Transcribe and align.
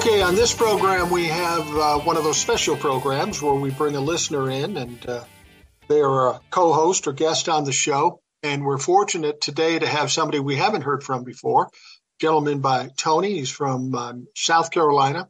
Okay, 0.00 0.22
on 0.22 0.34
this 0.34 0.54
program, 0.54 1.10
we 1.10 1.26
have 1.26 1.76
uh, 1.76 1.98
one 1.98 2.16
of 2.16 2.24
those 2.24 2.38
special 2.38 2.74
programs 2.74 3.42
where 3.42 3.52
we 3.52 3.70
bring 3.70 3.96
a 3.96 4.00
listener 4.00 4.48
in 4.50 4.78
and 4.78 5.06
uh, 5.06 5.24
they're 5.88 6.28
a 6.28 6.40
co 6.48 6.72
host 6.72 7.06
or 7.06 7.12
guest 7.12 7.50
on 7.50 7.64
the 7.64 7.72
show. 7.72 8.22
And 8.42 8.64
we're 8.64 8.78
fortunate 8.78 9.42
today 9.42 9.78
to 9.78 9.86
have 9.86 10.10
somebody 10.10 10.40
we 10.40 10.56
haven't 10.56 10.84
heard 10.84 11.04
from 11.04 11.22
before, 11.22 11.66
a 11.66 11.68
gentleman 12.18 12.60
by 12.60 12.88
Tony. 12.96 13.34
He's 13.34 13.50
from 13.50 13.94
um, 13.94 14.26
South 14.34 14.70
Carolina, 14.70 15.28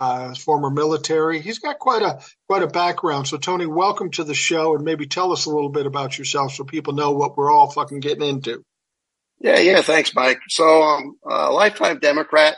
uh, 0.00 0.34
former 0.34 0.70
military. 0.70 1.42
He's 1.42 1.58
got 1.58 1.78
quite 1.78 2.00
a 2.00 2.22
quite 2.48 2.62
a 2.62 2.68
background. 2.68 3.28
So, 3.28 3.36
Tony, 3.36 3.66
welcome 3.66 4.10
to 4.12 4.24
the 4.24 4.32
show, 4.32 4.76
and 4.76 4.82
maybe 4.82 5.06
tell 5.06 5.30
us 5.32 5.44
a 5.44 5.50
little 5.50 5.68
bit 5.68 5.84
about 5.84 6.16
yourself 6.16 6.54
so 6.54 6.64
people 6.64 6.94
know 6.94 7.10
what 7.10 7.36
we're 7.36 7.52
all 7.52 7.70
fucking 7.70 8.00
getting 8.00 8.26
into. 8.26 8.62
Yeah, 9.40 9.58
yeah. 9.58 9.82
Thanks, 9.82 10.14
Mike. 10.14 10.40
So, 10.48 10.64
um, 10.82 11.18
uh, 11.30 11.52
lifetime 11.52 11.98
Democrat. 11.98 12.56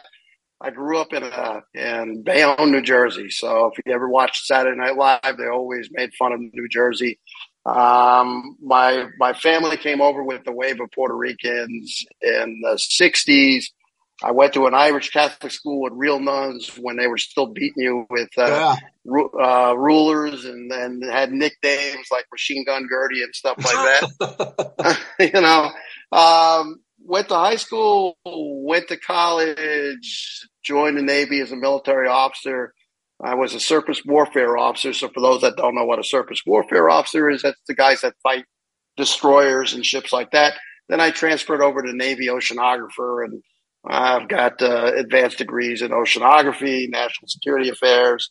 I 0.60 0.70
grew 0.70 0.98
up 0.98 1.12
in 1.12 1.22
a, 1.22 1.62
in 1.72 2.22
Bayonne, 2.24 2.72
New 2.72 2.82
Jersey. 2.82 3.30
So 3.30 3.66
if 3.66 3.80
you 3.84 3.92
ever 3.92 4.08
watched 4.08 4.46
Saturday 4.46 4.76
Night 4.76 4.96
Live, 4.96 5.36
they 5.36 5.46
always 5.46 5.88
made 5.92 6.10
fun 6.18 6.32
of 6.32 6.40
New 6.40 6.68
Jersey. 6.68 7.18
Um, 7.64 8.56
my 8.62 9.06
my 9.18 9.34
family 9.34 9.76
came 9.76 10.00
over 10.00 10.24
with 10.24 10.44
the 10.44 10.52
wave 10.52 10.80
of 10.80 10.90
Puerto 10.90 11.14
Ricans 11.14 12.04
in 12.22 12.60
the 12.62 12.76
'60s. 12.76 13.66
I 14.22 14.32
went 14.32 14.54
to 14.54 14.66
an 14.66 14.74
Irish 14.74 15.10
Catholic 15.10 15.52
school 15.52 15.82
with 15.82 15.92
real 15.94 16.18
nuns 16.18 16.68
when 16.76 16.96
they 16.96 17.06
were 17.06 17.18
still 17.18 17.46
beating 17.46 17.84
you 17.84 18.06
with 18.10 18.30
uh, 18.36 18.46
yeah. 18.46 18.76
ru- 19.04 19.30
uh, 19.30 19.74
rulers 19.74 20.44
and, 20.44 20.72
and 20.72 21.04
had 21.04 21.30
nicknames 21.30 22.08
like 22.10 22.24
Machine 22.32 22.64
Gun 22.64 22.88
Gertie 22.90 23.22
and 23.22 23.32
stuff 23.32 23.58
like 23.58 23.76
that. 24.18 24.98
you 25.20 25.40
know, 25.40 25.70
um, 26.10 26.80
went 27.08 27.28
to 27.28 27.34
high 27.34 27.56
school, 27.56 28.16
went 28.24 28.88
to 28.88 28.96
college, 28.98 30.46
joined 30.62 30.98
the 30.98 31.02
Navy 31.02 31.40
as 31.40 31.50
a 31.50 31.56
military 31.56 32.06
officer. 32.06 32.74
I 33.20 33.34
was 33.34 33.54
a 33.54 33.60
surface 33.60 34.02
warfare 34.04 34.56
officer. 34.56 34.92
So, 34.92 35.08
for 35.08 35.20
those 35.20 35.40
that 35.40 35.56
don't 35.56 35.74
know 35.74 35.86
what 35.86 35.98
a 35.98 36.04
surface 36.04 36.42
warfare 36.46 36.88
officer 36.88 37.28
is, 37.30 37.42
that's 37.42 37.60
the 37.66 37.74
guys 37.74 38.02
that 38.02 38.14
fight 38.22 38.44
destroyers 38.96 39.72
and 39.72 39.84
ships 39.84 40.12
like 40.12 40.30
that. 40.32 40.54
Then 40.88 41.00
I 41.00 41.10
transferred 41.10 41.62
over 41.62 41.82
to 41.82 41.92
Navy 41.92 42.28
oceanographer, 42.28 43.24
and 43.24 43.42
I've 43.86 44.28
got 44.28 44.62
uh, 44.62 44.92
advanced 44.94 45.38
degrees 45.38 45.82
in 45.82 45.90
oceanography, 45.90 46.88
national 46.90 47.28
security 47.28 47.70
affairs. 47.70 48.30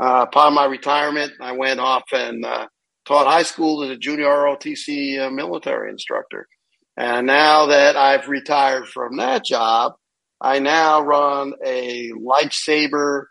Uh, 0.00 0.24
upon 0.28 0.54
my 0.54 0.64
retirement, 0.64 1.32
I 1.40 1.52
went 1.52 1.78
off 1.78 2.04
and 2.12 2.44
uh, 2.44 2.66
taught 3.04 3.26
high 3.26 3.44
school 3.44 3.84
as 3.84 3.90
a 3.90 3.96
junior 3.96 4.26
ROTC 4.26 5.20
uh, 5.20 5.30
military 5.30 5.90
instructor. 5.90 6.48
And 6.96 7.26
now 7.26 7.66
that 7.66 7.96
I've 7.96 8.28
retired 8.28 8.86
from 8.86 9.16
that 9.16 9.44
job, 9.44 9.94
I 10.40 10.58
now 10.58 11.00
run 11.00 11.54
a 11.64 12.12
lightsaber 12.12 13.24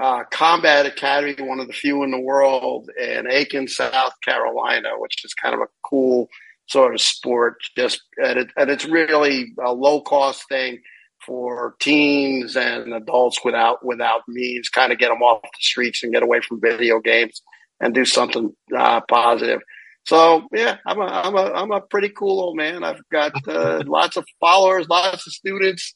uh, 0.00 0.24
combat 0.30 0.86
academy, 0.86 1.34
one 1.40 1.58
of 1.60 1.66
the 1.66 1.72
few 1.72 2.02
in 2.04 2.10
the 2.10 2.20
world 2.20 2.88
in 2.98 3.30
Aiken, 3.30 3.66
South 3.66 4.12
Carolina, 4.22 4.90
which 4.98 5.24
is 5.24 5.34
kind 5.34 5.54
of 5.54 5.60
a 5.60 5.68
cool 5.84 6.28
sort 6.66 6.94
of 6.94 7.00
sport. 7.00 7.56
Just 7.76 8.02
and, 8.22 8.38
it, 8.38 8.48
and 8.56 8.70
it's 8.70 8.84
really 8.84 9.52
a 9.62 9.72
low 9.72 10.00
cost 10.00 10.48
thing 10.48 10.80
for 11.26 11.74
teens 11.80 12.56
and 12.56 12.94
adults 12.94 13.40
without 13.44 13.84
without 13.84 14.22
means. 14.28 14.68
Kind 14.68 14.92
of 14.92 14.98
get 14.98 15.08
them 15.08 15.22
off 15.22 15.42
the 15.42 15.48
streets 15.60 16.02
and 16.02 16.12
get 16.12 16.22
away 16.22 16.40
from 16.40 16.60
video 16.60 17.00
games 17.00 17.42
and 17.80 17.94
do 17.94 18.04
something 18.04 18.54
uh, 18.76 19.00
positive. 19.08 19.60
So 20.06 20.48
yeah, 20.52 20.78
I'm 20.86 21.00
a 21.00 21.04
I'm 21.04 21.36
a 21.36 21.52
I'm 21.52 21.70
a 21.72 21.80
pretty 21.80 22.08
cool 22.08 22.40
old 22.40 22.56
man. 22.56 22.84
I've 22.84 23.02
got 23.10 23.32
uh, 23.46 23.82
lots 23.86 24.16
of 24.16 24.26
followers, 24.40 24.88
lots 24.88 25.26
of 25.26 25.32
students. 25.32 25.94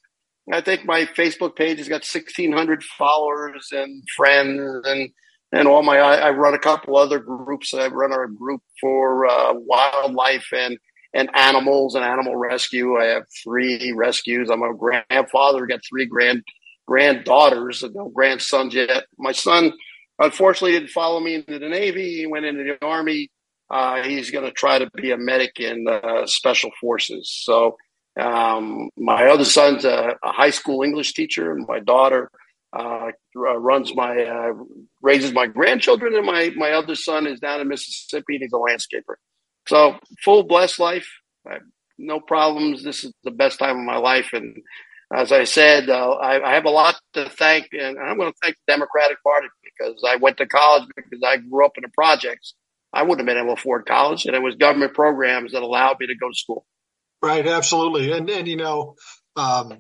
I 0.53 0.61
think 0.61 0.85
my 0.85 1.07
Facebook 1.07 1.57
page 1.57 1.79
has 1.79 1.89
got 1.89 2.05
1,600 2.05 2.85
followers 2.85 3.69
and 3.73 4.03
friends, 4.17 4.87
and 4.87 5.11
and 5.53 5.69
all 5.69 5.83
my 5.83 5.99
I, 5.99 6.17
I 6.17 6.31
run 6.31 6.55
a 6.55 6.59
couple 6.59 6.97
other 6.97 7.19
groups. 7.19 7.73
I 7.73 7.87
run 7.89 8.13
a 8.13 8.29
group 8.29 8.61
for 8.81 9.27
uh, 9.27 9.55
wildlife 9.55 10.49
and 10.53 10.79
and 11.15 11.31
animals 11.35 11.95
and 11.95 12.05
animal 12.05 12.37
rescue. 12.37 12.97
I 12.99 13.07
have 13.07 13.25
three 13.43 13.93
rescues. 13.93 14.51
I'm 14.51 14.63
a 14.63 14.75
grandfather. 14.75 15.67
Got 15.67 15.81
three 15.89 16.07
grand 16.07 16.43
granddaughters, 16.87 17.83
and 17.83 17.95
no 17.95 18.11
grandsons 18.11 18.75
yet. 18.75 19.05
My 19.19 19.33
son, 19.33 19.73
unfortunately, 20.19 20.73
didn't 20.73 20.91
follow 20.91 21.21
me 21.21 21.37
into 21.37 21.59
the 21.59 21.69
Navy. 21.69 22.19
He 22.19 22.27
went 22.27 22.45
into 22.45 22.65
the 22.65 22.85
Army 22.85 23.31
uh, 23.71 24.03
he's 24.03 24.31
going 24.31 24.45
to 24.45 24.53
try 24.53 24.79
to 24.79 24.91
be 24.95 25.11
a 25.11 25.17
medic 25.17 25.59
in 25.59 25.87
uh, 25.89 26.27
special 26.27 26.71
forces. 26.81 27.31
So 27.31 27.77
um, 28.21 28.91
my 28.97 29.27
other 29.27 29.45
son's 29.45 29.85
a, 29.85 30.17
a, 30.23 30.33
high 30.33 30.51
school 30.51 30.83
English 30.83 31.15
teacher, 31.15 31.53
and 31.53 31.67
my 31.67 31.81
daughter 31.81 32.31
uh, 32.77 33.11
runs 33.35 33.95
my 33.95 34.23
uh, 34.23 34.53
raises 35.03 35.33
my 35.33 35.47
grandchildren, 35.47 36.15
and 36.15 36.27
my 36.27 36.53
my 36.57 36.71
other 36.71 36.95
son 36.95 37.27
is 37.27 37.41
down 37.41 37.61
in 37.61 37.69
Mississippi, 37.69 38.37
and 38.37 38.43
he's 38.43 38.53
a 38.53 38.57
landscaper. 38.57 39.15
So 39.67 39.99
full 40.23 40.45
blessed 40.45 40.79
life, 40.79 41.09
no 41.99 42.21
problems. 42.21 42.85
This 42.85 43.03
is 43.03 43.13
the 43.25 43.31
best 43.31 43.59
time 43.59 43.79
of 43.79 43.85
my 43.85 43.97
life, 43.97 44.31
and 44.33 44.57
as 45.13 45.33
I 45.33 45.45
said, 45.45 45.91
uh, 45.91 46.13
I, 46.13 46.51
I, 46.51 46.55
have 46.55 46.65
a 46.65 46.71
lot 46.71 46.97
to 47.13 47.29
thank, 47.29 47.69
and 47.73 47.99
I'm 47.99 48.17
going 48.17 48.33
to 48.33 48.39
thank 48.43 48.57
the 48.57 48.73
Democratic 48.73 49.23
Party 49.23 49.49
because 49.63 50.03
I 50.07 50.17
went 50.17 50.39
to 50.39 50.47
college 50.47 50.89
because 50.97 51.23
I 51.25 51.37
grew 51.37 51.65
up 51.65 51.73
in 51.77 51.83
the 51.83 51.91
projects 51.95 52.55
I 52.95 53.03
wouldn't 53.03 53.21
have 53.21 53.27
been 53.27 53.43
able 53.43 53.55
to 53.55 53.61
afford 53.61 53.87
college, 53.87 54.27
and 54.27 54.35
it 54.35 54.43
was 54.43 54.57
government 54.57 54.95
programs 54.95 55.53
that 55.53 55.63
allowed 55.63 55.97
me 56.01 56.07
to 56.07 56.15
go 56.17 56.29
to 56.29 56.37
school. 56.37 56.67
Right, 57.23 57.47
absolutely, 57.47 58.13
and 58.13 58.29
and 58.31 58.47
you 58.47 58.57
know, 58.57 58.97
um, 59.37 59.79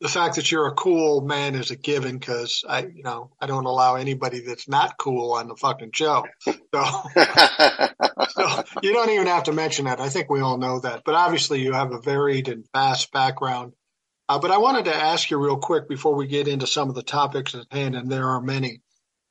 the 0.00 0.08
fact 0.08 0.36
that 0.36 0.50
you're 0.50 0.66
a 0.66 0.74
cool 0.74 1.20
man 1.20 1.54
is 1.54 1.70
a 1.70 1.76
given 1.76 2.18
because 2.18 2.64
I, 2.66 2.86
you 2.86 3.02
know, 3.02 3.30
I 3.38 3.46
don't 3.46 3.66
allow 3.66 3.96
anybody 3.96 4.40
that's 4.40 4.66
not 4.66 4.96
cool 4.96 5.32
on 5.32 5.48
the 5.48 5.56
fucking 5.56 5.90
show. 5.92 6.24
So, 6.44 6.54
so, 8.28 8.62
you 8.82 8.92
don't 8.92 9.10
even 9.10 9.26
have 9.26 9.44
to 9.44 9.52
mention 9.52 9.84
that. 9.84 10.00
I 10.00 10.08
think 10.08 10.30
we 10.30 10.40
all 10.40 10.56
know 10.56 10.80
that. 10.80 11.02
But 11.04 11.16
obviously, 11.16 11.60
you 11.62 11.72
have 11.72 11.92
a 11.92 12.00
varied 12.00 12.48
and 12.48 12.64
vast 12.72 13.12
background. 13.12 13.72
Uh, 14.28 14.38
but 14.38 14.52
I 14.52 14.58
wanted 14.58 14.84
to 14.84 14.94
ask 14.94 15.30
you 15.30 15.38
real 15.38 15.58
quick 15.58 15.88
before 15.88 16.14
we 16.14 16.28
get 16.28 16.48
into 16.48 16.66
some 16.66 16.88
of 16.88 16.94
the 16.94 17.02
topics 17.02 17.54
at 17.54 17.66
hand, 17.70 17.96
and 17.96 18.10
there 18.10 18.28
are 18.28 18.40
many. 18.40 18.80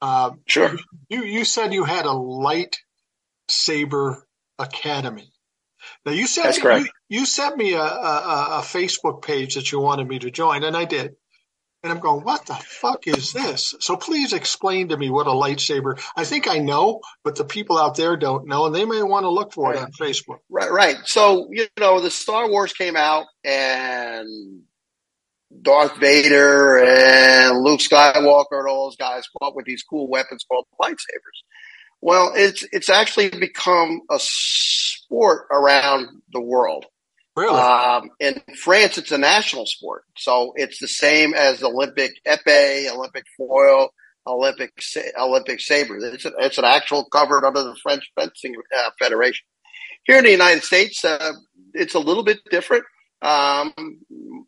Uh, 0.02 0.32
sure. 0.46 0.78
You 1.10 1.24
you 1.24 1.46
said 1.46 1.74
you 1.74 1.84
had 1.84 2.06
a 2.06 2.14
light 2.14 2.78
saber 3.50 4.26
academy. 4.58 5.32
Now 6.06 6.12
you 6.12 6.28
sent 6.28 6.56
That's 6.56 6.64
me. 6.64 6.80
You, 6.80 7.20
you 7.20 7.26
sent 7.26 7.58
me 7.58 7.74
a, 7.74 7.82
a, 7.82 8.48
a 8.60 8.62
Facebook 8.62 9.22
page 9.22 9.56
that 9.56 9.72
you 9.72 9.80
wanted 9.80 10.08
me 10.08 10.20
to 10.20 10.32
join, 10.32 10.64
and 10.64 10.76
I 10.76 10.86
did. 10.86 11.16
And 11.82 11.94
I'm 11.94 12.00
going, 12.00 12.26
what 12.26 12.46
the 12.46 12.56
fuck 12.56 13.08
is 13.08 13.32
this? 13.32 13.74
So 13.80 13.96
please 13.96 14.34
explain 14.34 14.90
to 14.90 14.98
me 14.98 15.10
what 15.10 15.28
a 15.28 15.32
lightsaber. 15.32 15.98
I 16.14 16.26
think 16.26 16.50
I 16.50 16.58
know, 16.58 17.00
but 17.24 17.38
the 17.38 17.46
people 17.46 17.78
out 17.78 17.96
there 17.96 18.18
don't 18.18 18.48
know, 18.48 18.66
and 18.66 18.76
they 18.76 18.84
may 18.84 19.02
want 19.02 19.24
to 19.24 19.30
look 19.30 19.54
for 19.54 19.70
right. 19.70 19.78
it 19.78 19.84
on 19.84 19.92
Facebook. 19.94 20.40
Right, 20.50 20.70
right. 20.70 20.98
So 21.06 21.48
you 21.52 21.68
know, 21.80 22.02
the 22.02 22.12
Star 22.12 22.50
Wars 22.50 22.74
came 22.74 22.98
out, 22.98 23.28
and 23.46 24.64
Darth 25.62 25.98
Vader 25.98 26.80
and 26.80 27.62
Luke 27.64 27.80
Skywalker 27.80 28.60
and 28.60 28.68
all 28.68 28.88
those 28.88 28.96
guys 28.96 29.24
fought 29.40 29.56
with 29.56 29.66
these 29.66 29.84
cool 29.84 30.08
weapons 30.08 30.46
called 30.50 30.66
lightsabers. 30.82 31.40
Well, 32.02 32.32
it's 32.36 32.66
it's 32.72 32.90
actually 32.90 33.30
become 33.30 34.02
a 34.10 34.18
sport 34.20 35.48
around 35.52 36.08
the 36.32 36.42
world. 36.42 36.86
Really? 37.36 37.60
Um, 37.60 38.10
in 38.20 38.42
France, 38.58 38.98
it's 38.98 39.12
a 39.12 39.18
national 39.18 39.66
sport, 39.66 40.04
so 40.18 40.54
it's 40.56 40.80
the 40.80 40.88
same 40.88 41.34
as 41.34 41.64
Olympic 41.64 42.12
epee, 42.28 42.92
Olympic 42.92 43.24
foil, 43.38 43.90
Olympic 44.28 44.72
Olympic 45.18 45.60
saber. 45.60 45.98
It's, 45.98 46.26
a, 46.26 46.32
it's 46.40 46.58
an 46.58 46.66
actual 46.66 47.06
covered 47.06 47.46
under 47.46 47.64
the 47.64 47.76
French 47.82 48.10
Fencing 48.18 48.56
uh, 48.78 48.90
Federation. 49.00 49.46
Here 50.06 50.18
in 50.18 50.24
the 50.24 50.32
United 50.32 50.64
States, 50.64 51.04
uh, 51.04 51.34
it's 51.74 51.96
a 51.96 52.00
little 52.00 52.24
bit 52.24 52.40
different. 52.50 52.84
Um, 53.22 53.74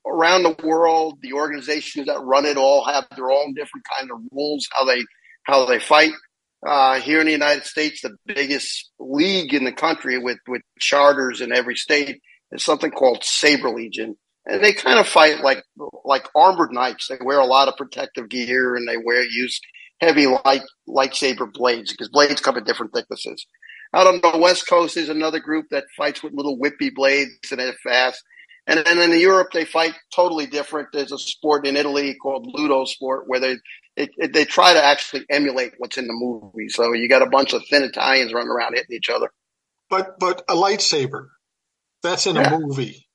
around 0.07 0.43
the 0.43 0.55
world, 0.63 1.19
the 1.21 1.33
organizations 1.33 2.07
that 2.07 2.21
run 2.21 2.45
it 2.45 2.57
all 2.57 2.85
have 2.85 3.05
their 3.15 3.29
own 3.29 3.53
different 3.53 3.85
kind 3.97 4.09
of 4.11 4.19
rules 4.31 4.67
how 4.71 4.85
they 4.85 5.03
how 5.43 5.65
they 5.65 5.79
fight. 5.79 6.11
Uh, 6.65 6.99
here 7.01 7.19
in 7.19 7.25
the 7.25 7.31
United 7.31 7.65
States, 7.65 8.01
the 8.01 8.15
biggest 8.27 8.91
league 8.99 9.53
in 9.53 9.65
the 9.65 9.71
country 9.71 10.17
with 10.17 10.37
with 10.47 10.61
charters 10.79 11.41
in 11.41 11.51
every 11.51 11.75
state 11.75 12.21
is 12.51 12.63
something 12.63 12.91
called 12.91 13.23
Saber 13.23 13.69
Legion, 13.69 14.15
and 14.45 14.63
they 14.63 14.73
kind 14.73 14.99
of 14.99 15.07
fight 15.07 15.41
like 15.41 15.63
like 16.05 16.27
armored 16.35 16.71
knights. 16.71 17.07
They 17.07 17.17
wear 17.21 17.39
a 17.39 17.45
lot 17.45 17.67
of 17.67 17.77
protective 17.77 18.29
gear 18.29 18.75
and 18.75 18.87
they 18.87 18.97
wear 18.97 19.23
use 19.23 19.59
heavy 19.99 20.27
light 20.27 20.63
lightsaber 20.87 21.51
blades 21.51 21.91
because 21.91 22.09
blades 22.09 22.41
come 22.41 22.57
in 22.57 22.63
different 22.63 22.93
thicknesses. 22.93 23.45
Out 23.93 24.07
on 24.07 24.21
the 24.21 24.39
West 24.39 24.67
Coast, 24.69 24.95
is 24.95 25.09
another 25.09 25.39
group 25.39 25.65
that 25.71 25.83
fights 25.97 26.23
with 26.23 26.33
little 26.33 26.57
whippy 26.57 26.93
blades 26.93 27.51
and 27.51 27.59
they're 27.59 27.73
fast. 27.83 28.23
And 28.67 28.85
then 28.85 29.11
in 29.11 29.19
Europe, 29.19 29.49
they 29.53 29.65
fight 29.65 29.95
totally 30.13 30.45
different. 30.45 30.89
There's 30.93 31.11
a 31.11 31.17
sport 31.17 31.65
in 31.65 31.75
Italy 31.75 32.15
called 32.15 32.47
Ludo 32.47 32.85
sport 32.85 33.23
where 33.27 33.39
they 33.39 33.57
it, 33.97 34.11
it, 34.17 34.33
they 34.33 34.45
try 34.45 34.73
to 34.73 34.83
actually 34.83 35.25
emulate 35.29 35.73
what's 35.77 35.97
in 35.97 36.07
the 36.07 36.13
movie. 36.13 36.69
So 36.69 36.93
you 36.93 37.09
got 37.09 37.23
a 37.23 37.29
bunch 37.29 37.53
of 37.53 37.63
thin 37.69 37.83
Italians 37.83 38.33
running 38.33 38.49
around 38.49 38.75
hitting 38.75 38.95
each 38.95 39.09
other. 39.09 39.31
But 39.89 40.19
but 40.19 40.43
a 40.47 40.55
lightsaber, 40.55 41.27
that's 42.03 42.27
in 42.27 42.35
yeah. 42.35 42.53
a 42.53 42.59
movie. 42.59 43.07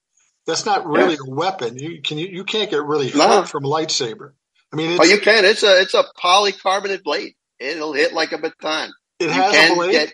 That's 0.46 0.66
not 0.66 0.86
really 0.86 1.14
yeah. 1.14 1.26
a 1.26 1.34
weapon. 1.34 1.78
You 1.78 2.02
can 2.02 2.18
you, 2.18 2.26
you 2.26 2.44
can't 2.44 2.70
get 2.70 2.84
really 2.84 3.08
hurt 3.08 3.16
no. 3.16 3.44
from 3.44 3.64
a 3.64 3.68
lightsaber. 3.68 4.32
I 4.72 4.76
mean, 4.76 4.98
oh, 5.00 5.04
you 5.04 5.20
can. 5.20 5.44
It's 5.44 5.62
a 5.62 5.80
it's 5.80 5.94
a 5.94 6.04
polycarbonate 6.22 7.02
blade. 7.02 7.34
It'll 7.58 7.94
hit 7.94 8.12
like 8.12 8.32
a 8.32 8.38
baton. 8.38 8.92
It 9.18 9.30
has 9.30 9.70
a 9.70 9.74
blade. 9.74 9.92
Get, 9.92 10.12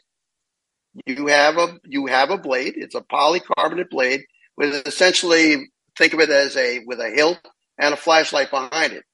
you 1.07 1.27
have 1.27 1.57
a 1.57 1.79
you 1.85 2.07
have 2.07 2.31
a 2.31 2.39
blade. 2.39 2.75
It's 2.77 2.95
a 2.95 3.01
polycarbonate 3.01 3.91
blade 3.91 4.23
with 4.57 4.87
essentially 4.87 5.71
think 5.97 6.15
of 6.15 6.21
it 6.21 6.31
as 6.31 6.57
a 6.57 6.81
with 6.87 7.01
a 7.01 7.11
hilt 7.11 7.39
and 7.79 7.95
a 7.95 7.97
flashlight 7.97 8.51
behind 8.51 8.93
it. 8.93 9.05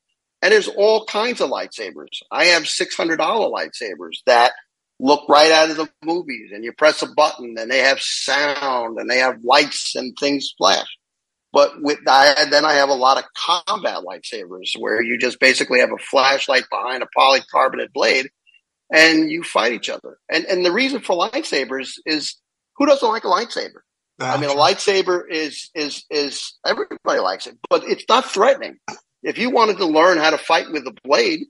And 0.43 0.53
there's 0.53 0.69
all 0.69 1.05
kinds 1.07 1.41
of 1.41 1.51
lightsabers. 1.51 2.23
I 2.31 2.47
have 2.47 2.69
six 2.69 2.97
hundred 2.97 3.17
dollar 3.17 3.49
lightsabers 3.49 4.19
that 4.27 4.53
look 5.01 5.29
right 5.29 5.51
out 5.51 5.71
of 5.71 5.77
the 5.77 5.89
movies, 6.05 6.51
and 6.53 6.65
you 6.65 6.73
press 6.73 7.03
a 7.03 7.07
button, 7.07 7.57
and 7.59 7.71
they 7.71 7.79
have 7.79 8.01
sound, 8.01 8.99
and 8.99 9.09
they 9.09 9.19
have 9.19 9.45
lights 9.45 9.95
and 9.95 10.17
things 10.19 10.53
flash. 10.57 10.89
But 11.53 11.81
with 11.81 12.01
I, 12.07 12.47
then 12.51 12.65
I 12.65 12.75
have 12.75 12.89
a 12.89 12.95
lot 12.95 13.19
of 13.19 13.25
combat 13.35 14.05
lightsabers 14.05 14.79
where 14.79 15.03
you 15.03 15.19
just 15.19 15.41
basically 15.41 15.81
have 15.81 15.93
a 15.93 16.03
flashlight 16.11 16.65
behind 16.71 17.03
a 17.03 17.09
polycarbonate 17.19 17.93
blade, 17.93 18.29
and 18.93 19.31
you 19.31 19.43
fight 19.43 19.73
each 19.73 19.89
other. 19.89 20.19
And 20.31 20.45
and 20.45 20.65
the 20.65 20.73
reason 20.73 21.01
for 21.01 21.17
lightsabers 21.17 21.95
is 22.05 22.37
who 22.77 22.87
doesn't 22.87 23.09
like 23.09 23.25
a 23.25 23.29
lightsaber? 23.29 23.81
I 24.21 24.37
mean, 24.39 24.51
a 24.51 24.55
lightsaber 24.55 25.23
is 25.31 25.71
is 25.75 26.05
is 26.11 26.59
everybody 26.67 27.21
likes 27.21 27.47
it, 27.47 27.57
but 27.71 27.85
it's 27.85 28.05
not 28.09 28.31
threatening. 28.31 28.79
If 29.23 29.39
you 29.39 29.51
wanted 29.51 29.79
to 29.79 29.87
learn 29.87 30.19
how 30.19 30.31
to 30.31 30.39
fight 30.39 30.71
with 30.71 30.87
a 30.87 30.95
blade, 31.05 31.41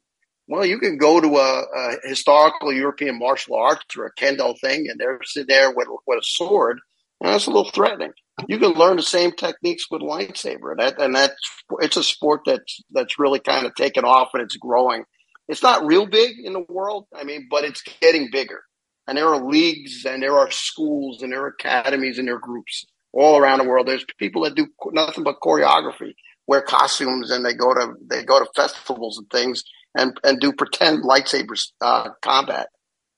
well, 0.47 0.65
you 0.65 0.79
can 0.79 0.99
go 0.99 1.21
to 1.21 1.37
a, 1.37 1.63
a 1.63 1.97
historical 2.09 2.73
European 2.73 3.19
martial 3.19 3.57
arts 3.57 3.97
or 3.97 4.07
a 4.07 4.15
kendo 4.15 4.59
thing, 4.59 4.89
and 4.89 4.99
they're 4.99 5.21
sitting 5.25 5.49
there 5.49 5.71
with 5.71 5.89
with 6.07 6.19
a 6.19 6.25
sword, 6.25 6.81
and 7.21 7.33
that's 7.33 7.47
a 7.47 7.51
little 7.51 7.71
threatening. 7.71 8.13
You 8.49 8.59
can 8.59 8.73
learn 8.73 8.97
the 8.97 9.03
same 9.03 9.33
techniques 9.33 9.85
with 9.91 10.03
lightsaber, 10.03 10.73
and 10.73 10.81
that 10.81 11.01
and 11.01 11.15
that's 11.15 11.35
it's 11.81 11.97
a 11.97 12.05
sport 12.05 12.43
that's 12.45 12.83
that's 12.91 13.19
really 13.19 13.41
kind 13.41 13.67
of 13.67 13.75
taken 13.75 14.05
off 14.05 14.31
and 14.35 14.43
it's 14.43 14.57
growing. 14.57 15.05
It's 15.49 15.63
not 15.63 15.87
real 15.87 16.05
big 16.05 16.37
in 16.45 16.53
the 16.53 16.67
world, 16.69 17.07
I 17.15 17.25
mean, 17.25 17.49
but 17.51 17.65
it's 17.65 17.83
getting 18.03 18.29
bigger 18.31 18.61
and 19.09 19.17
there 19.17 19.27
are 19.27 19.43
leagues 19.43 20.05
and 20.05 20.23
there 20.23 20.39
are 20.39 20.51
schools 20.51 21.23
and 21.23 21.33
there 21.33 21.43
are 21.43 21.49
academies 21.49 22.19
and 22.19 22.29
there 22.29 22.37
are 22.37 22.41
groups 22.41 22.85
all 23.13 23.39
around 23.39 23.59
the 23.59 23.65
world. 23.65 23.89
There's 23.89 24.05
people 24.19 24.45
that 24.45 24.55
do 24.55 24.69
nothing 24.93 25.25
but 25.25 25.41
choreography, 25.43 26.15
wear 26.47 26.61
costumes, 26.61 27.31
and 27.31 27.45
they 27.45 27.55
go 27.55 27.73
to 27.73 27.95
they 28.09 28.23
go 28.23 28.39
to 28.39 28.47
festivals 28.55 29.17
and 29.17 29.29
things 29.31 29.65
and 29.97 30.21
and 30.23 30.39
do 30.39 30.53
pretend 30.53 31.03
lightsabers 31.03 31.73
uh, 31.81 32.11
combat. 32.23 32.69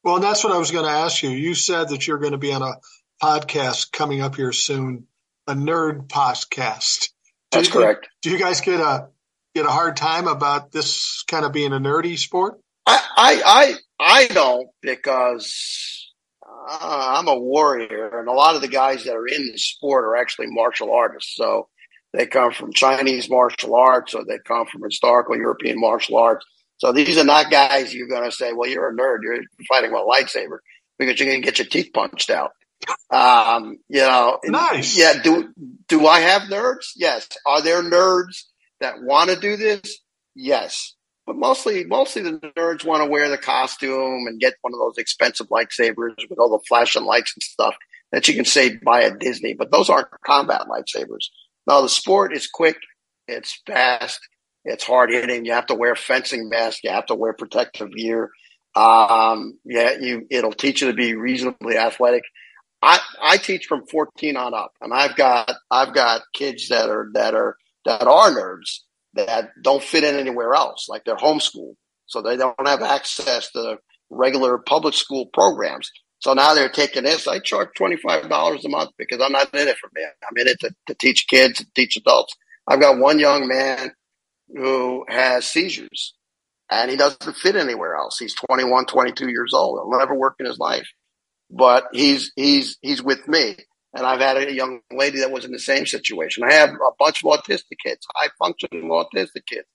Well, 0.04 0.20
that's 0.20 0.44
what 0.44 0.52
I 0.52 0.58
was 0.58 0.70
going 0.70 0.86
to 0.86 0.90
ask 0.90 1.22
you. 1.22 1.30
You 1.30 1.54
said 1.54 1.90
that 1.90 2.06
you're 2.06 2.18
going 2.18 2.32
to 2.32 2.38
be 2.38 2.52
on 2.52 2.62
a 2.62 2.76
podcast 3.22 3.92
coming 3.92 4.22
up 4.22 4.36
here 4.36 4.52
soon, 4.52 5.06
a 5.46 5.54
nerd 5.54 6.06
podcast. 6.06 7.10
Do 7.50 7.58
that's 7.58 7.66
you, 7.66 7.74
correct. 7.74 8.08
Do 8.22 8.30
you 8.30 8.38
guys 8.38 8.60
get 8.60 8.78
a 8.80 9.08
get 9.56 9.66
a 9.66 9.70
hard 9.70 9.96
time 9.96 10.28
about 10.28 10.70
this 10.70 11.24
kind 11.24 11.44
of 11.44 11.52
being 11.52 11.72
a 11.72 11.80
nerdy 11.80 12.16
sport? 12.16 12.60
I 12.86 13.02
I 13.44 13.74
I, 14.00 14.26
don't 14.28 14.68
because 14.82 16.10
uh, 16.44 17.16
I'm 17.18 17.28
a 17.28 17.38
warrior, 17.38 18.18
and 18.18 18.28
a 18.28 18.32
lot 18.32 18.56
of 18.56 18.62
the 18.62 18.68
guys 18.68 19.04
that 19.04 19.14
are 19.14 19.26
in 19.26 19.46
the 19.46 19.58
sport 19.58 20.04
are 20.04 20.16
actually 20.16 20.46
martial 20.48 20.92
artists. 20.92 21.34
So 21.36 21.68
they 22.12 22.26
come 22.26 22.52
from 22.52 22.72
Chinese 22.72 23.28
martial 23.30 23.74
arts, 23.76 24.14
or 24.14 24.24
they 24.24 24.38
come 24.44 24.66
from 24.66 24.82
historical 24.82 25.36
European 25.36 25.78
martial 25.78 26.16
arts. 26.16 26.44
So 26.78 26.92
these 26.92 27.18
are 27.18 27.24
not 27.24 27.50
guys 27.50 27.94
you're 27.94 28.08
going 28.08 28.24
to 28.24 28.32
say, 28.32 28.52
"Well, 28.52 28.68
you're 28.68 28.88
a 28.88 28.94
nerd. 28.94 29.18
You're 29.22 29.42
fighting 29.68 29.92
with 29.92 30.00
a 30.00 30.04
lightsaber," 30.04 30.58
because 30.98 31.20
you're 31.20 31.28
going 31.28 31.42
to 31.42 31.44
get 31.44 31.58
your 31.58 31.68
teeth 31.68 31.92
punched 31.92 32.30
out. 32.30 32.52
Um, 33.10 33.78
you 33.88 34.00
know, 34.00 34.38
nice. 34.44 34.96
Yeah. 34.96 35.22
Do 35.22 35.52
do 35.88 36.06
I 36.06 36.20
have 36.20 36.42
nerds? 36.42 36.92
Yes. 36.96 37.28
Are 37.46 37.62
there 37.62 37.82
nerds 37.82 38.44
that 38.80 39.02
want 39.02 39.30
to 39.30 39.38
do 39.38 39.56
this? 39.56 39.98
Yes. 40.34 40.94
But 41.30 41.36
mostly, 41.36 41.84
mostly 41.84 42.22
the 42.22 42.40
nerds 42.58 42.84
want 42.84 43.04
to 43.04 43.08
wear 43.08 43.28
the 43.28 43.38
costume 43.38 44.26
and 44.26 44.40
get 44.40 44.54
one 44.62 44.74
of 44.74 44.80
those 44.80 44.98
expensive 44.98 45.46
lightsabers 45.46 46.16
with 46.28 46.40
all 46.40 46.50
the 46.50 46.64
flashing 46.66 47.04
lights 47.04 47.32
and 47.36 47.42
stuff 47.44 47.76
that 48.10 48.26
you 48.26 48.34
can 48.34 48.44
say 48.44 48.78
buy 48.84 49.04
at 49.04 49.20
Disney. 49.20 49.54
But 49.54 49.70
those 49.70 49.88
aren't 49.88 50.08
combat 50.26 50.62
lightsabers. 50.62 51.26
Now 51.68 51.82
the 51.82 51.88
sport 51.88 52.34
is 52.34 52.48
quick, 52.48 52.78
it's 53.28 53.62
fast, 53.64 54.18
it's 54.64 54.82
hard 54.82 55.12
hitting. 55.12 55.44
You 55.44 55.52
have 55.52 55.66
to 55.66 55.76
wear 55.76 55.94
fencing 55.94 56.48
mask. 56.48 56.80
You 56.82 56.90
have 56.90 57.06
to 57.06 57.14
wear 57.14 57.32
protective 57.32 57.94
gear. 57.94 58.30
Um, 58.74 59.56
yeah, 59.64 59.98
you 60.00 60.26
it'll 60.30 60.50
teach 60.50 60.82
you 60.82 60.88
to 60.88 60.94
be 60.94 61.14
reasonably 61.14 61.76
athletic. 61.76 62.24
I, 62.82 62.98
I 63.22 63.36
teach 63.36 63.66
from 63.66 63.86
14 63.86 64.36
on 64.36 64.52
up 64.52 64.72
and 64.80 64.92
I've 64.92 65.14
got, 65.14 65.52
I've 65.70 65.94
got 65.94 66.22
kids 66.34 66.70
that 66.70 66.90
are, 66.90 67.08
that 67.14 67.36
are, 67.36 67.54
that 67.84 68.02
are 68.02 68.30
nerds 68.32 68.80
that 69.14 69.50
don't 69.62 69.82
fit 69.82 70.04
in 70.04 70.16
anywhere 70.16 70.54
else, 70.54 70.86
like 70.88 71.04
they're 71.04 71.16
homeschooled. 71.16 71.74
So 72.06 72.22
they 72.22 72.36
don't 72.36 72.66
have 72.66 72.82
access 72.82 73.50
to 73.52 73.78
regular 74.10 74.58
public 74.58 74.94
school 74.94 75.26
programs. 75.26 75.90
So 76.18 76.34
now 76.34 76.54
they're 76.54 76.68
taking 76.68 77.04
this. 77.04 77.26
I 77.26 77.38
charge 77.38 77.68
$25 77.78 78.64
a 78.64 78.68
month 78.68 78.90
because 78.98 79.20
I'm 79.22 79.32
not 79.32 79.54
in 79.54 79.68
it 79.68 79.78
for 79.78 79.88
me. 79.94 80.02
I'm 80.28 80.36
in 80.36 80.48
it 80.48 80.60
to, 80.60 80.74
to 80.88 80.94
teach 80.94 81.26
kids 81.28 81.60
and 81.60 81.74
teach 81.74 81.96
adults. 81.96 82.36
I've 82.66 82.80
got 82.80 82.98
one 82.98 83.18
young 83.18 83.48
man 83.48 83.92
who 84.54 85.04
has 85.08 85.46
seizures 85.46 86.14
and 86.70 86.90
he 86.90 86.96
doesn't 86.96 87.36
fit 87.36 87.56
anywhere 87.56 87.94
else. 87.94 88.18
He's 88.18 88.34
21, 88.34 88.86
22 88.86 89.30
years 89.30 89.54
old. 89.54 89.78
He'll 89.78 89.98
never 89.98 90.14
work 90.14 90.36
in 90.38 90.46
his 90.46 90.58
life, 90.58 90.88
but 91.50 91.84
he's, 91.92 92.32
he's, 92.36 92.76
he's 92.82 93.02
with 93.02 93.26
me. 93.26 93.56
And 93.92 94.06
I've 94.06 94.20
had 94.20 94.36
a 94.36 94.52
young 94.52 94.80
lady 94.92 95.20
that 95.20 95.32
was 95.32 95.44
in 95.44 95.50
the 95.50 95.58
same 95.58 95.84
situation. 95.84 96.44
I 96.44 96.52
have 96.52 96.70
a 96.70 96.94
bunch 96.98 97.24
of 97.24 97.30
autistic 97.30 97.78
kids, 97.84 98.06
high 98.14 98.28
functioning 98.38 98.88
autistic 98.88 99.46
kids, 99.46 99.66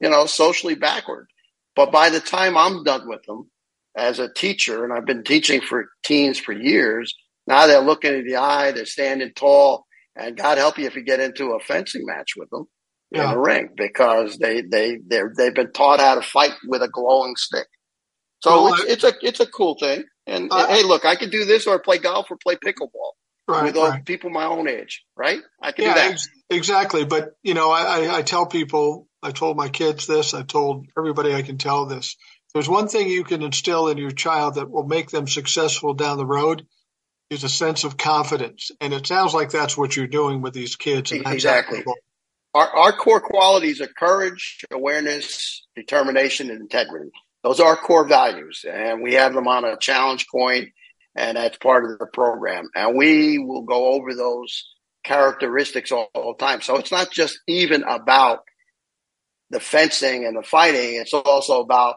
you 0.00 0.10
know, 0.10 0.26
socially 0.26 0.74
backward. 0.74 1.28
But 1.76 1.92
by 1.92 2.10
the 2.10 2.20
time 2.20 2.56
I'm 2.56 2.82
done 2.82 3.08
with 3.08 3.22
them 3.26 3.48
as 3.96 4.18
a 4.18 4.32
teacher, 4.32 4.84
and 4.84 4.92
I've 4.92 5.06
been 5.06 5.22
teaching 5.22 5.60
for 5.60 5.88
teens 6.02 6.38
for 6.38 6.52
years, 6.52 7.14
now 7.46 7.66
they're 7.66 7.80
looking 7.80 8.14
in 8.14 8.26
the 8.26 8.36
eye, 8.36 8.72
they're 8.72 8.86
standing 8.86 9.32
tall, 9.34 9.86
and 10.16 10.36
God 10.36 10.58
help 10.58 10.78
you 10.78 10.86
if 10.86 10.96
you 10.96 11.04
get 11.04 11.20
into 11.20 11.52
a 11.52 11.60
fencing 11.60 12.04
match 12.04 12.32
with 12.36 12.50
them 12.50 12.66
yeah. 13.12 13.24
in 13.24 13.30
the 13.30 13.38
ring 13.38 13.68
because 13.76 14.36
they 14.38 14.62
they 14.62 14.98
they 15.06 15.22
they've 15.36 15.54
been 15.54 15.72
taught 15.72 16.00
how 16.00 16.16
to 16.16 16.22
fight 16.22 16.54
with 16.66 16.82
a 16.82 16.88
glowing 16.88 17.36
stick. 17.36 17.66
So 18.42 18.64
well, 18.64 18.74
it's, 18.74 18.84
it's, 18.84 19.04
a 19.04 19.12
it's 19.22 19.40
a 19.40 19.46
cool 19.46 19.76
thing. 19.78 20.04
And, 20.26 20.50
uh, 20.50 20.66
and 20.68 20.76
hey, 20.76 20.82
look, 20.82 21.04
I 21.04 21.14
could 21.14 21.30
do 21.30 21.44
this 21.44 21.66
or 21.66 21.78
play 21.78 21.98
golf 21.98 22.30
or 22.30 22.36
play 22.36 22.56
pickleball 22.56 23.12
right, 23.50 23.64
with 23.64 23.76
right. 23.76 24.04
people 24.04 24.30
my 24.30 24.44
own 24.44 24.68
age, 24.68 25.04
right? 25.16 25.40
I 25.62 25.72
can 25.72 25.84
yeah, 25.84 25.94
do 25.94 26.00
that. 26.00 26.10
Ex- 26.12 26.28
exactly. 26.48 27.04
But, 27.04 27.30
you 27.42 27.54
know, 27.54 27.70
I, 27.70 28.18
I 28.18 28.22
tell 28.22 28.46
people, 28.46 29.08
I 29.22 29.30
told 29.30 29.56
my 29.56 29.68
kids 29.68 30.06
this, 30.06 30.34
I 30.34 30.42
told 30.42 30.86
everybody 30.96 31.34
I 31.34 31.42
can 31.42 31.58
tell 31.58 31.86
this. 31.86 32.16
There's 32.54 32.68
one 32.68 32.88
thing 32.88 33.08
you 33.08 33.24
can 33.24 33.42
instill 33.42 33.88
in 33.88 33.98
your 33.98 34.10
child 34.10 34.56
that 34.56 34.70
will 34.70 34.86
make 34.86 35.10
them 35.10 35.28
successful 35.28 35.94
down 35.94 36.18
the 36.18 36.26
road 36.26 36.66
is 37.30 37.44
a 37.44 37.48
sense 37.48 37.84
of 37.84 37.96
confidence. 37.96 38.72
And 38.80 38.92
it 38.92 39.06
sounds 39.06 39.32
like 39.34 39.50
that's 39.50 39.76
what 39.76 39.96
you're 39.96 40.08
doing 40.08 40.42
with 40.42 40.52
these 40.52 40.76
kids. 40.76 41.12
exactly. 41.12 41.84
Our, 42.52 42.68
our 42.68 42.92
core 42.92 43.20
qualities 43.20 43.80
are 43.80 43.86
courage, 43.86 44.64
awareness, 44.72 45.64
determination, 45.76 46.50
and 46.50 46.60
integrity. 46.60 47.10
Those 47.44 47.60
are 47.60 47.68
our 47.68 47.76
core 47.76 48.08
values. 48.08 48.64
And 48.68 49.00
we 49.00 49.14
have 49.14 49.32
them 49.32 49.46
on 49.46 49.64
a 49.64 49.76
challenge 49.76 50.26
coin 50.28 50.72
and 51.16 51.36
that's 51.36 51.58
part 51.58 51.84
of 51.84 51.98
the 51.98 52.06
program. 52.06 52.68
And 52.74 52.96
we 52.96 53.38
will 53.38 53.62
go 53.62 53.92
over 53.92 54.14
those 54.14 54.64
characteristics 55.04 55.92
all, 55.92 56.08
all, 56.14 56.34
the 56.38 56.44
time. 56.44 56.60
So 56.60 56.76
it's 56.76 56.92
not 56.92 57.10
just 57.10 57.38
even 57.46 57.82
about 57.84 58.40
the 59.50 59.60
fencing 59.60 60.24
and 60.24 60.36
the 60.36 60.42
fighting; 60.42 61.00
it's 61.00 61.14
also 61.14 61.60
about 61.60 61.96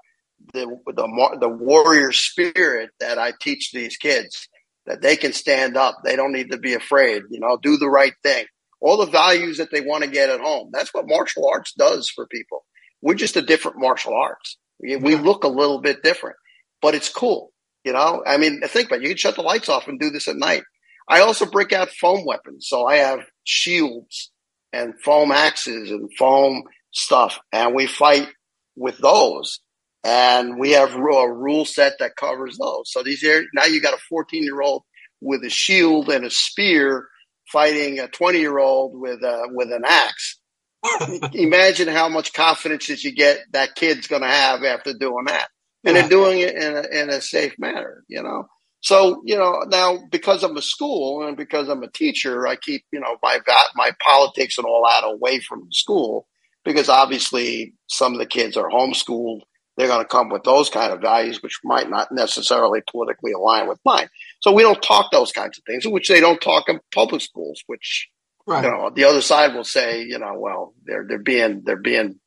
the 0.54 0.66
the 0.88 1.38
the 1.40 1.50
warrior 1.50 2.12
spirit 2.12 2.90
that 3.00 3.18
I 3.18 3.34
teach 3.40 3.72
these 3.72 3.98
kids 3.98 4.48
that 4.86 5.02
they 5.02 5.16
can 5.16 5.34
stand 5.34 5.78
up. 5.78 6.00
They 6.04 6.16
don't 6.16 6.34
need 6.34 6.52
to 6.52 6.58
be 6.58 6.74
afraid. 6.74 7.24
You 7.30 7.40
know, 7.40 7.58
do 7.62 7.78
the 7.78 7.90
right 7.90 8.14
thing. 8.24 8.46
All 8.82 8.98
the 8.98 9.12
values 9.12 9.58
that 9.60 9.72
they 9.72 9.80
want 9.80 10.04
to 10.04 10.10
get 10.10 10.30
at 10.30 10.42
home. 10.42 10.70
That's 10.74 10.94
what 10.94 11.08
martial 11.08 11.48
arts 11.48 11.74
does 11.74 12.10
for 12.10 12.28
people. 12.28 12.66
We're 13.02 13.14
just 13.14 13.38
a 13.38 13.42
different 13.42 13.80
martial 13.80 14.14
arts. 14.14 14.58
We, 14.82 14.98
we 14.98 15.16
look 15.16 15.46
a 15.46 15.50
little 15.50 15.80
bit 15.80 16.04
different, 16.04 16.36
but 16.82 16.96
it's 16.96 17.08
cool. 17.08 17.53
You 17.84 17.94
know, 17.94 18.24
I 18.26 18.38
mean, 18.38 18.62
think 18.62 18.88
about 18.88 18.98
it. 19.00 19.04
You 19.04 19.10
can 19.10 19.18
shut 19.18 19.36
the 19.36 19.42
lights 19.42 19.70
off 19.70 19.88
and 19.88 20.00
do 20.00 20.10
this 20.10 20.28
at 20.28 20.38
night. 20.38 20.64
I 21.10 21.20
also 21.22 21.46
break 21.46 21.74
out 21.74 21.90
foam 21.90 22.26
weapons. 22.26 22.68
So 22.70 22.86
I 22.86 22.98
have 22.98 23.20
shields 23.44 24.32
and 24.72 24.94
foam 25.04 25.32
axes 25.32 25.92
and 25.92 26.10
foam 26.18 26.64
stuff, 26.92 27.40
and 27.52 27.76
we 27.76 27.88
fight 27.88 28.28
with 28.76 28.98
those. 29.00 29.60
and 30.04 30.60
we 30.60 30.72
have 30.72 30.94
a 30.96 31.00
rule 31.02 31.66
set 31.66 31.94
that 32.00 32.16
covers 32.16 32.58
those. 32.58 32.92
So 32.92 33.04
these 33.04 33.24
are 33.24 33.44
now 33.54 33.66
you 33.66 33.82
got 33.82 33.94
a 33.94 34.02
14 34.10 34.44
year 34.44 34.62
old 34.62 34.84
with 35.22 35.44
a 35.44 35.50
shield 35.50 36.10
and 36.10 36.26
a 36.26 36.30
spear 36.30 37.08
fighting 37.52 38.00
a 38.00 38.08
20 38.08 38.40
year 38.40 38.58
old 38.60 39.00
with 39.00 39.22
a, 39.24 39.48
with 39.52 39.72
an 39.72 39.84
axe. 39.86 40.40
Imagine 41.34 41.88
how 41.88 42.10
much 42.10 42.34
confidence 42.34 42.88
that 42.88 43.04
you 43.04 43.14
get 43.14 43.40
that 43.54 43.76
kid's 43.76 44.08
going 44.08 44.22
to 44.22 44.28
have 44.28 44.64
after 44.64 44.94
doing 44.94 45.26
that. 45.28 45.48
And 45.84 45.96
yeah. 45.96 46.02
they're 46.02 46.10
doing 46.10 46.40
it 46.40 46.56
in 46.56 46.78
a, 46.78 47.02
in 47.02 47.10
a 47.10 47.22
safe 47.22 47.56
manner, 47.60 48.04
you 48.08 48.24
know? 48.24 48.48
So, 48.82 49.22
you 49.26 49.38
know, 49.38 49.64
now 49.68 50.00
because 50.12 50.44
I'm 50.44 50.58
a 50.58 50.62
school 50.62 51.26
and 51.26 51.38
because 51.38 51.70
I'm 51.70 51.84
a 51.84 51.92
teacher, 51.92 52.46
I 52.46 52.58
keep, 52.58 52.84
you 52.92 53.00
know, 53.00 53.18
my, 53.22 53.40
my 53.76 53.92
politics 54.06 54.58
and 54.58 54.66
all 54.66 54.86
that 54.86 55.08
away 55.08 55.40
from 55.40 55.72
school 55.72 56.28
because 56.66 56.90
obviously 56.90 57.76
some 57.88 58.14
of 58.14 58.20
the 58.20 58.26
kids 58.26 58.58
are 58.58 58.70
homeschooled 58.70 59.42
they're 59.78 59.88
going 59.88 60.02
to 60.02 60.08
come 60.08 60.30
with 60.30 60.44
those 60.44 60.70
kind 60.70 60.94
of 60.94 61.02
values, 61.02 61.42
which 61.42 61.60
might 61.64 61.90
not 61.90 62.12
necessarily 62.12 62.82
politically 62.90 63.32
align 63.32 63.68
with 63.68 63.80
mine. 63.84 64.08
So 64.42 64.52
we 64.52 64.62
don't 64.62 64.82
talk 64.82 65.12
those 65.12 65.32
kinds 65.32 65.58
of 65.58 65.64
things, 65.66 65.88
which 65.88 66.10
they 66.10 66.20
don't 66.20 66.42
talk 66.42 66.70
in 66.70 66.80
public 66.94 67.22
schools. 67.22 67.64
Which 67.66 68.10
right. 68.46 68.64
you 68.64 68.70
know, 68.70 68.92
the 68.94 69.06
other 69.06 69.22
side 69.22 69.56
will 69.56 69.64
say, 69.64 70.04
you 70.04 70.20
know, 70.20 70.34
well, 70.38 70.74
they're 70.86 71.06
they're 71.08 71.18
being 71.18 71.64
they're 71.66 71.78
being 71.78 72.20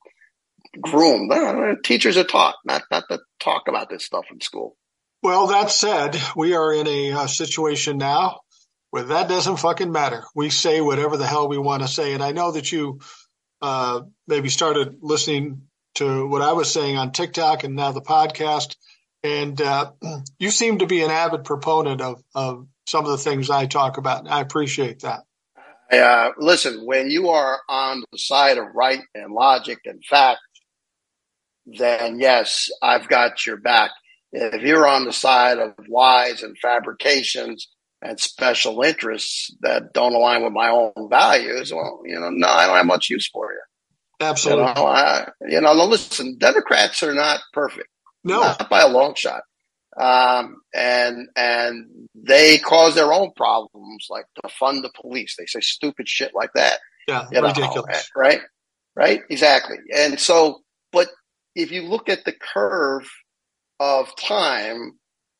groomed. 0.81 1.33
Teachers 1.85 2.17
are 2.17 2.25
taught 2.25 2.57
not 2.65 2.83
not 2.91 3.05
to 3.11 3.21
talk 3.41 3.65
about 3.69 3.89
this 3.91 4.05
stuff 4.05 4.27
in 4.31 4.41
school. 4.41 4.77
Well, 5.23 5.49
that 5.49 5.71
said, 5.71 6.21
we 6.37 6.55
are 6.55 6.73
in 6.73 6.87
a 6.87 7.13
uh, 7.13 7.27
situation 7.27 7.99
now 7.99 8.41
where 8.91 9.05
that 9.05 9.29
doesn't 9.29 9.57
fucking 9.57 9.91
matter. 9.91 10.25
We 10.35 10.51
say 10.51 10.81
whatever 10.81 11.17
the 11.17 11.27
hell 11.27 11.49
we 11.49 11.59
want 11.59 11.83
to 11.83 11.89
say, 11.89 12.13
and 12.13 12.23
I 12.23 12.33
know 12.33 12.53
that 12.53 12.71
you 12.71 13.01
uh, 13.61 14.03
maybe 14.29 14.49
started 14.49 14.99
listening 15.01 15.63
to 15.97 16.27
what 16.29 16.43
I 16.43 16.53
was 16.53 16.73
saying 16.73 16.97
on 16.97 17.13
TikTok 17.13 17.65
and 17.65 17.75
now 17.75 17.93
the 17.93 18.03
podcast. 18.03 18.77
And 19.23 19.61
uh, 19.61 19.93
you 20.39 20.51
seem 20.51 20.79
to 20.79 20.87
be 20.87 21.03
an 21.03 21.11
avid 21.11 21.45
proponent 21.45 22.01
of, 22.01 22.23
of 22.35 22.67
some 22.87 23.05
of 23.05 23.11
the 23.11 23.19
things 23.19 23.51
I 23.51 23.67
talk 23.67 23.99
about. 23.99 24.21
And 24.21 24.29
I 24.29 24.41
appreciate 24.41 25.01
that. 25.01 25.21
Uh, 25.91 26.31
listen, 26.39 26.85
when 26.85 27.11
you 27.11 27.31
are 27.31 27.61
on 27.69 28.03
the 28.11 28.19
side 28.19 28.59
of 28.59 28.67
right 28.75 29.01
and 29.15 29.33
logic 29.33 29.79
and 29.85 30.05
fact, 30.05 30.41
then 31.67 32.21
yes, 32.21 32.71
I've 32.83 33.09
got 33.09 33.45
your 33.47 33.57
back. 33.57 33.91
If 34.33 34.63
you're 34.63 34.87
on 34.87 35.05
the 35.05 35.13
side 35.13 35.59
of 35.59 35.75
lies 35.89 36.43
and 36.43 36.57
fabrications 36.59 37.69
and 38.03 38.21
special 38.21 38.83
interests 38.83 39.55
that 39.61 39.93
don't 39.93 40.15
align 40.15 40.45
with 40.45 40.53
my 40.53 40.69
own 40.69 41.09
values, 41.09 41.73
well, 41.73 42.03
you 42.05 42.19
know, 42.19 42.31
no, 42.31 42.49
I 42.49 42.67
don't 42.67 42.77
have 42.77 42.87
much 42.87 43.09
use 43.09 43.29
for 43.29 43.53
you. 43.53 43.61
Absolutely. 44.21 44.67
You 44.67 44.75
know, 44.75 44.87
I, 44.87 45.29
you 45.49 45.61
know, 45.61 45.73
listen, 45.73 46.37
Democrats 46.39 47.03
are 47.03 47.15
not 47.15 47.41
perfect. 47.53 47.89
No, 48.25 48.41
not 48.41 48.69
by 48.69 48.83
a 48.83 48.89
long 48.89 49.15
shot. 49.15 49.43
Um, 49.97 50.59
and 50.75 51.29
and 51.37 52.09
they 52.15 52.59
cause 52.59 52.95
their 52.95 53.13
own 53.13 53.31
problems, 53.35 54.09
like 54.11 54.27
to 54.43 54.51
fund 54.51 54.85
the 54.85 54.91
police. 55.01 55.37
They 55.39 55.47
say 55.47 55.61
stupid 55.61 56.09
shit 56.09 56.33
like 56.35 56.51
that. 56.55 56.79
Yeah, 57.09 57.27
you 57.33 57.41
ridiculous. 57.41 58.11
Know, 58.15 58.21
right? 58.21 58.41
Right? 58.95 59.21
Exactly. 59.31 59.77
And 59.95 60.19
so, 60.19 60.61
but 60.93 61.09
if 61.57 61.73
you 61.73 61.83
look 61.83 62.09
at 62.09 62.25
the 62.25 62.35
curve 62.55 63.09
of 63.81 64.15
time, 64.17 64.93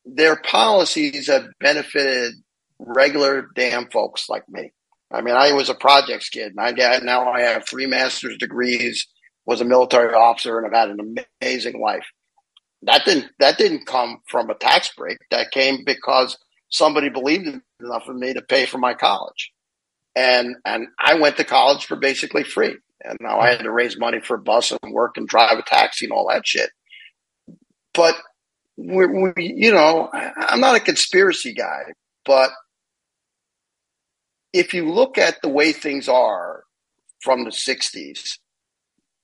their 0.03 0.35
policies 0.35 1.27
have 1.27 1.45
benefited 1.59 2.33
regular 2.79 3.47
damn 3.55 3.89
folks 3.89 4.27
like 4.27 4.49
me. 4.49 4.71
I 5.11 5.21
mean, 5.21 5.35
I 5.35 5.53
was 5.53 5.69
a 5.69 5.75
projects 5.75 6.29
kid, 6.29 6.53
now 6.55 7.31
I 7.31 7.41
have 7.41 7.65
three 7.65 7.85
master's 7.85 8.37
degrees, 8.37 9.07
was 9.45 9.61
a 9.61 9.65
military 9.65 10.13
officer, 10.13 10.57
and 10.57 10.67
I've 10.67 10.77
had 10.77 10.89
an 10.89 11.17
amazing 11.41 11.79
life. 11.79 12.05
That 12.81 13.05
didn't 13.05 13.31
that 13.39 13.57
didn't 13.57 13.87
come 13.87 14.21
from 14.27 14.49
a 14.49 14.55
tax 14.55 14.91
break. 14.95 15.17
That 15.31 15.51
came 15.51 15.83
because 15.85 16.37
somebody 16.69 17.09
believed 17.09 17.47
enough 17.79 18.07
in 18.07 18.19
me 18.19 18.33
to 18.33 18.41
pay 18.41 18.65
for 18.65 18.77
my 18.77 18.93
college, 18.93 19.51
and 20.15 20.57
and 20.65 20.87
I 20.99 21.15
went 21.15 21.37
to 21.37 21.43
college 21.43 21.85
for 21.85 21.95
basically 21.95 22.43
free. 22.43 22.77
And 23.03 23.17
now 23.21 23.39
I 23.39 23.49
had 23.49 23.59
to 23.59 23.71
raise 23.71 23.97
money 23.97 24.19
for 24.19 24.35
a 24.35 24.41
bus 24.41 24.71
and 24.71 24.93
work 24.93 25.17
and 25.17 25.27
drive 25.27 25.57
a 25.57 25.63
taxi 25.63 26.05
and 26.05 26.11
all 26.11 26.29
that 26.29 26.47
shit. 26.47 26.69
But 27.93 28.15
we, 28.77 29.05
we 29.05 29.33
you 29.37 29.71
know, 29.71 30.09
I'm 30.13 30.59
not 30.59 30.75
a 30.75 30.79
conspiracy 30.79 31.53
guy, 31.53 31.93
but 32.25 32.51
if 34.53 34.73
you 34.73 34.89
look 34.89 35.17
at 35.17 35.41
the 35.41 35.49
way 35.49 35.71
things 35.71 36.07
are 36.07 36.63
from 37.21 37.43
the 37.43 37.51
60s, 37.51 38.37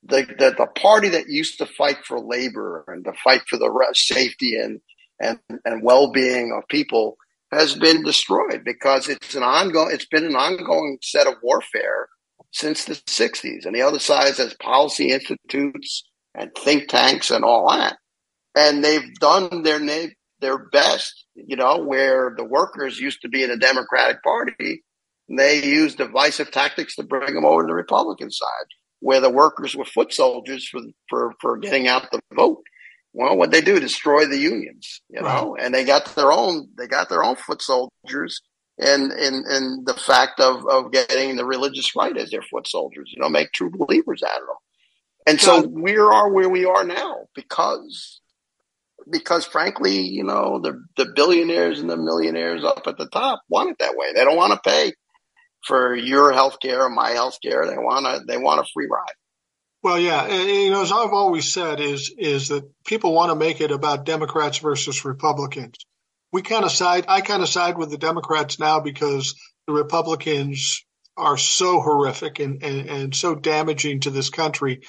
the, 0.03 0.25
the, 0.38 0.53
the 0.58 0.68
party 0.75 1.10
that 1.10 1.30
used 1.30 1.58
to 1.60 1.65
fight 1.65 1.98
for 2.06 2.20
labor 2.20 2.84
and 2.88 3.06
to 3.06 3.13
fight 3.24 3.42
for 3.48 3.58
the 3.58 3.72
safety 3.94 4.56
and, 4.56 4.82
and, 5.20 5.39
and 5.65 5.84
well-being 5.84 6.53
of 6.56 6.68
people 6.68 7.18
has 7.51 7.75
been 7.75 8.03
destroyed 8.03 8.63
because 8.65 9.08
it's 9.08 9.36
an 9.36 9.44
ongoing, 9.44 9.94
it's 9.94 10.08
been 10.08 10.25
an 10.25 10.36
ongoing 10.36 10.98
set 11.01 11.27
of 11.27 11.36
warfare 11.42 12.08
since 12.53 12.86
the 12.86 12.95
60s. 12.95 13.65
And 13.65 13.75
the 13.75 13.81
other 13.81 14.00
side 14.00 14.36
has 14.38 14.53
policy 14.55 15.12
institutes 15.12 16.03
and 16.33 16.51
think 16.57 16.88
tanks 16.88 17.31
and 17.31 17.43
all 17.43 17.69
that. 17.69 17.98
And 18.55 18.83
they've 18.83 19.13
done 19.15 19.63
their, 19.63 19.79
their 20.39 20.69
best, 20.69 21.25
you 21.36 21.55
know, 21.55 21.79
where 21.79 22.33
the 22.38 22.45
workers 22.45 23.00
used 23.00 23.22
to 23.24 23.29
be 23.29 23.43
in 23.43 23.51
a 23.51 23.57
Democratic 23.57 24.24
Party 24.24 24.83
they 25.29 25.63
used 25.63 25.98
divisive 25.98 26.51
tactics 26.51 26.95
to 26.95 27.03
bring 27.03 27.33
them 27.33 27.45
over 27.45 27.62
to 27.62 27.67
the 27.67 27.74
Republican 27.74 28.29
side, 28.29 28.67
where 29.00 29.22
the 29.22 29.29
workers 29.29 29.75
were 29.75 29.86
foot 29.86 30.13
soldiers 30.13 30.67
for 30.67 30.81
for 31.10 31.33
for 31.39 31.57
getting 31.57 31.88
out 31.88 32.12
the 32.12 32.19
vote. 32.33 32.63
Well, 33.13 33.38
what 33.38 33.51
they 33.51 33.62
do 33.62 33.79
destroy 33.79 34.25
the 34.25 34.38
unions, 34.38 35.01
you 35.10 35.22
know, 35.22 35.53
right. 35.53 35.63
and 35.63 35.74
they 35.74 35.86
got 35.86 36.15
their 36.15 36.31
own 36.31 36.69
they 36.77 36.88
got 36.88 37.10
their 37.10 37.24
own 37.24 37.36
foot 37.36 37.62
soldiers 37.62 38.41
in 38.77 39.12
in 39.12 39.44
in 39.50 39.84
the 39.86 39.94
fact 39.94 40.39
of 40.39 40.65
of 40.68 40.92
getting 40.92 41.36
the 41.36 41.46
religious 41.46 41.96
right 41.96 42.15
as 42.18 42.32
their 42.32 42.42
foot 42.42 42.68
soldiers, 42.68 43.12
you 43.15 43.22
know, 43.22 43.30
make 43.30 43.51
true 43.51 43.72
believers 43.72 44.24
out 44.24 44.42
of 44.42 44.48
them. 44.48 44.56
And 45.25 45.39
so 45.39 45.65
we 45.65 45.98
are 45.98 46.32
where 46.32 46.50
we 46.50 46.65
are 46.65 46.84
now 46.84 47.27
because 47.34 48.20
because 49.10 49.46
frankly, 49.46 50.01
you 50.01 50.24
know, 50.24 50.60
the 50.62 50.84
the 50.98 51.12
billionaires 51.15 51.80
and 51.80 51.89
the 51.89 51.98
millionaires 51.98 52.63
up 52.63 52.84
at 52.88 52.98
the 52.98 53.08
top 53.08 53.42
want 53.50 53.72
it 53.72 53.77
that 53.80 53.96
way. 53.96 54.13
They 54.13 54.24
don't 54.24 54.38
want 54.38 54.53
to 54.53 54.70
pay 54.70 54.94
for 55.65 55.96
your 55.96 56.34
health 56.34 56.58
care 56.62 56.84
or 56.84 56.89
my 56.89 57.12
health 57.12 57.38
care. 57.42 57.65
They 57.65 57.77
want 57.77 58.06
to, 58.06 58.25
they 58.25 58.38
want 58.38 58.60
a 58.60 58.70
free 58.74 58.88
ride. 58.92 59.15
Well, 59.82 60.00
yeah, 60.00 60.24
and, 60.24 60.50
you 60.50 60.72
know, 60.72 60.82
as 60.82 60.92
I've 60.92 61.12
always 61.13 61.51
said, 61.51 61.82
is 61.82 62.13
is 62.18 62.50
that 62.50 62.63
people 62.86 63.13
want 63.13 63.32
to 63.32 63.36
make 63.36 63.60
it 63.60 63.72
about 63.72 64.06
Democrats 64.06 64.58
versus 64.60 65.03
Republicans. 65.03 65.75
We 66.34 66.42
kind 66.42 66.66
of 66.66 66.72
side. 66.72 67.06
I 67.08 67.22
kind 67.22 67.44
of 67.44 67.50
side 67.50 67.78
with 67.78 67.92
the 67.92 67.98
Democrats 67.98 68.60
now 68.60 68.82
because 68.82 69.36
the 69.68 69.74
Republicans 69.74 70.84
are 71.16 71.38
so 71.38 71.80
horrific 71.80 72.40
and, 72.40 72.63
and, 72.63 72.90
and 72.90 73.16
so 73.16 73.36
damaging 73.36 74.02
to 74.02 74.10
this 74.10 74.32
country. 74.32 74.82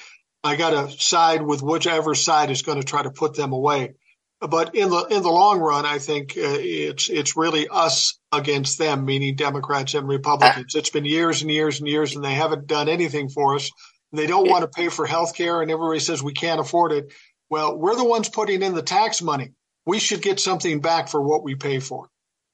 I 0.43 0.57
got 0.57 0.71
to 0.71 0.91
side 0.99 1.43
with 1.43 1.63
whichever 1.63 2.15
side 2.15 2.51
is 2.51 2.63
going 2.63 2.79
to 2.81 2.85
try 2.85 3.03
to 3.03 3.11
put 3.11 3.35
them 3.35 3.53
away 3.53 3.93
but 4.41 4.75
in 4.75 4.89
the 4.89 5.05
in 5.05 5.23
the 5.23 5.29
long 5.31 5.59
run, 5.59 5.85
I 5.85 5.99
think 5.99 6.31
uh, 6.37 6.57
it's 6.59 7.09
it's 7.09 7.37
really 7.37 7.67
us 7.69 8.19
against 8.31 8.77
them, 8.77 9.05
meaning 9.05 9.35
Democrats 9.35 9.93
and 9.93 10.07
Republicans. 10.07 10.75
It's 10.75 10.89
been 10.89 11.05
years 11.05 11.41
and 11.41 11.51
years 11.51 11.79
and 11.79 11.87
years, 11.87 12.15
and 12.15 12.23
they 12.23 12.33
haven't 12.33 12.67
done 12.67 12.89
anything 12.89 13.29
for 13.29 13.55
us. 13.55 13.71
They 14.11 14.27
don't 14.27 14.49
want 14.49 14.61
to 14.61 14.67
pay 14.67 14.89
for 14.89 15.05
health 15.05 15.35
care, 15.35 15.61
and 15.61 15.71
everybody 15.71 15.99
says 15.99 16.21
we 16.21 16.33
can't 16.33 16.59
afford 16.59 16.91
it. 16.91 17.13
Well, 17.49 17.77
we're 17.77 17.95
the 17.95 18.03
ones 18.05 18.29
putting 18.29 18.61
in 18.61 18.75
the 18.75 18.81
tax 18.81 19.21
money. 19.21 19.53
We 19.85 19.99
should 19.99 20.21
get 20.21 20.39
something 20.39 20.81
back 20.81 21.07
for 21.09 21.21
what 21.21 21.43
we 21.43 21.55
pay 21.55 21.79
for. 21.79 22.07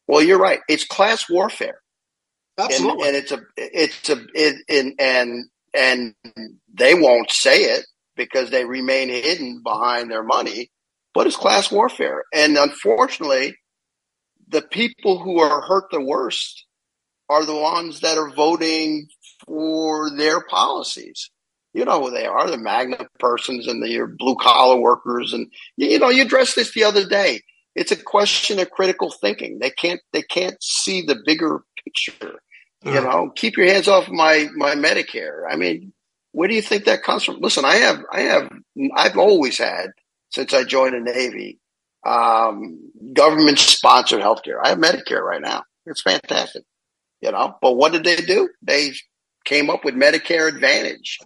Well, 0.07 0.21
you're 0.21 0.39
right. 0.39 0.59
It's 0.67 0.85
class 0.85 1.29
warfare. 1.29 1.81
Absolutely, 2.57 3.07
and, 3.07 3.15
and 3.15 3.23
it's 3.23 3.31
a 3.31 3.39
it's 3.57 4.09
a 4.09 4.25
it, 4.33 4.95
and 4.99 5.45
and 5.73 6.13
they 6.73 6.93
won't 6.93 7.31
say 7.31 7.63
it 7.63 7.85
because 8.15 8.49
they 8.49 8.65
remain 8.65 9.09
hidden 9.09 9.61
behind 9.63 10.11
their 10.11 10.23
money 10.23 10.69
but 11.13 11.27
it's 11.27 11.35
class 11.35 11.71
warfare. 11.71 12.23
And 12.33 12.57
unfortunately, 12.57 13.55
the 14.47 14.61
people 14.61 15.19
who 15.19 15.39
are 15.39 15.61
hurt 15.61 15.85
the 15.91 16.01
worst 16.01 16.65
are 17.29 17.45
the 17.45 17.55
ones 17.55 18.01
that 18.01 18.17
are 18.17 18.33
voting 18.33 19.07
for 19.45 20.09
their 20.15 20.43
policies. 20.45 21.31
You 21.73 21.85
know 21.85 22.01
who 22.01 22.11
they 22.11 22.25
are, 22.25 22.49
the 22.49 22.57
magnet 22.57 23.07
persons 23.19 23.67
and 23.67 23.81
the 23.81 24.13
blue 24.17 24.35
collar 24.35 24.79
workers. 24.79 25.33
And, 25.33 25.47
you 25.77 25.99
know, 25.99 26.09
you 26.09 26.23
addressed 26.23 26.55
this 26.55 26.73
the 26.73 26.83
other 26.83 27.07
day. 27.07 27.41
It's 27.75 27.91
a 27.91 27.95
question 27.95 28.59
of 28.59 28.71
critical 28.71 29.11
thinking. 29.11 29.59
They 29.59 29.69
can't, 29.69 30.01
they 30.11 30.21
can't 30.21 30.61
see 30.61 31.01
the 31.01 31.21
bigger 31.25 31.63
picture. 31.83 32.39
You 32.83 32.93
know, 32.93 33.31
keep 33.35 33.57
your 33.57 33.67
hands 33.67 33.87
off 33.87 34.09
my, 34.09 34.47
my 34.55 34.73
Medicare. 34.73 35.43
I 35.47 35.55
mean, 35.55 35.93
where 36.31 36.49
do 36.49 36.55
you 36.55 36.63
think 36.63 36.85
that 36.85 37.03
comes 37.03 37.23
from? 37.23 37.39
Listen, 37.39 37.63
I 37.63 37.75
have, 37.75 37.99
I 38.11 38.21
have, 38.21 38.51
I've 38.95 39.17
always 39.17 39.59
had 39.59 39.91
since 40.31 40.53
I 40.53 40.63
joined 40.63 40.95
the 40.95 41.13
Navy. 41.13 41.59
Um, 42.03 42.91
government 43.13 43.59
sponsored 43.59 44.21
healthcare. 44.21 44.59
I 44.63 44.69
have 44.69 44.79
Medicare 44.79 45.21
right 45.21 45.41
now. 45.41 45.63
It's 45.85 46.01
fantastic, 46.01 46.63
you 47.21 47.31
know. 47.31 47.55
But 47.61 47.73
what 47.73 47.91
did 47.91 48.03
they 48.03 48.15
do? 48.15 48.49
They 48.63 48.93
came 49.45 49.69
up 49.69 49.85
with 49.85 49.93
Medicare 49.93 50.47
Advantage, 50.47 51.19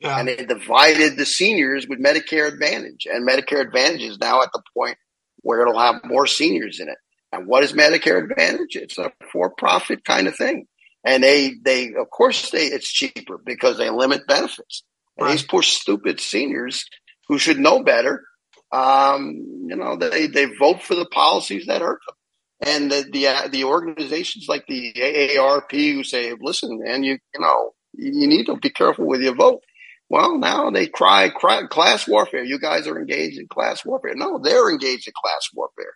Yeah. 0.00 0.18
And 0.18 0.28
they 0.28 0.36
divided 0.36 1.16
the 1.16 1.26
seniors 1.26 1.88
with 1.88 2.00
Medicare 2.00 2.46
Advantage. 2.46 3.06
And 3.10 3.28
Medicare 3.28 3.60
Advantage 3.60 4.02
is 4.02 4.18
now 4.18 4.42
at 4.42 4.50
the 4.52 4.62
point 4.74 4.96
where 5.40 5.60
it'll 5.60 5.78
have 5.78 6.04
more 6.04 6.26
seniors 6.26 6.80
in 6.80 6.88
it. 6.88 6.98
And 7.32 7.46
what 7.46 7.64
is 7.64 7.72
Medicare 7.72 8.30
Advantage? 8.30 8.76
It's 8.76 8.98
a 8.98 9.12
for 9.32 9.50
profit 9.50 10.04
kind 10.04 10.28
of 10.28 10.36
thing. 10.36 10.66
And 11.04 11.22
they, 11.22 11.54
they, 11.62 11.94
of 11.94 12.10
course, 12.10 12.50
they, 12.50 12.66
it's 12.66 12.90
cheaper 12.90 13.38
because 13.44 13.78
they 13.78 13.90
limit 13.90 14.26
benefits. 14.26 14.84
And 15.16 15.26
right. 15.26 15.32
these 15.32 15.42
poor 15.42 15.62
stupid 15.62 16.20
seniors 16.20 16.84
who 17.28 17.38
should 17.38 17.58
know 17.58 17.82
better, 17.82 18.24
um, 18.72 19.66
you 19.66 19.76
know, 19.76 19.96
they, 19.96 20.26
they 20.26 20.46
vote 20.46 20.82
for 20.82 20.94
the 20.94 21.06
policies 21.06 21.66
that 21.66 21.82
hurt 21.82 22.00
them. 22.06 22.14
And 22.60 22.90
the, 22.90 23.08
the, 23.12 23.26
uh, 23.28 23.48
the 23.48 23.64
organizations 23.64 24.46
like 24.48 24.66
the 24.66 24.92
AARP 24.92 25.94
who 25.94 26.02
say, 26.02 26.34
listen, 26.40 26.80
man, 26.82 27.04
you, 27.04 27.18
you 27.34 27.40
know, 27.40 27.72
you 27.94 28.26
need 28.26 28.46
to 28.46 28.56
be 28.56 28.70
careful 28.70 29.06
with 29.06 29.20
your 29.20 29.34
vote. 29.34 29.62
Well, 30.10 30.38
now 30.38 30.70
they 30.70 30.86
cry, 30.86 31.28
cry 31.28 31.66
class 31.66 32.08
warfare. 32.08 32.42
You 32.42 32.58
guys 32.58 32.86
are 32.86 32.98
engaged 32.98 33.38
in 33.38 33.46
class 33.46 33.84
warfare. 33.84 34.14
No, 34.14 34.38
they're 34.38 34.70
engaged 34.70 35.06
in 35.06 35.12
class 35.14 35.50
warfare. 35.52 35.92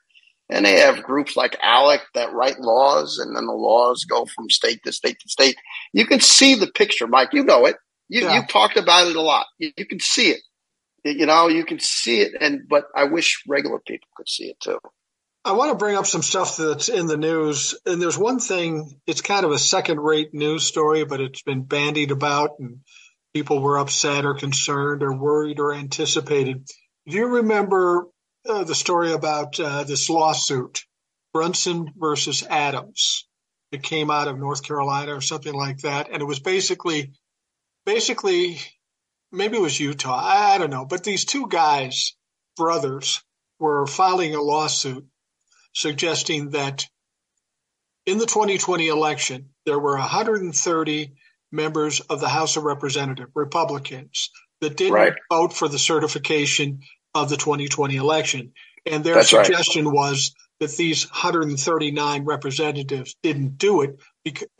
And 0.51 0.67
they 0.67 0.81
have 0.81 1.03
groups 1.03 1.35
like 1.35 1.57
ALEC 1.65 2.01
that 2.15 2.35
write 2.35 2.61
laws, 2.61 3.19
and 3.19 3.35
then 3.35 3.47
the 3.47 3.53
laws 3.53 4.05
go 4.05 4.27
from 4.27 4.51
state 4.51 4.81
to 4.85 4.93
state 4.93 5.19
to 5.21 5.29
state. 5.29 5.57
You 5.95 6.05
can 6.05 6.21
see 6.21 6.57
the 6.57 6.67
picture, 6.67 7.07
Mike. 7.07 7.31
You 7.33 7.45
know 7.45 7.65
it. 7.65 7.77
You, 8.09 8.23
yeah. 8.23 8.35
you 8.37 8.47
talked 8.47 8.77
about 8.77 9.07
it 9.07 9.17
a 9.17 9.23
lot. 9.23 9.47
You, 9.59 9.73
you 9.79 9.87
can 9.87 10.01
see 10.01 10.31
it. 10.31 10.41
You 11.05 11.25
know, 11.25 11.49
you 11.49 11.65
can 11.65 11.79
see 11.81 12.21
it, 12.21 12.33
and 12.39 12.69
but 12.69 12.85
I 12.95 13.05
wish 13.05 13.43
regular 13.49 13.79
people 13.79 14.09
could 14.15 14.29
see 14.29 14.45
it 14.45 14.61
too. 14.61 14.79
I 15.45 15.53
want 15.53 15.73
to 15.73 15.77
bring 15.77 15.97
up 15.97 16.07
some 16.07 16.23
stuff 16.23 16.57
that's 16.57 16.89
in 16.89 17.07
the 17.07 17.17
news. 17.17 17.75
And 17.85 18.01
there's 18.01 18.19
one 18.19 18.39
thing, 18.39 19.01
it's 19.09 19.23
kind 19.23 19.45
of 19.45 19.51
a 19.51 19.59
second 19.59 19.99
rate 19.99 20.33
news 20.33 20.65
story, 20.65 21.05
but 21.05 21.21
it's 21.21 21.43
been 21.43 21.63
bandied 21.63 22.13
about 22.13 22.61
and 22.61 22.79
people 23.33 23.61
were 23.61 23.79
upset 23.79 24.25
or 24.25 24.35
concerned 24.35 25.03
or 25.03 25.17
worried 25.17 25.59
or 25.59 25.75
anticipated. 25.75 26.67
Do 27.07 27.17
you 27.17 27.27
remember 27.27 28.09
uh, 28.49 28.65
the 28.65 28.75
story 28.75 29.13
about 29.13 29.59
uh, 29.59 29.85
this 29.85 30.11
lawsuit, 30.11 30.85
Brunson 31.33 31.93
versus 31.97 32.45
Adams? 32.49 33.27
It 33.71 33.83
came 33.83 34.11
out 34.11 34.29
of 34.29 34.39
North 34.39 34.63
Carolina 34.63 35.17
or 35.17 35.21
something 35.21 35.55
like 35.55 35.79
that. 35.79 36.11
And 36.11 36.21
it 36.21 36.27
was 36.27 36.41
basically, 36.41 37.13
basically, 37.87 38.61
maybe 39.31 39.57
it 39.57 39.63
was 39.63 39.81
Utah. 39.81 40.21
I, 40.23 40.55
I 40.55 40.59
don't 40.59 40.71
know. 40.71 40.85
But 40.85 41.05
these 41.05 41.25
two 41.25 41.49
guys, 41.49 42.15
brothers, 42.57 43.23
were 43.59 43.87
filing 43.87 44.35
a 44.35 44.43
lawsuit 44.43 45.07
suggesting 45.73 46.51
that 46.51 46.87
in 48.05 48.19
the 48.19 48.27
2020 48.27 48.89
election, 48.89 49.51
there 49.65 49.79
were 49.79 49.97
130 49.97 51.15
members 51.53 52.01
of 52.01 52.21
the 52.21 52.29
House 52.29 52.57
of 52.57 52.65
Representatives, 52.65 53.31
Republicans, 53.35 54.31
that 54.61 54.77
didn't 54.77 54.95
right. 54.95 55.15
vote 55.31 55.53
for 55.53 55.69
the 55.69 55.79
certification 55.79 56.81
of 57.15 57.29
the 57.29 57.37
2020 57.37 57.97
election. 57.97 58.53
And 58.87 59.05
their 59.05 59.17
That's 59.17 59.31
suggestion 59.31 59.87
right. 59.87 59.95
was 59.95 60.35
that 60.63 60.77
these 60.77 61.11
139 61.11 62.25
representatives 62.25 63.17
didn't 63.23 63.59
do 63.59 63.83
it, 63.83 64.01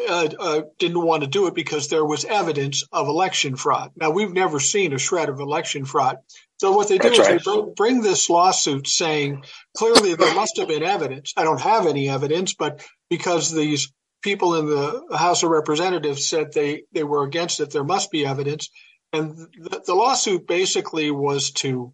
uh, 0.09 0.29
uh, 0.39 0.63
didn't 0.79 1.01
want 1.01 1.23
to 1.23 1.29
do 1.29 1.47
it 1.47 1.55
because 1.55 1.89
there 1.89 2.05
was 2.05 2.25
evidence 2.25 2.85
of 2.91 3.07
election 3.07 3.55
fraud. 3.55 3.93
Now, 3.97 4.11
we've 4.11 4.33
never 4.33 4.59
seen 4.59 4.93
a 4.93 4.99
shred 4.99 5.29
of 5.29 5.39
election 5.39 5.85
fraud. 5.85 6.19
So 6.59 6.73
what 6.73 6.89
they 6.89 6.99
do 6.99 7.09
That's 7.09 7.21
is 7.21 7.27
right. 7.27 7.45
they 7.45 7.45
bring, 7.45 7.75
bring 7.75 8.01
this 8.03 8.29
lawsuit 8.29 8.89
saying 8.89 9.45
clearly 9.77 10.15
there 10.15 10.35
must 10.35 10.59
have 10.59 10.69
been 10.69 10.83
evidence. 10.83 11.35
I 11.37 11.45
don't 11.45 11.61
have 11.61 11.87
any 11.87 12.09
evidence, 12.09 12.55
but 12.55 12.85
because 13.09 13.53
these 13.53 13.93
people 14.23 14.57
in 14.57 14.67
the 14.67 15.17
House 15.17 15.43
of 15.43 15.51
Representatives 15.51 16.29
said 16.29 16.53
they, 16.53 16.85
they 16.93 17.05
were 17.05 17.25
against 17.25 17.61
it. 17.61 17.71
There 17.71 17.85
must 17.85 18.11
be 18.11 18.25
evidence. 18.27 18.71
And 19.13 19.37
the, 19.37 19.83
the 19.87 19.95
lawsuit 19.95 20.47
basically 20.47 21.11
was 21.11 21.51
to 21.53 21.93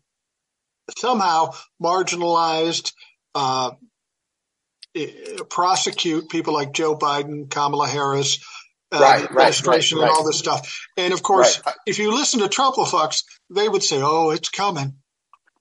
somehow 0.96 1.50
marginalized, 1.82 2.92
uh, 3.34 3.72
prosecute 5.50 6.28
people 6.28 6.54
like 6.54 6.72
Joe 6.72 6.96
Biden, 6.96 7.50
Kamala 7.50 7.86
Harris, 7.86 8.38
uh, 8.90 9.00
right, 9.00 9.24
administration, 9.24 9.98
right, 9.98 10.04
right, 10.04 10.10
and 10.10 10.16
all 10.16 10.24
this 10.24 10.38
stuff. 10.38 10.80
And 10.96 11.12
of 11.12 11.22
course, 11.22 11.60
if 11.86 11.98
you 11.98 12.12
listen 12.14 12.40
to 12.40 12.46
Trumplefucks, 12.46 13.24
they 13.50 13.68
would 13.68 13.82
say, 13.82 14.00
"Oh, 14.02 14.30
it's 14.30 14.48
coming." 14.48 14.94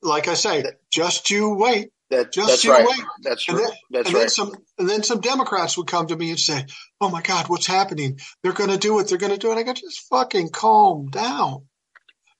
Like 0.02 0.28
I 0.28 0.34
say, 0.34 0.64
just 0.90 1.30
you 1.30 1.54
wait. 1.54 1.90
That, 2.10 2.32
Just 2.32 2.48
that's 2.48 2.66
right. 2.66 2.86
Wait. 2.86 3.04
That's 3.22 3.46
and 3.48 3.58
then, 3.58 3.66
That's 3.90 4.08
and 4.08 4.14
right. 4.14 4.20
Then 4.22 4.28
some, 4.30 4.52
and 4.78 4.88
then 4.88 5.02
some 5.02 5.20
Democrats 5.20 5.76
would 5.76 5.86
come 5.86 6.06
to 6.06 6.16
me 6.16 6.30
and 6.30 6.40
say, 6.40 6.64
"Oh 7.00 7.10
my 7.10 7.20
God, 7.20 7.48
what's 7.48 7.66
happening? 7.66 8.18
They're 8.42 8.54
going 8.54 8.70
to 8.70 8.78
do 8.78 8.98
it. 8.98 9.08
They're 9.08 9.18
going 9.18 9.32
to 9.32 9.38
do 9.38 9.52
it." 9.52 9.58
I 9.58 9.62
go, 9.62 9.74
"Just 9.74 10.08
fucking 10.08 10.48
calm 10.48 11.08
down." 11.08 11.66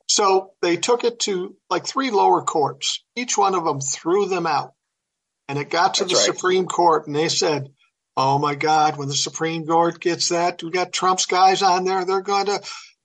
So 0.09 0.52
they 0.62 0.78
took 0.78 1.04
it 1.04 1.20
to 1.20 1.54
like 1.68 1.87
three 1.87 2.11
lower 2.11 2.42
courts. 2.42 3.04
Each 3.14 3.37
one 3.37 3.54
of 3.54 3.64
them 3.64 3.81
threw 3.81 4.26
them 4.26 4.46
out, 4.46 4.72
and 5.48 5.59
it 5.59 5.68
got 5.68 5.94
to 5.94 6.04
that's 6.04 6.14
the 6.14 6.18
right. 6.31 6.38
Supreme 6.38 6.66
Court, 6.66 7.07
and 7.07 7.14
they 7.14 7.28
said, 7.28 7.68
"Oh 8.16 8.38
my 8.38 8.54
God, 8.54 8.96
when 8.96 9.09
the 9.09 9.14
Supreme 9.14 9.66
Court 9.66 10.00
gets 10.00 10.31
that, 10.31 10.62
we 10.62 10.70
got 10.70 10.94
Trump's 10.94 11.26
guys 11.26 11.61
on 11.62 11.85
there. 11.85 12.04
They're 12.04 12.22
going 12.22 12.46
to." 12.46 12.61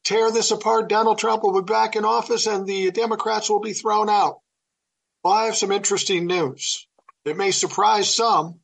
Tear 0.06 0.32
this 0.32 0.52
apart. 0.52 0.90
Donald 0.90 1.18
Trump 1.18 1.44
will 1.44 1.62
be 1.62 1.72
back 1.72 1.96
in 1.96 2.04
office 2.04 2.46
and 2.46 2.68
the 2.68 2.92
Democrats 2.92 3.50
will 3.50 3.62
be 3.62 3.72
thrown 3.72 4.10
out. 4.10 4.40
Well, 5.24 5.34
I 5.34 5.46
have 5.46 5.56
some 5.56 5.72
interesting 5.72 6.28
news. 6.28 6.88
It 7.26 7.38
may 7.38 7.52
surprise 7.52 8.14
some, 8.14 8.60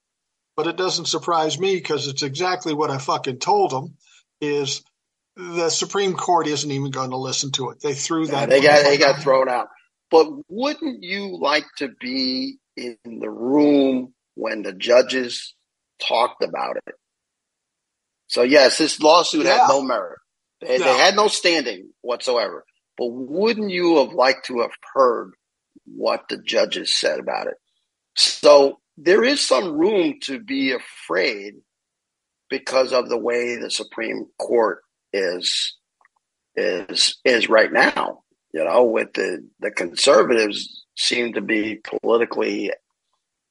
but 0.58 0.68
it 0.68 0.76
doesn't 0.76 1.06
surprise 1.06 1.58
me 1.58 1.76
because 1.76 2.08
it's 2.08 2.24
exactly 2.24 2.74
what 2.74 2.92
I 2.92 2.98
fucking 2.98 3.40
told 3.40 3.72
them. 3.72 3.96
Is 4.42 4.84
the 5.36 5.70
Supreme 5.70 6.14
Court 6.14 6.48
isn't 6.48 6.72
even 6.72 6.92
going 6.92 7.12
to 7.12 7.18
listen 7.18 7.52
to 7.54 7.70
it. 7.70 7.80
They 7.82 7.94
threw 7.94 8.28
that. 8.28 8.50
Yeah, 8.50 8.56
they 8.56 8.62
got 8.62 8.84
they 8.84 8.98
got 8.98 9.20
thrown 9.22 9.50
out. 9.50 9.68
But 10.12 10.28
wouldn't 10.50 11.04
you 11.04 11.38
like 11.40 11.66
to 11.78 11.90
be 12.00 12.58
in 12.76 12.98
the 13.06 13.30
room 13.30 14.14
when 14.36 14.64
the 14.64 14.74
judges 14.74 15.56
talked 16.02 16.44
about 16.44 16.78
it? 16.88 16.96
So 18.28 18.44
yes, 18.44 18.78
this 18.78 19.00
lawsuit 19.02 19.46
yeah. 19.46 19.60
had 19.60 19.68
no 19.70 19.82
merit. 19.82 20.20
They, 20.62 20.78
no. 20.78 20.86
they 20.86 20.98
had 20.98 21.16
no 21.16 21.28
standing 21.30 21.92
whatsoever. 22.02 22.66
But 22.98 23.08
wouldn't 23.08 23.72
you 23.72 23.98
have 23.98 24.14
liked 24.14 24.48
to 24.48 24.60
have 24.60 24.72
heard 24.94 25.32
what 25.96 26.28
the 26.30 26.38
judges 26.38 26.98
said 26.98 27.20
about 27.20 27.48
it. 27.48 27.56
So 28.16 28.80
there 28.98 29.24
is 29.24 29.46
some 29.46 29.78
room 29.78 30.16
to 30.24 30.40
be 30.40 30.74
afraid 30.74 31.56
because 32.50 32.92
of 32.92 33.08
the 33.10 33.18
way 33.18 33.56
the 33.56 33.72
Supreme 33.72 34.26
Court 34.38 34.82
is 35.14 35.76
is 36.56 37.18
is 37.24 37.50
right 37.50 37.72
now. 37.72 38.24
You 38.54 38.66
know, 38.66 38.84
with 38.84 39.14
the 39.14 39.48
the 39.60 39.72
conservatives 39.72 40.86
seem 40.98 41.34
to 41.34 41.42
be 41.42 41.80
politically 42.02 42.72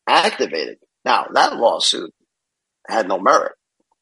activated. 0.06 0.78
Now 1.04 1.28
that 1.32 1.56
lawsuit 1.56 2.12
had 2.86 3.08
no 3.08 3.18
merit. 3.18 3.52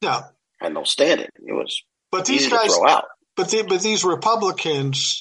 No, 0.03 0.23
had 0.61 0.75
no 0.75 0.85
standing. 0.85 1.29
It 1.37 1.53
was 1.53 1.83
but 2.11 2.25
these 2.25 2.49
guys 2.49 2.77
But 3.37 3.51
the, 3.51 3.65
but 3.69 3.83
these 3.83 4.05
Republicans 4.05 5.21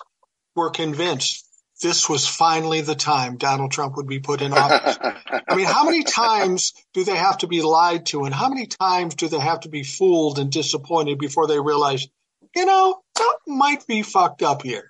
were 0.55 0.69
convinced 0.69 1.44
this 1.81 2.07
was 2.07 2.27
finally 2.27 2.81
the 2.81 2.95
time 2.95 3.37
Donald 3.37 3.71
Trump 3.71 3.97
would 3.97 4.07
be 4.07 4.19
put 4.19 4.41
in 4.41 4.53
office. 4.53 4.97
I 5.01 5.55
mean, 5.55 5.65
how 5.65 5.83
many 5.83 6.03
times 6.03 6.73
do 6.93 7.03
they 7.03 7.15
have 7.15 7.39
to 7.39 7.47
be 7.47 7.61
lied 7.61 8.05
to, 8.07 8.23
and 8.23 8.33
how 8.33 8.49
many 8.49 8.67
times 8.67 9.15
do 9.15 9.27
they 9.27 9.39
have 9.39 9.61
to 9.61 9.69
be 9.69 9.83
fooled 9.83 10.39
and 10.39 10.51
disappointed 10.51 11.19
before 11.19 11.47
they 11.47 11.59
realize, 11.59 12.07
you 12.55 12.65
know, 12.65 13.01
something 13.17 13.57
might 13.57 13.85
be 13.87 14.01
fucked 14.03 14.41
up 14.41 14.63
here? 14.63 14.87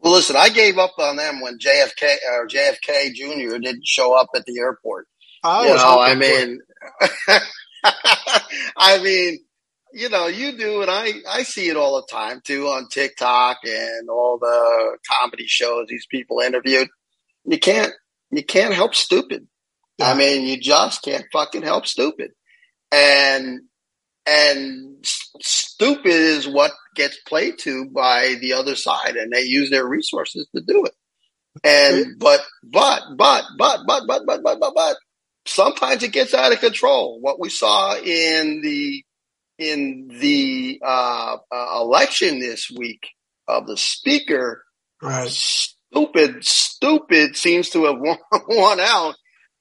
Well, 0.00 0.12
listen, 0.12 0.36
I 0.36 0.48
gave 0.50 0.78
up 0.78 0.92
on 0.98 1.16
them 1.16 1.40
when 1.40 1.58
JFK 1.58 2.16
or 2.32 2.46
JFK 2.46 3.14
Jr. 3.14 3.58
didn't 3.58 3.86
show 3.86 4.14
up 4.14 4.28
at 4.36 4.44
the 4.44 4.58
airport. 4.60 5.08
I 5.42 5.66
you 5.66 5.74
know, 5.74 5.98
I 6.00 6.14
mean, 6.14 6.60
I 8.76 9.02
mean, 9.02 9.38
you 9.92 10.08
know, 10.08 10.26
you 10.26 10.56
do, 10.56 10.82
and 10.82 10.90
I, 10.90 11.12
I 11.28 11.42
see 11.42 11.68
it 11.68 11.76
all 11.76 11.96
the 11.96 12.06
time 12.10 12.40
too 12.44 12.66
on 12.66 12.88
TikTok 12.88 13.58
and 13.64 14.08
all 14.08 14.38
the 14.38 14.98
comedy 15.08 15.46
shows 15.46 15.86
these 15.88 16.06
people 16.10 16.40
interviewed. 16.40 16.88
You 17.44 17.58
can't, 17.58 17.92
you 18.30 18.44
can't 18.44 18.74
help 18.74 18.94
stupid. 18.94 19.46
Yeah. 19.98 20.10
I 20.10 20.14
mean, 20.14 20.46
you 20.46 20.58
just 20.58 21.02
can't 21.02 21.24
fucking 21.32 21.62
help 21.62 21.86
stupid. 21.86 22.30
And, 22.92 23.60
and 24.26 25.04
stupid 25.40 26.06
is 26.06 26.46
what 26.46 26.72
gets 26.94 27.18
played 27.26 27.58
to 27.60 27.86
by 27.86 28.36
the 28.40 28.54
other 28.54 28.74
side 28.74 29.16
and 29.16 29.32
they 29.32 29.42
use 29.42 29.70
their 29.70 29.86
resources 29.86 30.46
to 30.54 30.62
do 30.62 30.84
it. 30.84 30.94
And, 31.64 32.18
but, 32.18 32.40
but, 32.62 33.02
but, 33.16 33.44
but, 33.58 33.80
but, 33.86 34.02
but, 34.06 34.22
but, 34.26 34.42
but, 34.42 34.60
but, 34.60 34.72
but, 34.74 34.96
sometimes 35.48 36.02
it 36.02 36.12
gets 36.12 36.34
out 36.34 36.52
of 36.52 36.60
control. 36.60 37.18
What 37.20 37.40
we 37.40 37.48
saw 37.48 37.96
in 37.96 38.60
the 38.62 39.02
in 39.58 40.08
the 40.20 40.80
uh, 40.84 41.36
uh, 41.52 41.80
election 41.80 42.38
this 42.38 42.70
week 42.70 43.08
of 43.46 43.66
the 43.66 43.76
speaker, 43.76 44.62
right. 45.02 45.28
stupid, 45.28 46.44
stupid 46.44 47.36
seems 47.36 47.70
to 47.70 47.84
have 47.84 47.98
won, 47.98 48.18
won 48.48 48.80
out. 48.80 49.16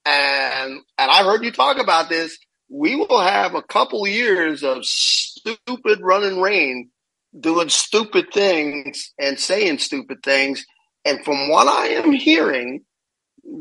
And 0.06 0.80
and 0.98 1.12
I've 1.12 1.26
heard 1.26 1.44
you 1.44 1.52
talk 1.52 1.80
about 1.80 2.10
this. 2.10 2.38
We 2.70 2.96
will 2.96 3.22
have 3.22 3.56
a 3.56 3.64
couple 3.64 4.08
years 4.08 4.64
of 4.64 4.86
stupid 4.86 6.00
running 6.02 6.42
rain 6.42 6.90
doing 7.38 7.70
stupid 7.70 8.32
things 8.34 9.14
and 9.20 9.40
saying 9.40 9.80
stupid 9.80 10.20
things. 10.24 10.66
And 11.06 11.24
from 11.24 11.50
what 11.50 11.68
I 11.68 11.88
am 11.88 12.12
hearing, 12.12 12.84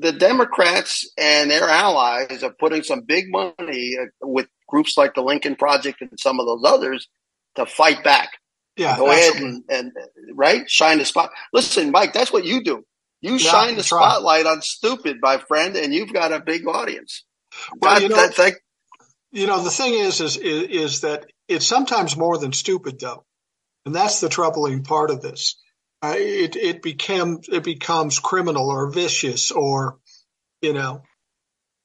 the 0.01 0.13
Democrats 0.13 1.09
and 1.17 1.51
their 1.51 1.69
allies 1.69 2.43
are 2.43 2.55
putting 2.59 2.83
some 2.83 3.03
big 3.03 3.27
money 3.31 3.97
uh, 4.01 4.07
with 4.21 4.49
groups 4.69 4.97
like 4.97 5.15
the 5.15 5.23
Lincoln 5.23 5.57
Project 5.57 6.01
and 6.01 6.19
some 6.19 6.41
of 6.41 6.47
those 6.47 6.63
others 6.65 7.09
to 7.57 7.67
fight 7.67 8.05
back. 8.05 8.31
Yeah, 8.77 8.97
go 8.99 9.11
ahead 9.11 9.37
and, 9.37 9.63
and, 9.71 9.93
right 10.35 10.69
shine 10.69 10.99
the 10.99 11.05
spot. 11.07 11.31
Listen, 11.53 11.91
Mike, 11.91 12.13
that's 12.13 12.33
what 12.33 12.45
you 12.45 12.63
do. 12.63 12.85
You 13.23 13.33
yeah, 13.33 13.39
shine 13.39 13.77
the 13.77 13.83
spotlight 13.83 14.45
right. 14.45 14.53
on 14.53 14.63
stupid, 14.63 15.17
my 15.23 15.39
friend, 15.39 15.77
and 15.77 15.95
you've 15.95 16.13
got 16.13 16.33
a 16.33 16.41
big 16.41 16.67
audience. 16.67 17.25
Well, 17.81 17.95
that, 17.95 18.03
you 18.03 18.09
know, 18.11 18.17
that, 18.17 18.55
you 19.33 19.47
know, 19.47 19.63
the 19.63 19.71
thing 19.71 19.95
is, 19.95 20.21
is, 20.21 20.37
is, 20.37 20.63
is 20.69 21.01
that 21.01 21.27
it's 21.49 21.67
sometimes 21.67 22.17
more 22.17 22.37
than 22.37 22.53
stupid, 22.53 23.01
though, 23.01 23.25
and 23.87 23.95
that's 23.95 24.21
the 24.21 24.29
troubling 24.29 24.83
part 24.83 25.11
of 25.11 25.23
this. 25.23 25.59
Uh, 26.03 26.15
it 26.17 26.57
it 26.57 26.83
became 26.83 27.39
it 27.51 27.65
becomes 27.65 28.19
criminal 28.19 28.69
or 28.69 28.91
vicious 28.91 29.51
or, 29.51 29.97
you 30.61 30.75
know, 30.75 31.03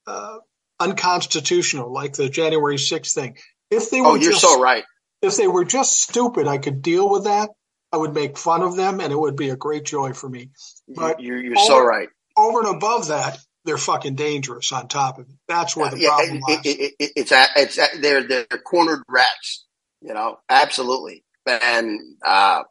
uh, 0.06 0.38
unconstitutional, 0.82 1.92
like 1.92 2.14
the 2.14 2.30
January 2.30 2.78
6th 2.78 3.14
thing. 3.14 3.38
If 3.70 3.90
they 3.90 4.00
oh, 4.00 4.04
were 4.04 4.10
oh, 4.10 4.16
you're 4.16 4.32
just, 4.32 4.42
so 4.42 4.62
right. 4.62 4.84
If 5.22 5.38
they 5.38 5.48
were 5.48 5.64
just 5.64 6.02
stupid, 6.02 6.48
I 6.48 6.58
could 6.58 6.82
deal 6.82 7.10
with 7.10 7.26
that. 7.26 7.50
I 7.94 7.98
would 7.98 8.14
make 8.14 8.38
fun 8.38 8.64
of 8.64 8.76
them, 8.76 9.00
and 9.00 9.12
it 9.12 9.20
would 9.20 9.36
be 9.36 9.50
a 9.50 9.56
great 9.56 9.86
joy 9.86 10.14
for 10.14 10.30
me. 10.30 10.52
But 10.88 11.20
you're, 11.20 11.42
you're 11.42 11.58
over, 11.58 11.68
so 11.68 11.84
right. 11.84 12.10
Over 12.38 12.60
and 12.62 12.76
above 12.76 13.10
that, 13.10 13.38
they're 13.66 13.78
fucking 13.78 14.16
dangerous. 14.16 14.72
On 14.72 14.88
top 14.88 15.20
of 15.20 15.28
it, 15.28 15.36
that's 15.48 15.76
where 15.76 15.92
the 15.92 16.00
yeah, 16.00 16.10
problem 16.10 16.38
it, 16.38 16.42
lies. 16.50 16.60
It, 16.66 16.94
it, 17.00 17.12
it's 17.16 17.32
at, 17.32 17.50
it's 17.58 17.78
at, 17.78 18.02
they're 18.02 18.28
they're 18.28 18.46
cornered 18.66 19.04
rats. 19.10 19.66
You 20.02 20.14
know, 20.14 20.38
absolutely, 20.50 21.24
and 21.46 22.00
uh, 22.26 22.64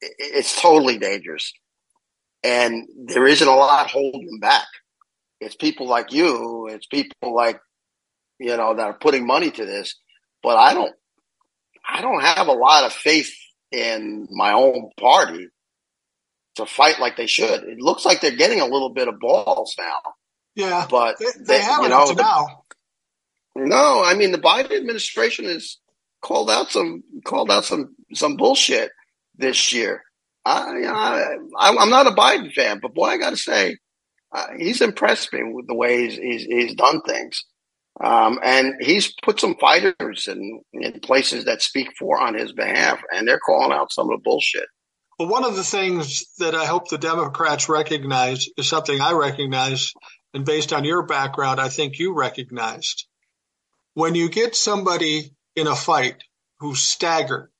it's 0.00 0.60
totally 0.60 0.98
dangerous. 0.98 1.52
And 2.42 2.86
there 3.06 3.26
isn't 3.26 3.46
a 3.46 3.54
lot 3.54 3.90
holding 3.90 4.26
them 4.26 4.40
back. 4.40 4.66
It's 5.40 5.54
people 5.54 5.88
like 5.88 6.12
you. 6.12 6.68
It's 6.70 6.86
people 6.86 7.34
like 7.34 7.60
you 8.38 8.56
know 8.56 8.74
that 8.74 8.86
are 8.86 8.98
putting 8.98 9.26
money 9.26 9.50
to 9.50 9.64
this. 9.64 9.96
But 10.42 10.56
I 10.56 10.74
don't. 10.74 10.94
I 11.88 12.02
don't 12.02 12.22
have 12.22 12.48
a 12.48 12.52
lot 12.52 12.84
of 12.84 12.92
faith 12.92 13.32
in 13.72 14.28
my 14.30 14.52
own 14.52 14.90
party 14.98 15.48
to 16.56 16.66
fight 16.66 17.00
like 17.00 17.16
they 17.16 17.26
should. 17.26 17.62
It 17.64 17.78
looks 17.80 18.04
like 18.04 18.20
they're 18.20 18.36
getting 18.36 18.60
a 18.60 18.66
little 18.66 18.90
bit 18.90 19.08
of 19.08 19.18
balls 19.18 19.74
now. 19.78 20.00
Yeah, 20.54 20.86
but 20.90 21.18
they, 21.18 21.24
they, 21.24 21.44
they 21.44 21.60
haven't 21.60 21.84
you 21.84 21.88
know, 21.90 22.06
the, 22.12 22.22
now. 22.22 22.64
No, 23.56 24.02
I 24.04 24.14
mean 24.14 24.32
the 24.32 24.38
Biden 24.38 24.76
administration 24.76 25.46
has 25.46 25.78
called 26.20 26.50
out 26.50 26.70
some 26.70 27.02
called 27.24 27.50
out 27.50 27.64
some 27.64 27.94
some 28.14 28.36
bullshit 28.36 28.90
this 29.36 29.72
year. 29.72 30.02
I, 30.44 30.72
I 30.86 31.36
I'm 31.58 31.90
not 31.90 32.06
a 32.06 32.10
Biden 32.10 32.52
fan, 32.52 32.80
but 32.80 32.94
boy, 32.94 33.06
I 33.06 33.16
got 33.18 33.30
to 33.30 33.36
say, 33.36 33.76
uh, 34.32 34.46
he's 34.56 34.80
impressed 34.80 35.32
me 35.32 35.40
with 35.44 35.66
the 35.66 35.74
way 35.74 36.02
he's 36.02 36.16
he's, 36.16 36.42
he's 36.44 36.74
done 36.74 37.02
things. 37.02 37.44
Um, 38.02 38.38
and 38.42 38.74
he's 38.80 39.12
put 39.22 39.40
some 39.40 39.56
fighters 39.56 40.26
in, 40.26 40.62
in 40.72 41.00
places 41.00 41.44
that 41.44 41.60
speak 41.60 41.88
for 41.98 42.18
on 42.18 42.34
his 42.34 42.52
behalf, 42.52 43.02
and 43.12 43.26
they're 43.26 43.40
calling 43.40 43.72
out 43.72 43.92
some 43.92 44.10
of 44.10 44.18
the 44.18 44.22
bullshit. 44.22 44.66
Well, 45.18 45.28
one 45.28 45.44
of 45.44 45.54
the 45.54 45.64
things 45.64 46.24
that 46.38 46.54
I 46.54 46.64
hope 46.64 46.88
the 46.88 46.96
Democrats 46.96 47.68
recognize 47.68 48.48
is 48.56 48.68
something 48.68 49.00
I 49.00 49.12
recognize, 49.12 49.92
and 50.32 50.46
based 50.46 50.72
on 50.72 50.84
your 50.84 51.04
background, 51.04 51.60
I 51.60 51.68
think 51.68 51.98
you 51.98 52.14
recognized. 52.14 53.06
When 53.92 54.14
you 54.14 54.30
get 54.30 54.56
somebody 54.56 55.34
in 55.54 55.66
a 55.66 55.76
fight 55.76 56.22
who's 56.60 56.80
staggered, 56.80 57.50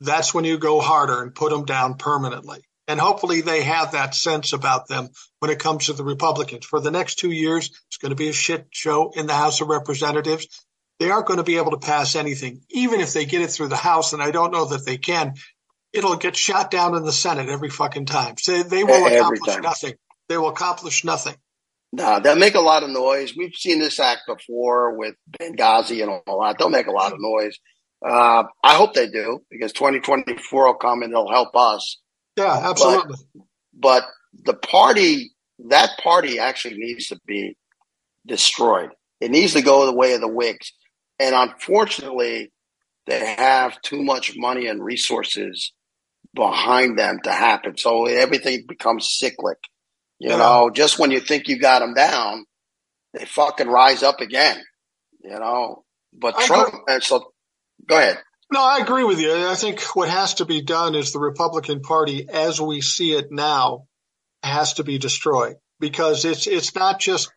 that's 0.00 0.32
when 0.32 0.44
you 0.44 0.56
go 0.56 0.80
harder 0.80 1.22
and 1.22 1.34
put 1.34 1.50
them 1.50 1.66
down 1.66 1.98
permanently. 1.98 2.60
And 2.88 3.00
hopefully 3.00 3.40
they 3.40 3.62
have 3.62 3.92
that 3.92 4.14
sense 4.14 4.52
about 4.52 4.86
them 4.88 5.08
when 5.40 5.50
it 5.50 5.58
comes 5.58 5.86
to 5.86 5.92
the 5.92 6.04
Republicans. 6.04 6.64
For 6.64 6.80
the 6.80 6.90
next 6.90 7.16
two 7.16 7.30
years, 7.30 7.70
it's 7.88 7.98
going 7.98 8.10
to 8.10 8.16
be 8.16 8.28
a 8.28 8.32
shit 8.32 8.68
show 8.70 9.10
in 9.14 9.26
the 9.26 9.34
House 9.34 9.60
of 9.60 9.68
Representatives. 9.68 10.46
They 10.98 11.10
aren't 11.10 11.26
going 11.26 11.38
to 11.38 11.44
be 11.44 11.58
able 11.58 11.72
to 11.72 11.84
pass 11.84 12.14
anything, 12.14 12.62
even 12.70 13.00
if 13.00 13.12
they 13.12 13.26
get 13.26 13.42
it 13.42 13.50
through 13.50 13.68
the 13.68 13.76
House. 13.76 14.12
And 14.12 14.22
I 14.22 14.30
don't 14.30 14.52
know 14.52 14.66
that 14.66 14.86
they 14.86 14.98
can. 14.98 15.34
It'll 15.92 16.16
get 16.16 16.36
shot 16.36 16.70
down 16.70 16.94
in 16.94 17.04
the 17.04 17.12
Senate 17.12 17.48
every 17.48 17.70
fucking 17.70 18.06
time. 18.06 18.36
So 18.38 18.62
they 18.62 18.84
will 18.84 19.06
accomplish 19.06 19.56
nothing. 19.62 19.94
They 20.28 20.38
will 20.38 20.48
accomplish 20.48 21.04
nothing. 21.04 21.34
No, 21.92 22.20
they'll 22.20 22.36
make 22.36 22.54
a 22.54 22.60
lot 22.60 22.82
of 22.82 22.90
noise. 22.90 23.34
We've 23.36 23.54
seen 23.54 23.78
this 23.78 24.00
act 24.00 24.22
before 24.26 24.96
with 24.96 25.14
Benghazi 25.40 26.02
and 26.02 26.20
all 26.26 26.42
that. 26.42 26.58
They'll 26.58 26.68
make 26.68 26.88
a 26.88 26.92
lot 26.92 27.12
of 27.12 27.18
noise. 27.20 27.58
Uh, 28.04 28.44
I 28.62 28.74
hope 28.74 28.94
they 28.94 29.08
do 29.08 29.40
because 29.50 29.72
2024 29.72 30.66
will 30.66 30.74
come 30.74 31.02
and 31.02 31.12
they'll 31.12 31.30
help 31.30 31.56
us. 31.56 31.98
Yeah, 32.36 32.70
absolutely. 32.70 33.16
But, 33.34 33.44
but 33.74 34.04
the 34.44 34.54
party, 34.54 35.32
that 35.68 35.90
party 36.02 36.38
actually 36.38 36.76
needs 36.76 37.08
to 37.08 37.18
be 37.26 37.56
destroyed. 38.26 38.90
It 39.20 39.30
needs 39.30 39.54
to 39.54 39.62
go 39.62 39.86
the 39.86 39.94
way 39.94 40.14
of 40.14 40.20
the 40.20 40.28
Whigs. 40.28 40.72
And 41.18 41.34
unfortunately, 41.34 42.52
they 43.06 43.34
have 43.38 43.80
too 43.82 44.02
much 44.02 44.34
money 44.36 44.66
and 44.66 44.84
resources 44.84 45.72
behind 46.34 46.98
them 46.98 47.20
to 47.24 47.32
happen. 47.32 47.76
So 47.76 48.06
everything 48.06 48.64
becomes 48.68 49.16
cyclic. 49.18 49.58
You 50.18 50.30
yeah. 50.30 50.36
know, 50.36 50.70
just 50.72 50.98
when 50.98 51.10
you 51.10 51.20
think 51.20 51.48
you 51.48 51.58
got 51.58 51.80
them 51.80 51.94
down, 51.94 52.44
they 53.14 53.24
fucking 53.24 53.68
rise 53.68 54.02
up 54.02 54.20
again. 54.20 54.62
You 55.22 55.38
know, 55.38 55.84
but 56.12 56.36
I 56.36 56.46
Trump, 56.46 56.74
and 56.88 57.02
so 57.02 57.32
go 57.88 57.96
ahead. 57.96 58.18
No, 58.52 58.62
I 58.62 58.78
agree 58.78 59.04
with 59.04 59.20
you. 59.20 59.32
I 59.46 59.54
think 59.54 59.80
what 59.96 60.08
has 60.08 60.34
to 60.34 60.44
be 60.44 60.62
done 60.62 60.94
is 60.94 61.12
the 61.12 61.18
Republican 61.18 61.80
Party, 61.80 62.28
as 62.28 62.60
we 62.60 62.80
see 62.80 63.12
it 63.12 63.32
now, 63.32 63.86
has 64.42 64.74
to 64.74 64.84
be 64.84 64.98
destroyed 64.98 65.56
because 65.80 66.24
it's 66.24 66.46
it's 66.46 66.74
not 66.74 67.00
just 67.00 67.30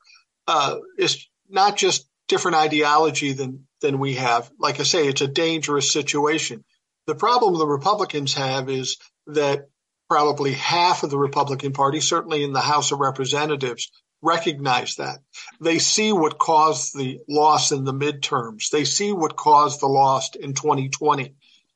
uh, 0.47 0.77
it's 0.97 1.27
not 1.49 1.77
just 1.77 2.07
different 2.27 2.57
ideology 2.57 3.33
than 3.33 3.67
than 3.81 3.99
we 3.99 4.15
have. 4.15 4.51
Like 4.59 4.79
I 4.79 4.83
say, 4.83 5.07
it's 5.07 5.21
a 5.21 5.27
dangerous 5.27 5.91
situation. 5.91 6.63
The 7.07 7.15
problem 7.15 7.57
the 7.57 7.65
Republicans 7.65 8.35
have 8.35 8.69
is 8.69 8.97
that 9.27 9.69
probably 10.09 10.53
half 10.53 11.03
of 11.03 11.09
the 11.09 11.17
Republican 11.17 11.73
Party, 11.73 12.01
certainly 12.01 12.43
in 12.43 12.53
the 12.53 12.61
House 12.61 12.91
of 12.91 12.99
Representatives, 12.99 13.91
recognize 14.21 14.95
that. 14.95 15.19
They 15.61 15.79
see 15.79 16.11
what 16.11 16.37
caused 16.37 16.97
the 16.97 17.19
loss 17.27 17.71
in 17.71 17.83
the 17.83 17.93
midterms. 17.93 18.69
They 18.69 18.83
see 18.85 19.13
what 19.13 19.35
caused 19.35 19.81
the 19.81 19.87
loss 19.87 20.35
in 20.35 20.53
2020. 20.53 21.35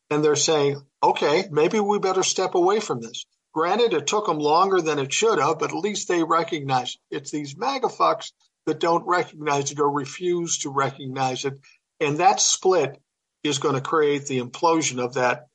And 0.10 0.24
they're 0.24 0.36
saying, 0.36 0.82
okay, 1.02 1.46
maybe 1.52 1.80
we 1.80 2.00
better 2.00 2.24
step 2.24 2.56
away 2.56 2.80
from 2.80 3.02
this. 3.02 3.26
Granted, 3.54 3.94
it 3.94 4.08
took 4.08 4.26
them 4.26 4.40
longer 4.40 4.82
than 4.82 5.00
it 5.00 5.14
should 5.14 5.40
have, 5.40 5.60
but 5.60 5.72
at 5.72 5.78
least 5.78 6.08
they 6.08 6.24
recognize 6.24 6.98
it. 7.12 7.18
it's 7.18 7.32
these 7.32 7.56
MAGA 7.56 7.88
fucks 7.88 8.32
that 8.66 8.80
don't 8.80 9.06
recognize 9.06 9.72
it 9.72 9.80
or 9.80 9.90
refuse 9.90 10.60
to 10.60 10.70
recognize 10.70 11.46
it. 11.46 11.54
And 12.00 12.18
that 12.18 12.40
split 12.40 13.00
is 13.44 13.60
going 13.60 13.76
to 13.76 13.82
create 13.82 14.26
the 14.26 14.40
implosion 14.40 15.04
of 15.04 15.16
that. 15.16 15.48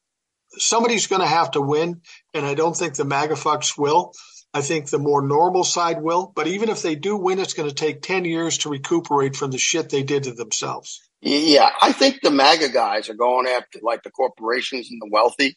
Somebody's 0.52 1.08
going 1.08 1.20
to 1.20 1.26
have 1.26 1.50
to 1.52 1.60
win, 1.60 2.02
and 2.32 2.46
I 2.46 2.54
don't 2.54 2.76
think 2.76 2.94
the 2.94 3.04
MAGA 3.04 3.34
fucks 3.34 3.76
will. 3.76 4.12
I 4.54 4.62
think 4.62 4.88
the 4.88 4.98
more 4.98 5.22
normal 5.22 5.64
side 5.64 6.02
will. 6.02 6.32
But 6.34 6.46
even 6.46 6.68
if 6.68 6.82
they 6.82 6.94
do 6.94 7.16
win, 7.16 7.38
it's 7.38 7.54
going 7.54 7.68
to 7.68 7.74
take 7.74 8.02
10 8.02 8.24
years 8.24 8.58
to 8.58 8.70
recuperate 8.70 9.36
from 9.36 9.50
the 9.50 9.58
shit 9.58 9.90
they 9.90 10.02
did 10.02 10.24
to 10.24 10.32
themselves. 10.32 11.00
Yeah, 11.20 11.70
I 11.82 11.92
think 11.92 12.20
the 12.22 12.30
MAGA 12.30 12.70
guys 12.70 13.08
are 13.08 13.14
going 13.14 13.46
after 13.46 13.80
like 13.82 14.02
the 14.04 14.10
corporations 14.10 14.88
and 14.90 15.00
the 15.02 15.08
wealthy, 15.10 15.56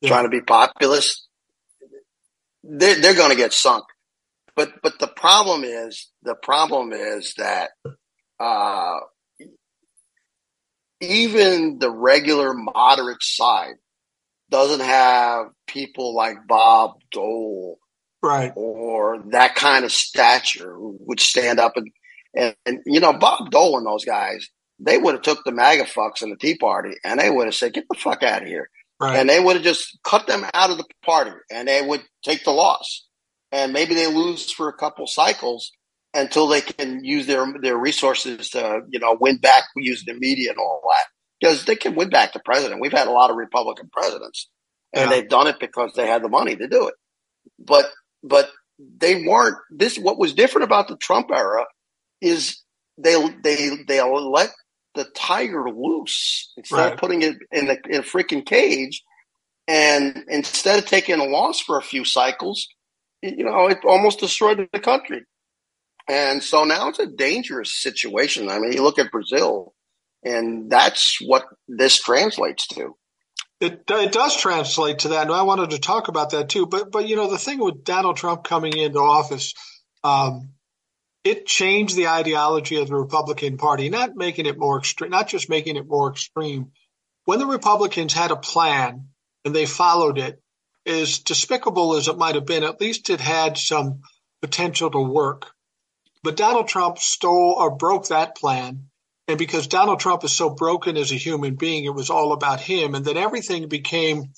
yeah. 0.00 0.10
trying 0.10 0.24
to 0.24 0.30
be 0.30 0.42
populist. 0.42 1.26
They're, 2.62 3.00
they're 3.00 3.14
going 3.14 3.30
to 3.30 3.36
get 3.36 3.52
sunk. 3.52 3.84
But 4.54 4.82
but 4.82 4.98
the 4.98 5.06
problem 5.06 5.62
is 5.62 6.10
the 6.24 6.34
problem 6.34 6.92
is 6.92 7.34
that 7.38 7.70
uh, 8.40 8.96
even 11.00 11.78
the 11.78 11.90
regular 11.90 12.52
moderate 12.52 13.22
side 13.22 13.76
doesn't 14.50 14.80
have 14.80 15.46
people 15.68 16.14
like 16.14 16.46
Bob 16.48 16.94
Dole 17.12 17.78
right, 18.22 18.52
or 18.56 19.22
that 19.30 19.54
kind 19.54 19.84
of 19.84 19.92
stature 19.92 20.74
would 20.78 21.20
stand 21.20 21.58
up 21.58 21.72
and, 21.76 21.90
and, 22.34 22.56
and 22.66 22.80
you 22.86 23.00
know 23.00 23.12
Bob 23.12 23.50
Dole 23.50 23.78
and 23.78 23.86
those 23.86 24.04
guys, 24.04 24.48
they 24.78 24.98
would 24.98 25.14
have 25.14 25.22
took 25.22 25.44
the 25.44 25.52
MAGA 25.52 25.84
fucks 25.84 26.22
and 26.22 26.32
the 26.32 26.36
Tea 26.36 26.56
Party, 26.56 26.94
and 27.04 27.20
they 27.20 27.30
would 27.30 27.46
have 27.46 27.54
said, 27.54 27.74
"Get 27.74 27.84
the 27.88 27.98
fuck 27.98 28.22
out 28.22 28.42
of 28.42 28.48
here," 28.48 28.70
right. 29.00 29.16
and 29.16 29.28
they 29.28 29.40
would 29.40 29.56
have 29.56 29.64
just 29.64 29.98
cut 30.04 30.26
them 30.26 30.44
out 30.54 30.70
of 30.70 30.78
the 30.78 30.84
party, 31.04 31.32
and 31.50 31.68
they 31.68 31.82
would 31.82 32.02
take 32.22 32.44
the 32.44 32.50
loss, 32.50 33.06
and 33.52 33.72
maybe 33.72 33.94
they 33.94 34.06
lose 34.06 34.50
for 34.50 34.68
a 34.68 34.76
couple 34.76 35.06
cycles 35.06 35.72
until 36.14 36.46
they 36.46 36.60
can 36.60 37.04
use 37.04 37.26
their 37.26 37.46
their 37.60 37.76
resources 37.76 38.50
to 38.50 38.80
you 38.90 38.98
know 38.98 39.16
win 39.20 39.38
back 39.38 39.64
using 39.76 40.12
the 40.12 40.18
media 40.18 40.50
and 40.50 40.58
all 40.58 40.82
that 40.84 41.06
because 41.40 41.64
they 41.64 41.76
can 41.76 41.94
win 41.94 42.10
back 42.10 42.32
the 42.32 42.40
president. 42.44 42.80
We've 42.80 42.92
had 42.92 43.08
a 43.08 43.12
lot 43.12 43.30
of 43.30 43.36
Republican 43.36 43.90
presidents, 43.92 44.48
and 44.92 45.10
yeah. 45.10 45.16
they've 45.16 45.28
done 45.28 45.46
it 45.46 45.56
because 45.60 45.92
they 45.94 46.06
had 46.06 46.22
the 46.22 46.28
money 46.28 46.56
to 46.56 46.68
do 46.68 46.88
it. 46.88 46.94
But 47.58 47.86
but 48.22 48.50
they 48.78 49.24
weren't. 49.24 49.56
This 49.70 49.98
what 49.98 50.18
was 50.18 50.34
different 50.34 50.64
about 50.64 50.88
the 50.88 50.96
Trump 50.96 51.30
era 51.32 51.64
is 52.20 52.62
they 52.98 53.14
they 53.42 53.70
they 53.88 54.00
let 54.02 54.50
the 54.94 55.04
tiger 55.16 55.70
loose 55.70 56.52
instead 56.56 56.76
Right. 56.76 56.92
of 56.94 56.98
putting 56.98 57.22
it 57.22 57.36
in 57.52 57.70
a, 57.70 57.76
in 57.88 58.00
a 58.00 58.04
freaking 58.04 58.44
cage. 58.46 59.02
And 59.68 60.24
instead 60.28 60.78
of 60.78 60.86
taking 60.86 61.20
a 61.20 61.24
loss 61.24 61.60
for 61.60 61.78
a 61.78 61.82
few 61.82 62.04
cycles, 62.04 62.68
you 63.22 63.44
know, 63.44 63.68
it 63.68 63.78
almost 63.84 64.20
destroyed 64.20 64.68
the 64.72 64.80
country. 64.80 65.22
And 66.08 66.42
so 66.42 66.64
now 66.64 66.88
it's 66.88 66.98
a 66.98 67.06
dangerous 67.06 67.74
situation. 67.74 68.48
I 68.50 68.58
mean, 68.58 68.72
you 68.72 68.82
look 68.82 68.98
at 68.98 69.10
Brazil, 69.12 69.74
and 70.24 70.70
that's 70.70 71.18
what 71.24 71.46
this 71.68 72.00
translates 72.02 72.66
to. 72.68 72.96
It, 73.60 73.82
it 73.88 74.12
does 74.12 74.36
translate 74.36 75.00
to 75.00 75.08
that, 75.08 75.22
and 75.22 75.32
I 75.32 75.42
wanted 75.42 75.70
to 75.70 75.80
talk 75.80 76.08
about 76.08 76.30
that 76.30 76.48
too. 76.48 76.66
But 76.66 76.92
but 76.92 77.08
you 77.08 77.16
know 77.16 77.28
the 77.28 77.38
thing 77.38 77.58
with 77.58 77.82
Donald 77.82 78.16
Trump 78.16 78.44
coming 78.44 78.76
into 78.76 79.00
office, 79.00 79.52
um, 80.04 80.50
it 81.24 81.46
changed 81.46 81.96
the 81.96 82.08
ideology 82.08 82.76
of 82.76 82.88
the 82.88 82.94
Republican 82.94 83.56
Party, 83.56 83.88
not 83.90 84.14
making 84.14 84.46
it 84.46 84.58
more 84.58 84.78
extreme, 84.78 85.10
not 85.10 85.28
just 85.28 85.48
making 85.48 85.76
it 85.76 85.88
more 85.88 86.10
extreme. 86.10 86.70
When 87.24 87.40
the 87.40 87.46
Republicans 87.46 88.12
had 88.12 88.30
a 88.30 88.36
plan 88.36 89.08
and 89.44 89.54
they 89.54 89.66
followed 89.66 90.18
it, 90.18 90.40
as 90.86 91.18
despicable 91.18 91.94
as 91.94 92.08
it 92.08 92.16
might 92.16 92.36
have 92.36 92.46
been, 92.46 92.64
at 92.64 92.80
least 92.80 93.10
it 93.10 93.20
had 93.20 93.58
some 93.58 94.00
potential 94.40 94.90
to 94.90 95.00
work. 95.00 95.50
But 96.22 96.36
Donald 96.36 96.68
Trump 96.68 96.98
stole 96.98 97.56
or 97.58 97.76
broke 97.76 98.08
that 98.08 98.36
plan. 98.36 98.87
And 99.28 99.38
because 99.38 99.66
Donald 99.66 100.00
Trump 100.00 100.24
is 100.24 100.32
so 100.32 100.48
broken 100.48 100.96
as 100.96 101.12
a 101.12 101.16
human 101.16 101.54
being, 101.54 101.84
it 101.84 101.94
was 101.94 102.08
all 102.08 102.32
about 102.32 102.60
him. 102.60 102.94
And 102.94 103.04
then 103.04 103.18
everything 103.18 103.68
became 103.68 104.32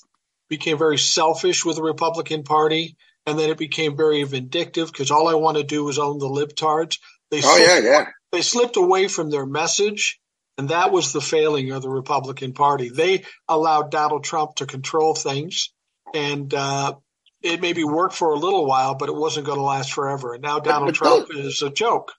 became 0.49 0.77
very 0.77 0.97
selfish 0.97 1.63
with 1.63 1.77
the 1.77 1.81
Republican 1.83 2.43
Party. 2.43 2.97
And 3.25 3.39
then 3.39 3.49
it 3.49 3.57
became 3.57 3.95
very 3.95 4.21
vindictive 4.23 4.91
because 4.91 5.09
all 5.09 5.29
I 5.29 5.35
want 5.35 5.57
to 5.57 5.63
do 5.63 5.87
is 5.87 5.97
own 5.97 6.19
the 6.19 6.27
libtards. 6.27 6.97
They 7.29 7.41
Oh 7.43 7.57
yeah, 7.57 7.67
slipped, 7.67 7.85
yeah. 7.85 8.05
they 8.33 8.41
slipped 8.41 8.75
away 8.75 9.07
from 9.07 9.29
their 9.29 9.45
message. 9.45 10.19
And 10.57 10.69
that 10.69 10.91
was 10.91 11.13
the 11.13 11.21
failing 11.21 11.71
of 11.71 11.81
the 11.81 11.89
Republican 11.89 12.53
Party. 12.53 12.89
They 12.89 13.23
allowed 13.47 13.91
Donald 13.91 14.25
Trump 14.25 14.55
to 14.55 14.65
control 14.65 15.15
things. 15.15 15.69
And 16.13 16.53
uh, 16.53 16.95
it 17.41 17.61
maybe 17.61 17.85
worked 17.85 18.15
for 18.15 18.31
a 18.31 18.37
little 18.37 18.65
while, 18.65 18.95
but 18.95 19.07
it 19.07 19.15
wasn't 19.15 19.45
going 19.45 19.57
to 19.57 19.63
last 19.63 19.93
forever. 19.93 20.33
And 20.33 20.43
now 20.43 20.59
Donald 20.59 20.89
but 20.89 20.95
Trump 20.95 21.27
is 21.31 21.61
a 21.61 21.69
joke. 21.69 22.11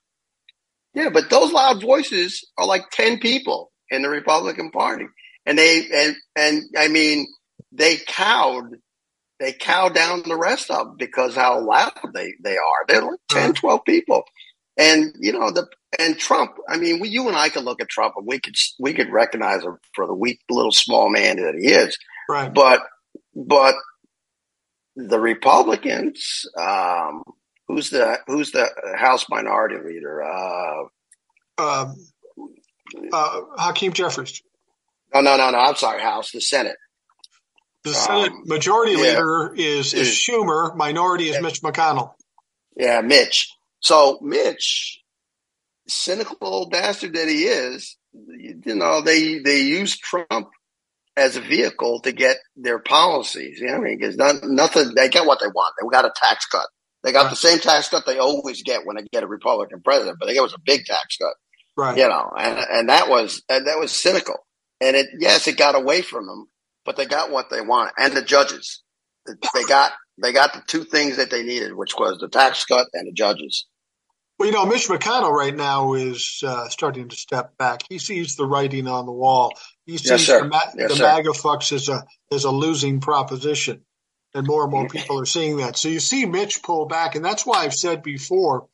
Yeah, 0.93 1.09
but 1.09 1.29
those 1.29 1.51
loud 1.51 1.81
voices 1.81 2.47
are 2.57 2.65
like 2.67 2.89
ten 2.91 3.19
people 3.19 3.71
in 3.89 4.01
the 4.03 4.09
Republican 4.09 4.71
Party, 4.71 5.05
and 5.45 5.57
they 5.57 5.87
and 5.93 6.15
and 6.35 6.63
I 6.77 6.87
mean 6.87 7.27
they 7.71 7.97
cowed 7.97 8.75
they 9.39 9.51
cow 9.53 9.89
down 9.89 10.21
the 10.25 10.37
rest 10.37 10.69
of 10.69 10.85
them 10.87 10.95
because 10.97 11.35
how 11.35 11.59
loud 11.59 11.91
they 12.13 12.33
they 12.43 12.57
are. 12.57 12.85
They're 12.87 13.01
like 13.01 13.19
10, 13.29 13.43
Uh-huh. 13.43 13.53
12 13.59 13.81
people, 13.85 14.23
and 14.77 15.15
you 15.19 15.31
know 15.33 15.49
the 15.51 15.67
and 15.99 16.17
Trump. 16.17 16.51
I 16.69 16.77
mean, 16.77 16.99
we, 16.99 17.09
you 17.09 17.27
and 17.27 17.35
I 17.37 17.49
could 17.49 17.63
look 17.65 17.81
at 17.81 17.89
Trump 17.89 18.13
and 18.17 18.25
we 18.27 18.39
could 18.39 18.55
we 18.79 18.93
could 18.93 19.11
recognize 19.11 19.63
him 19.63 19.77
for 19.95 20.05
the 20.07 20.13
weak 20.13 20.39
little 20.49 20.71
small 20.71 21.09
man 21.09 21.37
that 21.37 21.55
he 21.59 21.71
is, 21.71 21.97
Right. 22.29 22.53
but 22.53 22.81
but 23.35 23.75
the 24.95 25.19
Republicans. 25.19 26.45
Um, 26.57 27.23
Who's 27.67 27.89
the 27.89 28.19
who's 28.27 28.51
the 28.51 28.69
House 28.97 29.25
Minority 29.29 29.77
Leader? 29.85 30.23
Uh, 30.23 30.83
Um, 31.57 31.95
uh, 33.13 33.41
Hakeem 33.57 33.93
Jeffries. 33.93 34.41
no, 35.13 35.21
no, 35.21 35.37
no, 35.37 35.51
no. 35.51 35.57
I'm 35.57 35.75
sorry, 35.75 36.01
House, 36.01 36.31
the 36.31 36.41
Senate. 36.41 36.77
The 37.83 37.91
Um, 37.91 37.95
Senate 37.95 38.31
Majority 38.45 38.93
yeah. 38.93 38.97
Leader 38.99 39.53
is, 39.55 39.93
is 39.93 40.07
Is- 40.09 40.15
Schumer. 40.15 40.75
Minority 40.75 41.29
is 41.29 41.35
Yeah. 41.35 41.41
Mitch 41.41 41.61
McConnell. 41.61 42.13
Yeah, 42.75 43.01
Mitch. 43.01 43.49
So 43.81 44.19
Mitch, 44.21 45.01
cynical 45.87 46.37
old 46.41 46.71
bastard 46.71 47.13
that 47.15 47.27
he 47.27 47.43
is, 47.45 47.97
you 48.13 48.61
know, 48.75 49.01
they 49.01 49.39
they 49.39 49.59
use 49.61 49.97
Trump 49.97 50.49
as 51.15 51.35
a 51.35 51.41
vehicle 51.41 51.99
to 52.01 52.11
get 52.11 52.37
their 52.55 52.79
policies. 52.79 53.59
You 53.59 53.67
know, 53.67 53.73
what 53.73 53.81
I 53.81 53.89
mean, 53.89 53.99
because 53.99 54.15
nothing 54.43 54.93
they 54.95 55.09
get 55.09 55.25
what 55.25 55.39
they 55.39 55.47
want. 55.47 55.75
They 55.79 55.87
got 55.89 56.05
a 56.05 56.13
tax 56.15 56.45
cut. 56.47 56.67
They 57.03 57.11
got 57.11 57.29
the 57.29 57.35
same 57.35 57.59
tax 57.59 57.89
cut 57.89 58.05
they 58.05 58.17
always 58.19 58.63
get 58.63 58.85
when 58.85 58.95
they 58.95 59.03
get 59.11 59.23
a 59.23 59.27
Republican 59.27 59.81
president, 59.83 60.17
but 60.19 60.27
they 60.27 60.33
get 60.33 60.41
was 60.43 60.53
a 60.53 60.61
big 60.65 60.85
tax 60.85 61.17
cut. 61.17 61.33
Right. 61.75 61.97
You 61.97 62.07
know, 62.07 62.31
and 62.37 62.57
and 62.57 62.89
that 62.89 63.09
was 63.09 63.43
and 63.49 63.67
that 63.67 63.79
was 63.79 63.91
cynical. 63.91 64.35
And 64.79 64.95
it 64.95 65.07
yes, 65.19 65.47
it 65.47 65.57
got 65.57 65.75
away 65.75 66.01
from 66.01 66.27
them, 66.27 66.47
but 66.85 66.95
they 66.95 67.05
got 67.05 67.31
what 67.31 67.49
they 67.49 67.61
want. 67.61 67.91
And 67.97 68.13
the 68.15 68.21
judges, 68.21 68.81
they 69.53 69.63
got 69.63 69.91
they 70.21 70.31
got 70.31 70.53
the 70.53 70.61
two 70.67 70.83
things 70.83 71.17
that 71.17 71.29
they 71.31 71.43
needed, 71.43 71.75
which 71.75 71.95
was 71.97 72.19
the 72.19 72.29
tax 72.29 72.65
cut 72.65 72.87
and 72.93 73.07
the 73.07 73.13
judges. 73.13 73.65
Well, 74.39 74.47
you 74.47 74.53
know, 74.53 74.65
Mitch 74.65 74.87
McConnell 74.87 75.31
right 75.31 75.55
now 75.55 75.93
is 75.93 76.41
uh, 76.45 76.67
starting 76.69 77.07
to 77.09 77.15
step 77.15 77.55
back. 77.57 77.83
He 77.87 77.99
sees 77.99 78.35
the 78.35 78.45
writing 78.45 78.87
on 78.87 79.05
the 79.05 79.11
wall. 79.11 79.53
He 79.85 79.97
sees 79.97 80.09
Yes, 80.09 80.21
sir. 80.25 80.41
the, 80.41 80.47
ma- 80.49 80.59
Yes, 80.75 80.97
the. 80.97 81.03
MAGA 81.03 81.29
fucks 81.29 81.71
as 81.71 81.87
a 81.89 82.03
as 82.31 82.43
a 82.43 82.51
losing 82.51 82.99
proposition, 82.99 83.81
and 84.33 84.47
more 84.47 84.63
and 84.63 84.71
more 84.71 84.87
people 84.87 85.19
are 85.19 85.25
seeing 85.25 85.57
that. 85.57 85.77
So 85.77 85.89
you 85.89 85.99
see 85.99 86.25
Mitch 86.25 86.63
pull 86.63 86.85
back, 86.85 87.15
and 87.15 87.23
that's 87.23 87.45
why 87.45 87.63
I've 87.63 87.73
said 87.73 88.03
before 88.03 88.67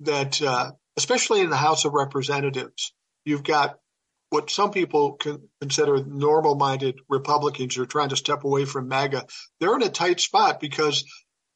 that, 0.00 0.40
uh, 0.40 0.72
especially 0.96 1.40
in 1.40 1.50
the 1.50 1.56
House 1.56 1.84
of 1.84 1.92
Representatives, 1.92 2.92
you've 3.24 3.44
got 3.44 3.78
what 4.30 4.50
some 4.50 4.70
people 4.70 5.12
can 5.12 5.48
consider 5.60 6.04
normal-minded 6.04 7.00
Republicans 7.08 7.76
who 7.76 7.82
are 7.82 7.86
trying 7.86 8.08
to 8.08 8.16
step 8.16 8.44
away 8.44 8.64
from 8.64 8.88
MAGA. 8.88 9.26
They're 9.60 9.76
in 9.76 9.82
a 9.82 9.88
tight 9.88 10.20
spot 10.20 10.58
because 10.60 11.04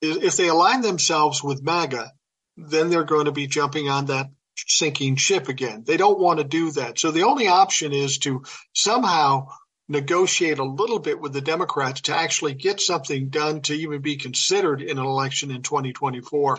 if 0.00 0.36
they 0.36 0.48
align 0.48 0.82
themselves 0.82 1.42
with 1.42 1.62
MAGA, 1.62 2.12
then 2.56 2.90
they're 2.90 3.04
going 3.04 3.24
to 3.24 3.32
be 3.32 3.46
jumping 3.46 3.88
on 3.88 4.06
that 4.06 4.28
sinking 4.56 5.16
ship 5.16 5.48
again. 5.48 5.84
They 5.86 5.96
don't 5.96 6.20
want 6.20 6.38
to 6.38 6.44
do 6.44 6.70
that. 6.72 6.98
So 6.98 7.10
the 7.10 7.24
only 7.24 7.48
option 7.48 7.92
is 7.92 8.18
to 8.18 8.42
somehow 8.74 9.48
negotiate 9.88 10.58
a 10.58 10.64
little 10.64 10.98
bit 10.98 11.20
with 11.20 11.32
the 11.32 11.40
Democrats 11.40 12.02
to 12.02 12.14
actually 12.14 12.54
get 12.54 12.80
something 12.80 13.30
done 13.30 13.62
to 13.62 13.74
even 13.74 14.02
be 14.02 14.16
considered 14.16 14.82
in 14.82 14.98
an 14.98 15.04
election 15.04 15.50
in 15.50 15.62
2024. 15.62 16.58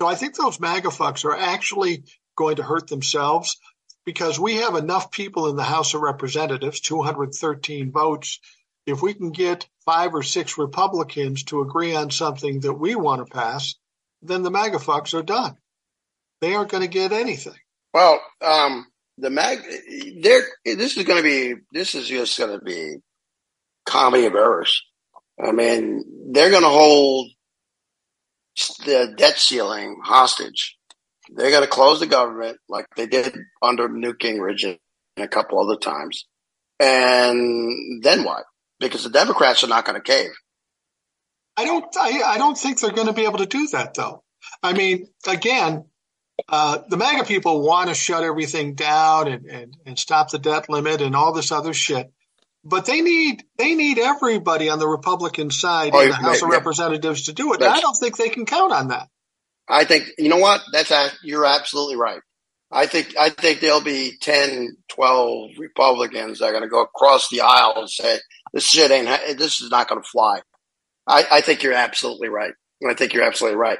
So 0.00 0.08
I 0.08 0.16
think 0.16 0.34
those 0.34 0.58
MAGA 0.58 0.88
fucks 0.88 1.24
are 1.24 1.36
actually 1.36 2.04
going 2.36 2.56
to 2.56 2.64
hurt 2.64 2.88
themselves 2.88 3.56
because 4.04 4.38
we 4.38 4.56
have 4.56 4.74
enough 4.74 5.10
people 5.10 5.48
in 5.48 5.56
the 5.56 5.62
House 5.62 5.94
of 5.94 6.00
Representatives, 6.00 6.80
213 6.80 7.92
votes. 7.92 8.40
If 8.86 9.00
we 9.02 9.14
can 9.14 9.30
get 9.30 9.68
five 9.84 10.14
or 10.14 10.22
six 10.22 10.58
Republicans 10.58 11.44
to 11.44 11.60
agree 11.60 11.94
on 11.94 12.10
something 12.10 12.60
that 12.60 12.74
we 12.74 12.94
want 12.94 13.24
to 13.24 13.32
pass, 13.32 13.76
then 14.20 14.42
the 14.42 14.50
MAGA 14.50 14.78
fucks 14.78 15.14
are 15.14 15.22
done. 15.22 15.56
They 16.40 16.54
aren't 16.54 16.70
going 16.70 16.82
to 16.82 16.88
get 16.88 17.12
anything. 17.12 17.54
Well, 17.94 18.20
um, 18.42 18.86
the 19.18 19.30
mag, 19.30 19.58
there. 20.22 20.42
This 20.64 20.96
is 20.96 21.04
going 21.04 21.22
to 21.22 21.28
be. 21.28 21.54
This 21.72 21.94
is 21.94 22.08
just 22.08 22.38
going 22.38 22.58
to 22.58 22.64
be 22.64 22.96
comedy 23.86 24.26
of 24.26 24.34
errors. 24.34 24.82
I 25.42 25.52
mean, 25.52 26.04
they're 26.32 26.50
going 26.50 26.62
to 26.62 26.68
hold 26.68 27.30
the 28.84 29.14
debt 29.16 29.38
ceiling 29.38 30.00
hostage. 30.02 30.76
They're 31.34 31.50
going 31.50 31.62
to 31.62 31.68
close 31.68 32.00
the 32.00 32.06
government 32.06 32.58
like 32.68 32.86
they 32.96 33.06
did 33.06 33.34
under 33.62 33.88
Newt 33.88 34.20
Gingrich 34.20 34.64
and 34.64 34.78
a 35.16 35.28
couple 35.28 35.58
other 35.58 35.78
times. 35.78 36.26
And 36.80 38.02
then 38.02 38.24
what? 38.24 38.44
Because 38.80 39.04
the 39.04 39.10
Democrats 39.10 39.64
are 39.64 39.68
not 39.68 39.84
going 39.84 40.00
to 40.00 40.02
cave. 40.02 40.30
I 41.56 41.64
don't. 41.64 41.84
I, 41.96 42.22
I 42.22 42.38
don't 42.38 42.58
think 42.58 42.80
they're 42.80 42.90
going 42.90 43.06
to 43.06 43.12
be 43.12 43.24
able 43.24 43.38
to 43.38 43.46
do 43.46 43.68
that, 43.72 43.94
though. 43.94 44.22
I 44.62 44.72
mean, 44.72 45.06
again, 45.26 45.84
uh, 46.48 46.78
the 46.88 46.96
MAGA 46.96 47.24
people 47.24 47.62
want 47.62 47.88
to 47.88 47.94
shut 47.94 48.22
everything 48.22 48.74
down 48.74 49.28
and, 49.28 49.46
and 49.46 49.76
and 49.86 49.98
stop 49.98 50.30
the 50.30 50.38
debt 50.38 50.68
limit 50.68 51.00
and 51.00 51.16
all 51.16 51.32
this 51.32 51.52
other 51.52 51.72
shit, 51.72 52.12
but 52.64 52.86
they 52.86 53.00
need 53.00 53.44
they 53.56 53.74
need 53.74 53.98
everybody 53.98 54.68
on 54.68 54.78
the 54.78 54.88
Republican 54.88 55.50
side 55.50 55.92
Oh, 55.94 56.00
in 56.00 56.08
the 56.08 56.14
yeah, 56.14 56.20
House 56.20 56.42
of 56.42 56.48
yeah. 56.48 56.56
Representatives 56.56 57.24
to 57.24 57.32
do 57.32 57.52
it. 57.52 57.60
And 57.60 57.72
I 57.72 57.80
don't 57.80 57.96
think 57.96 58.16
they 58.16 58.28
can 58.28 58.46
count 58.46 58.72
on 58.72 58.88
that. 58.88 59.08
I 59.68 59.84
think 59.84 60.10
you 60.18 60.28
know 60.28 60.38
what? 60.38 60.60
That's 60.72 60.90
a, 60.90 61.08
you're 61.22 61.46
absolutely 61.46 61.96
right. 61.96 62.20
I 62.70 62.86
think 62.86 63.16
I 63.18 63.30
think 63.30 63.60
there'll 63.60 63.80
be 63.80 64.16
10, 64.20 64.76
12 64.88 65.50
Republicans 65.58 66.40
that 66.40 66.46
are 66.46 66.52
going 66.52 66.64
to 66.64 66.68
go 66.68 66.82
across 66.82 67.28
the 67.30 67.42
aisle 67.42 67.74
and 67.76 67.88
say 67.88 68.18
this 68.52 68.68
shit 68.68 68.90
ain't 68.90 69.38
this 69.38 69.60
is 69.60 69.70
not 69.70 69.88
going 69.88 70.02
to 70.02 70.08
fly. 70.08 70.40
I, 71.06 71.24
I 71.30 71.40
think 71.40 71.62
you're 71.62 71.72
absolutely 71.72 72.28
right. 72.28 72.52
I 72.86 72.94
think 72.94 73.14
you're 73.14 73.24
absolutely 73.24 73.58
right. 73.58 73.78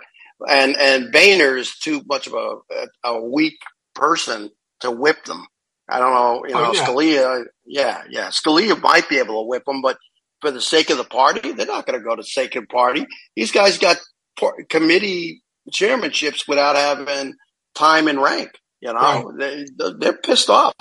And 0.48 0.76
and 0.76 1.12
Boehner 1.12 1.56
is 1.56 1.76
too 1.78 2.02
much 2.06 2.26
of 2.26 2.34
a 2.34 2.56
a, 3.04 3.20
weak 3.22 3.58
person 3.94 4.50
to 4.80 4.90
whip 4.90 5.24
them. 5.24 5.46
I 5.88 5.98
don't 5.98 6.14
know. 6.14 6.44
You 6.46 6.54
Oh, 6.54 6.62
know, 6.64 6.72
yeah. 6.72 6.86
Scalise. 6.86 7.44
Yeah, 7.66 8.02
yeah. 8.10 8.28
Scalise 8.28 8.80
might 8.82 9.08
be 9.08 9.18
able 9.18 9.42
to 9.42 9.48
whip 9.48 9.64
them, 9.66 9.82
but 9.82 9.98
for 10.40 10.50
the 10.50 10.60
sake 10.60 10.90
of 10.90 10.98
the 10.98 11.04
party, 11.04 11.52
they're 11.52 11.66
not 11.66 11.86
going 11.86 11.98
to 11.98 12.04
go 12.04 12.14
to 12.16 12.22
the 12.22 12.26
sake 12.26 12.56
of 12.56 12.64
the 12.64 12.68
party. 12.68 13.06
These 13.36 13.52
guys 13.52 13.78
got 13.78 13.98
par- 14.38 14.56
committee 14.68 15.42
chairmanships 15.72 16.46
without 16.48 16.76
having 16.76 17.34
time 17.74 18.08
and 18.08 18.20
rank. 18.20 18.50
You 18.80 18.92
know, 18.92 19.32
they, 19.38 19.64
they're 19.98 20.18
pissed 20.18 20.50
off. 20.50 20.74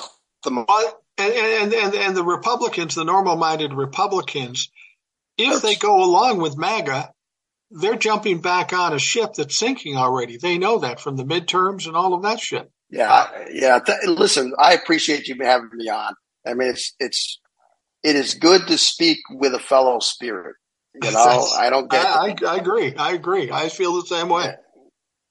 The 0.44 0.52
and 1.18 1.34
and 1.34 1.74
and, 1.74 1.96
and 1.96 2.18
the 2.18 2.24
Republicans, 2.24 2.96
the 2.96 3.06
normal-minded 3.06 3.74
Republicans, 3.74 4.70
if 5.38 5.62
they 5.62 5.76
go 5.76 6.04
along 6.04 6.40
with 6.42 6.58
MAGA, 6.58 7.13
they're 7.74 7.96
jumping 7.96 8.40
back 8.40 8.72
on 8.74 8.94
a 8.94 9.00
ship 9.00 9.34
that's 9.34 9.58
sinking 9.58 9.98
already. 9.98 10.38
They 10.38 10.58
know 10.58 10.80
that 10.80 11.00
from 11.00 11.16
the 11.16 11.26
midterms 11.26 11.88
and 11.88 11.96
all 11.96 12.14
of 12.14 12.24
that 12.24 12.40
shit. 12.40 12.72
Yeah, 12.90 13.28
yeah. 13.52 13.80
Th- 13.80 13.98
listen, 14.06 14.54
I 14.58 14.74
appreciate 14.74 15.28
you 15.28 15.36
having 15.42 15.70
me 15.74 15.90
on. 15.90 16.14
I 16.46 16.54
mean, 16.54 16.70
it's 16.70 16.94
it's 17.00 17.40
it 18.04 18.16
is 18.16 18.36
good 18.36 18.68
to 18.68 18.78
speak 18.78 19.20
with 19.32 19.54
a 19.56 19.60
fellow 19.60 20.00
spirit. 20.00 20.56
You 21.02 21.12
know, 21.12 21.48
I 21.58 21.70
don't 21.70 21.90
get. 21.90 22.06
I, 22.06 22.28
I, 22.28 22.36
I, 22.48 22.56
agree. 22.58 22.94
I 22.96 23.14
agree. 23.14 23.52
I 23.52 23.70
feel 23.70 23.96
the 23.96 24.06
same 24.06 24.30
way. 24.30 24.54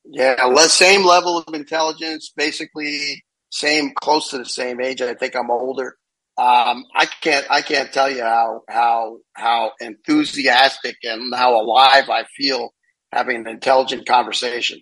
Yeah, 0.05 0.35
yeah 0.49 0.67
same 0.67 1.05
level 1.05 1.39
of 1.39 1.55
intelligence, 1.55 2.33
basically 2.37 3.23
same, 3.51 3.93
close 3.95 4.31
to 4.31 4.39
the 4.39 4.45
same 4.45 4.81
age. 4.81 5.01
I 5.01 5.15
think 5.15 5.37
I'm 5.37 5.51
older. 5.51 5.97
Um, 6.39 6.85
I 6.95 7.07
can't, 7.21 7.47
I 7.51 7.61
can't 7.61 7.93
tell 7.93 8.11
you 8.11 8.23
how 8.23 8.63
how 8.69 9.19
how 9.35 9.73
enthusiastic 9.81 10.97
and 11.03 11.35
how 11.35 11.61
alive 11.61 12.09
I 12.09 12.25
feel 12.37 12.73
having 13.13 13.37
an 13.37 13.49
intelligent 13.49 14.07
conversation. 14.07 14.81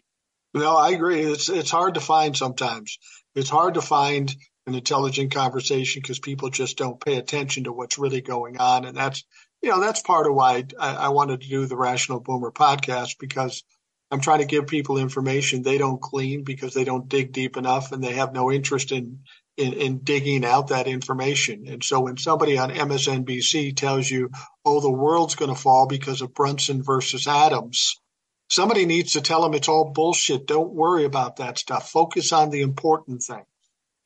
No, 0.55 0.77
I 0.77 0.91
agree. 0.91 1.23
It's 1.23 1.49
it's 1.49 1.71
hard 1.71 1.95
to 1.95 2.01
find 2.01 2.37
sometimes. 2.37 2.99
It's 3.35 3.51
hard 3.51 3.75
to 3.75 3.81
find 3.81 4.35
an 4.67 4.75
intelligent 4.75 5.35
conversation 5.35 6.01
because 6.01 6.19
people 6.21 6.51
just 6.51 6.79
don't 6.79 7.05
pay 7.05 7.17
attention 7.17 7.65
to 7.65 7.73
what's 7.73 7.99
really 7.99 8.21
going 8.21 8.59
on, 8.59 8.85
and 8.85 8.97
that's 8.97 9.25
you 9.61 9.71
know 9.71 9.81
that's 9.81 10.03
part 10.03 10.29
of 10.29 10.35
why 10.35 10.65
I, 10.79 10.95
I 10.95 11.09
wanted 11.09 11.41
to 11.41 11.49
do 11.49 11.67
the 11.67 11.77
Rational 11.77 12.21
Boomer 12.21 12.53
podcast 12.53 13.19
because 13.19 13.65
I'm 14.11 14.21
trying 14.21 14.41
to 14.41 14.47
give 14.47 14.67
people 14.67 14.99
information 14.99 15.63
they 15.63 15.79
don't 15.79 16.01
glean 16.01 16.43
because 16.43 16.75
they 16.75 16.85
don't 16.85 17.09
dig 17.09 17.33
deep 17.33 17.57
enough 17.57 17.93
and 17.93 18.03
they 18.03 18.15
have 18.15 18.33
no 18.33 18.51
interest 18.51 18.91
in 18.93 19.21
in, 19.61 19.75
in 19.75 19.99
digging 19.99 20.45
out 20.45 20.69
that 20.69 20.87
information. 20.87 21.67
And 21.69 21.85
so 21.85 22.01
when 22.01 22.17
somebody 22.17 22.59
on 22.59 22.71
MSNBC 22.71 23.77
tells 23.77 24.11
you, 24.11 24.31
"Oh, 24.65 24.81
the 24.81 24.91
world's 24.91 25.35
going 25.35 25.55
to 25.55 25.61
fall 25.61 25.87
because 25.87 26.23
of 26.23 26.35
Brunson 26.35 26.83
versus 26.83 27.27
Adams," 27.27 28.01
somebody 28.49 28.87
needs 28.87 29.13
to 29.13 29.21
tell 29.21 29.43
them 29.43 29.55
it's 29.55 29.69
all 29.69 29.93
bullshit. 29.93 30.47
Don't 30.47 30.73
worry 30.73 31.05
about 31.05 31.37
that 31.37 31.59
stuff. 31.59 31.91
Focus 31.91 32.33
on 32.33 32.51
the 32.51 32.63
important 32.63 33.23
thing. 33.23 33.45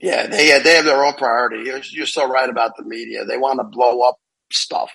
Yeah, 0.01 0.27
they 0.27 0.59
they 0.59 0.75
have 0.75 0.85
their 0.85 1.05
own 1.05 1.15
priority. 1.15 1.65
You're, 1.65 1.81
you're 1.91 2.07
so 2.07 2.29
right 2.29 2.49
about 2.49 2.77
the 2.77 2.85
media. 2.85 3.25
They 3.25 3.39
want 3.39 3.59
to 3.61 3.65
blow 3.65 4.03
up 4.03 4.17
stuff. 4.53 4.93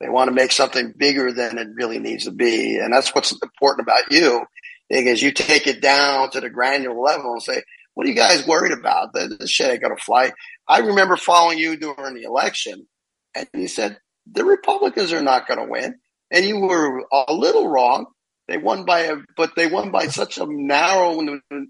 They 0.00 0.08
want 0.08 0.28
to 0.28 0.34
make 0.34 0.52
something 0.52 0.92
bigger 0.96 1.32
than 1.32 1.58
it 1.58 1.68
really 1.74 1.98
needs 1.98 2.24
to 2.24 2.30
be, 2.30 2.76
and 2.76 2.92
that's 2.92 3.14
what's 3.14 3.32
important 3.32 3.88
about 3.88 4.12
you. 4.12 4.44
Is 4.88 5.22
you 5.22 5.32
take 5.32 5.66
it 5.66 5.80
down 5.80 6.30
to 6.30 6.40
the 6.40 6.50
granular 6.50 6.96
level 6.96 7.32
and 7.32 7.42
say, 7.42 7.62
"What 7.96 8.06
are 8.06 8.10
you 8.10 8.14
guys 8.14 8.46
worried 8.46 8.72
about? 8.72 9.12
This 9.12 9.50
shit 9.50 9.72
ain't 9.72 9.82
gonna 9.82 9.96
fly." 9.96 10.32
I 10.68 10.78
remember 10.78 11.16
following 11.16 11.58
you 11.58 11.76
during 11.76 12.14
the 12.14 12.22
election, 12.22 12.86
and 13.34 13.48
you 13.52 13.66
said 13.66 13.98
the 14.30 14.44
Republicans 14.44 15.12
are 15.12 15.22
not 15.22 15.48
going 15.48 15.58
to 15.58 15.70
win, 15.70 15.96
and 16.30 16.44
you 16.44 16.58
were 16.58 17.04
a 17.12 17.32
little 17.32 17.68
wrong 17.68 18.06
they 18.48 18.58
won 18.58 18.84
by 18.84 19.00
a, 19.00 19.16
but 19.36 19.56
they 19.56 19.66
won 19.66 19.90
by 19.90 20.06
such 20.06 20.38
a 20.38 20.46
narrow 20.46 21.20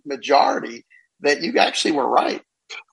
majority 0.04 0.84
that 1.20 1.42
you 1.42 1.58
actually 1.58 1.92
were 1.92 2.08
right. 2.08 2.42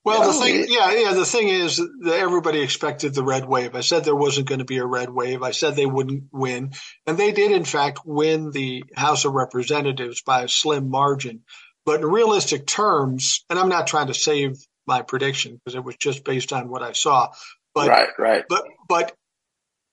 Well, 0.06 0.19
you 0.19 0.22
know, 0.22 0.34
the 0.34 0.39
thing, 0.39 0.65
yeah, 0.69 0.91
yeah, 0.91 1.13
the 1.13 1.26
thing 1.26 1.50
is 1.50 1.78
that 1.78 2.19
everybody 2.19 2.62
expected 2.62 3.13
the 3.13 3.24
red 3.24 3.46
wave. 3.46 3.76
I 3.76 3.82
said 3.82 4.04
there 4.04 4.15
wasn't 4.15 4.48
going 4.48 4.60
to 4.60 4.65
be 4.65 4.78
a 4.78 4.86
red 4.86 5.10
wave. 5.10 5.41
I 5.41 5.52
said 5.52 5.76
they 5.76 5.86
wouldn't 5.86 6.26
win, 6.32 6.74
and 7.08 7.17
they 7.17 7.32
did, 7.32 7.52
in 7.52 7.65
fact, 7.65 8.00
win 8.06 8.52
the 8.52 8.84
House 8.96 9.26
of 9.26 9.34
Representatives 9.34 10.22
by 10.22 10.43
a 10.43 10.48
slim 10.48 10.89
margin. 10.89 11.43
But 11.86 12.00
in 12.00 12.06
realistic 12.06 12.65
terms, 12.65 13.43
and 13.50 13.60
I'm 13.60 13.69
not 13.69 13.88
trying 13.88 14.08
to 14.08 14.13
save 14.13 14.58
my 14.88 15.02
prediction 15.02 15.56
because 15.56 15.76
it 15.76 15.84
was 15.84 15.96
just 15.98 16.24
based 16.24 16.54
on 16.54 16.69
what 16.69 16.84
I 16.84 16.93
saw. 16.93 17.30
But, 17.74 17.89
right, 17.89 18.10
right. 18.17 18.46
But, 18.48 18.65
but 18.88 19.13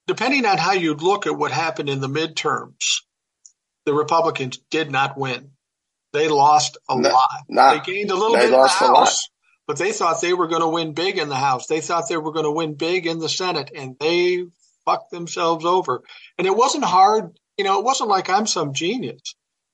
depending 0.07 0.47
on 0.47 0.59
how 0.59 0.73
you 0.73 0.95
look 0.95 1.27
at 1.27 1.37
what 1.37 1.51
happened 1.51 1.89
in 1.89 2.01
the 2.01 2.09
midterms, 2.09 3.03
the 3.87 3.95
Republicans 3.95 4.59
did 4.71 4.91
not 4.91 5.17
win. 5.19 5.51
They 6.13 6.29
lost 6.29 6.77
a 6.89 7.01
no, 7.01 7.09
lot. 7.09 7.45
Nah, 7.49 7.73
they 7.73 7.81
gained 7.81 8.11
a 8.11 8.17
little 8.17 8.37
bit 8.37 8.47
in 8.47 8.51
the 8.51 8.69
House, 8.69 9.29
but 9.67 9.79
they 9.79 9.93
thought 9.93 10.21
they 10.21 10.35
were 10.35 10.49
going 10.49 10.63
to 10.63 10.69
win 10.69 10.93
big 10.93 11.19
in 11.19 11.29
the 11.29 11.37
House. 11.37 11.67
They 11.67 11.81
thought 11.81 12.09
they 12.09 12.17
were 12.17 12.33
going 12.33 12.45
to 12.45 12.51
win 12.51 12.75
big 12.75 13.07
in 13.07 13.21
the 13.21 13.29
Senate, 13.29 13.71
and 13.75 13.97
they 13.99 14.45
fucked 14.85 15.11
themselves 15.11 15.65
over. 15.65 16.03
And 16.37 16.47
it 16.47 16.57
wasn't 16.57 16.85
hard. 16.85 17.39
You 17.57 17.65
know, 17.65 17.79
it 17.79 17.85
wasn't 17.85 18.11
like 18.11 18.29
I'm 18.29 18.47
some 18.47 18.75
genius. 18.75 19.21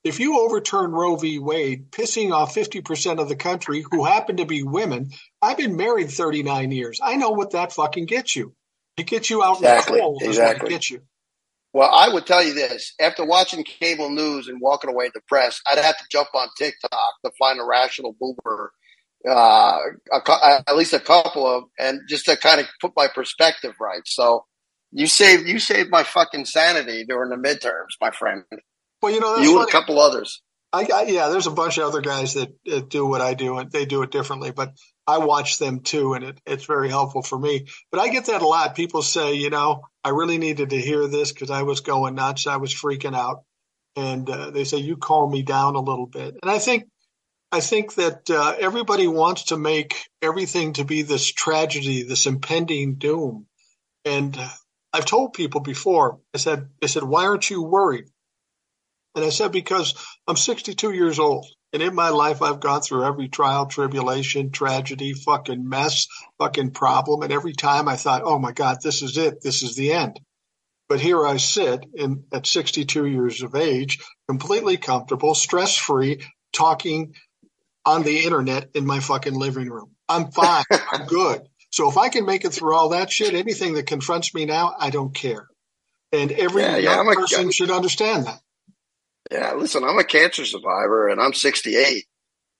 If 0.06 0.20
you 0.20 0.38
overturn 0.40 0.92
Roe 0.92 1.16
v. 1.16 1.40
Wade, 1.40 1.90
pissing 1.90 2.32
off 2.32 2.54
50% 2.54 3.18
of 3.18 3.28
the 3.28 3.34
country 3.34 3.84
who 3.90 4.04
happen 4.04 4.36
to 4.36 4.46
be 4.46 4.62
women, 4.62 5.10
I've 5.42 5.56
been 5.56 5.74
married 5.74 6.12
39 6.12 6.70
years. 6.70 7.00
I 7.02 7.16
know 7.16 7.30
what 7.30 7.50
that 7.50 7.72
fucking 7.72 8.06
gets 8.06 8.36
you. 8.36 8.54
It 8.96 9.08
gets 9.08 9.30
you 9.30 9.42
out 9.42 9.56
exactly, 9.56 9.94
in 9.94 9.98
the 9.98 10.02
cold. 10.02 10.22
Exactly. 10.22 10.70
Gets 10.70 10.90
you. 10.92 11.02
Well, 11.72 11.90
I 11.92 12.08
would 12.08 12.24
tell 12.24 12.40
you 12.40 12.54
this: 12.54 12.94
after 13.00 13.24
watching 13.24 13.64
cable 13.64 14.08
news 14.08 14.46
and 14.46 14.60
walking 14.60 14.90
away 14.90 15.10
depressed, 15.12 15.60
I'd 15.68 15.82
have 15.82 15.98
to 15.98 16.04
jump 16.08 16.28
on 16.34 16.48
TikTok 16.56 17.14
to 17.24 17.32
find 17.36 17.58
a 17.58 17.64
rational 17.64 18.14
boomer, 18.18 18.70
uh, 19.28 19.78
a, 20.12 20.62
at 20.68 20.76
least 20.76 20.92
a 20.92 21.00
couple 21.00 21.48
of, 21.48 21.64
and 21.80 22.02
just 22.08 22.26
to 22.26 22.36
kind 22.36 22.60
of 22.60 22.68
put 22.80 22.92
my 22.96 23.08
perspective 23.12 23.74
right. 23.80 24.02
So, 24.06 24.44
you 24.92 25.08
saved 25.08 25.48
you 25.48 25.58
saved 25.58 25.90
my 25.90 26.04
fucking 26.04 26.44
sanity 26.44 27.04
during 27.06 27.30
the 27.30 27.36
midterms, 27.36 27.98
my 28.00 28.12
friend. 28.12 28.44
Well, 29.02 29.12
you 29.12 29.20
know, 29.20 29.36
you 29.36 29.50
funny. 29.50 29.60
and 29.60 29.68
a 29.68 29.72
couple 29.72 29.98
others. 29.98 30.42
I, 30.72 30.86
I, 30.92 31.02
yeah, 31.04 31.28
there's 31.28 31.46
a 31.46 31.52
bunch 31.52 31.78
of 31.78 31.84
other 31.84 32.00
guys 32.00 32.34
that, 32.34 32.52
that, 32.66 32.90
do 32.90 33.06
what 33.06 33.20
I 33.20 33.34
do, 33.34 33.56
and 33.56 33.70
they 33.70 33.86
do 33.86 34.02
it 34.02 34.10
differently. 34.10 34.50
But 34.50 34.74
I 35.06 35.18
watch 35.18 35.58
them 35.58 35.80
too, 35.80 36.14
and 36.14 36.24
it, 36.24 36.40
it's 36.44 36.64
very 36.64 36.88
helpful 36.88 37.22
for 37.22 37.38
me. 37.38 37.66
But 37.90 38.00
I 38.00 38.08
get 38.08 38.26
that 38.26 38.42
a 38.42 38.46
lot. 38.46 38.74
People 38.74 39.02
say, 39.02 39.34
you 39.34 39.48
know, 39.48 39.82
I 40.04 40.10
really 40.10 40.38
needed 40.38 40.70
to 40.70 40.80
hear 40.80 41.06
this 41.06 41.32
because 41.32 41.50
I 41.50 41.62
was 41.62 41.80
going 41.80 42.14
nuts. 42.14 42.46
I 42.46 42.56
was 42.56 42.74
freaking 42.74 43.16
out, 43.16 43.44
and 43.94 44.28
uh, 44.28 44.50
they 44.50 44.64
say 44.64 44.78
you 44.78 44.96
calm 44.96 45.30
me 45.30 45.42
down 45.42 45.76
a 45.76 45.80
little 45.80 46.06
bit. 46.06 46.36
And 46.42 46.50
I 46.50 46.58
think, 46.58 46.88
I 47.52 47.60
think 47.60 47.94
that 47.94 48.28
uh, 48.28 48.56
everybody 48.58 49.06
wants 49.06 49.44
to 49.44 49.56
make 49.56 49.94
everything 50.20 50.74
to 50.74 50.84
be 50.84 51.02
this 51.02 51.26
tragedy, 51.30 52.02
this 52.02 52.26
impending 52.26 52.96
doom. 52.96 53.46
And 54.04 54.36
I've 54.92 55.06
told 55.06 55.32
people 55.32 55.60
before. 55.60 56.18
I 56.34 56.38
said, 56.38 56.68
I 56.82 56.86
said, 56.86 57.04
why 57.04 57.24
aren't 57.26 57.48
you 57.48 57.62
worried? 57.62 58.06
And 59.16 59.24
I 59.24 59.30
said, 59.30 59.50
because 59.50 59.94
I'm 60.28 60.36
62 60.36 60.92
years 60.92 61.18
old. 61.18 61.46
And 61.72 61.82
in 61.82 61.94
my 61.94 62.10
life, 62.10 62.42
I've 62.42 62.60
gone 62.60 62.82
through 62.82 63.04
every 63.04 63.28
trial, 63.28 63.66
tribulation, 63.66 64.50
tragedy, 64.50 65.14
fucking 65.14 65.66
mess, 65.68 66.06
fucking 66.38 66.72
problem. 66.72 67.22
And 67.22 67.32
every 67.32 67.54
time 67.54 67.88
I 67.88 67.96
thought, 67.96 68.22
oh 68.24 68.38
my 68.38 68.52
God, 68.52 68.78
this 68.82 69.02
is 69.02 69.16
it. 69.16 69.42
This 69.42 69.62
is 69.62 69.74
the 69.74 69.92
end. 69.92 70.20
But 70.88 71.00
here 71.00 71.26
I 71.26 71.38
sit 71.38 71.84
in, 71.94 72.24
at 72.32 72.46
62 72.46 73.06
years 73.06 73.42
of 73.42 73.54
age, 73.54 73.98
completely 74.28 74.76
comfortable, 74.76 75.34
stress 75.34 75.76
free, 75.76 76.20
talking 76.52 77.14
on 77.84 78.02
the 78.02 78.24
internet 78.24 78.68
in 78.74 78.86
my 78.86 79.00
fucking 79.00 79.34
living 79.34 79.70
room. 79.70 79.92
I'm 80.08 80.30
fine. 80.30 80.64
I'm 80.92 81.06
good. 81.06 81.40
So 81.72 81.88
if 81.90 81.96
I 81.96 82.10
can 82.10 82.26
make 82.26 82.44
it 82.44 82.52
through 82.52 82.74
all 82.74 82.90
that 82.90 83.10
shit, 83.10 83.34
anything 83.34 83.74
that 83.74 83.86
confronts 83.86 84.34
me 84.34 84.44
now, 84.44 84.74
I 84.78 84.90
don't 84.90 85.14
care. 85.14 85.46
And 86.12 86.30
every 86.32 86.62
yeah, 86.62 86.76
yeah, 86.76 87.02
person 87.02 87.50
should 87.50 87.70
understand 87.70 88.26
that. 88.26 88.40
Yeah, 89.30 89.54
listen, 89.54 89.84
I'm 89.84 89.98
a 89.98 90.04
cancer 90.04 90.44
survivor 90.44 91.08
and 91.08 91.20
I'm 91.20 91.32
68 91.32 92.04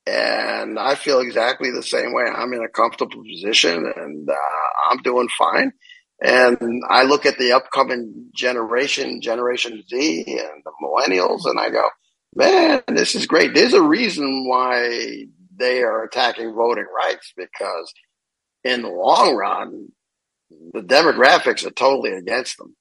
and 0.06 0.78
I 0.78 0.94
feel 0.94 1.20
exactly 1.20 1.70
the 1.70 1.82
same 1.82 2.12
way. 2.12 2.24
I'm 2.24 2.52
in 2.52 2.62
a 2.62 2.68
comfortable 2.68 3.22
position 3.22 3.92
and 3.96 4.28
uh, 4.28 4.90
I'm 4.90 4.98
doing 5.02 5.28
fine. 5.36 5.72
And 6.20 6.82
I 6.88 7.02
look 7.02 7.26
at 7.26 7.38
the 7.38 7.52
upcoming 7.52 8.30
generation, 8.34 9.20
Generation 9.20 9.82
Z 9.88 10.24
and 10.26 10.62
the 10.64 10.72
millennials, 10.82 11.44
and 11.44 11.60
I 11.60 11.68
go, 11.68 11.88
man, 12.34 12.82
this 12.88 13.14
is 13.14 13.26
great. 13.26 13.52
There's 13.52 13.74
a 13.74 13.82
reason 13.82 14.48
why 14.48 15.26
they 15.58 15.82
are 15.82 16.04
attacking 16.04 16.54
voting 16.54 16.86
rights 16.94 17.32
because 17.36 17.92
in 18.64 18.82
the 18.82 18.88
long 18.88 19.36
run, 19.36 19.88
the 20.72 20.80
demographics 20.80 21.66
are 21.66 21.70
totally 21.70 22.12
against 22.12 22.56
them. 22.56 22.76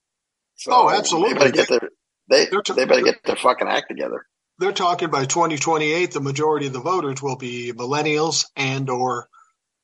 So 0.55 0.71
oh, 0.73 0.89
absolutely. 0.89 1.51
They, 1.51 1.63
their, 1.63 1.89
they 2.29 2.45
t- 2.45 2.73
they 2.73 2.85
better 2.85 3.03
get 3.03 3.23
their 3.23 3.35
fucking 3.35 3.67
act 3.67 3.87
together. 3.89 4.25
They're 4.57 4.71
talking 4.71 5.09
by 5.09 5.25
2028, 5.25 6.11
the 6.11 6.21
majority 6.21 6.67
of 6.67 6.73
the 6.73 6.79
voters 6.79 7.21
will 7.21 7.35
be 7.35 7.73
millennials 7.73 8.45
and 8.55 8.89
or 8.89 9.27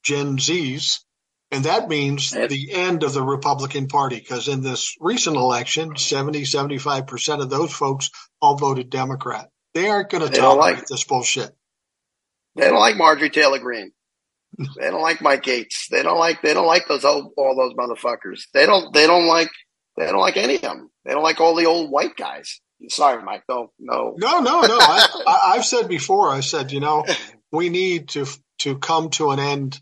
Gen 0.04 0.38
Zs. 0.38 1.02
And 1.52 1.66
that 1.66 1.90
means 1.90 2.32
and, 2.32 2.50
the 2.50 2.72
end 2.72 3.04
of 3.04 3.14
the 3.14 3.22
Republican 3.22 3.88
Party 3.88 4.16
because 4.16 4.48
in 4.48 4.62
this 4.62 4.96
recent 5.02 5.36
election, 5.36 5.98
70, 5.98 6.44
75% 6.44 7.42
of 7.42 7.50
those 7.50 7.74
folks 7.74 8.10
all 8.42 8.56
voted 8.56 8.90
Democrat. 8.90 9.50
They 9.74 9.90
aren't 9.90 10.10
going 10.10 10.26
to 10.26 10.34
tolerate 10.34 10.78
like, 10.78 10.86
this 10.86 11.04
bullshit. 11.04 11.52
They 12.56 12.70
don't 12.70 12.80
like 12.80 12.96
Marjorie 12.96 13.30
Taylor 13.30 13.60
Greene. 13.60 13.92
they 14.58 14.90
don't 14.90 15.02
like 15.02 15.22
Mike 15.22 15.44
Gaetz. 15.44 15.88
They 15.90 16.04
don't 16.04 16.18
like 16.18 16.42
they 16.42 16.54
don't 16.54 16.68
like 16.68 16.88
those 16.88 17.06
old, 17.06 17.34
all 17.38 17.56
those 17.56 17.74
motherfuckers. 17.74 18.44
They 18.54 18.66
don't 18.66 18.94
they 18.94 19.08
don't 19.08 19.28
like 19.28 19.50
they 20.02 20.12
don't 20.12 20.20
like 20.20 20.38
any 20.38 20.56
of 20.56 20.62
them. 20.62 20.90
They 21.06 21.14
don't 21.14 21.24
like 21.24 21.40
all 21.40 21.56
the 21.56 21.66
old 21.66 21.92
white 21.92 22.16
guys. 22.16 22.60
Sorry, 22.90 23.22
Mike. 23.24 23.44
No, 23.48 23.72
no, 23.80 24.16
no, 24.18 24.40
no, 24.40 24.62
no. 24.62 24.80
I, 24.80 25.54
have 25.56 25.66
said 25.66 25.88
before. 25.88 26.30
I 26.30 26.40
said, 26.40 26.72
you 26.72 26.80
know, 26.80 27.06
we 27.52 27.70
need 27.70 28.10
to 28.10 28.26
to 28.60 28.78
come 28.78 29.10
to 29.12 29.32
an 29.32 29.40
end 29.40 29.80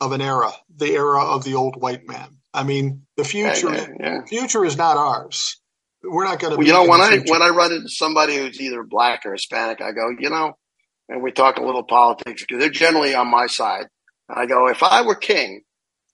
of 0.00 0.12
an 0.12 0.20
era, 0.20 0.52
the 0.74 0.92
era 0.92 1.24
of 1.24 1.44
the 1.44 1.54
old 1.54 1.80
white 1.80 2.06
man. 2.06 2.38
I 2.54 2.62
mean, 2.62 3.02
the 3.16 3.24
future 3.24 3.74
yeah, 3.74 3.86
yeah. 3.98 4.24
future 4.26 4.64
is 4.64 4.76
not 4.76 4.96
ours. 4.96 5.60
We're 6.02 6.24
not 6.24 6.38
going 6.38 6.52
to. 6.52 6.58
Well, 6.58 6.66
you 6.66 6.72
know, 6.72 6.86
when 6.86 7.00
I 7.00 7.18
when 7.26 7.42
I 7.42 7.48
run 7.48 7.72
into 7.72 7.88
somebody 7.88 8.36
who's 8.36 8.60
either 8.60 8.84
black 8.84 9.26
or 9.26 9.32
Hispanic, 9.32 9.80
I 9.80 9.90
go, 9.90 10.10
you 10.16 10.30
know, 10.30 10.52
and 11.08 11.22
we 11.22 11.32
talk 11.32 11.56
a 11.56 11.64
little 11.64 11.82
politics 11.82 12.44
because 12.46 12.60
they're 12.60 12.70
generally 12.70 13.14
on 13.14 13.28
my 13.28 13.46
side. 13.46 13.86
And 14.28 14.38
I 14.38 14.46
go, 14.46 14.68
if 14.68 14.82
I 14.84 15.02
were 15.02 15.16
king, 15.16 15.62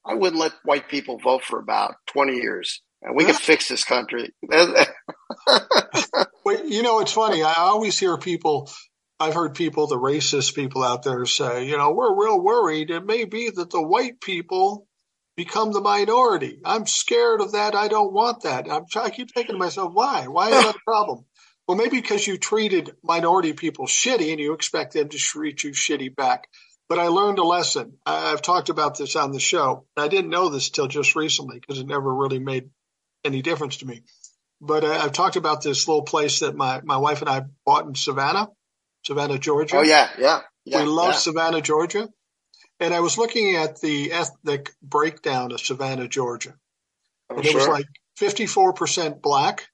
I 0.06 0.14
wouldn't 0.14 0.40
let 0.40 0.52
white 0.64 0.88
people 0.88 1.18
vote 1.18 1.44
for 1.44 1.58
about 1.58 1.94
20 2.06 2.36
years 2.36 2.80
we 3.14 3.24
can 3.24 3.34
fix 3.34 3.68
this 3.68 3.84
country. 3.84 4.32
well, 4.44 4.86
you 6.66 6.82
know, 6.82 7.00
it's 7.00 7.12
funny. 7.12 7.42
I 7.42 7.54
always 7.56 7.98
hear 7.98 8.16
people, 8.16 8.70
I've 9.18 9.34
heard 9.34 9.54
people, 9.54 9.86
the 9.86 9.98
racist 9.98 10.54
people 10.54 10.84
out 10.84 11.02
there 11.02 11.26
say, 11.26 11.66
you 11.66 11.76
know, 11.76 11.92
we're 11.92 12.14
real 12.14 12.40
worried. 12.40 12.90
It 12.90 13.04
may 13.04 13.24
be 13.24 13.50
that 13.50 13.70
the 13.70 13.82
white 13.82 14.20
people 14.20 14.86
become 15.36 15.72
the 15.72 15.80
minority. 15.80 16.60
I'm 16.64 16.86
scared 16.86 17.40
of 17.40 17.52
that. 17.52 17.74
I 17.74 17.88
don't 17.88 18.12
want 18.12 18.42
that. 18.42 18.70
I'm, 18.70 18.84
I 18.96 19.10
keep 19.10 19.32
thinking 19.32 19.54
to 19.54 19.58
myself, 19.58 19.92
why? 19.92 20.26
Why 20.28 20.50
is 20.50 20.64
that 20.64 20.76
a 20.76 20.80
problem? 20.84 21.24
Well, 21.66 21.76
maybe 21.76 22.00
because 22.00 22.26
you 22.26 22.38
treated 22.38 22.92
minority 23.02 23.52
people 23.52 23.86
shitty 23.86 24.30
and 24.30 24.40
you 24.40 24.52
expect 24.52 24.92
them 24.92 25.08
to 25.08 25.18
treat 25.18 25.64
you 25.64 25.70
shitty 25.70 26.14
back. 26.14 26.48
But 26.88 26.98
I 26.98 27.06
learned 27.06 27.38
a 27.38 27.44
lesson. 27.44 27.94
I've 28.04 28.42
talked 28.42 28.68
about 28.68 28.98
this 28.98 29.16
on 29.16 29.32
the 29.32 29.40
show. 29.40 29.86
I 29.96 30.08
didn't 30.08 30.30
know 30.30 30.50
this 30.50 30.68
till 30.68 30.88
just 30.88 31.16
recently 31.16 31.58
because 31.58 31.78
it 31.78 31.86
never 31.86 32.14
really 32.14 32.40
made 32.40 32.68
any 33.24 33.42
difference 33.42 33.78
to 33.78 33.86
me. 33.86 34.02
But 34.60 34.84
uh, 34.84 34.90
I, 34.90 34.98
have 34.98 35.12
talked 35.12 35.36
about 35.36 35.62
this 35.62 35.88
little 35.88 36.02
place 36.02 36.40
that 36.40 36.54
my, 36.54 36.80
my 36.84 36.96
wife 36.96 37.20
and 37.20 37.28
I 37.28 37.42
bought 37.66 37.86
in 37.86 37.94
Savannah, 37.94 38.48
Savannah, 39.04 39.38
Georgia. 39.38 39.78
Oh, 39.78 39.82
yeah, 39.82 40.08
yeah. 40.18 40.40
yeah 40.64 40.82
we 40.82 40.86
love 40.86 41.12
yeah. 41.12 41.18
Savannah, 41.18 41.60
Georgia. 41.60 42.08
And 42.78 42.94
I 42.94 43.00
was 43.00 43.18
looking 43.18 43.56
at 43.56 43.80
the 43.80 44.12
ethnic 44.12 44.70
breakdown 44.82 45.52
of 45.52 45.60
Savannah, 45.60 46.08
Georgia. 46.08 46.54
Oh, 47.28 47.36
and 47.36 47.44
it 47.44 47.50
sure. 47.50 47.60
was 47.60 47.68
like 47.68 47.86
54% 48.20 49.20
black, 49.20 49.66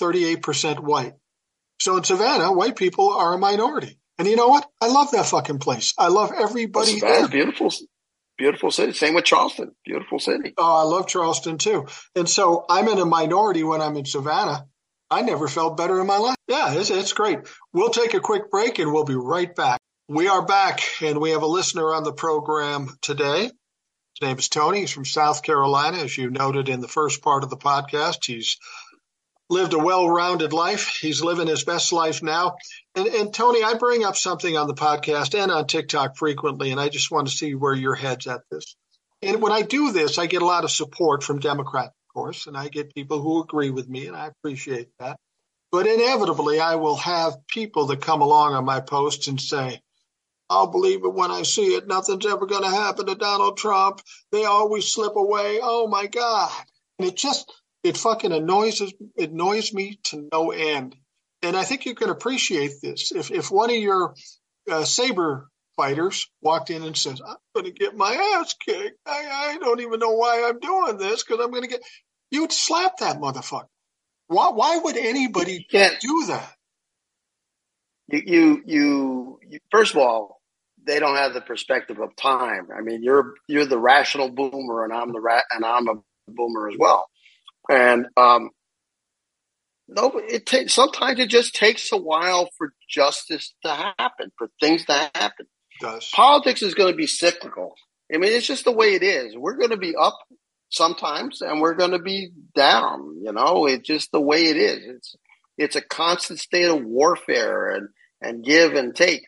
38% 0.00 0.80
white. 0.80 1.14
So 1.80 1.96
in 1.96 2.04
Savannah, 2.04 2.52
white 2.52 2.76
people 2.76 3.12
are 3.12 3.34
a 3.34 3.38
minority. 3.38 3.98
And 4.18 4.28
you 4.28 4.36
know 4.36 4.48
what? 4.48 4.66
I 4.80 4.88
love 4.88 5.10
that 5.12 5.26
fucking 5.26 5.58
place. 5.58 5.94
I 5.98 6.08
love 6.08 6.32
everybody 6.32 6.98
Savannah's 6.98 7.28
there. 7.30 7.44
beautiful, 7.44 7.72
beautiful 8.42 8.72
city. 8.72 8.92
Same 8.92 9.14
with 9.14 9.24
Charleston. 9.24 9.70
Beautiful 9.84 10.18
city. 10.18 10.52
Oh, 10.58 10.80
I 10.80 10.82
love 10.82 11.06
Charleston 11.06 11.58
too. 11.58 11.86
And 12.16 12.28
so 12.28 12.64
I'm 12.68 12.88
in 12.88 12.98
a 12.98 13.04
minority 13.04 13.62
when 13.62 13.80
I'm 13.80 13.96
in 13.96 14.04
Savannah. 14.04 14.66
I 15.08 15.22
never 15.22 15.46
felt 15.46 15.76
better 15.76 16.00
in 16.00 16.08
my 16.08 16.18
life. 16.18 16.34
Yeah, 16.48 16.74
it's, 16.74 16.90
it's 16.90 17.12
great. 17.12 17.38
We'll 17.72 17.90
take 17.90 18.14
a 18.14 18.20
quick 18.20 18.50
break 18.50 18.80
and 18.80 18.92
we'll 18.92 19.04
be 19.04 19.14
right 19.14 19.54
back. 19.54 19.78
We 20.08 20.26
are 20.26 20.44
back 20.44 20.80
and 21.00 21.20
we 21.20 21.30
have 21.30 21.42
a 21.42 21.46
listener 21.46 21.94
on 21.94 22.02
the 22.02 22.12
program 22.12 22.88
today. 23.00 23.42
His 23.42 24.22
name 24.22 24.38
is 24.38 24.48
Tony. 24.48 24.80
He's 24.80 24.90
from 24.90 25.04
South 25.04 25.44
Carolina. 25.44 25.98
As 25.98 26.18
you 26.18 26.28
noted 26.28 26.68
in 26.68 26.80
the 26.80 26.88
first 26.88 27.22
part 27.22 27.44
of 27.44 27.50
the 27.50 27.56
podcast, 27.56 28.26
he's 28.26 28.58
lived 29.50 29.74
a 29.74 29.78
well-rounded 29.78 30.52
life. 30.52 30.98
He's 31.00 31.22
living 31.22 31.48
his 31.48 31.64
best 31.64 31.92
life 31.92 32.22
now. 32.22 32.56
And, 32.94 33.06
and, 33.06 33.34
Tony, 33.34 33.62
I 33.62 33.74
bring 33.74 34.04
up 34.04 34.16
something 34.16 34.56
on 34.56 34.66
the 34.66 34.74
podcast 34.74 35.38
and 35.38 35.50
on 35.50 35.66
TikTok 35.66 36.16
frequently, 36.16 36.70
and 36.70 36.80
I 36.80 36.88
just 36.88 37.10
want 37.10 37.28
to 37.28 37.36
see 37.36 37.54
where 37.54 37.74
your 37.74 37.94
head's 37.94 38.26
at 38.26 38.40
this. 38.50 38.76
And 39.20 39.42
when 39.42 39.52
I 39.52 39.62
do 39.62 39.92
this, 39.92 40.18
I 40.18 40.26
get 40.26 40.42
a 40.42 40.46
lot 40.46 40.64
of 40.64 40.70
support 40.70 41.22
from 41.22 41.38
Democrats, 41.38 41.94
of 42.08 42.14
course, 42.14 42.46
and 42.46 42.56
I 42.56 42.68
get 42.68 42.94
people 42.94 43.20
who 43.20 43.42
agree 43.42 43.70
with 43.70 43.88
me, 43.88 44.06
and 44.06 44.16
I 44.16 44.26
appreciate 44.26 44.88
that. 44.98 45.16
But 45.70 45.86
inevitably, 45.86 46.60
I 46.60 46.74
will 46.74 46.96
have 46.96 47.46
people 47.46 47.86
that 47.86 48.00
come 48.02 48.20
along 48.20 48.54
on 48.54 48.64
my 48.64 48.80
posts 48.80 49.28
and 49.28 49.40
say, 49.40 49.80
I'll 50.50 50.66
believe 50.66 51.04
it 51.04 51.14
when 51.14 51.30
I 51.30 51.44
see 51.44 51.74
it. 51.74 51.86
Nothing's 51.88 52.26
ever 52.26 52.44
going 52.44 52.64
to 52.64 52.68
happen 52.68 53.06
to 53.06 53.14
Donald 53.14 53.56
Trump. 53.56 54.02
They 54.32 54.44
always 54.44 54.92
slip 54.92 55.16
away. 55.16 55.60
Oh 55.62 55.86
my 55.86 56.08
God. 56.08 56.50
And 56.98 57.08
it 57.08 57.16
just, 57.16 57.50
it 57.82 57.96
fucking 57.96 58.32
annoys 58.32 58.82
annoys 59.18 59.72
me 59.72 59.98
to 60.04 60.28
no 60.32 60.50
end. 60.50 60.96
And 61.42 61.56
I 61.56 61.64
think 61.64 61.86
you 61.86 61.94
can 61.94 62.10
appreciate 62.10 62.74
this. 62.82 63.12
If 63.12 63.30
if 63.30 63.50
one 63.50 63.70
of 63.70 63.76
your 63.76 64.14
uh, 64.70 64.84
saber 64.84 65.48
fighters 65.76 66.28
walked 66.42 66.70
in 66.70 66.82
and 66.82 66.96
says, 66.96 67.20
"I'm 67.26 67.36
going 67.54 67.66
to 67.66 67.72
get 67.72 67.96
my 67.96 68.12
ass 68.40 68.54
kicked. 68.54 68.98
I, 69.06 69.54
I 69.54 69.58
don't 69.58 69.80
even 69.80 70.00
know 70.00 70.12
why 70.12 70.48
I'm 70.48 70.60
doing 70.60 70.98
this 70.98 71.24
because 71.24 71.44
I'm 71.44 71.50
going 71.50 71.62
to 71.64 71.68
get," 71.68 71.82
you 72.30 72.42
would 72.42 72.52
slap 72.52 72.98
that 72.98 73.18
motherfucker. 73.18 73.66
Why 74.28 74.50
why 74.50 74.78
would 74.78 74.96
anybody 74.96 75.66
do 76.00 76.24
that? 76.28 76.52
You, 78.08 78.22
you 78.26 78.62
you 78.66 79.40
you 79.48 79.58
first 79.72 79.94
of 79.94 79.98
all, 80.00 80.40
they 80.84 81.00
don't 81.00 81.16
have 81.16 81.34
the 81.34 81.40
perspective 81.42 82.00
of 82.00 82.16
time. 82.16 82.68
I 82.76 82.82
mean, 82.82 83.02
you're 83.02 83.34
you're 83.48 83.66
the 83.66 83.78
rational 83.78 84.30
boomer, 84.30 84.84
and 84.84 84.92
I'm 84.92 85.12
the 85.12 85.20
ra- 85.20 85.42
and 85.52 85.64
I'm 85.64 85.88
a 85.88 85.94
boomer 86.28 86.68
as 86.68 86.76
well. 86.78 87.06
And 87.70 88.06
um, 88.16 88.50
no, 89.88 90.12
it 90.16 90.46
takes 90.46 90.74
sometimes 90.74 91.18
it 91.20 91.28
just 91.28 91.54
takes 91.54 91.92
a 91.92 91.96
while 91.96 92.48
for 92.56 92.72
justice 92.88 93.54
to 93.64 93.94
happen, 93.98 94.32
for 94.36 94.48
things 94.60 94.84
to 94.86 94.92
happen. 94.92 95.46
Does. 95.80 96.10
Politics 96.14 96.62
is 96.62 96.74
going 96.74 96.92
to 96.92 96.96
be 96.96 97.06
cyclical. 97.06 97.74
I 98.12 98.18
mean, 98.18 98.32
it's 98.32 98.46
just 98.46 98.64
the 98.64 98.72
way 98.72 98.94
it 98.94 99.02
is. 99.02 99.36
We're 99.36 99.56
going 99.56 99.70
to 99.70 99.76
be 99.76 99.94
up 99.96 100.18
sometimes, 100.70 101.40
and 101.40 101.60
we're 101.60 101.74
going 101.74 101.92
to 101.92 101.98
be 101.98 102.30
down. 102.54 103.16
You 103.22 103.32
know, 103.32 103.66
it's 103.66 103.86
just 103.86 104.12
the 104.12 104.20
way 104.20 104.46
it 104.46 104.56
is. 104.56 104.80
It's 104.86 105.16
it's 105.58 105.76
a 105.76 105.82
constant 105.82 106.38
state 106.40 106.68
of 106.68 106.84
warfare 106.84 107.70
and 107.70 107.88
and 108.20 108.44
give 108.44 108.74
and 108.74 108.94
take. 108.94 109.22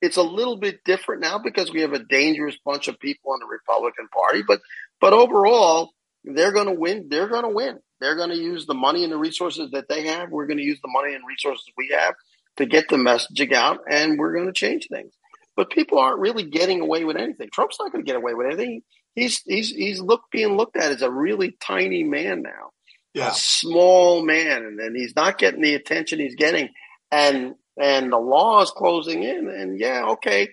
It's 0.00 0.16
a 0.16 0.22
little 0.22 0.56
bit 0.56 0.82
different 0.84 1.20
now 1.20 1.38
because 1.38 1.72
we 1.72 1.82
have 1.82 1.92
a 1.92 2.02
dangerous 2.02 2.56
bunch 2.64 2.88
of 2.88 2.98
people 2.98 3.34
in 3.34 3.40
the 3.40 3.46
Republican 3.46 4.08
Party, 4.08 4.42
but 4.46 4.60
but 5.00 5.12
overall, 5.12 5.90
they're 6.24 6.52
going 6.52 6.66
to 6.66 6.72
win. 6.72 7.06
They're 7.08 7.28
going 7.28 7.44
to 7.44 7.50
win. 7.50 7.78
They're 8.00 8.16
going 8.16 8.30
to 8.30 8.36
use 8.36 8.66
the 8.66 8.74
money 8.74 9.04
and 9.04 9.12
the 9.12 9.18
resources 9.18 9.70
that 9.72 9.88
they 9.88 10.06
have. 10.06 10.30
We're 10.30 10.46
going 10.46 10.58
to 10.58 10.64
use 10.64 10.80
the 10.82 10.90
money 10.90 11.14
and 11.14 11.24
resources 11.26 11.64
we 11.76 11.90
have 11.92 12.14
to 12.56 12.66
get 12.66 12.88
the 12.88 12.96
messaging 12.96 13.52
out, 13.52 13.80
and 13.90 14.18
we're 14.18 14.34
going 14.34 14.46
to 14.46 14.52
change 14.52 14.88
things. 14.88 15.12
But 15.56 15.70
people 15.70 15.98
aren't 15.98 16.20
really 16.20 16.44
getting 16.44 16.80
away 16.80 17.04
with 17.04 17.16
anything. 17.16 17.48
Trump's 17.52 17.76
not 17.78 17.92
going 17.92 18.04
to 18.04 18.08
get 18.08 18.16
away 18.16 18.34
with 18.34 18.46
anything. 18.46 18.82
He's 19.14 19.42
he's 19.44 19.70
he's 19.70 20.00
look 20.00 20.22
being 20.30 20.56
looked 20.56 20.76
at 20.76 20.92
as 20.92 21.02
a 21.02 21.10
really 21.10 21.56
tiny 21.60 22.04
man 22.04 22.42
now, 22.42 22.70
yeah. 23.12 23.30
a 23.30 23.34
small 23.34 24.24
man, 24.24 24.64
and, 24.64 24.78
and 24.78 24.96
he's 24.96 25.16
not 25.16 25.38
getting 25.38 25.60
the 25.60 25.74
attention 25.74 26.20
he's 26.20 26.36
getting, 26.36 26.68
and 27.10 27.54
and 27.76 28.12
the 28.12 28.18
law 28.18 28.62
is 28.62 28.70
closing 28.70 29.22
in. 29.22 29.48
And 29.48 29.78
yeah, 29.78 30.10
okay, 30.10 30.48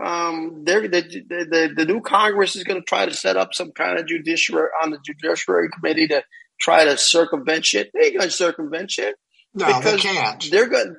um, 0.00 0.64
the, 0.64 0.80
the, 0.80 1.46
the, 1.50 1.74
the 1.76 1.84
new 1.84 2.00
Congress 2.00 2.56
is 2.56 2.64
going 2.64 2.80
to 2.80 2.84
try 2.84 3.06
to 3.06 3.14
set 3.14 3.36
up 3.36 3.54
some 3.54 3.72
kind 3.72 3.98
of 3.98 4.06
judiciary 4.06 4.68
on 4.82 4.90
the 4.90 4.98
judiciary 5.04 5.68
committee 5.70 6.08
to 6.08 6.22
try 6.60 6.84
to 6.84 6.96
circumvent 6.96 7.64
shit. 7.64 7.90
They 7.92 8.06
ain't 8.06 8.18
going 8.18 8.28
to 8.28 8.34
circumvent 8.34 8.90
shit. 8.90 9.16
No, 9.54 9.80
they 9.80 9.96
can't. 9.98 10.50
They're 10.50 10.68
going 10.68 10.96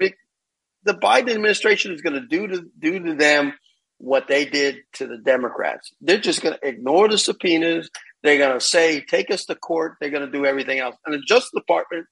the 0.83 0.93
Biden 0.93 1.31
administration 1.31 1.93
is 1.93 2.01
going 2.01 2.21
to 2.21 2.27
do 2.27 2.47
to 2.47 2.65
do 2.77 2.99
to 2.99 3.15
them 3.15 3.53
what 3.97 4.27
they 4.27 4.45
did 4.45 4.77
to 4.93 5.07
the 5.07 5.17
Democrats. 5.17 5.91
They're 6.01 6.17
just 6.17 6.41
going 6.41 6.55
to 6.55 6.67
ignore 6.67 7.07
the 7.07 7.17
subpoenas. 7.17 7.89
They're 8.21 8.37
going 8.37 8.59
to 8.59 8.65
say, 8.65 9.01
"Take 9.01 9.31
us 9.31 9.45
to 9.45 9.55
court." 9.55 9.95
They're 9.99 10.09
going 10.09 10.25
to 10.25 10.31
do 10.31 10.45
everything 10.45 10.79
else, 10.79 10.95
and 11.05 11.13
the 11.13 11.23
Justice 11.25 11.51
Department 11.55 12.05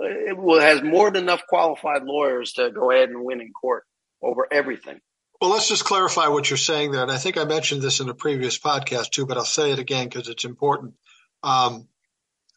uh, 0.00 0.06
it 0.06 0.36
will, 0.36 0.60
has 0.60 0.82
more 0.82 1.10
than 1.10 1.24
enough 1.24 1.42
qualified 1.48 2.04
lawyers 2.04 2.52
to 2.54 2.70
go 2.70 2.90
ahead 2.90 3.10
and 3.10 3.24
win 3.24 3.40
in 3.40 3.52
court 3.52 3.84
over 4.22 4.46
everything. 4.50 5.00
Well, 5.42 5.50
let's 5.50 5.66
just 5.66 5.84
clarify 5.84 6.28
what 6.28 6.48
you're 6.48 6.56
saying 6.56 6.92
there. 6.92 7.02
And 7.02 7.10
I 7.10 7.18
think 7.18 7.36
I 7.36 7.42
mentioned 7.42 7.82
this 7.82 7.98
in 7.98 8.08
a 8.08 8.14
previous 8.14 8.60
podcast 8.60 9.10
too, 9.10 9.26
but 9.26 9.36
I'll 9.36 9.44
say 9.44 9.72
it 9.72 9.80
again 9.80 10.08
because 10.08 10.28
it's 10.28 10.44
important. 10.44 10.94
Um, 11.42 11.88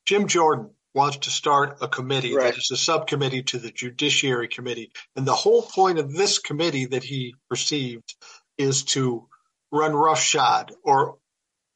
Jim 0.05 0.27
Jordan 0.27 0.69
wants 0.93 1.17
to 1.17 1.31
start 1.31 1.79
a 1.81 1.87
committee 1.87 2.35
right. 2.35 2.53
that 2.53 2.59
is 2.59 2.69
a 2.71 2.77
subcommittee 2.77 3.41
to 3.41 3.57
the 3.57 3.71
Judiciary 3.71 4.47
Committee. 4.49 4.91
And 5.15 5.25
the 5.25 5.33
whole 5.33 5.63
point 5.63 5.97
of 5.97 6.13
this 6.13 6.37
committee 6.37 6.85
that 6.85 7.03
he 7.03 7.33
perceived 7.49 8.13
is 8.55 8.83
to 8.83 9.29
run 9.71 9.95
roughshod 9.95 10.71
or 10.83 11.17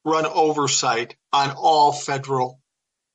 run 0.06 0.28
oversight 0.28 1.16
on 1.34 1.56
all 1.58 1.92
federal 1.92 2.62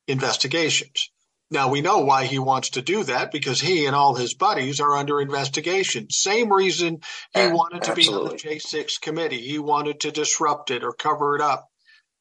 investigations. 0.09 1.13
Now 1.51 1.69
we 1.69 1.83
know 1.83 2.01
why 2.01 2.25
he 2.25 2.39
wants 2.39 2.71
to 2.71 2.83
do 2.83 3.05
that 3.05 3.31
because 3.31 3.61
he 3.61 3.87
and 3.87 3.95
all 3.95 4.15
his 4.15 4.35
buddies 4.35 4.81
are 4.81 4.95
under 4.95 5.21
investigation. 5.21 6.09
Same 6.11 6.53
reason 6.53 7.01
he 7.35 7.47
wanted 7.49 7.83
to 7.85 7.93
Absolutely. 7.93 8.37
be 8.37 8.49
on 8.49 8.55
the 8.55 8.61
J6 8.61 9.01
committee. 9.01 9.41
He 9.41 9.59
wanted 9.59 10.01
to 10.01 10.11
disrupt 10.11 10.71
it 10.71 10.83
or 10.83 10.93
cover 10.93 11.37
it 11.37 11.43
up. 11.43 11.69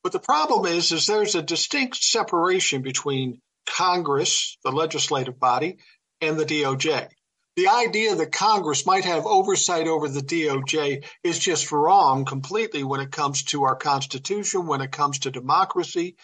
But 0.03 0.11
the 0.11 0.19
problem 0.19 0.65
is, 0.65 0.91
is 0.91 1.07
there's 1.07 1.35
a 1.35 1.41
distinct 1.41 2.03
separation 2.03 2.81
between 2.81 3.41
Congress, 3.65 4.57
the 4.63 4.71
legislative 4.71 5.39
body, 5.39 5.77
and 6.19 6.37
the 6.37 6.45
DOJ. 6.45 7.07
The 7.55 7.69
idea 7.69 8.15
that 8.15 8.31
Congress 8.31 8.85
might 8.85 9.05
have 9.05 9.25
oversight 9.25 9.87
over 9.87 10.09
the 10.09 10.21
DOJ 10.21 11.05
is 11.23 11.39
just 11.39 11.71
wrong 11.71 12.25
completely 12.25 12.83
when 12.83 12.99
it 12.99 13.11
comes 13.11 13.43
to 13.45 13.63
our 13.63 13.75
Constitution, 13.75 14.67
when 14.67 14.81
it 14.81 14.91
comes 14.91 15.19
to 15.19 15.31
democracy. 15.31 16.17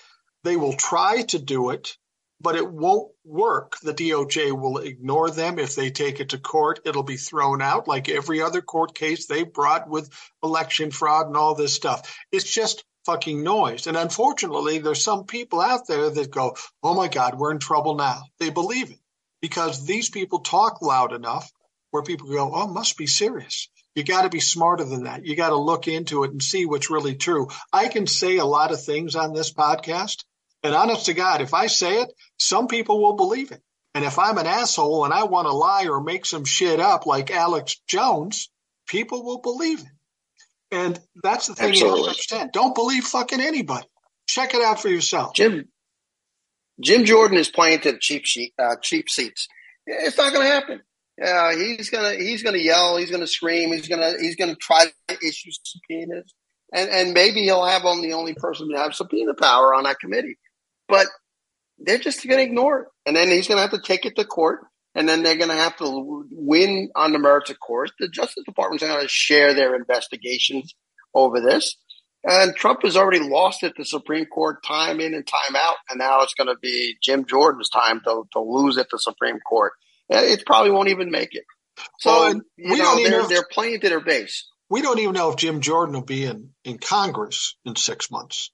They 0.43 0.57
will 0.57 0.73
try 0.73 1.21
to 1.23 1.39
do 1.39 1.69
it 1.69 1.95
but 2.41 2.55
it 2.55 2.69
won't 2.69 3.11
work. 3.25 3.77
The 3.81 3.93
DOJ 3.93 4.57
will 4.57 4.77
ignore 4.77 5.29
them. 5.29 5.59
If 5.59 5.75
they 5.75 5.91
take 5.91 6.19
it 6.19 6.29
to 6.29 6.37
court, 6.37 6.79
it'll 6.85 7.03
be 7.03 7.17
thrown 7.17 7.61
out 7.61 7.87
like 7.87 8.09
every 8.09 8.41
other 8.41 8.61
court 8.61 8.95
case 8.95 9.25
they 9.25 9.43
brought 9.43 9.89
with 9.89 10.09
election 10.43 10.91
fraud 10.91 11.27
and 11.27 11.37
all 11.37 11.55
this 11.55 11.73
stuff. 11.73 12.17
It's 12.31 12.49
just 12.49 12.83
fucking 13.05 13.43
noise. 13.43 13.87
And 13.87 13.97
unfortunately, 13.97 14.79
there's 14.79 15.03
some 15.03 15.25
people 15.25 15.61
out 15.61 15.87
there 15.87 16.09
that 16.09 16.31
go, 16.31 16.55
oh 16.83 16.95
my 16.95 17.07
God, 17.07 17.37
we're 17.37 17.51
in 17.51 17.59
trouble 17.59 17.95
now. 17.95 18.23
They 18.39 18.49
believe 18.49 18.91
it 18.91 18.99
because 19.41 19.85
these 19.85 20.09
people 20.09 20.39
talk 20.39 20.81
loud 20.81 21.13
enough 21.13 21.51
where 21.91 22.03
people 22.03 22.29
go, 22.29 22.51
oh, 22.53 22.67
must 22.67 22.97
be 22.97 23.07
serious. 23.07 23.69
You 23.95 24.03
got 24.03 24.21
to 24.21 24.29
be 24.29 24.39
smarter 24.39 24.83
than 24.83 25.03
that. 25.03 25.25
You 25.25 25.35
got 25.35 25.49
to 25.49 25.57
look 25.57 25.87
into 25.87 26.23
it 26.23 26.31
and 26.31 26.41
see 26.41 26.65
what's 26.65 26.91
really 26.91 27.15
true. 27.15 27.47
I 27.73 27.87
can 27.87 28.05
say 28.05 28.37
a 28.37 28.45
lot 28.45 28.71
of 28.71 28.83
things 28.83 29.15
on 29.15 29.33
this 29.33 29.51
podcast. 29.51 30.23
And 30.63 30.75
honest 30.75 31.05
to 31.05 31.13
God, 31.13 31.41
if 31.41 31.53
I 31.53 31.67
say 31.67 32.01
it, 32.01 32.09
some 32.37 32.67
people 32.67 33.01
will 33.01 33.15
believe 33.15 33.51
it. 33.51 33.61
And 33.95 34.05
if 34.05 34.19
I'm 34.19 34.37
an 34.37 34.45
asshole 34.45 35.05
and 35.05 35.13
I 35.13 35.23
want 35.23 35.47
to 35.47 35.53
lie 35.53 35.87
or 35.87 36.01
make 36.01 36.25
some 36.25 36.45
shit 36.45 36.79
up 36.79 37.05
like 37.05 37.31
Alex 37.31 37.81
Jones, 37.87 38.49
people 38.87 39.23
will 39.23 39.39
believe 39.41 39.79
it. 39.79 39.87
And 40.71 40.99
that's 41.23 41.47
the 41.47 41.55
thing 41.55 41.69
Absolutely. 41.69 41.99
you 41.99 42.03
don't 42.03 42.09
understand. 42.09 42.49
Don't 42.53 42.75
believe 42.75 43.03
fucking 43.03 43.41
anybody. 43.41 43.87
Check 44.27 44.53
it 44.53 44.61
out 44.61 44.79
for 44.79 44.89
yourself. 44.89 45.33
Jim 45.33 45.69
Jim 46.81 47.05
Jordan 47.05 47.37
is 47.37 47.49
playing 47.49 47.79
to 47.81 47.93
the 47.93 47.97
cheap 47.99 48.25
sheet, 48.25 48.53
uh, 48.59 48.75
cheap 48.81 49.09
seats. 49.09 49.47
It's 49.87 50.17
not 50.17 50.31
going 50.31 50.45
to 50.45 50.53
happen. 50.53 50.81
Yeah, 51.19 51.53
he's 51.53 51.89
gonna 51.89 52.13
he's 52.13 52.43
gonna 52.43 52.59
yell, 52.59 52.95
he's 52.95 53.11
gonna 53.11 53.27
scream, 53.27 53.73
he's 53.73 53.89
gonna 53.89 54.13
he's 54.21 54.37
gonna 54.37 54.55
try 54.55 54.85
to 55.09 55.17
issue 55.21 55.51
subpoenas, 55.51 56.33
and 56.73 56.89
and 56.89 57.13
maybe 57.13 57.41
he'll 57.41 57.65
have 57.65 57.83
on 57.83 58.01
the 58.01 58.13
only 58.13 58.33
person 58.35 58.69
to 58.71 58.77
have 58.77 58.95
subpoena 58.95 59.33
power 59.33 59.75
on 59.75 59.83
that 59.83 59.99
committee, 59.99 60.37
but 60.89 61.07
they're 61.77 61.99
just 61.99 62.27
gonna 62.27 62.41
ignore 62.41 62.81
it, 62.81 62.87
and 63.05 63.15
then 63.15 63.29
he's 63.29 63.47
gonna 63.47 63.61
have 63.61 63.71
to 63.71 63.81
take 63.81 64.05
it 64.05 64.15
to 64.15 64.25
court, 64.25 64.61
and 64.95 65.07
then 65.07 65.23
they're 65.23 65.37
gonna 65.37 65.53
have 65.53 65.77
to 65.77 66.25
win 66.31 66.89
on 66.95 67.13
the 67.13 67.19
merits 67.19 67.49
of 67.49 67.59
course. 67.59 67.91
The 67.99 68.09
Justice 68.09 68.43
Department's 68.45 68.83
gonna 68.83 69.07
share 69.07 69.53
their 69.53 69.75
investigations 69.75 70.75
over 71.13 71.39
this, 71.39 71.77
and 72.23 72.55
Trump 72.55 72.81
has 72.83 72.97
already 72.97 73.19
lost 73.19 73.63
at 73.63 73.75
the 73.77 73.85
Supreme 73.85 74.25
Court 74.25 74.63
time 74.65 74.99
in 74.99 75.13
and 75.13 75.25
time 75.25 75.55
out, 75.55 75.77
and 75.89 75.99
now 75.99 76.21
it's 76.21 76.33
going 76.33 76.47
to 76.47 76.59
be 76.61 76.97
Jim 77.01 77.25
Jordan's 77.25 77.69
time 77.69 78.01
to 78.03 78.23
to 78.33 78.39
lose 78.41 78.77
at 78.77 78.87
the 78.91 78.99
Supreme 78.99 79.39
Court 79.39 79.71
it 80.09 80.45
probably 80.45 80.71
won't 80.71 80.89
even 80.89 81.11
make 81.11 81.35
it. 81.35 81.45
So 81.99 82.11
well, 82.11 82.41
you 82.57 82.77
know, 82.77 82.95
they're, 82.95 83.21
if, 83.21 83.29
they're 83.29 83.47
playing 83.49 83.81
to 83.81 83.89
their 83.89 84.01
base. 84.01 84.47
We 84.69 84.81
don't 84.81 84.99
even 84.99 85.13
know 85.13 85.31
if 85.31 85.37
Jim 85.37 85.61
Jordan 85.61 85.95
will 85.95 86.01
be 86.01 86.25
in, 86.25 86.49
in 86.63 86.77
Congress 86.77 87.55
in 87.65 87.75
six 87.75 88.11
months 88.11 88.51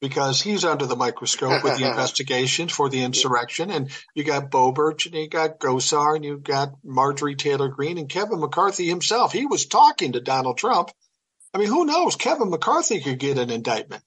because 0.00 0.42
he's 0.42 0.64
under 0.64 0.86
the 0.86 0.96
microscope 0.96 1.64
with 1.64 1.78
the 1.78 1.84
investigation 1.88 2.68
for 2.68 2.88
the 2.88 3.02
insurrection. 3.02 3.70
And 3.70 3.90
you 4.14 4.24
got 4.24 4.50
Boebert 4.50 5.06
and 5.06 5.14
you 5.14 5.28
got 5.28 5.58
Gosar 5.58 6.16
and 6.16 6.24
you 6.24 6.38
got 6.38 6.72
Marjorie 6.84 7.36
Taylor 7.36 7.68
Greene 7.68 7.98
and 7.98 8.08
Kevin 8.08 8.40
McCarthy 8.40 8.86
himself. 8.86 9.32
He 9.32 9.46
was 9.46 9.66
talking 9.66 10.12
to 10.12 10.20
Donald 10.20 10.58
Trump. 10.58 10.90
I 11.54 11.58
mean, 11.58 11.68
who 11.68 11.86
knows? 11.86 12.16
Kevin 12.16 12.50
McCarthy 12.50 13.00
could 13.00 13.18
get 13.18 13.38
an 13.38 13.50
indictment. 13.50 14.02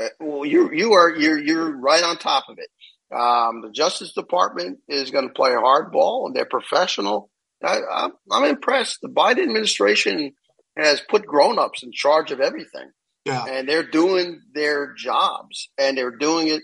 Uh, 0.00 0.08
well, 0.20 0.44
you 0.44 0.70
you 0.72 0.92
are 0.92 1.10
you're 1.10 1.38
you're 1.38 1.76
right 1.76 2.02
on 2.02 2.16
top 2.16 2.44
of 2.48 2.58
it. 2.58 2.68
Um, 3.12 3.62
the 3.62 3.70
Justice 3.72 4.12
Department 4.12 4.78
is 4.88 5.10
going 5.10 5.26
to 5.26 5.34
play 5.34 5.50
hardball, 5.50 6.26
and 6.26 6.36
they're 6.36 6.44
professional. 6.44 7.28
I, 7.62 8.08
am 8.32 8.44
impressed. 8.44 9.00
The 9.02 9.08
Biden 9.08 9.42
administration 9.42 10.32
has 10.76 11.02
put 11.08 11.26
grown-ups 11.26 11.82
in 11.82 11.92
charge 11.92 12.30
of 12.30 12.40
everything, 12.40 12.90
yeah. 13.24 13.44
and 13.46 13.68
they're 13.68 13.88
doing 13.88 14.40
their 14.54 14.94
jobs, 14.94 15.68
and 15.78 15.96
they're 15.96 16.16
doing 16.16 16.48
it. 16.48 16.62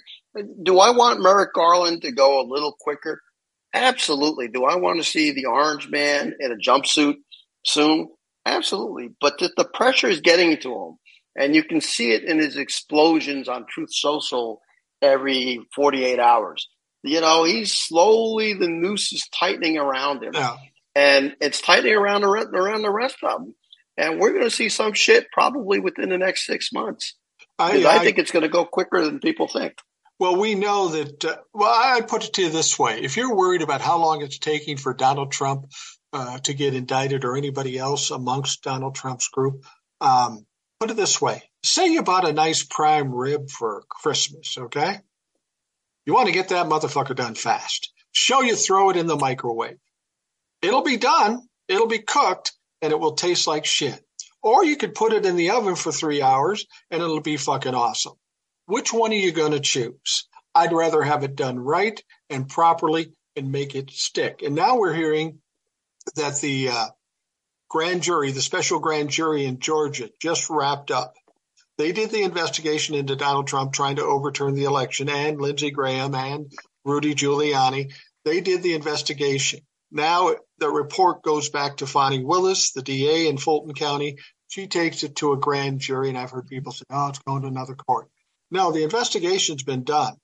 Do 0.62 0.78
I 0.78 0.90
want 0.90 1.22
Merrick 1.22 1.54
Garland 1.54 2.02
to 2.02 2.12
go 2.12 2.40
a 2.40 2.48
little 2.48 2.76
quicker? 2.78 3.20
Absolutely. 3.72 4.48
Do 4.48 4.64
I 4.64 4.76
want 4.76 4.98
to 4.98 5.04
see 5.04 5.32
the 5.32 5.46
orange 5.46 5.88
man 5.88 6.34
in 6.40 6.52
a 6.52 6.57
jumpsuit 6.57 7.16
soon? 7.64 8.09
Absolutely. 8.44 9.11
But 9.20 9.38
the, 9.38 9.50
the 9.57 9.64
pressure 9.64 10.09
is 10.09 10.20
getting 10.20 10.57
to 10.59 10.72
him, 10.72 10.98
and 11.36 11.54
you 11.54 11.64
can 11.64 11.80
see 11.80 12.12
it 12.12 12.24
in 12.24 12.38
his 12.38 12.57
explosions 12.57 13.48
on 13.48 13.66
Truth 13.68 13.92
Social 13.92 14.61
every 15.02 15.61
48 15.74 16.18
hours. 16.18 16.68
You 17.02 17.20
know, 17.20 17.44
he's 17.44 17.74
slowly, 17.74 18.54
the 18.54 18.68
noose 18.68 19.12
is 19.12 19.28
tightening 19.28 19.78
around 19.78 20.24
him. 20.24 20.32
Yeah. 20.34 20.57
And 20.94 21.36
it's 21.40 21.61
tightening 21.61 21.94
around 21.94 22.22
the, 22.22 22.28
around 22.28 22.82
the 22.82 22.90
rest 22.90 23.18
of 23.22 23.42
them. 23.42 23.54
And 23.97 24.20
we're 24.20 24.32
going 24.32 24.44
to 24.44 24.51
see 24.51 24.68
some 24.68 24.92
shit 24.92 25.26
probably 25.32 25.80
within 25.80 26.11
the 26.11 26.18
next 26.18 26.47
six 26.47 26.72
months. 26.72 27.14
I, 27.59 27.84
I, 27.84 27.97
I 27.97 27.99
think 28.01 28.18
it's 28.18 28.30
going 28.30 28.42
to 28.42 28.49
go 28.49 28.64
quicker 28.64 29.05
than 29.05 29.20
people 29.20 29.49
think. 29.49 29.74
Well, 30.18 30.36
we 30.36 30.55
know 30.55 30.88
that. 30.88 31.24
Uh, 31.24 31.36
well, 31.53 31.70
I 31.70 32.01
put 32.01 32.24
it 32.24 32.34
to 32.34 32.42
you 32.42 32.51
this 32.51 32.78
way: 32.78 33.03
if 33.03 33.16
you're 33.16 33.34
worried 33.34 33.62
about 33.62 33.80
how 33.80 33.99
long 33.99 34.22
it's 34.22 34.38
taking 34.38 34.76
for 34.76 34.94
Donald 34.94 35.30
Trump 35.30 35.66
uh, 36.12 36.38
to 36.40 36.55
get 36.55 36.74
indicted 36.74 37.24
or 37.24 37.36
anybody 37.36 37.78
else 37.78 38.11
amongst 38.11 38.62
Donald 38.62 38.94
Trump's 38.94 39.28
group, 39.28 39.64
um, 40.01 40.47
put 40.80 40.90
it 40.90 40.97
this 40.97 41.20
way: 41.20 41.42
say 41.62 41.88
you 41.88 42.03
bought 42.03 42.28
a 42.28 42.32
nice 42.32 42.62
prime 42.62 43.14
rib 43.14 43.51
for 43.51 43.82
Christmas, 43.88 44.57
okay? 44.57 45.01
You 46.07 46.14
want 46.14 46.28
to 46.28 46.32
get 46.32 46.49
that 46.49 46.66
motherfucker 46.66 47.16
done 47.16 47.34
fast. 47.34 47.92
Show 48.12 48.40
you 48.40 48.57
throw 48.57 48.90
it 48.90 48.97
in 48.97 49.07
the 49.07 49.16
microwave. 49.16 49.78
It'll 50.62 50.82
be 50.82 50.97
done, 50.97 51.47
it'll 51.68 51.88
be 51.88 51.99
cooked, 51.99 52.53
and 52.83 52.93
it 52.93 52.99
will 52.99 53.14
taste 53.14 53.47
like 53.47 53.64
shit. 53.64 54.01
Or 54.43 54.64
you 54.64 54.77
could 54.77 54.95
put 54.95 55.12
it 55.12 55.27
in 55.27 55.37
the 55.37 55.51
oven 55.51 55.77
for 55.77 55.93
three 55.93 56.22
hours 56.22 56.66
and 56.91 57.03
it'll 57.03 57.20
be 57.20 57.37
fucking 57.37 57.74
awesome. 57.74 58.14
Which 58.66 58.93
one 58.93 59.12
are 59.12 59.14
you 59.14 59.33
going 59.33 59.53
to 59.53 59.61
choose? 59.61 60.29
I'd 60.55 60.72
rather 60.72 61.03
have 61.03 61.24
it 61.24 61.37
done 61.37 61.59
right 61.59 62.01
and 62.31 62.49
properly 62.49 63.12
and 63.35 63.53
make 63.53 63.74
it 63.74 63.91
stick. 63.91 64.43
And 64.43 64.55
now 64.55 64.79
we're 64.79 64.95
hearing 64.95 65.39
that 66.14 66.41
the 66.41 66.68
uh, 66.70 66.87
grand 67.68 68.03
jury, 68.03 68.31
the 68.31 68.41
special 68.41 68.79
grand 68.79 69.11
jury 69.11 69.45
in 69.45 69.59
Georgia, 69.59 70.11
just 70.20 70.49
wrapped 70.49 70.91
up 70.91 71.14
they 71.79 71.93
did 71.93 72.11
the 72.11 72.22
investigation 72.22 72.95
into 72.95 73.16
Donald 73.16 73.47
Trump 73.47 73.72
trying 73.72 73.97
to 73.97 74.05
overturn 74.05 74.55
the 74.55 74.64
election 74.64 75.09
and 75.09 75.41
Lindsey 75.41 75.70
Graham 75.70 76.14
and 76.14 76.51
Rudy 76.85 77.14
Giuliani. 77.14 77.93
They 78.24 78.41
did 78.41 78.62
the 78.62 78.74
investigation. 78.74 79.61
Now 79.91 80.37
the 80.59 80.70
report 80.70 81.22
goes 81.22 81.50
back 81.50 81.78
to 81.78 81.86
Fani 81.86 82.24
Willis, 82.24 82.72
the 82.72 82.82
DA 82.82 83.28
in 83.28 83.38
Fulton 83.38 83.74
County. 83.74 84.18
She 84.48 84.68
takes 84.68 85.02
it 85.02 85.16
to 85.16 85.32
a 85.32 85.38
grand 85.38 85.80
jury, 85.80 86.09
and 86.09 86.16
I've 86.16 86.30
heard 86.30 86.46
people 86.46 86.72
say, 86.72 86.84
oh, 86.90 87.09
it's 87.09 87.18
going 87.20 87.42
to 87.42 87.48
another 87.48 87.74
court. 87.74 88.09
No, 88.50 88.72
the 88.72 88.84
investigation's 88.84 89.64
been 89.64 89.84
done. 89.84 90.14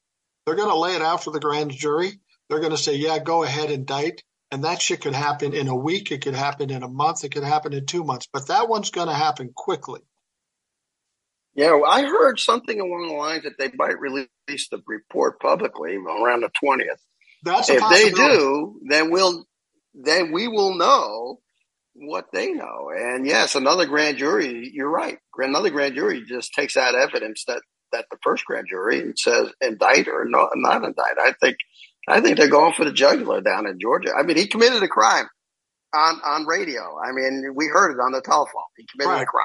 They're 0.47 0.55
going 0.55 0.69
to 0.69 0.77
lay 0.77 0.95
it 0.95 1.03
out 1.03 1.25
for 1.25 1.33
the 1.33 1.41
grand 1.41 1.73
jury. 1.73 2.13
They're 2.49 2.61
going 2.61 2.71
to 2.71 2.79
say, 2.79 2.97
yeah, 2.97 3.19
go 3.19 3.43
ahead, 3.43 3.71
indict. 3.71 4.23
And 4.51 4.65
that 4.65 4.83
shit 4.83 5.01
could 5.01 5.15
happen 5.15 5.55
in 5.55 5.69
a 5.69 5.75
week. 5.75 6.13
It 6.13 6.23
could 6.23 6.35
happen 6.35 6.71
in 6.71 6.83
a 6.83 6.89
month. 6.89 7.25
It 7.25 7.31
could 7.31 7.43
happen 7.43 7.73
in 7.73 7.87
two 7.87 8.05
months. 8.05 8.29
But 8.33 8.49
that 8.49 8.69
one's 8.69 8.91
going 8.91 9.09
to 9.09 9.15
happen 9.15 9.51
quickly. 9.55 10.01
Yeah, 11.55 11.75
well, 11.75 11.91
I 11.91 12.03
heard 12.03 12.39
something 12.39 12.81
along 12.81 13.09
the 13.09 13.15
lines 13.15 13.45
that 13.45 13.59
they 13.59 13.71
might 13.75 13.99
release 13.99 14.29
the 14.71 14.83
report 14.87 15.41
publicly 15.41 15.97
around 15.97 16.41
the 16.41 16.51
twentieth. 16.59 17.01
That's 17.45 17.69
if 17.69 17.83
they 17.91 18.11
do, 18.11 18.81
then 18.89 19.11
we'll 19.11 19.45
then 19.95 20.33
we 20.33 20.49
will 20.49 20.77
know 20.77 21.39
what 21.95 22.27
they 22.33 22.53
know. 22.53 22.91
And 22.95 23.27
yes, 23.27 23.55
another 23.55 23.87
grand 23.87 24.19
jury. 24.19 24.71
You're 24.73 24.91
right. 24.91 25.19
Another 25.37 25.71
grand 25.71 25.95
jury 25.95 26.25
just 26.27 26.53
takes 26.55 26.75
that 26.75 26.95
evidence 26.95 27.45
that 27.47 27.63
that 27.93 28.07
the 28.11 28.17
first 28.23 28.45
grand 28.47 28.67
jury 28.71 29.01
and 29.01 29.19
says 29.19 29.53
indict 29.61 30.09
or 30.09 30.25
not, 30.25 30.51
not 30.55 30.83
indict. 30.83 31.19
I 31.19 31.35
think 31.41 31.57
I 32.09 32.21
think 32.21 32.37
they're 32.37 32.49
going 32.49 32.73
for 32.73 32.85
the 32.85 32.93
jugular 32.93 33.41
down 33.41 33.67
in 33.67 33.79
Georgia. 33.79 34.13
I 34.19 34.23
mean, 34.23 34.37
he 34.37 34.47
committed 34.47 34.83
a 34.83 34.89
crime 34.89 35.27
on 35.95 36.21
on 36.25 36.47
radio. 36.47 36.99
I 36.99 37.13
mean, 37.13 37.53
we 37.55 37.67
heard 37.67 37.93
it 37.93 38.01
on 38.01 38.13
the 38.13 38.23
telephone. 38.23 38.63
He 38.77 38.87
committed 38.91 39.13
right. 39.13 39.23
a 39.23 39.27
crime. 39.27 39.45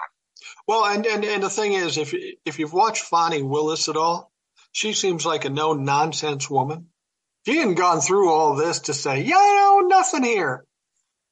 Well, 0.68 0.86
and, 0.86 1.06
and, 1.06 1.26
and 1.26 1.44
the 1.44 1.50
thing 1.50 1.74
is, 1.74 1.98
if 1.98 2.14
if 2.46 2.60
you've 2.60 2.74
watched 2.74 3.04
Fani 3.04 3.42
Willis 3.42 3.90
at 3.90 3.98
all, 3.98 4.32
she 4.72 4.94
seems 4.94 5.26
like 5.26 5.46
a 5.46 5.50
no 5.50 5.74
nonsense 5.74 6.50
woman. 6.50 6.88
She 7.48 7.56
hadn't 7.56 7.76
gone 7.76 8.02
through 8.02 8.30
all 8.30 8.56
this 8.56 8.80
to 8.82 8.94
say, 8.94 9.22
yeah, 9.22 9.36
no, 9.36 9.80
nothing 9.88 10.24
here. 10.24 10.66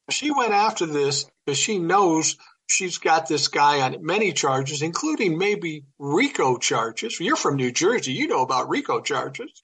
She 0.10 0.32
went 0.32 0.54
after 0.54 0.86
this 0.86 1.26
because 1.46 1.58
she 1.58 1.78
knows 1.78 2.38
she's 2.68 3.00
got 3.00 3.28
this 3.28 3.50
guy 3.50 3.82
on 3.82 3.98
many 4.00 4.32
charges, 4.32 4.82
including 4.82 5.38
maybe 5.38 5.84
RICO 6.00 6.58
charges. 6.58 7.20
You're 7.20 7.36
from 7.36 7.58
New 7.58 7.74
Jersey, 7.74 8.14
you 8.14 8.30
know 8.30 8.44
about 8.44 8.70
RICO 8.70 9.02
charges. 9.02 9.62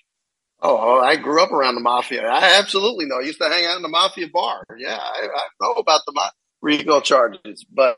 Oh, 0.62 0.78
oh, 0.78 1.00
I 1.00 1.16
grew 1.16 1.42
up 1.42 1.54
around 1.54 1.76
the 1.76 1.82
mafia. 1.82 2.28
I 2.28 2.60
absolutely 2.60 3.06
know. 3.06 3.20
I 3.20 3.26
used 3.26 3.40
to 3.40 3.48
hang 3.48 3.66
out 3.66 3.78
in 3.78 3.82
the 3.82 3.88
mafia 3.88 4.28
bar. 4.28 4.66
Yeah, 4.78 5.00
I, 5.00 5.28
I 5.34 5.48
know 5.62 5.72
about 5.76 6.02
the 6.06 6.32
RICO 6.62 7.00
charges, 7.00 7.66
but 7.74 7.98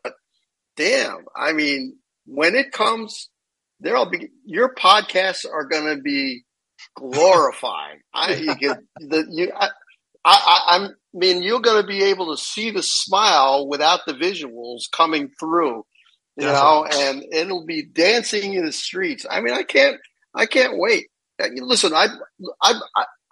damn, 0.77 1.25
I 1.35 1.53
mean, 1.53 1.97
when 2.27 2.53
it 2.53 2.71
comes, 2.71 3.31
there'll 3.79 4.11
be 4.11 4.29
your 4.45 4.75
podcasts 4.75 5.43
are 5.51 5.65
going 5.65 5.97
to 5.97 5.99
be 6.03 6.43
glorified. 6.95 7.99
I 8.13 8.33
you 8.35 8.55
get 8.59 8.77
the 8.97 9.25
you. 9.29 9.51
I, 9.55 9.69
I, 10.25 10.61
I 10.67 10.87
mean, 11.13 11.43
you're 11.43 11.59
going 11.59 11.81
to 11.81 11.87
be 11.87 12.03
able 12.05 12.35
to 12.35 12.41
see 12.41 12.71
the 12.71 12.83
smile 12.83 13.67
without 13.67 14.01
the 14.05 14.13
visuals 14.13 14.89
coming 14.91 15.29
through, 15.39 15.85
you 16.37 16.45
know, 16.45 16.85
and 16.89 17.25
it'll 17.31 17.65
be 17.65 17.83
dancing 17.83 18.53
in 18.53 18.65
the 18.65 18.71
streets. 18.71 19.25
I 19.29 19.41
mean, 19.41 19.53
I 19.53 19.63
can't, 19.63 19.97
I 20.33 20.45
can't 20.45 20.77
wait. 20.77 21.07
Uh, 21.41 21.47
listen, 21.55 21.93
I, 21.93 22.07
I, 22.61 22.73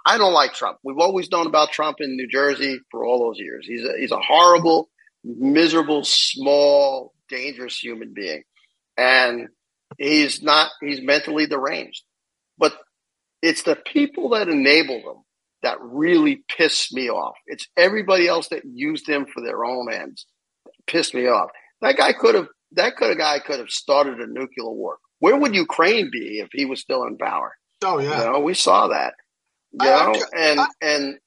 I 0.05 0.17
don't 0.17 0.33
like 0.33 0.53
Trump. 0.53 0.79
We've 0.83 0.97
always 0.97 1.31
known 1.31 1.47
about 1.47 1.71
Trump 1.71 1.97
in 2.01 2.15
New 2.17 2.27
Jersey 2.27 2.79
for 2.91 3.05
all 3.05 3.19
those 3.19 3.39
years. 3.39 3.65
He's 3.65 3.85
a, 3.85 3.93
he's 3.97 4.11
a 4.11 4.19
horrible, 4.19 4.89
miserable, 5.23 6.03
small, 6.03 7.13
dangerous 7.29 7.77
human 7.77 8.13
being. 8.13 8.43
And 8.97 9.47
he's 9.97 10.41
not, 10.43 10.71
he's 10.81 11.01
mentally 11.01 11.47
deranged. 11.47 12.03
It's 13.41 13.63
the 13.63 13.75
people 13.75 14.29
that 14.29 14.47
enable 14.47 15.01
them 15.01 15.23
that 15.63 15.77
really 15.81 16.43
piss 16.55 16.91
me 16.91 17.09
off. 17.09 17.35
It's 17.47 17.67
everybody 17.77 18.27
else 18.27 18.49
that 18.49 18.63
used 18.65 19.07
them 19.07 19.25
for 19.31 19.41
their 19.41 19.63
own 19.63 19.91
ends. 19.91 20.25
Pissed 20.87 21.13
me 21.13 21.27
off. 21.27 21.49
That 21.81 21.97
guy 21.97 22.13
could 22.13 22.35
have 22.35 22.47
that 22.73 22.95
could 22.95 23.09
have 23.09 23.17
guy 23.17 23.39
could 23.39 23.59
have 23.59 23.69
started 23.69 24.19
a 24.19 24.27
nuclear 24.27 24.69
war. 24.69 24.97
Where 25.19 25.37
would 25.37 25.55
Ukraine 25.55 26.09
be 26.11 26.39
if 26.39 26.49
he 26.51 26.65
was 26.65 26.81
still 26.81 27.03
in 27.03 27.17
power? 27.17 27.53
Oh 27.83 27.99
yeah, 27.99 28.25
you 28.25 28.31
know, 28.31 28.39
we 28.39 28.53
saw 28.53 28.87
that. 28.89 29.13
You 29.71 29.85
know, 29.85 30.13
I, 30.13 30.37
and 30.37 30.59
I, 30.59 30.67
and 30.81 31.19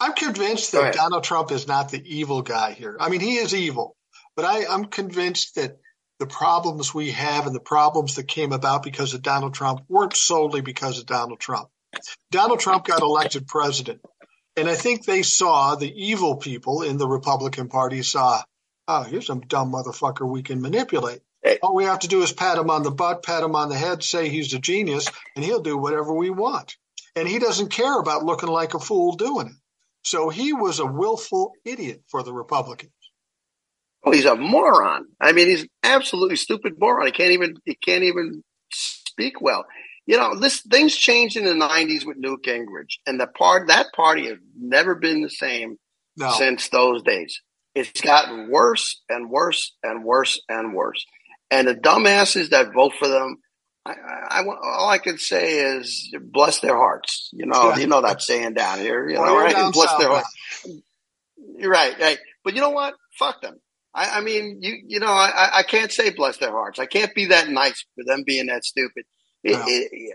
I'm 0.00 0.12
convinced 0.12 0.72
that 0.72 0.94
Donald 0.94 1.24
Trump 1.24 1.50
is 1.50 1.66
not 1.66 1.90
the 1.90 2.02
evil 2.04 2.42
guy 2.42 2.72
here. 2.72 2.96
I 3.00 3.08
mean, 3.08 3.20
he 3.20 3.36
is 3.36 3.54
evil, 3.54 3.96
but 4.36 4.44
I, 4.44 4.66
I'm 4.66 4.86
convinced 4.86 5.54
that 5.54 5.78
the 6.18 6.26
problems 6.26 6.94
we 6.94 7.10
have 7.10 7.46
and 7.46 7.54
the 7.54 7.60
problems 7.60 8.14
that 8.14 8.28
came 8.28 8.52
about 8.52 8.82
because 8.82 9.14
of 9.14 9.22
Donald 9.22 9.54
Trump 9.54 9.82
weren't 9.88 10.16
solely 10.16 10.60
because 10.60 10.98
of 10.98 11.06
Donald 11.06 11.40
Trump. 11.40 11.68
Donald 12.30 12.60
Trump 12.60 12.84
got 12.84 13.02
elected 13.02 13.46
president. 13.46 14.00
And 14.56 14.68
I 14.68 14.74
think 14.74 15.04
they 15.04 15.22
saw 15.22 15.74
the 15.74 15.92
evil 15.92 16.36
people 16.36 16.82
in 16.82 16.96
the 16.96 17.08
Republican 17.08 17.68
Party 17.68 18.02
saw, 18.02 18.42
oh, 18.86 19.02
here's 19.02 19.26
some 19.26 19.40
dumb 19.40 19.72
motherfucker 19.72 20.28
we 20.28 20.42
can 20.42 20.62
manipulate. 20.62 21.20
All 21.62 21.74
we 21.74 21.84
have 21.84 21.98
to 22.00 22.08
do 22.08 22.22
is 22.22 22.32
pat 22.32 22.58
him 22.58 22.70
on 22.70 22.82
the 22.82 22.90
butt, 22.90 23.22
pat 23.22 23.42
him 23.42 23.54
on 23.54 23.68
the 23.68 23.76
head, 23.76 24.02
say 24.02 24.28
he's 24.28 24.54
a 24.54 24.58
genius, 24.58 25.08
and 25.34 25.44
he'll 25.44 25.60
do 25.60 25.76
whatever 25.76 26.14
we 26.14 26.30
want. 26.30 26.76
And 27.16 27.28
he 27.28 27.38
doesn't 27.38 27.70
care 27.70 27.98
about 27.98 28.24
looking 28.24 28.48
like 28.48 28.74
a 28.74 28.78
fool 28.78 29.16
doing 29.16 29.48
it. 29.48 29.56
So 30.04 30.28
he 30.28 30.52
was 30.52 30.78
a 30.78 30.86
willful 30.86 31.52
idiot 31.64 32.02
for 32.08 32.22
the 32.22 32.32
Republicans. 32.32 32.92
Oh, 34.04 34.12
he's 34.12 34.26
a 34.26 34.36
moron. 34.36 35.06
I 35.20 35.32
mean, 35.32 35.48
he's 35.48 35.66
absolutely 35.82 36.36
stupid 36.36 36.74
moron. 36.78 37.06
He 37.06 37.12
can't 37.12 37.32
even 37.32 37.56
he 37.64 37.74
can't 37.74 38.04
even 38.04 38.42
speak 38.70 39.40
well. 39.40 39.64
You 40.06 40.18
know, 40.18 40.38
this 40.38 40.60
things 40.60 40.94
changed 40.94 41.36
in 41.36 41.44
the 41.44 41.52
'90s 41.54 42.04
with 42.04 42.18
Newt 42.18 42.44
Gingrich, 42.44 42.98
and 43.06 43.18
the 43.18 43.26
part 43.26 43.68
that 43.68 43.86
party 43.96 44.26
has 44.28 44.38
never 44.58 44.94
been 44.94 45.22
the 45.22 45.30
same 45.30 45.78
no. 46.16 46.30
since 46.32 46.68
those 46.68 47.02
days. 47.02 47.40
It's 47.74 48.00
gotten 48.00 48.50
worse 48.50 49.00
and 49.08 49.30
worse 49.30 49.72
and 49.82 50.04
worse 50.04 50.40
and 50.48 50.74
worse. 50.74 51.04
And 51.50 51.66
the 51.66 51.74
dumbasses 51.74 52.50
that 52.50 52.72
vote 52.72 52.92
for 52.98 53.08
them, 53.08 53.38
I, 53.84 53.92
I, 53.92 54.40
I 54.40 54.44
all 54.44 54.88
I 54.88 54.98
can 54.98 55.18
say 55.18 55.58
is 55.58 56.14
bless 56.20 56.60
their 56.60 56.76
hearts. 56.76 57.30
You 57.32 57.46
know, 57.46 57.70
yeah. 57.70 57.78
you 57.78 57.86
know 57.86 58.02
that 58.02 58.22
saying 58.22 58.54
down 58.54 58.78
here. 58.78 59.08
You 59.08 59.16
know, 59.16 59.36
right? 59.36 59.72
Bless 59.72 59.90
south, 59.90 60.00
their 60.00 60.08
hearts. 60.10 60.28
You're 61.56 61.70
right, 61.70 61.98
right. 61.98 62.18
But 62.44 62.54
you 62.54 62.60
know 62.60 62.70
what? 62.70 62.94
Fuck 63.18 63.40
them. 63.40 63.58
I, 63.94 64.18
I 64.18 64.20
mean, 64.22 64.58
you 64.60 64.76
you 64.86 65.00
know, 65.00 65.12
I, 65.12 65.58
I 65.58 65.62
can't 65.62 65.92
say 65.92 66.10
bless 66.10 66.38
their 66.38 66.50
hearts. 66.50 66.78
I 66.78 66.86
can't 66.86 67.14
be 67.14 67.26
that 67.26 67.48
nice 67.48 67.84
for 67.94 68.04
them 68.04 68.24
being 68.26 68.46
that 68.46 68.64
stupid. 68.64 69.04
It, 69.42 69.52
no. 69.52 69.64
it, 69.66 70.14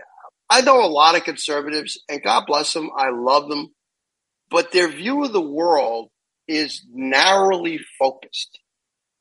I 0.50 0.60
know 0.62 0.84
a 0.84 0.90
lot 0.90 1.16
of 1.16 1.24
conservatives, 1.24 2.02
and 2.08 2.22
God 2.22 2.44
bless 2.46 2.72
them. 2.72 2.90
I 2.96 3.10
love 3.10 3.48
them, 3.48 3.68
but 4.50 4.72
their 4.72 4.88
view 4.88 5.24
of 5.24 5.32
the 5.32 5.40
world 5.40 6.10
is 6.46 6.84
narrowly 6.92 7.80
focused, 7.98 8.58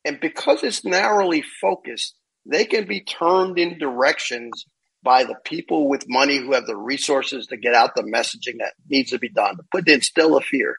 and 0.04 0.20
because 0.20 0.64
it's 0.64 0.84
narrowly 0.84 1.44
focused, 1.62 2.16
they 2.46 2.66
can 2.66 2.88
be 2.88 3.02
turned 3.02 3.60
in 3.60 3.78
directions 3.78 4.66
by 5.04 5.24
the 5.24 5.36
people 5.46 5.88
with 5.88 6.10
money 6.10 6.38
who 6.38 6.54
have 6.54 6.66
the 6.66 6.76
resources 6.76 7.48
to 7.48 7.58
get 7.58 7.74
out 7.74 7.96
the 7.96 8.04
messaging 8.04 8.58
that 8.60 8.74
needs 8.90 9.12
to 9.12 9.20
be 9.20 9.30
done 9.30 9.56
to 9.56 9.64
put 9.72 9.88
instill 9.88 10.36
a 10.36 10.42
fear. 10.42 10.76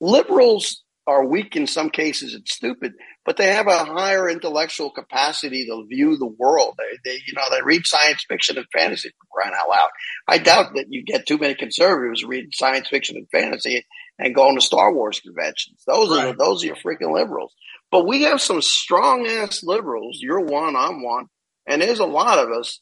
Liberals 0.00 0.84
are 1.08 1.24
weak 1.24 1.56
in 1.56 1.66
some 1.66 1.88
cases 1.88 2.34
and 2.34 2.46
stupid, 2.46 2.92
but 3.24 3.38
they 3.38 3.46
have 3.46 3.66
a 3.66 3.84
higher 3.84 4.28
intellectual 4.28 4.90
capacity 4.90 5.64
to 5.64 5.86
view 5.88 6.18
the 6.18 6.26
world. 6.26 6.74
They, 6.76 6.98
they, 7.10 7.22
you 7.26 7.32
know, 7.34 7.44
they 7.50 7.62
read 7.62 7.86
science 7.86 8.26
fiction 8.28 8.58
and 8.58 8.66
fantasy 8.70 9.08
for 9.08 9.26
crying 9.32 9.54
out 9.58 9.70
loud. 9.70 9.88
I 10.28 10.36
doubt 10.36 10.74
that 10.74 10.88
you 10.90 11.02
get 11.02 11.26
too 11.26 11.38
many 11.38 11.54
conservatives 11.54 12.24
reading 12.24 12.50
science 12.52 12.88
fiction 12.88 13.16
and 13.16 13.26
fantasy 13.30 13.86
and 14.18 14.34
going 14.34 14.56
to 14.56 14.60
Star 14.60 14.92
Wars 14.92 15.20
conventions. 15.20 15.82
Those 15.86 16.10
right. 16.10 16.26
are 16.26 16.36
those 16.36 16.62
are 16.62 16.66
your 16.66 16.76
freaking 16.76 17.14
liberals. 17.14 17.54
But 17.90 18.06
we 18.06 18.24
have 18.24 18.42
some 18.42 18.60
strong 18.60 19.26
ass 19.26 19.62
liberals. 19.62 20.18
You're 20.20 20.44
one, 20.44 20.76
I'm 20.76 21.02
one, 21.02 21.28
and 21.66 21.80
there's 21.80 22.00
a 22.00 22.04
lot 22.04 22.38
of 22.38 22.50
us 22.50 22.80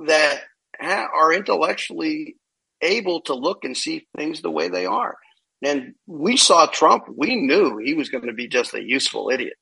that 0.00 0.42
ha- 0.78 1.08
are 1.16 1.32
intellectually 1.32 2.36
able 2.82 3.22
to 3.22 3.34
look 3.34 3.64
and 3.64 3.74
see 3.74 4.06
things 4.14 4.42
the 4.42 4.50
way 4.50 4.68
they 4.68 4.84
are. 4.84 5.16
And 5.62 5.94
we 6.06 6.36
saw 6.36 6.66
Trump, 6.66 7.04
we 7.14 7.36
knew 7.36 7.78
he 7.78 7.94
was 7.94 8.08
going 8.08 8.26
to 8.26 8.32
be 8.32 8.48
just 8.48 8.74
a 8.74 8.82
useful 8.82 9.30
idiot. 9.30 9.54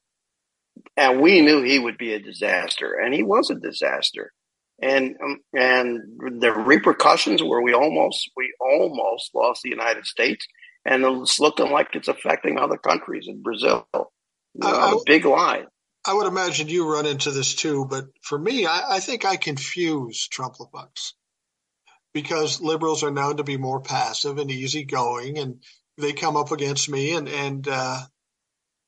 And 0.97 1.21
we 1.21 1.43
knew 1.43 1.63
he 1.63 1.79
would 1.79 1.99
be 1.99 2.15
a 2.15 2.21
disaster. 2.21 2.95
And 2.95 3.13
he 3.13 3.23
was 3.23 3.51
a 3.51 3.55
disaster. 3.55 4.33
And 4.83 5.17
um, 5.23 5.41
and 5.53 6.01
the 6.41 6.53
repercussions 6.53 7.43
were 7.43 7.63
we 7.63 7.75
almost 7.75 8.31
we 8.35 8.55
almost 8.61 9.31
lost 9.35 9.63
the 9.63 9.69
United 9.69 10.07
States, 10.07 10.47
and 10.87 11.05
it's 11.05 11.39
looking 11.39 11.71
like 11.71 11.89
it's 11.93 12.09
affecting 12.09 12.59
other 12.59 12.79
countries 12.79 13.27
in 13.29 13.43
Brazil. 13.43 13.87
A 14.63 14.97
big 15.05 15.27
lie. 15.27 15.65
I 16.07 16.15
would 16.15 16.27
imagine 16.27 16.69
you 16.69 16.91
run 16.91 17.05
into 17.05 17.31
this 17.31 17.55
too, 17.55 17.85
but 17.85 18.07
for 18.23 18.39
me, 18.39 18.65
I, 18.65 18.97
I 18.97 19.01
think 19.01 19.27
I 19.27 19.37
confuse 19.37 20.27
Trump 20.27 20.55
bucks 20.73 21.13
because 22.15 22.63
liberals 22.63 23.03
are 23.03 23.11
known 23.11 23.37
to 23.37 23.45
be 23.45 23.59
more 23.59 23.81
passive 23.81 24.39
and 24.39 24.51
easygoing, 24.51 25.39
and 25.39 25.63
they 26.01 26.13
come 26.13 26.37
up 26.37 26.51
against 26.51 26.89
me 26.89 27.15
and 27.15 27.29
and 27.29 27.69
uh, 27.69 28.01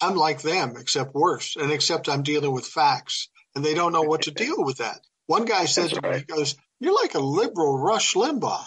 I'm 0.01 0.17
like 0.17 0.43
them 0.43 0.75
except 0.79 1.15
worse 1.15 1.57
and 1.57 1.71
except 1.71 2.09
I'm 2.09 2.23
dealing 2.23 2.53
with 2.53 2.67
facts 2.67 3.29
and 3.55 3.65
they 3.65 3.75
don't 3.75 3.93
know 3.93 4.03
what 4.03 4.23
to 4.23 4.31
deal 4.31 4.57
with 4.59 4.79
that. 4.79 5.01
One 5.27 5.45
guy 5.45 5.67
said 5.67 5.91
to 5.91 6.03
me, 6.03 6.19
he 6.19 6.25
goes, 6.25 6.57
"You're 6.81 6.95
like 6.95 7.15
a 7.15 7.21
liberal 7.21 7.79
Rush 7.79 8.15
Limbaugh," 8.15 8.67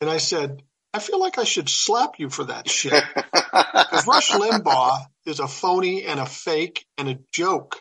and 0.00 0.10
I 0.10 0.18
said, 0.18 0.62
"I 0.92 0.98
feel 0.98 1.18
like 1.18 1.38
I 1.38 1.44
should 1.44 1.68
slap 1.68 2.18
you 2.18 2.30
for 2.30 2.44
that 2.44 2.68
shit." 2.68 3.02
Because 3.54 4.06
Rush 4.06 4.30
Limbaugh 4.30 5.06
is 5.26 5.38
a 5.38 5.46
phony 5.46 6.04
and 6.04 6.18
a 6.18 6.26
fake 6.26 6.86
and 6.98 7.08
a 7.08 7.18
joke. 7.32 7.80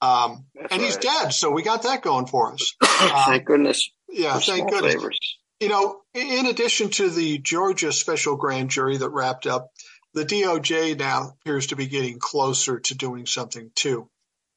Um, 0.00 0.44
and 0.54 0.70
right. 0.70 0.80
he's 0.80 0.96
dead, 0.98 1.30
so 1.30 1.50
we 1.50 1.62
got 1.62 1.84
that 1.84 2.02
going 2.02 2.26
for 2.26 2.52
us. 2.52 2.74
Um, 3.00 3.10
thank 3.26 3.44
goodness. 3.44 3.90
Yeah, 4.08 4.38
thank 4.40 4.68
goodness. 4.68 4.94
Favors. 4.94 5.38
You 5.60 5.68
know, 5.68 6.00
in 6.14 6.46
addition 6.46 6.90
to 6.90 7.10
the 7.10 7.38
Georgia 7.38 7.92
special 7.92 8.36
grand 8.36 8.70
jury 8.70 8.96
that 8.96 9.10
wrapped 9.10 9.46
up, 9.46 9.70
the 10.14 10.24
DOJ 10.24 10.98
now 10.98 11.34
appears 11.40 11.68
to 11.68 11.76
be 11.76 11.86
getting 11.86 12.18
closer 12.18 12.80
to 12.80 12.94
doing 12.94 13.26
something 13.26 13.70
too. 13.74 14.08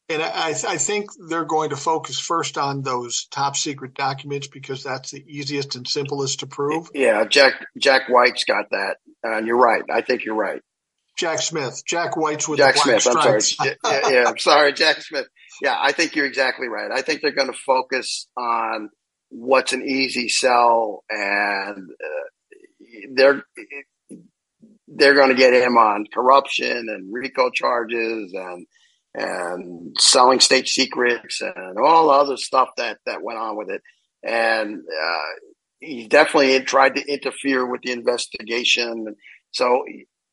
And 0.09 0.21
I, 0.21 0.49
I, 0.49 0.77
think 0.77 1.09
they're 1.29 1.45
going 1.45 1.69
to 1.69 1.77
focus 1.77 2.19
first 2.19 2.57
on 2.57 2.81
those 2.81 3.27
top 3.31 3.55
secret 3.55 3.93
documents 3.93 4.47
because 4.47 4.83
that's 4.83 5.11
the 5.11 5.23
easiest 5.25 5.75
and 5.75 5.87
simplest 5.87 6.41
to 6.41 6.47
prove. 6.47 6.89
Yeah, 6.93 7.23
Jack 7.25 7.65
Jack 7.77 8.09
White's 8.09 8.43
got 8.43 8.65
that, 8.71 8.97
and 9.23 9.47
you're 9.47 9.57
right. 9.57 9.83
I 9.89 10.01
think 10.01 10.25
you're 10.25 10.35
right. 10.35 10.61
Jack 11.17 11.39
Smith, 11.39 11.83
Jack 11.85 12.17
White's 12.17 12.47
with 12.47 12.59
Jack 12.59 12.77
Smith. 12.77 13.07
I'm 13.07 13.13
sorry. 13.13 13.41
yeah, 13.85 14.09
yeah, 14.09 14.23
I'm 14.27 14.37
sorry, 14.37 14.73
Jack 14.73 15.01
Smith. 15.01 15.27
Yeah, 15.61 15.77
I 15.79 15.93
think 15.93 16.15
you're 16.15 16.25
exactly 16.25 16.67
right. 16.67 16.91
I 16.91 17.01
think 17.01 17.21
they're 17.21 17.31
going 17.31 17.51
to 17.51 17.57
focus 17.57 18.27
on 18.35 18.89
what's 19.31 19.73
an 19.73 19.83
easy 19.83 20.29
sell, 20.29 21.03
and 21.09 21.89
uh, 21.89 23.07
they're 23.13 23.43
they're 24.87 25.15
going 25.15 25.29
to 25.29 25.35
get 25.35 25.53
him 25.53 25.77
on 25.77 26.05
corruption 26.13 26.89
and 26.89 27.13
RICO 27.13 27.49
charges 27.49 28.33
and 28.33 28.67
and 29.13 29.95
selling 29.99 30.39
state 30.39 30.67
secrets 30.67 31.41
and 31.41 31.77
all 31.77 32.07
the 32.07 32.13
other 32.13 32.37
stuff 32.37 32.69
that 32.77 32.99
that 33.05 33.23
went 33.23 33.39
on 33.39 33.57
with 33.57 33.69
it. 33.69 33.81
And 34.23 34.79
uh, 34.79 35.49
he 35.79 36.07
definitely 36.07 36.59
tried 36.61 36.95
to 36.95 37.05
interfere 37.11 37.65
with 37.65 37.81
the 37.81 37.91
investigation. 37.91 39.15
So, 39.51 39.83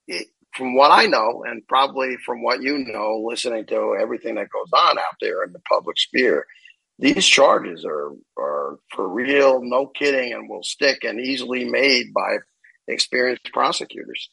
it, 0.06 0.26
from 0.54 0.76
what 0.76 0.90
I 0.90 1.06
know, 1.06 1.44
and 1.46 1.66
probably 1.68 2.16
from 2.24 2.42
what 2.42 2.62
you 2.62 2.78
know, 2.78 3.24
listening 3.28 3.66
to 3.66 3.96
everything 4.00 4.34
that 4.36 4.48
goes 4.50 4.70
on 4.72 4.98
out 4.98 5.16
there 5.20 5.44
in 5.44 5.52
the 5.52 5.60
public 5.70 5.98
sphere, 5.98 6.46
these 6.98 7.26
charges 7.26 7.84
are 7.84 8.12
are 8.38 8.78
for 8.90 9.08
real, 9.08 9.60
no 9.62 9.86
kidding, 9.86 10.32
and 10.32 10.48
will 10.48 10.62
stick 10.62 11.04
and 11.04 11.20
easily 11.20 11.64
made 11.64 12.12
by 12.12 12.38
experienced 12.86 13.50
prosecutors. 13.52 14.30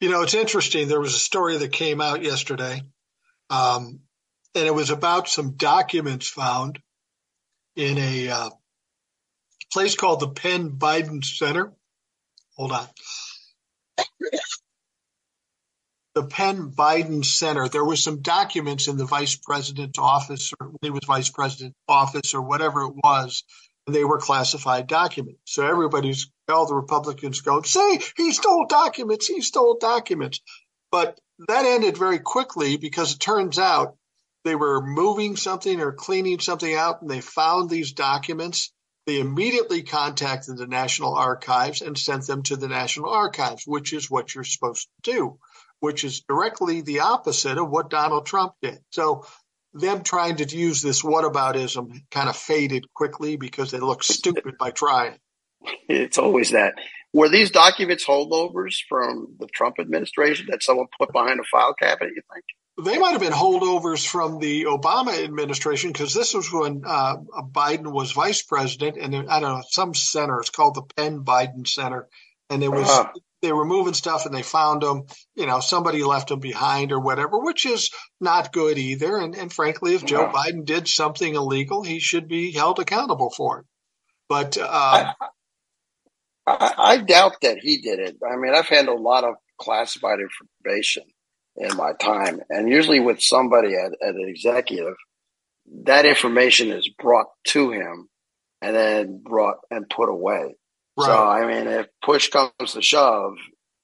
You 0.00 0.10
know, 0.10 0.22
it's 0.22 0.34
interesting. 0.34 0.88
There 0.88 1.00
was 1.00 1.14
a 1.14 1.18
story 1.18 1.56
that 1.58 1.72
came 1.72 2.00
out 2.00 2.22
yesterday, 2.22 2.82
um, 3.50 4.00
and 4.54 4.66
it 4.66 4.74
was 4.74 4.90
about 4.90 5.28
some 5.28 5.52
documents 5.56 6.28
found 6.28 6.78
in 7.76 7.98
a 7.98 8.28
uh, 8.28 8.50
place 9.72 9.96
called 9.96 10.20
the 10.20 10.28
Penn 10.28 10.70
Biden 10.70 11.24
Center. 11.24 11.72
Hold 12.56 12.72
on 12.72 12.86
the 16.14 16.24
Penn 16.24 16.70
Biden 16.70 17.24
Center, 17.24 17.68
there 17.68 17.84
was 17.84 18.02
some 18.02 18.22
documents 18.22 18.86
in 18.86 18.96
the 18.96 19.04
vice 19.04 19.36
president's 19.36 19.98
office, 19.98 20.52
or 20.60 20.68
when 20.68 20.78
he 20.82 20.90
was 20.90 21.00
vice 21.06 21.30
president 21.30 21.74
office, 21.88 22.34
or 22.34 22.42
whatever 22.42 22.82
it 22.82 22.94
was, 23.02 23.42
and 23.86 23.94
they 23.94 24.04
were 24.04 24.18
classified 24.18 24.86
documents. 24.86 25.40
So 25.44 25.66
everybody's 25.66 26.30
all 26.48 26.66
the 26.66 26.74
Republicans 26.74 27.40
go, 27.40 27.62
say 27.62 28.00
he 28.16 28.32
stole 28.32 28.66
documents, 28.68 29.26
he 29.26 29.40
stole 29.40 29.78
documents. 29.80 30.40
But 30.92 31.18
that 31.48 31.66
ended 31.66 31.96
very 31.96 32.20
quickly 32.20 32.76
because 32.76 33.14
it 33.14 33.18
turns 33.20 33.58
out 33.58 33.96
they 34.44 34.54
were 34.54 34.84
moving 34.84 35.36
something 35.36 35.80
or 35.80 35.92
cleaning 35.92 36.38
something 36.38 36.74
out, 36.74 37.02
and 37.02 37.10
they 37.10 37.20
found 37.20 37.68
these 37.68 37.92
documents, 37.92 38.72
they 39.06 39.18
immediately 39.18 39.82
contacted 39.82 40.56
the 40.56 40.66
National 40.66 41.14
Archives 41.14 41.82
and 41.82 41.98
sent 41.98 42.26
them 42.26 42.42
to 42.44 42.56
the 42.56 42.68
National 42.68 43.10
Archives, 43.10 43.64
which 43.66 43.92
is 43.92 44.10
what 44.10 44.34
you're 44.34 44.44
supposed 44.44 44.86
to 45.02 45.12
do, 45.12 45.38
which 45.84 46.02
is 46.02 46.22
directly 46.22 46.80
the 46.80 47.00
opposite 47.00 47.58
of 47.58 47.68
what 47.68 47.90
Donald 47.90 48.24
Trump 48.24 48.54
did. 48.62 48.78
So 48.90 49.26
them 49.74 50.02
trying 50.02 50.36
to 50.36 50.56
use 50.56 50.80
this 50.80 51.02
whataboutism 51.02 52.00
kind 52.10 52.30
of 52.30 52.36
faded 52.36 52.86
quickly 52.94 53.36
because 53.36 53.70
they 53.70 53.80
look 53.80 54.02
stupid 54.02 54.56
by 54.58 54.70
trying. 54.70 55.18
It's 55.86 56.16
always 56.16 56.52
that. 56.52 56.72
Were 57.12 57.28
these 57.28 57.50
documents 57.50 58.06
holdovers 58.06 58.76
from 58.88 59.36
the 59.38 59.46
Trump 59.46 59.76
administration 59.78 60.46
that 60.50 60.62
someone 60.62 60.86
put 60.98 61.12
behind 61.12 61.38
a 61.38 61.44
file 61.44 61.74
cabinet, 61.74 62.14
you 62.16 62.22
think? 62.32 62.44
They 62.86 62.98
might 62.98 63.12
have 63.12 63.20
been 63.20 63.32
holdovers 63.32 64.06
from 64.06 64.38
the 64.38 64.64
Obama 64.64 65.22
administration 65.22 65.92
because 65.92 66.14
this 66.14 66.32
was 66.32 66.50
when 66.50 66.82
uh, 66.86 67.16
Biden 67.52 67.92
was 67.92 68.12
vice 68.12 68.40
president, 68.40 68.96
and 68.96 69.14
I 69.30 69.40
don't 69.40 69.58
know 69.58 69.62
some 69.68 69.94
center. 69.94 70.40
It's 70.40 70.48
called 70.48 70.76
the 70.76 70.82
Penn 70.96 71.24
Biden 71.24 71.68
Center, 71.68 72.08
and 72.48 72.64
it 72.64 72.68
was 72.70 72.88
uh-huh. 72.88 73.12
They 73.44 73.52
were 73.52 73.64
moving 73.64 73.94
stuff 73.94 74.26
and 74.26 74.34
they 74.34 74.42
found 74.42 74.82
them. 74.82 75.04
You 75.34 75.46
know, 75.46 75.60
somebody 75.60 76.02
left 76.02 76.28
them 76.28 76.40
behind 76.40 76.90
or 76.90 76.98
whatever, 76.98 77.38
which 77.38 77.66
is 77.66 77.90
not 78.20 78.52
good 78.52 78.78
either. 78.78 79.16
And, 79.18 79.36
and 79.36 79.52
frankly, 79.52 79.94
if 79.94 80.04
Joe 80.04 80.32
Biden 80.34 80.64
did 80.64 80.88
something 80.88 81.34
illegal, 81.34 81.82
he 81.82 82.00
should 82.00 82.26
be 82.26 82.52
held 82.52 82.78
accountable 82.78 83.30
for 83.30 83.60
it. 83.60 83.66
But 84.28 84.56
uh, 84.58 85.12
I, 85.20 85.26
I, 86.46 86.74
I 86.78 86.96
doubt 86.96 87.34
that 87.42 87.58
he 87.60 87.80
did 87.82 87.98
it. 87.98 88.16
I 88.28 88.36
mean, 88.36 88.54
I've 88.54 88.68
handled 88.68 88.98
a 88.98 89.02
lot 89.02 89.24
of 89.24 89.34
classified 89.60 90.18
information 90.20 91.04
in 91.56 91.76
my 91.76 91.92
time. 92.00 92.40
And 92.48 92.68
usually 92.68 93.00
with 93.00 93.20
somebody 93.20 93.74
at, 93.74 93.92
at 94.02 94.14
an 94.14 94.26
executive, 94.26 94.96
that 95.84 96.06
information 96.06 96.70
is 96.70 96.90
brought 96.98 97.28
to 97.48 97.70
him 97.70 98.08
and 98.60 98.74
then 98.74 99.22
brought 99.22 99.58
and 99.70 99.88
put 99.88 100.08
away. 100.08 100.56
Right. 100.96 101.06
So, 101.06 101.24
I 101.24 101.46
mean, 101.46 101.66
if 101.66 101.86
push 102.02 102.28
comes 102.28 102.72
to 102.72 102.82
shove, 102.82 103.34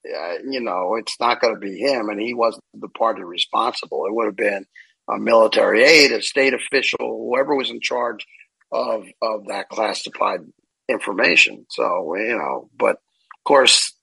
uh, 0.06 0.34
you 0.48 0.60
know, 0.60 0.96
it's 0.96 1.18
not 1.20 1.40
going 1.40 1.54
to 1.54 1.60
be 1.60 1.78
him, 1.78 2.08
and 2.08 2.20
he 2.20 2.34
wasn't 2.34 2.64
the 2.74 2.88
party 2.88 3.22
responsible. 3.22 4.06
It 4.06 4.14
would 4.14 4.26
have 4.26 4.36
been 4.36 4.66
a 5.08 5.18
military 5.18 5.82
aide, 5.82 6.12
a 6.12 6.22
state 6.22 6.54
official, 6.54 6.98
whoever 7.00 7.54
was 7.54 7.70
in 7.70 7.80
charge 7.80 8.26
of 8.72 9.04
of 9.20 9.46
that 9.48 9.68
classified 9.68 10.40
information. 10.88 11.66
So, 11.70 12.14
you 12.14 12.36
know, 12.36 12.70
but 12.76 12.96
of 12.96 13.44
course, 13.44 13.94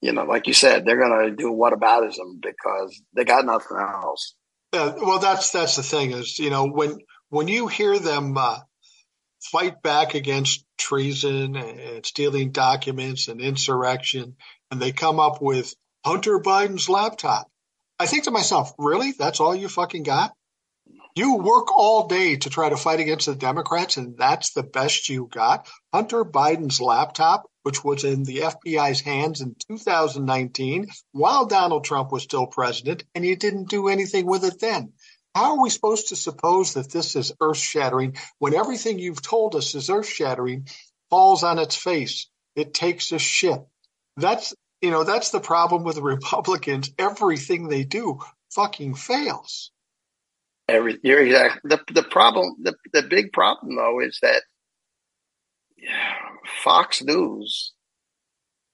you 0.00 0.12
know, 0.12 0.24
like 0.24 0.46
you 0.46 0.54
said, 0.54 0.84
they're 0.84 0.98
going 0.98 1.30
to 1.30 1.36
do 1.36 1.52
what 1.52 1.72
whataboutism 1.72 2.40
because 2.40 3.00
they 3.14 3.24
got 3.24 3.44
nothing 3.44 3.76
else. 3.78 4.34
Yeah, 4.72 4.94
well, 4.96 5.18
that's 5.18 5.50
that's 5.50 5.76
the 5.76 5.82
thing 5.82 6.12
is, 6.12 6.38
you 6.38 6.50
know, 6.50 6.66
when 6.66 6.98
when 7.28 7.48
you 7.48 7.66
hear 7.68 7.98
them 7.98 8.36
uh, 8.36 8.58
fight 9.50 9.82
back 9.82 10.14
against 10.14 10.64
treason 10.78 11.56
and 11.56 12.04
stealing 12.06 12.52
documents 12.52 13.28
and 13.28 13.40
insurrection, 13.40 14.36
and 14.70 14.80
they 14.80 14.92
come 14.92 15.20
up 15.20 15.42
with 15.42 15.74
Hunter 16.04 16.40
Biden's 16.40 16.88
laptop, 16.88 17.48
I 17.98 18.06
think 18.06 18.24
to 18.24 18.30
myself, 18.30 18.72
really, 18.78 19.12
that's 19.12 19.40
all 19.40 19.54
you 19.54 19.68
fucking 19.68 20.02
got? 20.02 20.32
You 21.14 21.36
work 21.36 21.70
all 21.70 22.08
day 22.08 22.36
to 22.36 22.50
try 22.50 22.68
to 22.68 22.76
fight 22.76 23.00
against 23.00 23.26
the 23.26 23.34
Democrats, 23.34 23.96
and 23.96 24.16
that's 24.16 24.52
the 24.52 24.62
best 24.62 25.08
you 25.08 25.28
got? 25.30 25.68
Hunter 25.92 26.24
Biden's 26.24 26.80
laptop? 26.80 27.46
which 27.62 27.84
was 27.84 28.04
in 28.04 28.24
the 28.24 28.38
FBI's 28.38 29.00
hands 29.00 29.40
in 29.40 29.54
2019 29.68 30.86
while 31.12 31.46
Donald 31.46 31.84
Trump 31.84 32.10
was 32.10 32.22
still 32.22 32.46
president, 32.46 33.04
and 33.14 33.24
you 33.24 33.36
didn't 33.36 33.70
do 33.70 33.88
anything 33.88 34.26
with 34.26 34.44
it 34.44 34.60
then. 34.60 34.92
How 35.34 35.56
are 35.56 35.62
we 35.62 35.70
supposed 35.70 36.08
to 36.08 36.16
suppose 36.16 36.74
that 36.74 36.90
this 36.90 37.16
is 37.16 37.32
earth 37.40 37.56
shattering 37.56 38.16
when 38.38 38.54
everything 38.54 38.98
you've 38.98 39.22
told 39.22 39.54
us 39.54 39.74
is 39.74 39.88
earth 39.88 40.08
shattering 40.08 40.68
falls 41.10 41.42
on 41.42 41.58
its 41.58 41.74
face? 41.74 42.28
It 42.54 42.74
takes 42.74 43.12
a 43.12 43.18
shit. 43.18 43.60
That's, 44.16 44.54
you 44.82 44.90
know, 44.90 45.04
that's 45.04 45.30
the 45.30 45.40
problem 45.40 45.84
with 45.84 45.94
the 45.94 46.02
Republicans. 46.02 46.90
Everything 46.98 47.68
they 47.68 47.84
do 47.84 48.20
fucking 48.50 48.94
fails. 48.94 49.70
Every, 50.68 50.98
you're 51.02 51.22
exactly 51.22 51.60
the, 51.64 51.80
the 51.92 52.02
problem. 52.02 52.56
The, 52.62 52.74
the 52.92 53.02
big 53.02 53.32
problem 53.32 53.76
though 53.76 54.00
is 54.00 54.18
that 54.22 54.42
Fox 56.62 57.02
News 57.02 57.72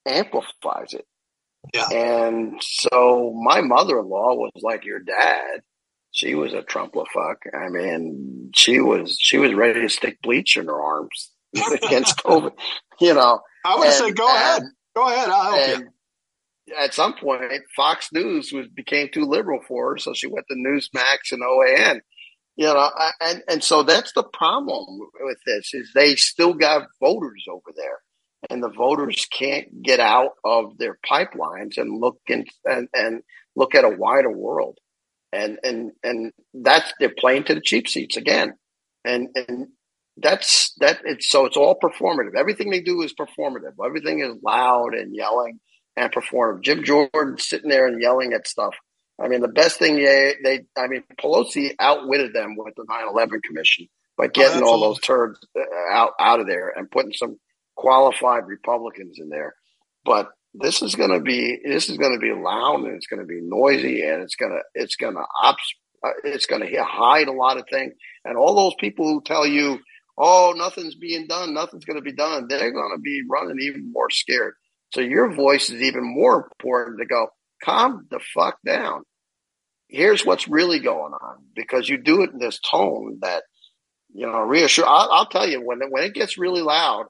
amplifies 0.07 0.93
it. 0.95 1.07
Yeah. 1.73 1.89
And 1.91 2.61
so 2.63 3.33
my 3.35 3.61
mother 3.61 3.99
in 3.99 4.09
law 4.09 4.35
was 4.35 4.53
like 4.63 4.85
your 4.85 5.01
dad. 5.01 5.63
She 6.19 6.35
was 6.35 6.53
a 6.53 6.62
Trumple 6.62 7.07
fuck. 7.14 7.43
I 7.55 7.69
mean, 7.69 8.51
she 8.55 8.81
was 8.81 9.16
she 9.21 9.39
was 9.39 9.55
ready 9.55 9.81
to 9.83 9.89
stick 9.89 10.21
bleach 10.23 10.57
in 10.57 10.66
her 10.66 10.81
arms 10.81 11.31
against 11.83 12.19
COVID. 12.25 12.53
You 13.01 13.14
know. 13.14 13.41
I 13.64 13.77
would 13.79 13.93
say 13.93 14.11
go 14.12 14.29
and, 14.29 14.37
ahead. 14.37 14.62
Go 14.97 15.07
ahead. 15.07 15.29
I'll 15.29 15.57
help 15.57 15.81
you. 15.81 15.89
At 16.79 16.93
some 16.93 17.14
point, 17.14 17.43
Fox 17.75 18.11
News 18.12 18.53
was 18.53 18.66
became 18.69 19.09
too 19.12 19.25
liberal 19.25 19.61
for 19.66 19.93
her, 19.93 19.99
so 19.99 20.12
she 20.12 20.27
went 20.27 20.47
to 20.51 20.57
Newsmax 20.57 21.33
and 21.33 21.43
OAN 21.43 22.01
you 22.59 22.64
know, 22.64 22.91
and 23.21 23.43
and 23.49 23.64
so 23.64 23.85
that's 23.85 24.12
the 24.12 24.25
problem 24.25 24.99
with 25.21 25.39
this 25.47 25.73
is 25.73 25.93
they 25.95 26.16
still 26.16 26.55
got 26.55 26.89
voters 27.01 27.45
over 27.49 27.73
there, 27.75 28.01
and 28.51 28.61
the 28.61 28.69
voters 28.69 29.27
can't 29.27 29.81
get 29.81 30.01
out 30.01 30.33
of 30.45 30.77
their 30.77 30.99
pipelines 31.09 31.79
and 31.79 32.01
look 32.01 32.19
in, 32.27 32.47
and 32.64 32.89
and 32.93 33.23
look 33.55 33.77
at 33.77 33.85
a 33.85 33.97
wider 33.97 34.33
world, 34.33 34.79
and 35.33 35.59
and 35.62 35.93
and 36.03 36.33
that's 36.55 36.93
they're 36.99 37.14
playing 37.16 37.45
to 37.45 37.55
the 37.55 37.61
cheap 37.61 37.89
seats 37.89 38.16
again, 38.16 38.55
and 39.05 39.29
and 39.35 39.68
that's 40.16 40.74
that 40.79 41.01
it's 41.05 41.31
so 41.31 41.47
it's 41.47 41.57
all 41.57 41.79
performative. 41.79 42.37
Everything 42.37 42.70
they 42.70 42.81
do 42.81 43.03
is 43.03 43.14
performative. 43.14 43.72
Everything 43.85 44.20
is 44.20 44.37
loud 44.43 44.95
and 44.95 45.14
yelling 45.14 45.61
and 45.97 46.12
performative. 46.12 46.62
Jim 46.62 46.85
Jordan 46.85 47.39
sitting 47.39 47.70
there 47.70 47.87
and 47.87 48.01
yelling 48.01 48.33
at 48.33 48.49
stuff 48.49 48.74
I 49.20 49.29
mean, 49.29 49.41
the 49.41 49.49
best 49.49 49.79
thing 49.79 49.97
they, 49.97 50.35
they 50.43 50.61
I 50.76 50.87
mean, 50.87 51.03
Pelosi 51.20 51.74
outwitted 51.79 52.33
them 52.33 52.55
with 52.57 52.74
the 52.76 52.85
9/11 52.85 53.43
Commission 53.43 53.89
by 54.16 54.26
oh, 54.26 54.29
getting 54.29 54.62
oh, 54.62 54.66
all 54.66 54.81
those 54.81 55.01
turds 55.01 55.39
uh, 55.57 55.62
out 55.93 56.12
out 56.20 56.41
of 56.41 56.47
there 56.47 56.72
and 56.74 56.91
putting 56.91 57.12
some 57.12 57.39
qualified 57.76 58.47
Republicans 58.47 59.18
in 59.18 59.29
there. 59.29 59.55
But 60.05 60.29
this 60.55 60.83
is 60.83 60.95
going 60.95 61.11
to 61.11 61.21
be 61.21 61.59
this 61.65 61.89
is 61.89 61.99
going 61.99 62.13
to 62.13 62.19
be 62.19 62.33
loud 62.33 62.81
and 62.85 62.95
it's 62.95 63.07
going 63.07 63.21
to 63.21 63.27
be 63.27 63.41
noisy 63.43 64.03
and 64.03 64.23
it's 64.23 64.37
going 64.37 64.53
to 64.53 64.61
it's 64.75 64.97
going 64.97 65.15
to 65.15 65.25
ops 65.43 65.75
uh, 66.05 66.11
it's 66.25 66.47
going 66.47 66.63
to 66.63 66.85
hide 66.85 67.29
a 67.29 67.33
lot 67.33 67.59
of 67.59 67.65
things 67.71 67.93
and 68.25 68.37
all 68.37 68.55
those 68.55 68.75
people 68.79 69.07
who 69.07 69.23
tell 69.25 69.47
you 69.47 69.79
oh 70.17 70.55
nothing's 70.57 70.95
being 70.95 71.27
done 71.27 71.55
nothing's 71.55 71.85
going 71.85 71.99
to 71.99 72.03
be 72.03 72.15
done 72.15 72.47
they're 72.49 72.73
going 72.73 72.95
to 72.95 73.01
be 73.01 73.23
running 73.29 73.59
even 73.61 73.93
more 73.93 74.11
scared 74.11 74.55
so 74.93 75.01
your 75.01 75.33
voice 75.35 75.71
is 75.71 75.83
even 75.83 76.03
more 76.03 76.49
important 76.51 76.99
to 76.99 77.07
go 77.07 77.29
calm 77.63 78.07
the 78.11 78.21
fuck 78.35 78.59
down. 78.65 79.03
Here's 79.89 80.25
what's 80.25 80.49
really 80.49 80.81
going 80.81 81.13
on 81.13 81.37
because 81.55 81.89
you 81.89 81.99
do 81.99 82.23
it 82.23 82.31
in 82.31 82.39
this 82.39 82.61
tone 82.61 83.19
that, 83.23 83.43
you 84.13 84.27
know, 84.27 84.41
reassure. 84.41 84.87
I'll, 84.87 85.11
I'll 85.11 85.27
tell 85.27 85.49
you 85.49 85.65
when, 85.65 85.81
when 85.91 86.05
it 86.05 86.15
gets 86.15 86.39
really 86.39 86.63
loud, 86.63 87.07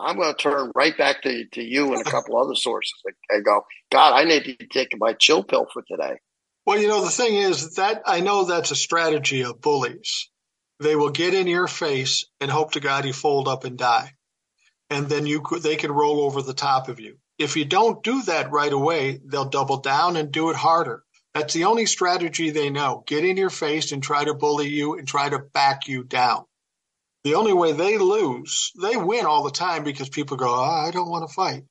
I'm 0.00 0.16
going 0.16 0.34
to 0.34 0.42
turn 0.42 0.72
right 0.74 0.96
back 0.96 1.22
to, 1.22 1.44
to 1.52 1.62
you 1.62 1.92
and 1.92 2.00
a 2.00 2.10
couple 2.10 2.38
other 2.38 2.54
sources 2.54 2.94
and 3.28 3.44
go, 3.44 3.64
God, 3.90 4.14
I 4.14 4.24
need 4.24 4.44
to 4.44 4.66
take 4.66 4.88
my 4.98 5.12
chill 5.12 5.44
pill 5.44 5.66
for 5.72 5.82
today. 5.82 6.18
Well, 6.66 6.80
you 6.80 6.88
know, 6.88 7.02
the 7.02 7.10
thing 7.10 7.36
is 7.36 7.76
that 7.76 8.02
I 8.06 8.20
know 8.20 8.44
that's 8.44 8.70
a 8.70 8.76
strategy 8.76 9.42
of 9.42 9.60
bullies. 9.60 10.28
They 10.78 10.96
will 10.96 11.10
get 11.10 11.34
in 11.34 11.46
your 11.46 11.66
face 11.66 12.26
and 12.40 12.50
hope 12.50 12.72
to 12.72 12.80
God 12.80 13.04
you 13.04 13.12
fold 13.12 13.48
up 13.48 13.64
and 13.64 13.76
die. 13.76 14.12
And 14.88 15.08
then 15.08 15.26
you 15.26 15.42
could, 15.42 15.62
they 15.62 15.76
can 15.76 15.92
roll 15.92 16.20
over 16.20 16.42
the 16.42 16.54
top 16.54 16.88
of 16.88 17.00
you. 17.00 17.18
If 17.38 17.56
you 17.56 17.64
don't 17.64 18.02
do 18.02 18.22
that 18.22 18.50
right 18.50 18.72
away, 18.72 19.20
they'll 19.24 19.48
double 19.48 19.78
down 19.78 20.16
and 20.16 20.32
do 20.32 20.50
it 20.50 20.56
harder. 20.56 21.02
That's 21.34 21.54
the 21.54 21.64
only 21.64 21.86
strategy 21.86 22.50
they 22.50 22.70
know. 22.70 23.04
Get 23.06 23.24
in 23.24 23.36
your 23.36 23.50
face 23.50 23.92
and 23.92 24.02
try 24.02 24.24
to 24.24 24.34
bully 24.34 24.68
you 24.68 24.98
and 24.98 25.06
try 25.06 25.28
to 25.28 25.38
back 25.38 25.86
you 25.86 26.02
down. 26.02 26.44
The 27.24 27.34
only 27.34 27.52
way 27.52 27.72
they 27.72 27.98
lose, 27.98 28.72
they 28.80 28.96
win 28.96 29.26
all 29.26 29.44
the 29.44 29.50
time 29.50 29.84
because 29.84 30.08
people 30.08 30.36
go, 30.36 30.48
oh, 30.48 30.86
I 30.86 30.90
don't 30.90 31.10
want 31.10 31.28
to 31.28 31.34
fight. 31.34 31.64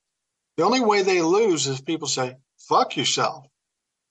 The 0.58 0.64
only 0.64 0.82
way 0.82 1.02
they 1.02 1.22
lose 1.22 1.66
is 1.68 1.82
people 1.82 2.08
say, 2.08 2.36
fuck 2.68 2.96
yourself. 2.98 3.46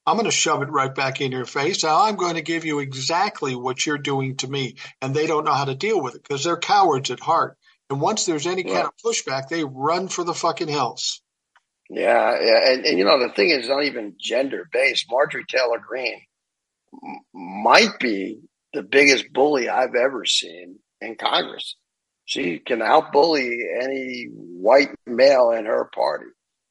I'm 0.07 0.17
going 0.17 0.25
to 0.25 0.31
shove 0.31 0.63
it 0.63 0.71
right 0.71 0.93
back 0.93 1.21
in 1.21 1.33
your 1.33 1.45
face. 1.45 1.85
Now 1.85 2.05
I'm 2.05 2.17
going 2.17 2.37
to 2.37 2.43
give 2.43 2.65
you 2.65 2.79
exactly 2.79 3.55
what 3.55 3.85
you're 3.85 3.99
doing 3.99 4.37
to 4.39 4.49
me. 4.49 4.77
And 5.03 5.15
they 5.15 5.27
don't 5.27 5.45
know 5.45 5.53
how 5.53 5.67
to 5.67 5.75
deal 5.75 6.01
with 6.01 6.15
it 6.15 6.23
because 6.23 6.43
they're 6.43 6.57
cowards 6.57 7.11
at 7.11 7.21
heart. 7.21 7.59
And 7.91 8.01
once 8.01 8.25
there's 8.25 8.47
any 8.47 8.67
yeah. 8.67 8.75
kind 8.75 8.87
of 8.87 8.95
pushback, 9.05 9.49
they 9.49 9.65
run 9.65 10.09
for 10.09 10.25
the 10.25 10.35
fucking 10.35 10.69
hills. 10.69 11.21
Yeah, 11.91 12.39
yeah, 12.41 12.73
and, 12.73 12.85
and 12.85 12.99
you 12.99 13.05
know 13.05 13.19
the 13.19 13.33
thing 13.33 13.49
is 13.49 13.69
not 13.69 13.85
even 13.85 14.17
gender 14.21 14.69
based. 14.71 15.07
Marjorie 15.11 15.45
Taylor 15.49 15.79
Greene 15.87 16.21
might 17.33 17.99
be 17.99 18.41
the 18.75 18.83
biggest 18.83 19.33
bully 19.33 19.71
I've 19.71 19.95
ever 19.95 20.27
seen 20.27 20.79
in 21.01 21.17
Congress. 21.17 21.77
She 22.25 22.59
can 22.59 22.81
outbully 22.81 23.61
any 23.83 24.27
white 24.31 24.95
male 25.07 25.51
in 25.51 25.65
her 25.65 25.91
party, 25.95 26.27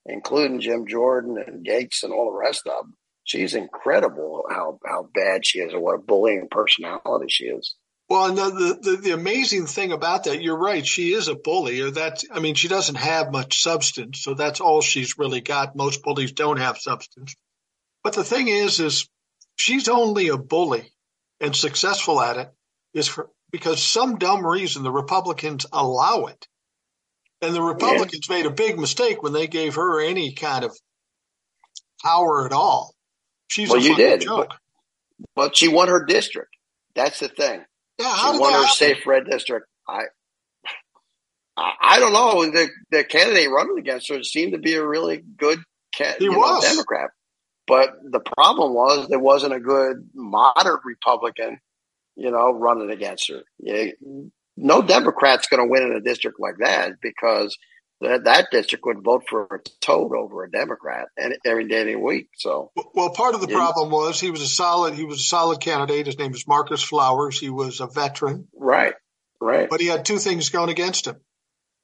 including 0.05 0.61
Jim 0.61 0.85
Jordan 0.87 1.37
and 1.45 1.65
Gaetz 1.65 2.03
and 2.03 2.13
all 2.13 2.31
the 2.31 2.37
rest 2.37 2.67
of 2.67 2.85
them. 2.85 2.93
She's 3.23 3.55
incredible 3.55 4.45
how 4.49 4.79
how 4.85 5.09
bad 5.13 5.45
she 5.45 5.59
is 5.59 5.73
and 5.73 5.81
what 5.81 5.95
a 5.95 6.01
bullying 6.01 6.47
personality 6.49 7.25
she 7.29 7.45
is. 7.45 7.75
Well, 8.09 8.33
the, 8.33 8.79
the, 8.81 8.95
the 8.97 9.11
amazing 9.11 9.65
thing 9.65 9.91
about 9.91 10.23
that, 10.23 10.41
you're 10.41 10.57
right. 10.57 10.85
She 10.85 11.11
is 11.11 11.27
a 11.27 11.35
bully. 11.35 11.81
Or 11.81 11.91
that 11.91 12.23
I 12.31 12.39
mean, 12.39 12.55
she 12.55 12.69
doesn't 12.69 12.95
have 12.95 13.33
much 13.33 13.61
substance, 13.61 14.21
so 14.21 14.33
that's 14.33 14.61
all 14.61 14.81
she's 14.81 15.17
really 15.17 15.41
got. 15.41 15.75
Most 15.75 16.03
bullies 16.03 16.31
don't 16.31 16.59
have 16.59 16.77
substance. 16.77 17.35
But 18.03 18.13
the 18.13 18.23
thing 18.23 18.47
is, 18.47 18.79
is 18.79 19.09
she's 19.57 19.89
only 19.89 20.29
a 20.29 20.37
bully 20.37 20.93
and 21.41 21.55
successful 21.55 22.21
at 22.21 22.37
it 22.37 22.49
is 22.93 23.07
for 23.07 23.29
because 23.57 23.83
some 23.83 24.17
dumb 24.17 24.45
reason 24.45 24.83
the 24.83 24.91
Republicans 24.91 25.65
allow 25.73 26.25
it. 26.25 26.47
And 27.41 27.55
the 27.55 27.61
Republicans 27.61 28.27
yeah. 28.29 28.35
made 28.35 28.45
a 28.45 28.51
big 28.51 28.79
mistake 28.79 29.23
when 29.23 29.33
they 29.33 29.47
gave 29.47 29.75
her 29.75 29.99
any 29.99 30.33
kind 30.33 30.63
of 30.63 30.77
power 32.03 32.45
at 32.45 32.53
all. 32.53 32.93
She's 33.47 33.69
well, 33.69 33.79
a 33.79 33.83
you 33.83 33.95
did, 33.95 34.21
joke. 34.21 34.49
But, 34.49 35.29
but, 35.35 35.57
she 35.57 35.67
won 35.67 35.87
her 35.87 36.05
district. 36.05 36.55
That's 36.95 37.19
the 37.19 37.29
thing. 37.29 37.63
Yeah, 37.99 38.13
how 38.13 38.33
she 38.33 38.39
won 38.39 38.53
her 38.53 38.59
happen? 38.59 38.75
safe 38.75 39.07
red 39.07 39.25
district. 39.25 39.67
I, 39.87 40.03
I, 41.55 41.71
I 41.81 41.99
don't 41.99 42.13
know. 42.13 42.45
The 42.45 42.69
the 42.91 43.03
candidate 43.03 43.49
running 43.49 43.79
against 43.79 44.09
her 44.09 44.21
seemed 44.21 44.53
to 44.53 44.59
be 44.59 44.75
a 44.75 44.85
really 44.85 45.17
good 45.17 45.59
he 46.19 46.29
was. 46.29 46.63
Know, 46.63 46.69
Democrat. 46.69 47.09
But 47.65 47.95
the 48.03 48.19
problem 48.19 48.73
was 48.73 49.07
there 49.07 49.19
wasn't 49.19 49.53
a 49.53 49.59
good 49.59 50.09
moderate 50.13 50.81
Republican, 50.85 51.59
you 52.17 52.31
know, 52.31 52.51
running 52.51 52.89
against 52.89 53.29
her. 53.29 53.43
no 54.57 54.81
Democrat's 54.81 55.47
going 55.47 55.63
to 55.63 55.69
win 55.69 55.83
in 55.83 55.95
a 55.95 56.01
district 56.01 56.39
like 56.39 56.55
that 56.59 56.93
because 57.01 57.57
that, 58.01 58.25
that 58.25 58.47
district 58.51 58.85
would 58.85 59.03
vote 59.03 59.23
for 59.29 59.43
a 59.45 59.69
toad 59.81 60.15
over 60.15 60.43
a 60.43 60.51
Democrat 60.51 61.07
and 61.15 61.37
every 61.45 61.67
day 61.67 61.81
of 61.81 61.87
the 61.87 61.95
week. 61.95 62.29
So, 62.37 62.71
well, 62.93 63.11
part 63.11 63.35
of 63.35 63.41
the 63.41 63.47
problem 63.47 63.91
was 63.91 64.19
he 64.19 64.31
was 64.31 64.41
a 64.41 64.47
solid 64.47 64.95
he 64.95 65.05
was 65.05 65.19
a 65.19 65.23
solid 65.23 65.61
candidate. 65.61 66.07
His 66.07 66.17
name 66.17 66.33
is 66.33 66.47
Marcus 66.47 66.83
Flowers. 66.83 67.39
He 67.39 67.49
was 67.49 67.79
a 67.79 67.87
veteran, 67.87 68.47
right, 68.55 68.93
right. 69.39 69.69
But 69.69 69.79
he 69.79 69.87
had 69.87 70.05
two 70.05 70.17
things 70.17 70.49
going 70.49 70.69
against 70.69 71.07
him. 71.07 71.17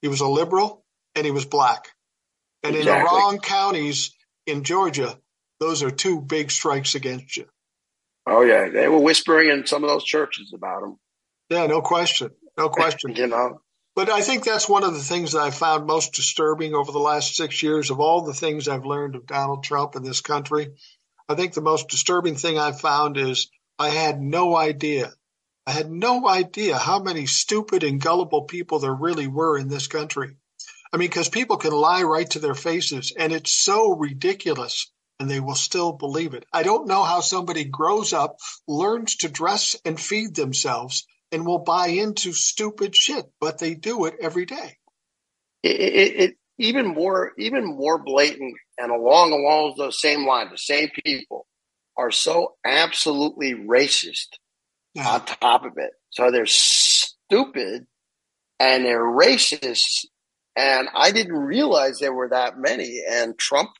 He 0.01 0.07
was 0.07 0.21
a 0.21 0.27
liberal 0.27 0.84
and 1.15 1.25
he 1.25 1.31
was 1.31 1.45
black, 1.45 1.89
and 2.63 2.75
exactly. 2.75 2.91
in 2.91 2.97
the 2.97 3.09
wrong 3.09 3.39
counties 3.39 4.15
in 4.45 4.63
Georgia, 4.63 5.17
those 5.59 5.84
are 5.84 5.91
two 5.91 6.21
big 6.21 6.51
strikes 6.51 6.95
against 6.95 7.38
you. 7.38 7.45
Oh 8.26 8.41
yeah, 8.41 8.69
they 8.69 8.88
were 8.88 8.99
whispering 8.99 9.49
in 9.49 9.65
some 9.65 9.84
of 9.84 9.89
those 9.89 10.03
churches 10.03 10.53
about 10.53 10.84
him. 10.84 10.97
Yeah, 11.49 11.67
no 11.67 11.82
question, 11.82 12.32
no 12.57 12.69
question. 12.69 13.15
you 13.15 13.28
know, 13.28 13.59
but 13.95 14.09
I 14.09 14.21
think 14.21 14.43
that's 14.43 14.67
one 14.67 14.84
of 14.84 14.93
the 14.93 14.99
things 14.99 15.34
that 15.34 15.41
I 15.41 15.51
found 15.51 15.86
most 15.86 16.13
disturbing 16.13 16.74
over 16.74 16.91
the 16.91 16.99
last 16.99 17.36
six 17.36 17.61
years 17.61 17.91
of 17.91 17.99
all 17.99 18.21
the 18.21 18.34
things 18.34 18.67
I've 18.67 18.86
learned 18.86 19.15
of 19.15 19.28
Donald 19.28 19.63
Trump 19.63 19.95
in 19.95 20.03
this 20.03 20.21
country. 20.21 20.69
I 21.30 21.36
think 21.36 21.53
the 21.53 21.61
most 21.61 21.89
disturbing 21.89 22.36
thing 22.36 22.57
I 22.57 22.71
found 22.71 23.17
is 23.17 23.49
I 23.78 23.89
had 23.89 24.19
no 24.21 24.55
idea. 24.55 25.13
I 25.65 25.71
had 25.71 25.91
no 25.91 26.28
idea 26.28 26.78
how 26.78 26.99
many 26.99 27.26
stupid 27.26 27.84
and 27.84 28.01
gullible 28.01 28.43
people 28.43 28.80
there 28.80 28.93
really 28.93 29.28
were 29.28 29.57
in 29.57 29.67
this 29.67 29.88
country. 29.88 30.36
I 30.91 30.97
mean, 30.97 31.09
because 31.09 31.30
people 31.30 31.57
can 31.57 31.71
lie 31.71 32.03
right 32.03 32.30
to 32.32 32.39
their 32.39 32.55
faces, 32.55 33.13
and 33.17 33.32
it's 33.32 33.53
so 33.53 33.91
ridiculous 33.91 34.91
and 35.20 35.30
they 35.30 35.39
will 35.39 35.55
still 35.55 35.93
believe 35.93 36.34
it. 36.34 36.45
I 36.51 36.64
don't 36.64 36.88
know 36.88 37.03
how 37.03 37.22
somebody 37.22 37.66
grows 37.66 38.14
up, 38.14 38.38
learns 38.68 39.18
to 39.18 39.30
dress 39.30 39.76
and 39.86 39.99
feed 39.99 40.36
themselves, 40.36 41.05
and 41.32 41.45
will 41.45 41.59
buy 41.59 41.88
into 41.88 42.34
stupid 42.34 42.95
shit, 42.95 43.26
but 43.39 43.59
they 43.59 43.74
do 43.74 44.05
it 44.05 44.16
every 44.22 44.45
day. 44.45 44.78
It, 45.64 45.80
it, 45.80 46.16
it 46.20 46.36
even 46.57 46.88
more, 46.88 47.32
even 47.38 47.66
more 47.66 48.03
blatant, 48.03 48.55
and 48.78 48.91
along 48.91 49.32
along 49.32 49.76
those 49.78 49.99
same 49.99 50.26
lines, 50.26 50.51
the 50.51 50.57
same 50.57 50.89
people 51.03 51.47
are 51.97 52.11
so 52.11 52.55
absolutely 52.66 53.53
racist 53.53 54.28
yeah. 54.93 55.07
on 55.07 55.26
top 55.26 55.66
of 55.66 55.74
it. 55.78 55.91
So 56.09 56.32
they're 56.32 56.45
stupid 56.45 57.86
and 58.59 58.86
they're 58.86 59.03
racist. 59.03 60.05
And 60.55 60.88
I 60.93 61.11
didn't 61.11 61.34
realize 61.34 61.97
there 61.99 62.14
were 62.14 62.30
that 62.30 62.57
many. 62.57 63.01
And 63.09 63.38
Trump 63.38 63.72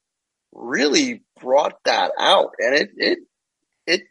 really 0.54 1.24
brought 1.42 1.76
that 1.86 2.12
out, 2.20 2.52
and 2.60 2.76
it 2.76 2.90
it 2.98 3.20
it 3.86 4.02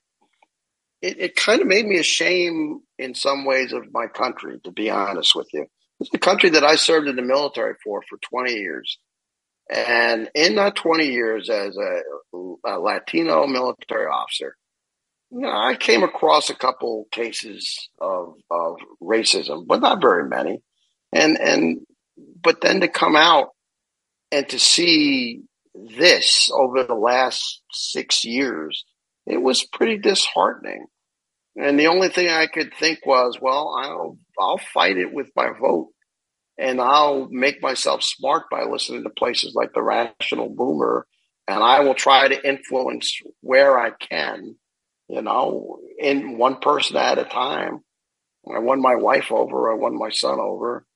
it, 1.00 1.20
it 1.20 1.36
kind 1.36 1.60
of 1.60 1.66
made 1.66 1.86
me 1.86 1.98
ashamed 1.98 2.82
in 2.98 3.14
some 3.14 3.44
ways 3.44 3.72
of 3.72 3.92
my 3.92 4.06
country. 4.06 4.60
To 4.64 4.70
be 4.70 4.90
honest 4.90 5.34
with 5.34 5.48
you, 5.52 5.66
it's 6.00 6.10
the 6.10 6.18
country 6.18 6.50
that 6.50 6.64
I 6.64 6.76
served 6.76 7.08
in 7.08 7.16
the 7.16 7.22
military 7.22 7.74
for 7.82 8.02
for 8.08 8.18
twenty 8.18 8.54
years, 8.54 8.98
and 9.70 10.30
in 10.34 10.56
that 10.56 10.76
twenty 10.76 11.06
years 11.06 11.48
as 11.48 11.76
a, 11.76 12.38
a 12.66 12.78
Latino 12.78 13.46
military 13.46 14.06
officer, 14.06 14.56
you 15.30 15.40
know, 15.40 15.50
I 15.50 15.76
came 15.76 16.02
across 16.02 16.50
a 16.50 16.54
couple 16.54 17.06
cases 17.10 17.88
of 18.00 18.34
of 18.50 18.76
racism, 19.02 19.66
but 19.66 19.80
not 19.80 20.00
very 20.00 20.28
many, 20.28 20.62
and 21.12 21.38
and 21.40 21.86
but 22.42 22.60
then 22.60 22.80
to 22.80 22.88
come 22.88 23.16
out 23.16 23.48
and 24.30 24.48
to 24.48 24.58
see 24.58 25.42
this 25.74 26.50
over 26.52 26.84
the 26.84 26.94
last 26.94 27.62
six 27.72 28.24
years, 28.24 28.84
it 29.26 29.40
was 29.40 29.64
pretty 29.64 29.98
disheartening. 29.98 30.86
And 31.56 31.78
the 31.78 31.88
only 31.88 32.08
thing 32.08 32.28
I 32.28 32.46
could 32.46 32.72
think 32.74 33.04
was, 33.04 33.38
well, 33.40 33.74
I'll 33.78 34.18
I'll 34.38 34.58
fight 34.58 34.96
it 34.96 35.12
with 35.12 35.28
my 35.36 35.50
vote, 35.60 35.90
and 36.58 36.80
I'll 36.80 37.28
make 37.30 37.62
myself 37.62 38.02
smart 38.02 38.44
by 38.50 38.64
listening 38.64 39.02
to 39.02 39.10
places 39.10 39.54
like 39.54 39.72
the 39.74 39.82
Rational 39.82 40.48
Boomer, 40.48 41.06
and 41.46 41.62
I 41.62 41.80
will 41.80 41.94
try 41.94 42.28
to 42.28 42.48
influence 42.48 43.18
where 43.40 43.78
I 43.78 43.90
can, 43.90 44.56
you 45.08 45.20
know, 45.20 45.78
in 45.98 46.38
one 46.38 46.56
person 46.60 46.96
at 46.96 47.18
a 47.18 47.24
time. 47.24 47.80
I 48.50 48.58
won 48.58 48.80
my 48.80 48.96
wife 48.96 49.30
over, 49.30 49.70
I 49.70 49.76
won 49.76 49.96
my 49.96 50.10
son 50.10 50.40
over, 50.40 50.86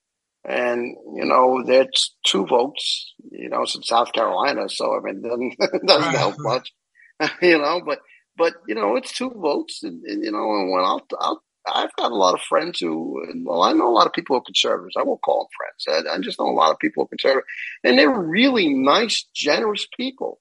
and, 0.47 0.97
you 1.15 1.25
know, 1.25 1.65
that's 1.67 2.15
two 2.25 2.47
votes, 2.47 3.13
you 3.33 3.49
know, 3.49 3.67
from 3.67 3.83
South 3.83 4.13
Carolina. 4.13 4.69
So, 4.69 4.97
I 4.97 5.01
mean, 5.01 5.21
doesn't, 5.23 5.87
doesn't 5.87 6.15
help 6.15 6.37
much, 6.39 6.73
you 7.43 7.59
know, 7.59 7.81
but, 7.85 7.99
but, 8.37 8.55
you 8.69 8.77
know, 8.77 8.95
it's 8.97 9.13
two 9.13 9.31
votes. 9.31 9.83
And, 9.83 10.05
and 10.05 10.25
you 10.25 10.31
know, 10.31 10.55
and 10.55 10.71
when 10.71 10.85
I'll, 10.85 11.07
I'll, 11.19 11.43
I've 11.67 11.95
got 11.97 12.13
a 12.13 12.17
lot 12.17 12.35
of 12.35 12.43
friends 12.43 12.79
who, 12.79 13.21
well, 13.45 13.63
I 13.63 13.73
know 13.73 13.89
a 13.89 13.91
lot 13.91 14.07
of 14.07 14.13
people 14.13 14.37
who 14.37 14.39
are 14.39 14.45
conservatives. 14.45 14.95
I 14.97 15.03
won't 15.03 15.23
call 15.23 15.49
them 15.49 15.89
friends. 15.89 16.07
I, 16.09 16.15
I 16.15 16.19
just 16.21 16.39
know 16.39 16.47
a 16.47 16.53
lot 16.53 16.71
of 16.71 16.79
people 16.79 17.03
who 17.03 17.07
are 17.07 17.09
conservative. 17.09 17.45
And 17.83 17.99
they're 17.99 18.09
really 18.09 18.73
nice, 18.73 19.27
generous 19.35 19.87
people. 19.97 20.39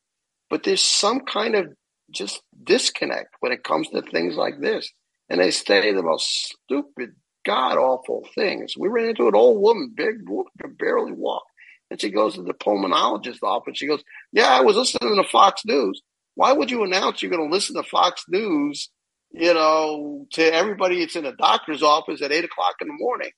But 0.52 0.64
there's 0.64 0.84
some 0.84 1.22
kind 1.22 1.56
of 1.56 1.74
just 2.12 2.44
disconnect 2.64 3.30
when 3.40 3.52
it 3.52 3.64
comes 3.64 3.90
to 3.90 4.04
things 4.04 4.36
like 4.36 4.60
this. 4.62 4.92
And 5.30 5.42
they 5.42 5.50
say 5.50 5.92
the 5.92 6.04
most 6.04 6.28
stupid, 6.28 7.16
god 7.46 7.78
awful 7.78 8.28
things. 8.36 8.76
We 8.78 8.88
ran 8.88 9.10
into 9.10 9.28
an 9.28 9.36
old 9.36 9.62
woman, 9.62 9.94
big 9.96 10.28
woman, 10.28 10.52
could 10.62 10.78
barely 10.78 11.12
walk. 11.12 11.44
And 11.90 12.02
she 12.02 12.10
goes 12.10 12.36
to 12.36 12.42
the 12.42 12.54
pulmonologist 12.54 13.44
office. 13.44 13.78
She 13.78 13.88
goes, 13.88 14.04
Yeah, 14.32 14.48
I 14.48 14.62
was 14.62 14.76
listening 14.76 15.16
to 15.16 15.30
Fox 15.30 15.62
News. 15.66 16.02
Why 16.34 16.52
would 16.52 16.72
you 16.72 16.84
announce 16.84 17.22
you're 17.22 17.32
going 17.32 17.48
to 17.48 17.54
listen 17.54 17.76
to 17.76 17.84
Fox 17.84 18.24
News, 18.28 18.90
you 19.32 19.54
know, 19.54 20.26
to 20.34 20.54
everybody 20.54 21.00
that's 21.00 21.16
in 21.16 21.26
a 21.26 21.36
doctor's 21.36 21.84
office 21.84 22.22
at 22.22 22.32
eight 22.32 22.44
o'clock 22.44 22.76
in 22.82 22.88
the 22.88 22.96
morning? 22.98 23.32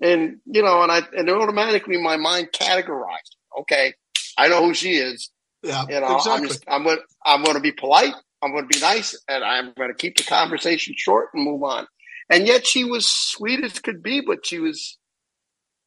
And, 0.00 0.38
you 0.46 0.62
know, 0.62 0.82
and 0.82 0.90
I, 0.90 1.02
and 1.16 1.30
automatically 1.30 1.98
my 1.98 2.16
mind 2.16 2.48
categorized. 2.52 3.36
Okay. 3.60 3.92
I 4.36 4.48
know 4.48 4.64
who 4.64 4.74
she 4.74 4.94
is. 4.94 5.30
Yeah, 5.62 5.84
you 5.88 6.00
know, 6.00 6.16
exactly. 6.16 6.32
I'm 6.32 6.48
just, 6.48 6.64
I'm 6.66 6.84
going, 6.84 6.98
I'm 7.24 7.42
going 7.44 7.54
to 7.54 7.62
be 7.62 7.72
polite. 7.72 8.14
I'm 8.42 8.50
going 8.50 8.68
to 8.68 8.78
be 8.78 8.80
nice 8.80 9.18
and 9.28 9.42
I'm 9.42 9.72
going 9.74 9.88
to 9.88 9.94
keep 9.94 10.16
the 10.16 10.24
conversation 10.24 10.94
short 10.98 11.28
and 11.32 11.44
move 11.44 11.62
on 11.62 11.86
and 12.30 12.46
yet 12.46 12.66
she 12.66 12.84
was 12.84 13.10
sweet 13.10 13.64
as 13.64 13.78
could 13.78 14.02
be, 14.02 14.20
but 14.20 14.46
she 14.46 14.58
was 14.58 14.98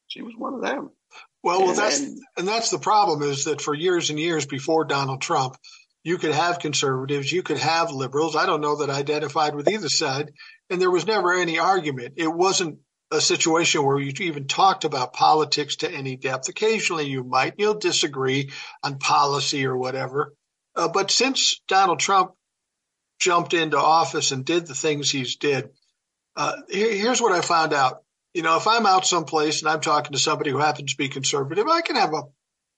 she 0.07 0.21
was 0.21 0.33
one 0.37 0.53
of 0.53 0.61
them. 0.61 0.91
Well, 1.43 1.65
well, 1.65 1.75
that's 1.75 1.99
and, 1.99 2.19
and 2.37 2.47
that's 2.47 2.71
the 2.71 2.79
problem 2.79 3.21
is 3.21 3.45
that 3.45 3.61
for 3.61 3.73
years 3.73 4.09
and 4.09 4.19
years 4.19 4.45
before 4.45 4.85
Donald 4.85 5.21
Trump, 5.21 5.55
you 6.03 6.17
could 6.17 6.33
have 6.33 6.59
conservatives, 6.59 7.31
you 7.31 7.43
could 7.43 7.57
have 7.57 7.91
liberals. 7.91 8.35
I 8.35 8.45
don't 8.45 8.61
know 8.61 8.77
that 8.77 8.89
I 8.89 8.95
identified 8.95 9.55
with 9.55 9.69
either 9.69 9.89
side, 9.89 10.31
and 10.69 10.81
there 10.81 10.91
was 10.91 11.05
never 11.05 11.33
any 11.33 11.59
argument. 11.59 12.15
It 12.17 12.33
wasn't 12.33 12.79
a 13.11 13.21
situation 13.21 13.83
where 13.83 13.99
you 13.99 14.11
even 14.19 14.47
talked 14.47 14.83
about 14.83 15.13
politics 15.13 15.77
to 15.77 15.91
any 15.91 16.17
depth. 16.17 16.49
Occasionally, 16.49 17.07
you 17.07 17.23
might 17.23 17.55
you'll 17.57 17.79
disagree 17.79 18.51
on 18.83 18.99
policy 18.99 19.65
or 19.65 19.77
whatever, 19.77 20.33
uh, 20.75 20.87
but 20.87 21.11
since 21.11 21.61
Donald 21.67 21.99
Trump 21.99 22.31
jumped 23.19 23.53
into 23.53 23.77
office 23.77 24.31
and 24.31 24.45
did 24.45 24.67
the 24.67 24.75
things 24.75 25.09
he's 25.09 25.37
did, 25.37 25.69
uh, 26.37 26.55
here, 26.69 26.93
here's 26.93 27.21
what 27.21 27.33
I 27.33 27.41
found 27.41 27.73
out. 27.73 28.03
You 28.33 28.43
know, 28.43 28.57
if 28.57 28.67
I'm 28.67 28.85
out 28.85 29.07
someplace 29.07 29.61
and 29.61 29.69
I'm 29.69 29.81
talking 29.81 30.11
to 30.11 30.19
somebody 30.19 30.51
who 30.51 30.59
happens 30.59 30.91
to 30.91 30.97
be 30.97 31.09
conservative, 31.09 31.67
I 31.67 31.81
can 31.81 31.95
have 31.95 32.13
a 32.13 32.23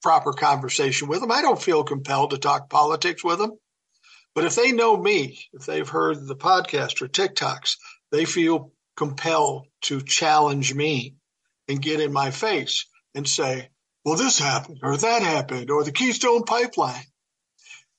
proper 0.02 0.32
conversation 0.32 1.10
with 1.10 1.20
them. 1.20 1.32
I 1.32 1.42
don't 1.42 1.62
feel 1.62 1.84
compelled 1.84 2.32
to 2.32 2.38
talk 2.38 2.70
politics 2.70 3.24
with 3.24 3.38
them. 3.38 3.52
But 4.34 4.46
if 4.46 4.56
they 4.56 4.72
know 4.72 4.96
me, 4.96 5.40
if 5.52 5.66
they've 5.66 5.88
heard 5.88 6.26
the 6.26 6.36
podcast 6.36 7.02
or 7.02 7.10
TikToks, 7.10 7.76
they 8.12 8.24
feel 8.24 8.72
compelled 8.96 9.68
to 9.82 10.02
challenge 10.02 10.74
me 10.74 11.16
and 11.68 11.82
get 11.82 12.00
in 12.00 12.14
my 12.14 12.32
face 12.32 12.86
and 13.14 13.28
say, 13.28 13.70
well, 14.06 14.16
this 14.16 14.40
happened 14.40 14.80
or 14.84 14.96
that 14.96 15.22
happened 15.22 15.70
or 15.70 15.84
the 15.84 15.92
Keystone 15.92 16.44
Pipeline. 16.44 17.04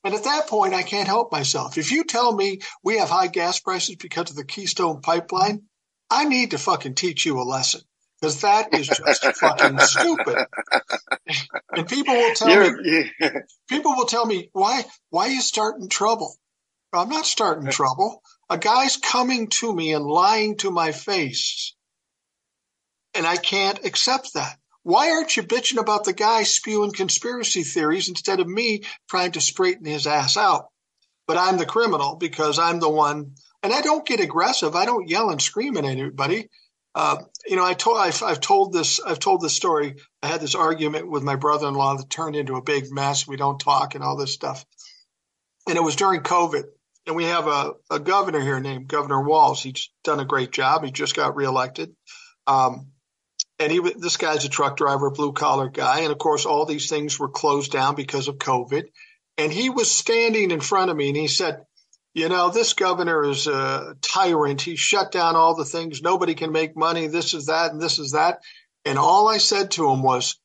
And 0.02 0.14
at 0.14 0.24
that 0.24 0.48
point, 0.48 0.74
I 0.74 0.82
can't 0.82 1.08
help 1.08 1.30
myself. 1.30 1.76
If 1.76 1.92
you 1.92 2.04
tell 2.04 2.34
me 2.34 2.60
we 2.82 2.98
have 2.98 3.10
high 3.10 3.26
gas 3.26 3.60
prices 3.60 3.96
because 3.96 4.30
of 4.30 4.36
the 4.36 4.44
Keystone 4.44 5.02
pipeline, 5.02 5.62
I 6.10 6.24
need 6.24 6.52
to 6.52 6.58
fucking 6.58 6.94
teach 6.94 7.26
you 7.26 7.40
a 7.40 7.42
lesson 7.42 7.82
because 8.20 8.40
that 8.40 8.74
is 8.74 8.88
just 8.88 9.24
fucking 9.36 9.78
stupid. 9.80 10.46
And 11.72 11.88
people 11.88 12.14
will 12.14 12.34
tell 12.34 12.48
You're, 12.48 12.82
me, 12.82 13.10
yeah. 13.20 13.30
people 13.68 13.94
will 13.94 14.06
tell 14.06 14.26
me, 14.26 14.48
why, 14.52 14.84
why 15.10 15.28
are 15.28 15.30
you 15.30 15.40
starting 15.40 15.88
trouble? 15.88 16.34
I'm 16.92 17.08
not 17.08 17.26
starting 17.26 17.70
trouble. 17.70 18.22
A 18.48 18.58
guy's 18.58 18.96
coming 18.96 19.48
to 19.48 19.72
me 19.72 19.92
and 19.94 20.04
lying 20.04 20.56
to 20.58 20.70
my 20.72 20.90
face, 20.90 21.74
and 23.14 23.24
I 23.24 23.36
can't 23.36 23.84
accept 23.84 24.34
that. 24.34 24.58
Why 24.82 25.10
aren't 25.10 25.36
you 25.36 25.42
bitching 25.42 25.78
about 25.78 26.04
the 26.04 26.12
guy 26.12 26.42
spewing 26.42 26.92
conspiracy 26.92 27.62
theories 27.62 28.08
instead 28.08 28.40
of 28.40 28.48
me 28.48 28.82
trying 29.08 29.32
to 29.32 29.40
straighten 29.40 29.84
his 29.84 30.06
ass 30.06 30.36
out? 30.36 30.68
But 31.26 31.36
I'm 31.36 31.58
the 31.58 31.66
criminal 31.66 32.16
because 32.16 32.58
I'm 32.58 32.80
the 32.80 32.88
one, 32.88 33.34
and 33.62 33.72
I 33.72 33.82
don't 33.82 34.06
get 34.06 34.20
aggressive. 34.20 34.74
I 34.74 34.86
don't 34.86 35.08
yell 35.08 35.30
and 35.30 35.40
scream 35.40 35.76
at 35.76 35.84
anybody. 35.84 36.48
Uh, 36.94 37.18
you 37.46 37.56
know, 37.56 37.64
I 37.64 37.74
told 37.74 37.98
I've, 37.98 38.22
I've, 38.22 38.40
told 38.40 38.72
this 38.72 39.00
I've 39.00 39.20
told 39.20 39.42
this 39.42 39.54
story. 39.54 39.96
I 40.22 40.26
had 40.26 40.40
this 40.40 40.56
argument 40.56 41.08
with 41.08 41.22
my 41.22 41.36
brother-in-law 41.36 41.98
that 41.98 42.10
turned 42.10 42.34
into 42.34 42.56
a 42.56 42.62
big 42.62 42.90
mess. 42.90 43.28
We 43.28 43.36
don't 43.36 43.60
talk 43.60 43.94
and 43.94 44.02
all 44.02 44.16
this 44.16 44.32
stuff, 44.32 44.64
and 45.68 45.76
it 45.76 45.84
was 45.84 45.96
during 45.96 46.22
COVID. 46.22 46.64
And 47.06 47.16
we 47.16 47.24
have 47.24 47.46
a, 47.46 47.72
a 47.90 47.98
governor 47.98 48.40
here 48.40 48.60
named 48.60 48.88
Governor 48.88 49.22
Walz. 49.22 49.62
He's 49.62 49.90
done 50.04 50.20
a 50.20 50.24
great 50.24 50.52
job. 50.52 50.84
He 50.84 50.90
just 50.90 51.16
got 51.16 51.34
reelected. 51.34 51.94
Um, 52.46 52.88
and 53.60 53.70
he 53.70 53.78
this 53.78 54.16
guy's 54.16 54.44
a 54.46 54.48
truck 54.48 54.78
driver, 54.78 55.10
blue 55.10 55.32
collar 55.32 55.68
guy, 55.68 56.00
and 56.00 56.10
of 56.10 56.18
course 56.18 56.46
all 56.46 56.64
these 56.64 56.88
things 56.88 57.18
were 57.18 57.28
closed 57.28 57.70
down 57.70 57.94
because 57.94 58.26
of 58.26 58.38
COVID. 58.38 58.84
And 59.36 59.52
he 59.52 59.68
was 59.70 59.90
standing 59.90 60.50
in 60.50 60.60
front 60.60 60.90
of 60.90 60.96
me, 60.96 61.08
and 61.08 61.16
he 61.16 61.28
said, 61.28 61.64
"You 62.14 62.30
know, 62.30 62.48
this 62.48 62.72
governor 62.72 63.22
is 63.22 63.46
a 63.46 63.96
tyrant. 64.00 64.62
He 64.62 64.76
shut 64.76 65.12
down 65.12 65.36
all 65.36 65.54
the 65.54 65.66
things. 65.66 66.00
Nobody 66.00 66.34
can 66.34 66.52
make 66.52 66.74
money. 66.74 67.06
This 67.06 67.34
is 67.34 67.46
that, 67.46 67.70
and 67.72 67.80
this 67.80 67.98
is 67.98 68.12
that." 68.12 68.40
And 68.86 68.98
all 68.98 69.28
I 69.28 69.36
said 69.36 69.72
to 69.72 69.90
him 69.90 70.02
was, 70.02 70.40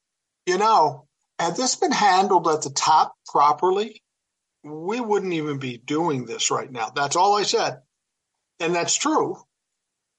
"You 0.45 0.57
know, 0.57 1.07
had 1.39 1.55
this 1.55 1.77
been 1.77 1.93
handled 1.93 2.49
at 2.49 2.63
the 2.63 2.69
top 2.69 3.15
properly, 3.27 4.03
we 4.63 4.99
wouldn't 4.99 5.33
even 5.33 5.57
be 5.57 5.77
doing 5.77 6.25
this 6.25 6.51
right 6.51 6.71
now." 6.71 6.91
That's 6.93 7.15
all 7.15 7.37
I 7.37 7.43
said, 7.43 7.81
and 8.59 8.75
that's 8.75 8.95
true 8.95 9.37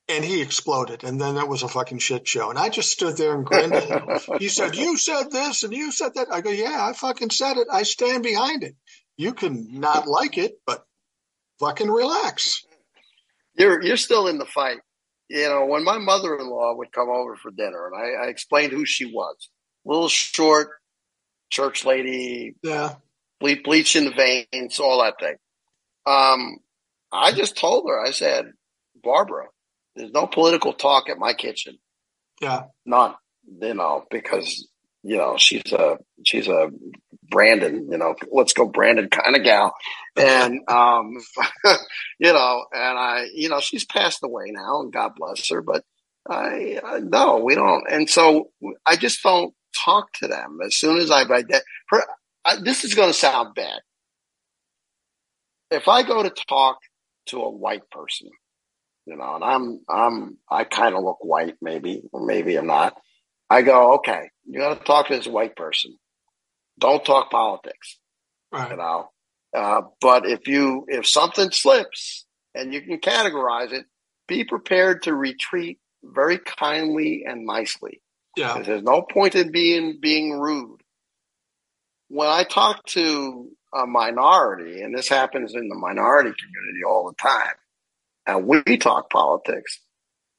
and 0.09 0.25
he 0.25 0.41
exploded 0.41 1.05
and 1.05 1.21
then 1.21 1.35
that 1.35 1.49
was 1.49 1.63
a 1.63 1.69
fucking 1.69 1.99
shit 1.99 2.27
show. 2.27 2.51
And 2.51 2.59
i 2.59 2.69
just 2.69 2.91
stood 2.91 3.17
there 3.17 3.35
and 3.35 3.45
grinned 3.45 3.75
he 4.39 4.49
said 4.49 4.77
you 4.77 4.97
said 4.97 5.31
this 5.31 5.63
and 5.63 5.73
you 5.73 5.93
said 5.93 6.15
that. 6.15 6.29
I 6.33 6.41
go 6.41 6.51
yeah 6.51 6.79
i 6.81 6.93
fucking 6.93 7.31
said 7.31 7.57
it. 7.57 7.69
I 7.71 7.83
stand 7.83 8.23
behind 8.23 8.65
it. 8.65 8.77
You 9.17 9.33
can 9.33 9.81
not 9.81 10.07
like 10.07 10.39
it 10.39 10.61
but 10.67 10.85
fucking 11.59 11.91
relax. 11.91 12.65
You're 13.59 13.83
you're 13.83 13.97
still 13.97 14.29
in 14.29 14.39
the 14.39 14.47
fight. 14.47 14.79
You 15.29 15.49
know 15.49 15.67
when 15.67 15.85
my 15.85 15.99
mother-in-law 15.99 16.77
would 16.77 16.93
come 16.93 17.09
over 17.09 17.37
for 17.37 17.51
dinner 17.51 17.91
and 17.93 17.97
i, 17.97 18.27
I 18.27 18.29
explained 18.29 18.73
who 18.73 18.85
she 18.85 19.07
was. 19.07 19.49
Little 19.85 20.09
short 20.09 20.69
church 21.51 21.85
lady 21.85 22.55
yeah. 22.63 22.95
ble- 23.41 23.63
bleach 23.63 23.95
in 23.95 24.05
the 24.05 24.11
veins 24.11 24.81
all 24.81 25.03
that 25.03 25.19
thing. 25.19 25.37
Um 26.07 26.59
i 27.13 27.33
just 27.33 27.57
told 27.57 27.87
her 27.89 28.05
i 28.05 28.11
said 28.11 28.53
barbara 29.03 29.47
there's 29.97 30.13
no 30.13 30.27
political 30.27 30.73
talk 30.73 31.09
at 31.09 31.19
my 31.19 31.33
kitchen. 31.33 31.79
Yeah. 32.41 32.65
None. 32.85 33.15
You 33.61 33.75
know, 33.75 34.05
because, 34.11 34.69
you 35.03 35.17
know, 35.17 35.37
she's 35.39 35.73
a 35.73 35.99
she's 36.25 36.49
a 36.49 36.71
Brandon, 37.29 37.89
you 37.91 37.99
know, 37.99 38.15
let's 38.31 38.53
go 38.53 38.67
Brandon 38.67 39.09
kind 39.09 39.37
of 39.37 39.43
gal. 39.43 39.75
And 40.17 40.61
um 40.69 41.17
you 42.19 42.33
know, 42.33 42.65
and 42.73 42.99
I 42.99 43.27
you 43.35 43.49
know, 43.49 43.61
she's 43.61 43.85
passed 43.85 44.21
away 44.23 44.47
now 44.49 44.83
and 44.83 44.93
God 44.93 45.13
bless 45.17 45.49
her, 45.51 45.63
but 45.63 45.83
I, 46.29 46.81
I 46.85 46.99
no, 47.01 47.39
we 47.39 47.55
don't. 47.55 47.85
And 47.91 48.09
so 48.11 48.51
I 48.87 48.97
just 48.97 49.23
don't 49.23 49.55
talk 49.85 50.13
to 50.15 50.29
them 50.29 50.59
as 50.65 50.77
soon 50.77 50.99
as 50.99 51.11
I've 51.11 51.31
identified. 51.31 51.63
This 52.63 52.85
is 52.85 52.95
going 52.95 53.09
to 53.09 53.15
sound 53.15 53.55
bad. 53.55 53.81
If 55.71 55.89
I 55.89 56.03
go 56.03 56.23
to 56.23 56.31
talk 56.31 56.79
to 57.27 57.43
a 57.43 57.51
white 57.51 57.89
person 57.91 58.29
you 59.07 59.17
know, 59.17 59.37
and 59.37 59.45
I'm 59.45 59.81
I'm 59.89 60.39
I 60.51 60.65
kind 60.65 60.95
of 60.95 61.05
look 61.05 61.25
white, 61.25 61.57
maybe, 61.63 62.03
or 62.13 62.27
maybe 62.27 62.57
I'm 62.57 62.67
not. 62.67 62.97
I 63.49 63.63
go, 63.63 63.95
okay, 63.95 64.31
you 64.45 64.59
got 64.59 64.79
to 64.79 64.85
talk 64.85 65.09
to 65.09 65.17
this 65.17 65.27
white 65.27 65.55
person. 65.55 65.97
Don't 66.79 67.05
talk 67.05 67.31
politics, 67.31 67.99
right. 68.53 68.71
you 68.71 68.77
know. 68.77 69.11
Uh, 69.57 69.83
but 70.01 70.27
if 70.27 70.49
you 70.49 70.85
if 70.89 71.07
something 71.07 71.51
slips 71.53 72.27
and 72.55 72.75
you 72.75 72.83
can 72.83 72.99
categorize 72.99 73.73
it, 73.73 73.87
be 74.27 74.45
prepared 74.45 75.05
to 75.05 75.15
retreat 75.15 75.79
very 76.03 76.39
kindly 76.39 77.25
and 77.27 77.47
nicely. 77.47 78.03
Yeah, 78.37 78.61
there's 78.61 78.83
no 78.83 79.03
point 79.03 79.37
in 79.37 79.53
being 79.53 79.99
being 80.01 80.33
rude. 80.33 80.81
When 82.09 82.29
I 82.29 82.43
talk 82.43 82.85
to 82.87 83.51
a 83.73 83.87
minority, 83.87 84.83
and 84.83 84.97
this 84.97 85.09
happens 85.09 85.55
in 85.55 85.69
the 85.69 85.75
minority 85.77 86.31
community 86.31 86.85
all 86.87 87.07
the 87.07 87.15
time, 87.15 87.55
and 88.27 88.47
we 88.47 88.77
talk 88.77 89.11
politics, 89.11 89.81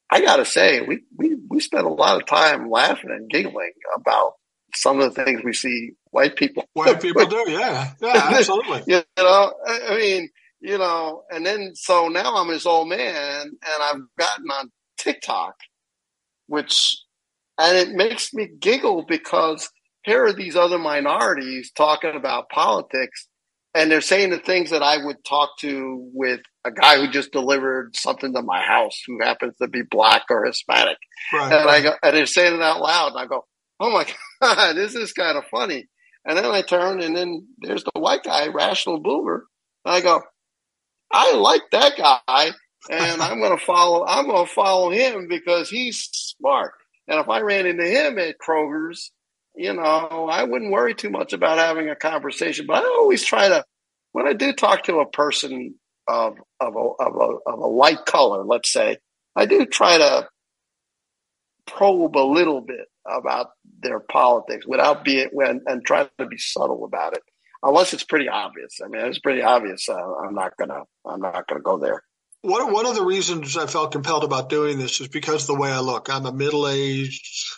I 0.09 0.21
got 0.21 0.37
to 0.37 0.45
say, 0.45 0.81
we, 0.81 1.01
we, 1.17 1.37
we 1.49 1.59
spend 1.59 1.85
a 1.85 1.89
lot 1.89 2.19
of 2.21 2.27
time 2.27 2.69
laughing 2.69 3.11
and 3.11 3.29
giggling 3.29 3.73
about 3.95 4.33
some 4.75 4.99
of 4.99 5.13
the 5.13 5.23
things 5.23 5.41
we 5.43 5.53
see 5.53 5.91
white 6.11 6.35
people. 6.35 6.65
White 6.73 7.01
people 7.01 7.25
do, 7.25 7.45
yeah. 7.47 7.91
Yeah, 8.01 8.29
absolutely. 8.33 8.83
you 8.87 9.03
know, 9.17 9.53
I 9.67 9.97
mean, 9.97 10.29
you 10.59 10.77
know, 10.77 11.23
and 11.29 11.45
then 11.45 11.71
so 11.75 12.07
now 12.07 12.35
I'm 12.35 12.47
this 12.49 12.65
old 12.65 12.89
man 12.89 13.41
and 13.43 13.83
I've 13.83 14.01
gotten 14.17 14.45
on 14.51 14.71
TikTok, 14.97 15.55
which, 16.47 16.97
and 17.57 17.77
it 17.77 17.89
makes 17.89 18.33
me 18.33 18.47
giggle 18.59 19.05
because 19.07 19.69
here 20.03 20.25
are 20.25 20.33
these 20.33 20.55
other 20.55 20.77
minorities 20.77 21.71
talking 21.75 22.15
about 22.15 22.49
politics 22.49 23.27
and 23.73 23.91
they're 23.91 24.01
saying 24.01 24.31
the 24.31 24.39
things 24.39 24.71
that 24.71 24.81
I 24.81 25.03
would 25.03 25.23
talk 25.23 25.57
to 25.59 26.09
with 26.13 26.41
a 26.65 26.71
guy 26.71 26.97
who 26.97 27.09
just 27.09 27.31
delivered 27.31 27.95
something 27.95 28.33
to 28.33 28.41
my 28.41 28.61
house 28.61 29.01
who 29.05 29.19
happens 29.23 29.55
to 29.61 29.67
be 29.67 29.81
black 29.89 30.23
or 30.29 30.45
Hispanic. 30.45 30.97
Right, 31.33 31.53
and 31.53 31.65
right. 31.65 31.67
I 31.67 31.81
go, 31.81 31.93
and 32.01 32.15
they're 32.15 32.25
saying 32.25 32.55
it 32.55 32.61
out 32.61 32.81
loud. 32.81 33.11
And 33.11 33.19
I 33.19 33.25
go, 33.25 33.45
Oh 33.79 33.91
my 33.91 34.05
God, 34.41 34.75
this 34.75 34.95
is 34.95 35.13
kind 35.13 35.37
of 35.37 35.45
funny. 35.45 35.87
And 36.25 36.37
then 36.37 36.45
I 36.45 36.61
turn 36.61 37.01
and 37.01 37.15
then 37.15 37.47
there's 37.59 37.83
the 37.83 37.99
white 37.99 38.23
guy, 38.23 38.47
Rational 38.47 38.99
Boomer. 38.99 39.45
And 39.85 39.95
I 39.95 40.01
go, 40.01 40.21
I 41.11 41.33
like 41.35 41.61
that 41.71 41.93
guy 41.97 42.51
and 42.89 43.21
I'm 43.21 43.39
going 43.39 43.57
to 43.57 43.63
follow, 43.63 44.05
I'm 44.05 44.27
going 44.27 44.45
to 44.45 44.53
follow 44.53 44.91
him 44.91 45.27
because 45.29 45.69
he's 45.69 46.09
smart. 46.11 46.73
And 47.07 47.19
if 47.19 47.29
I 47.29 47.39
ran 47.41 47.65
into 47.65 47.85
him 47.85 48.19
at 48.19 48.35
Kroger's, 48.45 49.11
you 49.57 49.73
know, 49.73 50.29
I 50.31 50.43
wouldn't 50.43 50.71
worry 50.71 50.93
too 50.93 51.09
much 51.09 51.33
about 51.33 51.57
having 51.57 51.89
a 51.89 51.95
conversation, 51.95 52.65
but 52.67 52.83
I 52.83 52.87
always 52.87 53.23
try 53.23 53.49
to, 53.49 53.65
when 54.11 54.27
I 54.27 54.33
do 54.33 54.53
talk 54.53 54.83
to 54.83 54.99
a 54.99 55.09
person 55.09 55.75
of 56.07 56.35
of 56.59 56.75
a, 56.75 56.79
of 56.79 57.15
a, 57.15 57.51
of 57.51 57.59
a 57.59 57.67
light 57.67 58.05
color, 58.05 58.45
let's 58.45 58.71
say, 58.71 58.97
I 59.35 59.45
do 59.45 59.65
try 59.65 59.97
to 59.97 60.27
probe 61.65 62.15
a 62.15 62.25
little 62.25 62.61
bit 62.61 62.85
about 63.05 63.47
their 63.81 63.99
politics 63.99 64.65
without 64.65 65.03
being 65.03 65.27
when 65.31 65.61
and 65.65 65.85
try 65.85 66.07
to 66.19 66.25
be 66.25 66.37
subtle 66.37 66.85
about 66.85 67.13
it, 67.13 67.23
unless 67.63 67.93
it's 67.93 68.03
pretty 68.03 68.29
obvious. 68.29 68.79
I 68.83 68.87
mean, 68.87 69.05
it's 69.05 69.19
pretty 69.19 69.41
obvious. 69.41 69.89
Uh, 69.89 69.95
I'm 69.95 70.35
not 70.35 70.53
gonna 70.57 70.83
I'm 71.05 71.21
not 71.21 71.47
gonna 71.47 71.61
go 71.61 71.77
there. 71.77 72.01
One 72.41 72.71
one 72.71 72.85
of 72.85 72.95
the 72.95 73.03
reasons 73.03 73.57
I 73.57 73.67
felt 73.67 73.91
compelled 73.91 74.23
about 74.23 74.49
doing 74.49 74.77
this 74.77 75.01
is 75.01 75.07
because 75.07 75.47
the 75.47 75.57
way 75.57 75.71
I 75.71 75.79
look. 75.79 76.09
I'm 76.09 76.25
a 76.25 76.31
middle 76.31 76.67
aged 76.67 77.56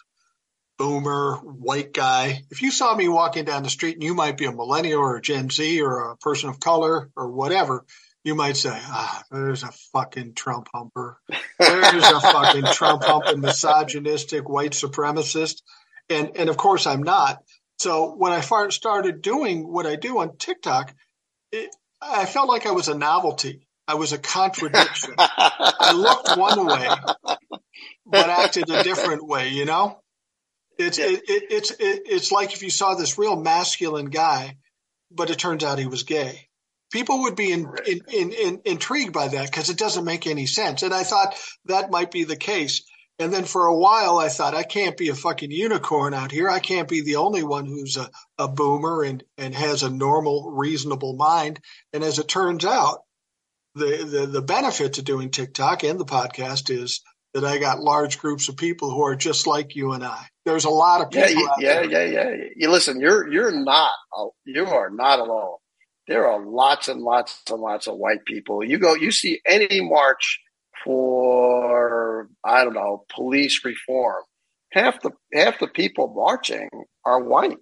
boomer 0.80 1.36
white 1.44 1.94
guy. 1.94 2.42
If 2.50 2.64
you 2.64 2.72
saw 2.72 2.96
me 2.96 3.08
walking 3.10 3.46
down 3.46 3.64
the 3.64 3.70
street 3.70 3.96
and 3.96 4.04
you 4.04 4.16
might 4.16 4.38
be 4.38 4.46
a 4.46 4.52
millennial 4.52 5.02
or 5.02 5.18
a 5.18 5.22
Gen 5.22 5.50
Z 5.50 5.82
or 5.82 6.10
a 6.10 6.18
person 6.18 6.50
of 6.50 6.60
color 6.60 7.12
or 7.16 7.32
whatever, 7.32 7.86
you 8.24 8.34
might 8.34 8.58
say, 8.58 8.72
ah, 8.74 9.24
there's 9.30 9.64
a 9.64 9.72
fucking 9.94 10.34
Trump 10.34 10.70
humper. 10.74 11.20
There's 11.60 12.04
a 12.04 12.20
fucking 12.22 12.66
Trump 12.74 13.04
humping 13.04 13.42
misogynistic 13.42 14.48
white 14.50 14.72
supremacist. 14.72 15.62
And, 16.10 16.32
and 16.36 16.50
of 16.50 16.58
course 16.58 16.88
I'm 16.88 17.04
not. 17.04 17.44
So 17.78 18.16
when 18.16 18.32
I 18.32 18.42
started 18.70 19.22
doing 19.22 19.72
what 19.72 19.86
I 19.86 19.96
do 19.98 20.20
on 20.20 20.38
TikTok, 20.38 20.94
it, 21.52 21.70
I 22.02 22.26
felt 22.26 22.50
like 22.50 22.66
I 22.66 22.72
was 22.72 22.88
a 22.88 22.98
novelty. 22.98 23.68
I 23.88 23.96
was 23.96 24.14
a 24.14 24.18
contradiction. 24.18 25.16
I 25.18 25.94
looked 25.94 26.38
one 26.38 26.66
way, 26.68 26.90
but 28.06 28.30
acted 28.30 28.70
a 28.70 28.84
different 28.84 29.28
way, 29.28 29.50
you 29.50 29.66
know? 29.66 30.00
It's, 30.80 30.98
yeah. 30.98 31.06
it, 31.06 31.24
it, 31.28 31.44
it's, 31.52 31.72
it, 31.72 32.02
it's 32.06 32.32
like 32.32 32.54
if 32.54 32.64
you 32.64 32.72
saw 32.72 32.96
this 32.96 33.18
real 33.18 33.40
masculine 33.40 34.08
guy, 34.08 34.58
but 35.12 35.30
it 35.30 35.38
turns 35.38 35.64
out 35.64 35.78
he 35.78 35.88
was 35.88 36.04
gay 36.04 36.50
people 36.92 37.22
would 37.22 37.36
be 37.36 37.52
in, 37.52 37.72
in, 37.86 38.02
in, 38.12 38.32
in, 38.32 38.62
intrigued 38.66 39.14
by 39.14 39.28
that 39.28 39.46
because 39.46 39.70
it 39.70 39.78
doesn't 39.78 40.06
make 40.06 40.28
any 40.28 40.46
sense. 40.46 40.84
And 40.84 40.94
I 40.94 41.04
thought 41.04 41.36
that 41.66 41.92
might 41.92 42.12
be 42.12 42.24
the 42.24 42.36
case. 42.36 42.84
And 43.20 43.34
then 43.34 43.44
for 43.44 43.66
a 43.66 43.78
while, 43.78 44.18
I 44.18 44.30
thought, 44.30 44.56
I 44.56 44.64
can't 44.64 44.96
be 44.96 45.10
a 45.10 45.16
fucking 45.16 45.52
unicorn 45.52 46.14
out 46.14 46.32
here. 46.32 46.50
I 46.50 46.60
can't 46.60 46.88
be 46.88 47.02
the 47.02 47.18
only 47.18 47.44
one 47.44 47.66
who's 47.66 47.98
a, 47.98 48.10
a 48.38 48.48
boomer 48.48 49.04
and, 49.04 49.24
and 49.38 49.54
has 49.54 49.84
a 49.84 49.90
normal, 49.90 50.52
reasonable 50.52 51.16
mind. 51.16 51.60
And 51.92 52.04
as 52.04 52.18
it 52.18 52.30
turns 52.30 52.64
out, 52.64 53.00
the, 53.76 54.08
the, 54.10 54.26
the 54.26 54.42
benefit 54.42 54.94
to 54.94 55.02
doing 55.02 55.32
TikTok 55.32 55.84
and 55.84 56.00
the 56.00 56.06
podcast 56.06 56.70
is 56.70 57.02
that 57.34 57.46
I 57.46 57.58
got 57.58 57.80
large 57.80 58.20
groups 58.20 58.50
of 58.50 58.58
people 58.58 58.92
who 58.92 59.04
are 59.04 59.16
just 59.16 59.48
like 59.48 59.76
you 59.76 59.94
and 59.94 60.04
I. 60.04 60.26
There's 60.46 60.66
a 60.66 60.70
lot 60.70 61.02
of 61.02 61.12
people. 61.12 61.48
Yeah, 61.60 61.82
yeah, 61.82 61.82
yeah, 61.82 62.04
yeah. 62.06 62.30
You 62.56 62.70
listen, 62.70 63.00
you're 63.00 63.32
you're 63.32 63.52
not 63.52 63.92
you 64.46 64.66
are 64.66 64.90
not 64.90 65.20
alone. 65.20 65.58
There 66.08 66.28
are 66.28 66.44
lots 66.44 66.88
and 66.88 67.02
lots 67.02 67.44
and 67.50 67.60
lots 67.62 67.88
of 67.88 67.98
white 67.98 68.26
people. 68.26 68.64
You 68.64 68.80
go, 68.80 68.96
you 68.96 69.12
see 69.12 69.42
any 69.46 69.82
march 69.82 70.40
for 70.84 72.30
I 72.44 72.64
don't 72.64 72.74
know 72.74 73.06
police 73.14 73.64
reform. 73.64 74.24
Half 74.72 75.02
the 75.02 75.12
half 75.34 75.60
the 75.60 75.68
people 75.68 76.12
marching 76.16 76.70
are 77.06 77.24
white. 77.24 77.58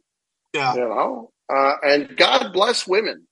Yeah, 0.53 0.75
you 0.75 0.81
know, 0.81 1.31
uh, 1.53 1.73
and 1.81 2.15
God 2.15 2.53
bless 2.53 2.87
women. 2.87 3.27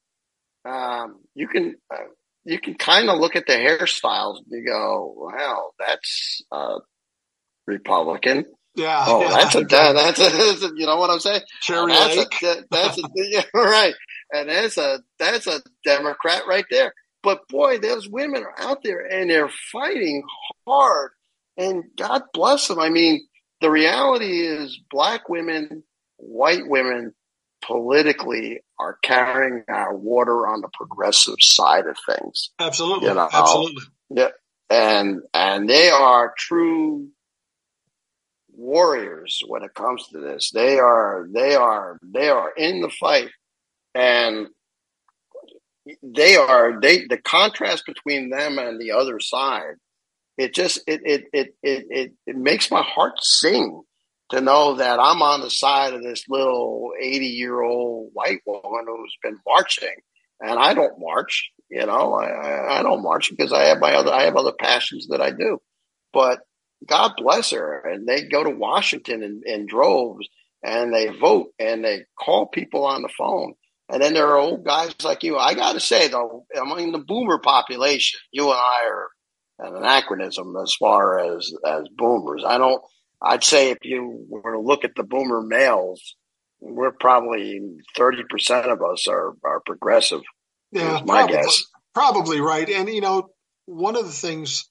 Um, 0.65 1.21
you 1.33 1.47
can 1.47 1.75
uh, 1.93 1.97
you 2.45 2.59
can 2.59 2.75
kind 2.75 3.09
of 3.09 3.19
look 3.19 3.35
at 3.35 3.47
the 3.47 3.53
hairstyles 3.53 4.37
and 4.37 4.45
you 4.51 4.65
go, 4.65 5.13
wow, 5.17 5.71
that's 5.79 6.41
uh, 6.51 6.79
Republican. 7.65 8.45
Yeah. 8.75 9.03
Oh, 9.07 9.21
yeah. 9.21 9.29
that's 9.29 9.55
a 9.55 9.61
that's 9.63 10.19
a, 10.19 10.23
that's 10.23 10.63
a 10.63 10.71
you 10.75 10.85
know 10.85 10.97
what 10.97 11.09
I'm 11.09 11.19
saying? 11.19 11.41
Cherry 11.61 11.91
that's 11.91 12.17
Lake. 12.17 12.43
A, 12.43 12.63
that's 12.69 12.97
a, 12.97 13.01
yeah, 13.15 13.43
right. 13.53 13.93
And 14.31 14.49
that's 14.49 14.77
a 14.77 14.99
that's 15.17 15.47
a 15.47 15.61
Democrat 15.83 16.43
right 16.47 16.65
there. 16.69 16.93
But 17.23 17.47
boy, 17.49 17.79
those 17.79 18.07
women 18.07 18.43
are 18.43 18.53
out 18.59 18.83
there 18.83 18.99
and 18.99 19.29
they're 19.29 19.49
fighting 19.71 20.23
hard. 20.67 21.11
And 21.57 21.85
God 21.97 22.21
bless 22.33 22.67
them. 22.67 22.79
I 22.79 22.89
mean, 22.89 23.25
the 23.61 23.71
reality 23.71 24.41
is 24.41 24.79
black 24.91 25.29
women, 25.29 25.83
white 26.17 26.67
women 26.67 27.13
politically 27.65 28.61
are 28.79 28.97
carrying 29.01 29.63
our 29.69 29.95
water 29.95 30.47
on 30.47 30.61
the 30.61 30.69
progressive 30.73 31.35
side 31.39 31.87
of 31.87 31.97
things. 32.07 32.51
Absolutely. 32.59 33.07
You 33.07 33.15
know? 33.15 33.29
Absolutely. 33.31 33.83
Yeah. 34.09 34.29
And 34.69 35.21
and 35.33 35.69
they 35.69 35.89
are 35.89 36.33
true 36.37 37.09
warriors 38.51 39.41
when 39.47 39.63
it 39.63 39.73
comes 39.73 40.07
to 40.07 40.19
this. 40.19 40.51
They 40.53 40.79
are 40.79 41.27
they 41.31 41.55
are 41.55 41.99
they 42.03 42.29
are 42.29 42.51
in 42.55 42.81
the 42.81 42.89
fight 42.89 43.29
and 43.93 44.47
they 46.01 46.35
are 46.35 46.79
they 46.81 47.05
the 47.05 47.17
contrast 47.17 47.85
between 47.85 48.29
them 48.29 48.57
and 48.57 48.81
the 48.81 48.91
other 48.91 49.19
side 49.19 49.75
it 50.37 50.53
just 50.53 50.81
it 50.87 51.01
it 51.05 51.23
it 51.33 51.55
it 51.63 51.85
it, 51.89 52.11
it 52.25 52.35
makes 52.35 52.71
my 52.71 52.81
heart 52.81 53.13
sing 53.21 53.81
to 54.31 54.41
know 54.41 54.75
that 54.75 54.99
I'm 54.99 55.21
on 55.21 55.41
the 55.41 55.49
side 55.49 55.93
of 55.93 56.03
this 56.03 56.25
little 56.27 56.91
80 56.99 57.25
year 57.25 57.61
old 57.61 58.09
white 58.13 58.41
woman 58.45 58.85
who's 58.87 59.17
been 59.21 59.39
marching 59.47 59.95
and 60.41 60.59
I 60.59 60.73
don't 60.73 60.99
march 60.99 61.51
you 61.69 61.85
know 61.85 62.13
I, 62.13 62.79
I 62.79 62.83
don't 62.83 63.03
march 63.03 63.29
because 63.29 63.53
I 63.53 63.65
have 63.65 63.79
my 63.79 63.93
other 63.93 64.11
I 64.11 64.23
have 64.23 64.35
other 64.35 64.53
passions 64.59 65.07
that 65.09 65.21
I 65.21 65.31
do 65.31 65.59
but 66.13 66.39
God 66.87 67.13
bless 67.17 67.51
her 67.51 67.81
and 67.81 68.07
they 68.07 68.23
go 68.23 68.43
to 68.43 68.49
Washington 68.49 69.23
in, 69.23 69.41
in 69.45 69.67
droves 69.67 70.27
and 70.63 70.93
they 70.93 71.07
vote 71.07 71.47
and 71.59 71.83
they 71.83 72.05
call 72.19 72.47
people 72.47 72.85
on 72.85 73.01
the 73.01 73.09
phone 73.17 73.53
and 73.89 74.01
then 74.01 74.13
there 74.13 74.27
are 74.27 74.37
old 74.37 74.65
guys 74.65 74.95
like 75.03 75.23
you. 75.23 75.37
I 75.37 75.53
got 75.53 75.73
to 75.73 75.79
say, 75.79 76.07
though, 76.07 76.45
among 76.59 76.91
the 76.91 76.99
boomer 76.99 77.37
population, 77.37 78.19
you 78.31 78.45
and 78.45 78.57
I 78.57 78.89
are 78.89 79.09
an 79.59 79.75
anachronism 79.75 80.55
as 80.61 80.75
far 80.79 81.19
as 81.19 81.53
as 81.65 81.83
boomers. 81.95 82.43
I 82.45 82.57
don't. 82.57 82.81
I'd 83.25 83.43
say 83.43 83.71
if 83.71 83.79
you 83.83 84.25
were 84.29 84.53
to 84.53 84.59
look 84.59 84.85
at 84.85 84.95
the 84.95 85.03
boomer 85.03 85.41
males, 85.41 86.15
we're 86.59 86.91
probably 86.91 87.59
thirty 87.97 88.23
percent 88.29 88.67
of 88.67 88.81
us 88.81 89.07
are 89.07 89.33
are 89.43 89.61
progressive. 89.65 90.21
Yeah, 90.71 91.01
my 91.05 91.21
probably, 91.21 91.35
guess. 91.35 91.63
Probably 91.93 92.41
right. 92.41 92.69
And 92.69 92.87
you 92.89 93.01
know, 93.01 93.29
one 93.65 93.95
of 93.95 94.05
the 94.05 94.11
things 94.11 94.69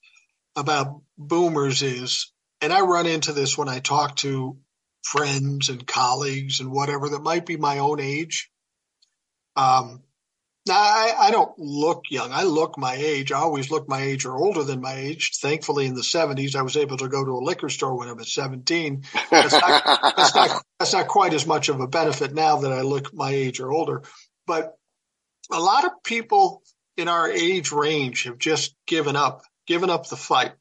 about 0.55 1.01
boomers 1.17 1.81
is, 1.81 2.31
and 2.61 2.71
I 2.71 2.81
run 2.81 3.07
into 3.07 3.33
this 3.33 3.57
when 3.57 3.67
I 3.67 3.79
talk 3.79 4.15
to 4.17 4.57
friends 5.03 5.69
and 5.69 5.85
colleagues 5.85 6.61
and 6.61 6.71
whatever 6.71 7.09
that 7.09 7.21
might 7.21 7.45
be 7.45 7.57
my 7.57 7.79
own 7.79 7.99
age 7.99 8.49
um, 9.55 10.01
I, 10.67 11.13
I, 11.17 11.31
don't 11.31 11.57
look 11.59 12.05
young. 12.09 12.31
I 12.31 12.43
look 12.43 12.77
my 12.77 12.95
age. 12.95 13.31
I 13.31 13.37
always 13.37 13.69
look 13.69 13.87
my 13.87 14.01
age 14.01 14.25
or 14.25 14.35
older 14.35 14.63
than 14.63 14.81
my 14.81 14.95
age. 14.95 15.33
Thankfully, 15.39 15.85
in 15.85 15.93
the 15.93 16.01
70s, 16.01 16.55
I 16.55 16.63
was 16.63 16.75
able 16.75 16.97
to 16.97 17.07
go 17.07 17.23
to 17.23 17.31
a 17.31 17.45
liquor 17.45 17.69
store 17.69 17.95
when 17.95 18.07
I 18.07 18.13
was 18.13 18.33
17. 18.33 19.03
That's 19.29 19.53
not, 19.53 19.83
that's 20.17 20.35
not, 20.35 20.63
that's 20.79 20.93
not 20.93 21.07
quite 21.07 21.33
as 21.33 21.45
much 21.45 21.69
of 21.69 21.81
a 21.81 21.87
benefit 21.87 22.33
now 22.33 22.57
that 22.57 22.71
I 22.71 22.81
look 22.81 23.13
my 23.13 23.29
age 23.29 23.59
or 23.59 23.71
older. 23.71 24.01
But 24.47 24.73
a 25.51 25.59
lot 25.59 25.85
of 25.85 25.91
people 26.03 26.63
in 26.97 27.07
our 27.07 27.29
age 27.29 27.71
range 27.71 28.23
have 28.23 28.39
just 28.39 28.75
given 28.87 29.15
up, 29.15 29.43
given 29.67 29.91
up 29.91 30.07
the 30.07 30.15
fight. 30.15 30.53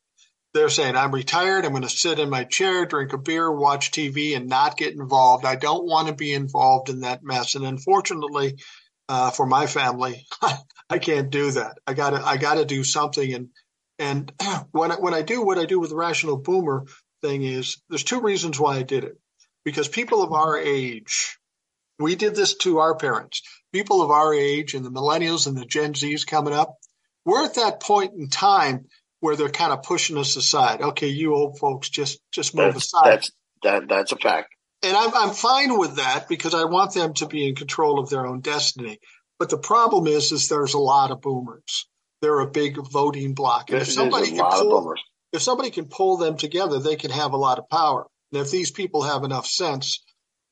They're 0.52 0.68
saying, 0.68 0.96
I'm 0.96 1.12
retired. 1.12 1.64
I'm 1.64 1.72
going 1.72 1.82
to 1.82 1.88
sit 1.88 2.18
in 2.18 2.30
my 2.30 2.44
chair, 2.44 2.86
drink 2.86 3.12
a 3.12 3.18
beer, 3.18 3.50
watch 3.50 3.90
TV, 3.90 4.36
and 4.36 4.48
not 4.48 4.76
get 4.76 4.92
involved. 4.92 5.44
I 5.44 5.56
don't 5.56 5.84
want 5.84 6.08
to 6.08 6.14
be 6.14 6.32
involved 6.32 6.90
in 6.90 7.00
that 7.00 7.24
mess. 7.24 7.56
And 7.56 7.64
unfortunately, 7.64 8.58
uh, 9.08 9.30
for 9.30 9.46
my 9.46 9.66
family. 9.66 10.26
I 10.90 10.98
can't 10.98 11.30
do 11.30 11.50
that. 11.52 11.78
I 11.86 11.94
gotta 11.94 12.24
I 12.24 12.36
gotta 12.36 12.64
do 12.64 12.84
something. 12.84 13.32
And 13.32 13.48
and 13.98 14.32
when 14.72 14.92
I, 14.92 14.96
when 14.96 15.14
I 15.14 15.22
do 15.22 15.42
what 15.42 15.58
I 15.58 15.66
do 15.66 15.80
with 15.80 15.90
the 15.90 15.96
rational 15.96 16.36
boomer 16.36 16.84
thing 17.22 17.42
is 17.42 17.82
there's 17.88 18.04
two 18.04 18.20
reasons 18.20 18.58
why 18.60 18.76
I 18.76 18.82
did 18.82 19.04
it. 19.04 19.18
Because 19.64 19.88
people 19.88 20.22
of 20.22 20.32
our 20.32 20.58
age, 20.58 21.38
we 21.98 22.16
did 22.16 22.34
this 22.34 22.54
to 22.58 22.78
our 22.80 22.94
parents. 22.96 23.42
People 23.72 24.02
of 24.02 24.10
our 24.10 24.34
age 24.34 24.74
and 24.74 24.84
the 24.84 24.90
millennials 24.90 25.46
and 25.46 25.56
the 25.56 25.64
Gen 25.64 25.94
Zs 25.94 26.26
coming 26.26 26.52
up, 26.52 26.74
we're 27.24 27.44
at 27.44 27.54
that 27.54 27.80
point 27.80 28.12
in 28.12 28.28
time 28.28 28.86
where 29.20 29.36
they're 29.36 29.48
kind 29.48 29.72
of 29.72 29.82
pushing 29.82 30.18
us 30.18 30.36
aside. 30.36 30.82
Okay, 30.82 31.08
you 31.08 31.34
old 31.34 31.58
folks, 31.58 31.88
just 31.88 32.20
just 32.30 32.54
move 32.54 32.74
that's, 32.74 32.84
aside. 32.84 33.06
That's 33.06 33.30
that 33.62 33.88
that's 33.88 34.12
a 34.12 34.16
fact 34.16 34.54
and 34.84 34.96
I'm, 34.96 35.14
I'm 35.14 35.34
fine 35.34 35.78
with 35.78 35.96
that 35.96 36.28
because 36.28 36.54
I 36.54 36.64
want 36.64 36.94
them 36.94 37.14
to 37.14 37.26
be 37.26 37.48
in 37.48 37.54
control 37.54 37.98
of 37.98 38.10
their 38.10 38.26
own 38.26 38.40
destiny. 38.40 38.98
But 39.38 39.50
the 39.50 39.58
problem 39.58 40.06
is, 40.06 40.32
is 40.32 40.48
there's 40.48 40.74
a 40.74 40.78
lot 40.78 41.10
of 41.10 41.20
boomers. 41.20 41.88
They're 42.20 42.40
a 42.40 42.50
big 42.50 42.76
voting 42.76 43.34
block, 43.34 43.70
and 43.70 43.82
if 43.82 43.90
somebody 43.90 44.30
can 44.30 44.46
pull, 44.50 44.94
if 45.32 45.42
somebody 45.42 45.70
can 45.70 45.86
pull 45.86 46.16
them 46.16 46.36
together, 46.36 46.78
they 46.78 46.96
can 46.96 47.10
have 47.10 47.32
a 47.32 47.36
lot 47.36 47.58
of 47.58 47.68
power. 47.68 48.06
And 48.32 48.40
if 48.40 48.50
these 48.50 48.70
people 48.70 49.02
have 49.02 49.24
enough 49.24 49.46
sense, 49.46 50.02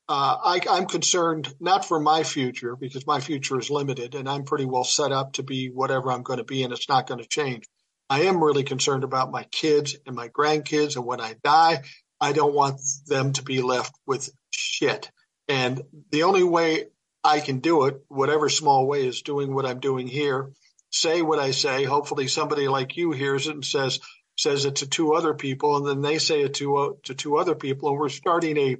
uh, 0.09 0.37
I, 0.43 0.59
I'm 0.69 0.85
concerned 0.85 1.53
not 1.59 1.85
for 1.85 1.99
my 1.99 2.23
future 2.23 2.75
because 2.75 3.07
my 3.07 3.19
future 3.21 3.57
is 3.57 3.71
limited, 3.71 4.13
and 4.13 4.29
I'm 4.29 4.43
pretty 4.43 4.65
well 4.65 4.83
set 4.83 5.11
up 5.11 5.33
to 5.33 5.43
be 5.43 5.69
whatever 5.69 6.11
I'm 6.11 6.23
going 6.23 6.37
to 6.37 6.43
be, 6.43 6.63
and 6.63 6.73
it's 6.73 6.89
not 6.89 7.07
going 7.07 7.21
to 7.21 7.27
change. 7.27 7.63
I 8.09 8.23
am 8.23 8.43
really 8.43 8.63
concerned 8.63 9.03
about 9.03 9.31
my 9.31 9.43
kids 9.45 9.95
and 10.05 10.15
my 10.15 10.27
grandkids, 10.27 10.97
and 10.97 11.05
when 11.05 11.21
I 11.21 11.35
die, 11.43 11.81
I 12.23 12.31
don't 12.31 12.53
want 12.53 12.79
them 13.05 13.33
to 13.33 13.43
be 13.43 13.61
left 13.61 13.93
with 14.05 14.29
shit. 14.49 15.11
And 15.49 15.81
the 16.09 16.23
only 16.23 16.43
way 16.43 16.85
I 17.21 17.41
can 17.41 17.59
do 17.59 17.83
it, 17.87 18.01
whatever 18.07 18.47
small 18.47 18.87
way, 18.87 19.05
is 19.05 19.23
doing 19.23 19.53
what 19.53 19.65
I'm 19.65 19.81
doing 19.81 20.07
here. 20.07 20.51
Say 20.89 21.21
what 21.21 21.39
I 21.39 21.51
say. 21.51 21.83
Hopefully, 21.83 22.29
somebody 22.29 22.69
like 22.69 22.95
you 22.95 23.11
hears 23.11 23.47
it 23.47 23.55
and 23.55 23.65
says 23.65 23.99
says 24.37 24.63
it 24.63 24.77
to 24.77 24.87
two 24.87 25.13
other 25.13 25.33
people, 25.33 25.75
and 25.75 25.85
then 25.85 26.01
they 26.01 26.17
say 26.17 26.43
it 26.43 26.53
to 26.55 26.77
uh, 26.77 26.89
to 27.03 27.13
two 27.13 27.35
other 27.35 27.55
people, 27.55 27.89
and 27.89 27.99
we're 27.99 28.07
starting 28.07 28.57
a 28.57 28.77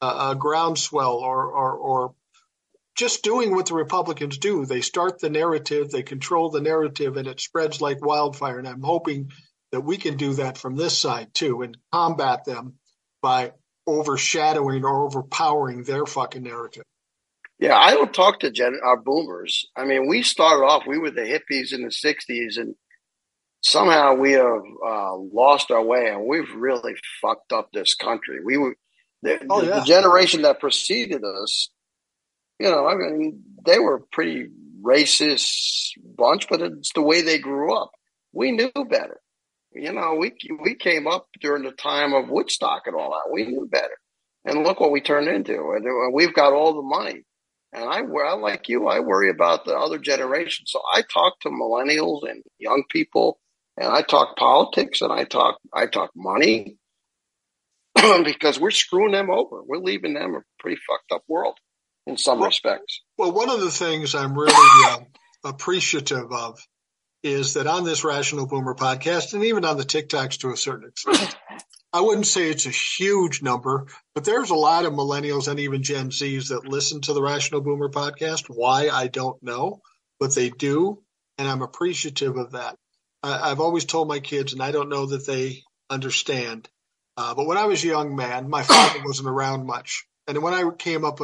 a, 0.00 0.34
groundswell 0.34 1.18
or, 1.18 1.46
or 1.52 1.72
or 1.74 2.14
just 2.96 3.22
doing 3.22 3.54
what 3.54 3.66
the 3.66 3.74
Republicans 3.74 4.38
do. 4.38 4.66
They 4.66 4.80
start 4.80 5.20
the 5.20 5.30
narrative, 5.30 5.92
they 5.92 6.02
control 6.02 6.50
the 6.50 6.60
narrative, 6.60 7.16
and 7.16 7.28
it 7.28 7.38
spreads 7.38 7.80
like 7.80 8.04
wildfire. 8.04 8.58
And 8.58 8.66
I'm 8.66 8.82
hoping 8.82 9.30
that 9.70 9.82
we 9.82 9.96
can 9.96 10.16
do 10.16 10.34
that 10.34 10.58
from 10.58 10.74
this 10.74 10.98
side 10.98 11.32
too 11.34 11.62
and 11.62 11.76
combat 11.92 12.44
them 12.44 12.79
by 13.22 13.52
overshadowing 13.86 14.84
or 14.84 15.06
overpowering 15.06 15.84
their 15.84 16.06
fucking 16.06 16.42
narrative. 16.42 16.84
Yeah, 17.58 17.76
I 17.76 17.90
don't 17.90 18.14
talk 18.14 18.40
to 18.40 18.50
gen- 18.50 18.80
our 18.82 18.96
boomers. 18.96 19.66
I 19.76 19.84
mean, 19.84 20.08
we 20.08 20.22
started 20.22 20.64
off, 20.64 20.86
we 20.86 20.98
were 20.98 21.10
the 21.10 21.20
hippies 21.20 21.74
in 21.74 21.82
the 21.82 21.88
60s, 21.88 22.58
and 22.58 22.74
somehow 23.60 24.14
we 24.14 24.32
have 24.32 24.62
uh, 24.86 25.16
lost 25.16 25.70
our 25.70 25.84
way 25.84 26.06
and 26.08 26.26
we've 26.26 26.52
really 26.54 26.94
fucked 27.20 27.52
up 27.52 27.70
this 27.72 27.94
country. 27.94 28.38
We 28.42 28.56
were 28.56 28.76
the, 29.22 29.38
oh, 29.50 29.62
yeah. 29.62 29.80
the 29.80 29.84
generation 29.84 30.42
that 30.42 30.60
preceded 30.60 31.22
us, 31.22 31.68
you 32.58 32.70
know, 32.70 32.86
I 32.86 32.94
mean, 32.94 33.42
they 33.66 33.78
were 33.78 34.04
pretty 34.12 34.48
racist 34.82 35.90
bunch, 36.16 36.48
but 36.48 36.62
it's 36.62 36.92
the 36.94 37.02
way 37.02 37.20
they 37.20 37.38
grew 37.38 37.74
up. 37.74 37.90
We 38.32 38.52
knew 38.52 38.70
better 38.88 39.20
you 39.72 39.92
know, 39.92 40.16
we 40.18 40.32
we 40.62 40.74
came 40.74 41.06
up 41.06 41.28
during 41.40 41.64
the 41.64 41.72
time 41.72 42.12
of 42.12 42.28
Woodstock 42.28 42.82
and 42.86 42.96
all 42.96 43.10
that. 43.10 43.32
We 43.32 43.46
knew 43.46 43.68
better, 43.70 43.96
and 44.44 44.64
look 44.64 44.80
what 44.80 44.90
we 44.90 45.00
turned 45.00 45.28
into. 45.28 45.54
And 45.54 45.86
uh, 45.86 46.10
we've 46.12 46.34
got 46.34 46.52
all 46.52 46.74
the 46.74 46.82
money. 46.82 47.22
And 47.72 47.84
I, 47.84 48.00
I 48.00 48.34
like 48.34 48.68
you, 48.68 48.88
I 48.88 48.98
worry 48.98 49.30
about 49.30 49.64
the 49.64 49.76
other 49.76 49.98
generation. 49.98 50.64
So 50.66 50.80
I 50.92 51.02
talk 51.02 51.38
to 51.40 51.50
millennials 51.50 52.28
and 52.28 52.42
young 52.58 52.82
people, 52.90 53.38
and 53.76 53.88
I 53.88 54.02
talk 54.02 54.36
politics, 54.36 55.02
and 55.02 55.12
I 55.12 55.24
talk 55.24 55.58
I 55.72 55.86
talk 55.86 56.10
money, 56.16 56.78
because 58.24 58.58
we're 58.58 58.70
screwing 58.70 59.12
them 59.12 59.30
over. 59.30 59.62
We're 59.64 59.78
leaving 59.78 60.14
them 60.14 60.34
a 60.34 60.40
pretty 60.58 60.80
fucked 60.88 61.12
up 61.12 61.22
world 61.28 61.58
in 62.06 62.16
some 62.16 62.40
well, 62.40 62.48
respects. 62.48 63.02
Well, 63.16 63.32
one 63.32 63.50
of 63.50 63.60
the 63.60 63.70
things 63.70 64.14
I'm 64.14 64.36
really 64.36 64.52
uh, 64.86 64.98
appreciative 65.44 66.32
of 66.32 66.58
is 67.22 67.54
that 67.54 67.66
on 67.66 67.84
this 67.84 68.04
Rational 68.04 68.46
Boomer 68.46 68.74
podcast, 68.74 69.34
and 69.34 69.44
even 69.44 69.64
on 69.64 69.76
the 69.76 69.84
TikToks 69.84 70.38
to 70.38 70.52
a 70.52 70.56
certain 70.56 70.88
extent, 70.88 71.36
I 71.92 72.00
wouldn't 72.00 72.26
say 72.26 72.48
it's 72.48 72.66
a 72.66 72.70
huge 72.70 73.42
number, 73.42 73.86
but 74.14 74.24
there's 74.24 74.50
a 74.50 74.54
lot 74.54 74.84
of 74.84 74.92
millennials 74.92 75.48
and 75.48 75.58
even 75.60 75.82
Gen 75.82 76.10
Zs 76.10 76.48
that 76.48 76.66
listen 76.66 77.00
to 77.02 77.12
the 77.12 77.22
Rational 77.22 77.60
Boomer 77.60 77.88
podcast. 77.88 78.44
Why, 78.48 78.88
I 78.88 79.08
don't 79.08 79.42
know, 79.42 79.80
but 80.18 80.34
they 80.34 80.50
do. 80.50 81.02
And 81.36 81.48
I'm 81.48 81.62
appreciative 81.62 82.36
of 82.36 82.52
that. 82.52 82.76
I, 83.22 83.48
have 83.48 83.60
always 83.60 83.84
told 83.84 84.08
my 84.08 84.20
kids, 84.20 84.52
and 84.52 84.62
I 84.62 84.70
don't 84.70 84.88
know 84.88 85.06
that 85.06 85.26
they 85.26 85.62
understand, 85.90 86.68
uh, 87.16 87.34
but 87.34 87.46
when 87.46 87.58
I 87.58 87.66
was 87.66 87.84
a 87.84 87.88
young 87.88 88.16
man, 88.16 88.48
my 88.48 88.62
father 88.62 89.00
wasn't 89.04 89.28
around 89.28 89.66
much. 89.66 90.06
And 90.26 90.42
when 90.42 90.54
I 90.54 90.70
came 90.70 91.04
up 91.04 91.20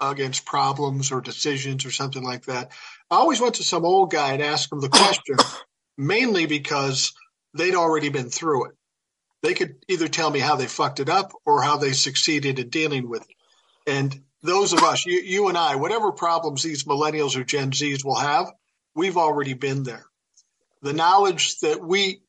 against 0.00 0.44
problems 0.44 1.12
or 1.12 1.20
decisions 1.20 1.84
or 1.86 1.90
something 1.90 2.22
like 2.22 2.46
that, 2.46 2.72
I 3.10 3.16
always 3.16 3.40
went 3.40 3.56
to 3.56 3.64
some 3.64 3.84
old 3.84 4.10
guy 4.10 4.32
and 4.32 4.42
asked 4.42 4.72
him 4.72 4.80
the 4.80 4.88
question, 4.88 5.36
mainly 5.98 6.46
because 6.46 7.12
they'd 7.54 7.74
already 7.74 8.08
been 8.08 8.30
through 8.30 8.66
it 8.66 8.76
they 9.42 9.54
could 9.54 9.76
either 9.88 10.08
tell 10.08 10.30
me 10.30 10.38
how 10.38 10.56
they 10.56 10.66
fucked 10.66 11.00
it 11.00 11.08
up 11.08 11.32
or 11.44 11.62
how 11.62 11.76
they 11.76 11.92
succeeded 11.92 12.58
in 12.58 12.68
dealing 12.68 13.08
with 13.08 13.22
it. 13.22 13.36
And 13.86 14.22
those 14.42 14.72
of 14.72 14.82
us, 14.82 15.06
you, 15.06 15.20
you 15.20 15.48
and 15.48 15.56
I, 15.56 15.76
whatever 15.76 16.12
problems 16.12 16.62
these 16.62 16.84
millennials 16.84 17.36
or 17.36 17.44
Gen 17.44 17.70
Zs 17.70 18.04
will 18.04 18.18
have, 18.18 18.50
we've 18.94 19.16
already 19.16 19.54
been 19.54 19.82
there. 19.82 20.04
The 20.82 20.92
knowledge 20.92 21.58
that 21.60 21.82
we 21.82 22.22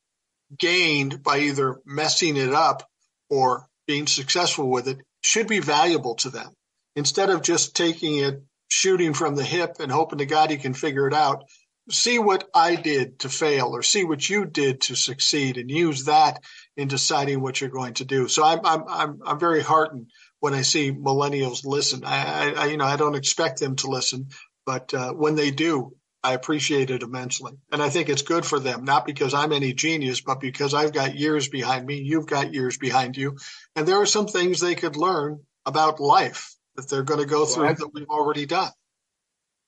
gained 0.58 1.22
by 1.22 1.38
either 1.40 1.80
messing 1.86 2.36
it 2.36 2.52
up 2.52 2.88
or 3.30 3.66
being 3.86 4.06
successful 4.06 4.70
with 4.70 4.88
it 4.88 4.98
should 5.22 5.48
be 5.48 5.60
valuable 5.60 6.14
to 6.16 6.30
them. 6.30 6.52
Instead 6.96 7.30
of 7.30 7.42
just 7.42 7.74
taking 7.74 8.18
it, 8.18 8.42
shooting 8.72 9.12
from 9.12 9.36
the 9.36 9.44
hip 9.44 9.76
and 9.80 9.92
hoping 9.92 10.18
to 10.18 10.26
God 10.26 10.50
he 10.50 10.56
can 10.56 10.72
figure 10.72 11.06
it 11.06 11.12
out, 11.12 11.44
see 11.90 12.18
what 12.18 12.48
I 12.54 12.74
did 12.74 13.18
to 13.20 13.28
fail 13.28 13.76
or 13.76 13.82
see 13.82 14.02
what 14.02 14.28
you 14.28 14.46
did 14.46 14.80
to 14.82 14.94
succeed 14.94 15.58
and 15.58 15.70
use 15.70 16.06
that 16.06 16.42
in 16.76 16.88
deciding 16.88 17.42
what 17.42 17.60
you're 17.60 17.70
going 17.70 17.94
to 17.94 18.06
do. 18.06 18.28
So 18.28 18.44
I'm 18.44 18.60
I'm 18.64 18.84
I'm, 18.88 19.20
I'm 19.26 19.38
very 19.38 19.60
heartened 19.60 20.06
when 20.40 20.54
I 20.54 20.62
see 20.62 20.90
millennials 20.90 21.66
listen. 21.66 22.02
I, 22.04 22.54
I 22.54 22.66
you 22.66 22.78
know 22.78 22.86
I 22.86 22.96
don't 22.96 23.14
expect 23.14 23.60
them 23.60 23.76
to 23.76 23.88
listen, 23.88 24.28
but 24.64 24.94
uh, 24.94 25.12
when 25.12 25.34
they 25.34 25.50
do, 25.50 25.94
I 26.22 26.32
appreciate 26.32 26.90
it 26.90 27.02
immensely, 27.02 27.52
and 27.70 27.82
I 27.82 27.90
think 27.90 28.08
it's 28.08 28.22
good 28.22 28.46
for 28.46 28.58
them. 28.58 28.84
Not 28.84 29.04
because 29.04 29.34
I'm 29.34 29.52
any 29.52 29.74
genius, 29.74 30.22
but 30.22 30.40
because 30.40 30.72
I've 30.72 30.94
got 30.94 31.16
years 31.16 31.48
behind 31.48 31.84
me. 31.84 31.96
You've 31.96 32.26
got 32.26 32.54
years 32.54 32.78
behind 32.78 33.18
you, 33.18 33.36
and 33.76 33.86
there 33.86 34.00
are 34.00 34.06
some 34.06 34.28
things 34.28 34.60
they 34.60 34.76
could 34.76 34.96
learn 34.96 35.40
about 35.66 36.00
life 36.00 36.56
that 36.76 36.88
they're 36.88 37.02
going 37.02 37.20
to 37.20 37.26
go 37.26 37.44
through 37.44 37.64
well, 37.64 37.74
that 37.74 37.94
we've 37.94 38.08
already 38.08 38.46
done. 38.46 38.70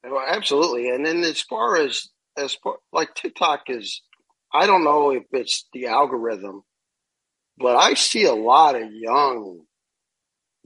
Well, 0.04 0.24
absolutely. 0.26 0.90
And 0.90 1.04
then 1.04 1.22
as 1.24 1.40
far 1.40 1.76
as 1.76 2.08
as 2.36 2.54
far 2.54 2.76
like 2.92 3.14
TikTok 3.14 3.64
is, 3.68 4.02
I 4.52 4.66
don't 4.66 4.84
know 4.84 5.10
if 5.10 5.24
it's 5.32 5.66
the 5.72 5.86
algorithm, 5.86 6.62
but 7.58 7.76
I 7.76 7.94
see 7.94 8.24
a 8.24 8.34
lot 8.34 8.74
of 8.74 8.92
young 8.92 9.62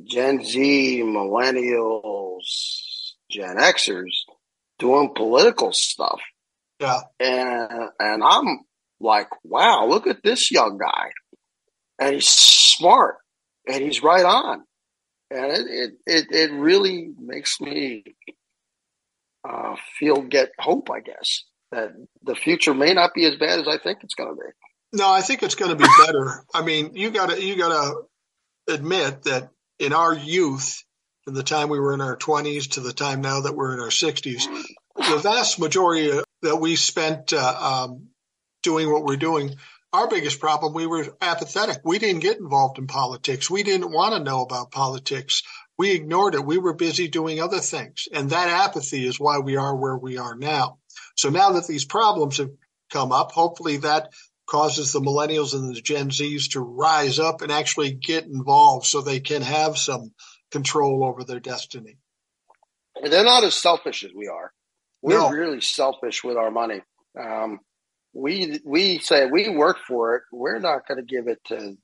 Gen 0.02 0.44
Z, 0.44 1.02
millennials, 1.02 2.42
Gen 3.30 3.56
Xers 3.56 4.14
doing 4.78 5.12
political 5.14 5.72
stuff. 5.72 6.20
Yeah. 6.80 7.00
And 7.18 7.90
and 7.98 8.22
I'm 8.24 8.60
like, 9.00 9.28
wow, 9.44 9.86
look 9.86 10.06
at 10.06 10.22
this 10.22 10.50
young 10.50 10.78
guy. 10.78 11.10
And 12.00 12.14
he's 12.14 12.28
smart 12.28 13.16
and 13.66 13.82
he's 13.82 14.02
right 14.02 14.24
on. 14.24 14.64
And 15.30 15.52
it 15.52 15.92
it 16.06 16.26
it, 16.30 16.52
really 16.52 17.12
makes 17.18 17.60
me 17.60 18.04
uh, 19.46 19.76
feel 19.98 20.22
get 20.22 20.52
hope, 20.58 20.90
I 20.90 21.00
guess, 21.00 21.44
that 21.70 21.90
the 22.22 22.34
future 22.34 22.72
may 22.72 22.94
not 22.94 23.12
be 23.14 23.26
as 23.26 23.36
bad 23.36 23.60
as 23.60 23.68
I 23.68 23.78
think 23.78 23.98
it's 24.02 24.14
going 24.14 24.30
to 24.30 24.34
be. 24.34 24.98
No, 24.98 25.10
I 25.10 25.20
think 25.20 25.42
it's 25.42 25.54
going 25.54 25.70
to 25.70 25.76
be 25.76 25.88
better. 26.06 26.44
I 26.54 26.62
mean, 26.62 26.92
you 26.94 27.10
got 27.10 27.30
to 27.30 27.42
you 27.42 27.56
got 27.56 27.68
to 27.68 28.74
admit 28.74 29.24
that 29.24 29.50
in 29.78 29.92
our 29.92 30.14
youth, 30.14 30.82
from 31.24 31.34
the 31.34 31.42
time 31.42 31.68
we 31.68 31.78
were 31.78 31.92
in 31.92 32.00
our 32.00 32.16
20s 32.16 32.72
to 32.72 32.80
the 32.80 32.92
time 32.92 33.20
now 33.20 33.42
that 33.42 33.54
we're 33.54 33.74
in 33.74 33.80
our 33.80 33.88
60s, 33.88 34.44
the 34.96 35.18
vast 35.18 35.58
majority 35.58 36.18
that 36.42 36.56
we 36.56 36.74
spent 36.74 37.32
uh, 37.32 37.86
um, 37.86 38.08
doing 38.62 38.90
what 38.90 39.04
we're 39.04 39.16
doing, 39.16 39.56
our 39.92 40.08
biggest 40.08 40.40
problem, 40.40 40.74
we 40.74 40.86
were 40.86 41.06
apathetic. 41.20 41.80
We 41.84 41.98
didn't 41.98 42.20
get 42.20 42.38
involved 42.38 42.78
in 42.78 42.86
politics. 42.86 43.50
We 43.50 43.62
didn't 43.62 43.90
want 43.90 44.14
to 44.14 44.22
know 44.22 44.42
about 44.42 44.70
politics. 44.70 45.42
We 45.78 45.92
ignored 45.92 46.34
it. 46.34 46.44
We 46.44 46.58
were 46.58 46.74
busy 46.74 47.08
doing 47.08 47.40
other 47.40 47.60
things. 47.60 48.08
And 48.12 48.30
that 48.30 48.48
apathy 48.48 49.06
is 49.06 49.18
why 49.18 49.38
we 49.38 49.56
are 49.56 49.74
where 49.74 49.96
we 49.96 50.18
are 50.18 50.34
now. 50.34 50.78
So 51.16 51.30
now 51.30 51.52
that 51.52 51.66
these 51.66 51.84
problems 51.84 52.38
have 52.38 52.50
come 52.90 53.12
up, 53.12 53.32
hopefully 53.32 53.78
that 53.78 54.10
causes 54.48 54.92
the 54.92 55.00
millennials 55.00 55.54
and 55.54 55.74
the 55.74 55.80
Gen 55.80 56.10
Zs 56.10 56.52
to 56.52 56.60
rise 56.60 57.18
up 57.18 57.42
and 57.42 57.52
actually 57.52 57.92
get 57.92 58.24
involved 58.24 58.86
so 58.86 59.00
they 59.00 59.20
can 59.20 59.42
have 59.42 59.78
some 59.78 60.12
control 60.50 61.04
over 61.04 61.24
their 61.24 61.40
destiny. 61.40 61.98
And 62.96 63.12
they're 63.12 63.24
not 63.24 63.44
as 63.44 63.54
selfish 63.54 64.04
as 64.04 64.10
we 64.14 64.28
are. 64.28 64.52
We're 65.02 65.18
no. 65.18 65.30
really 65.30 65.60
selfish 65.60 66.24
with 66.24 66.36
our 66.36 66.50
money. 66.50 66.82
Um, 67.18 67.60
we 68.18 68.60
we 68.64 68.98
say 68.98 69.26
we 69.26 69.48
work 69.48 69.78
for 69.86 70.16
it. 70.16 70.22
We're 70.32 70.58
not 70.58 70.86
going 70.86 70.98
to 70.98 71.04
give 71.04 71.28
it 71.28 71.38
to 71.46 71.76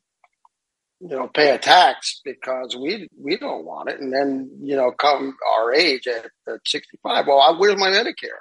you 1.00 1.10
know, 1.10 1.28
pay 1.28 1.50
a 1.50 1.58
tax 1.58 2.22
because 2.24 2.74
we 2.74 3.08
we 3.18 3.36
don't 3.36 3.66
want 3.66 3.90
it. 3.90 4.00
And 4.00 4.12
then, 4.12 4.50
you 4.62 4.74
know, 4.74 4.90
come 4.90 5.36
our 5.58 5.72
age 5.72 6.06
at, 6.06 6.26
at 6.48 6.60
65, 6.66 7.26
well, 7.26 7.58
where's 7.58 7.76
my 7.76 7.90
Medicare? 7.90 8.40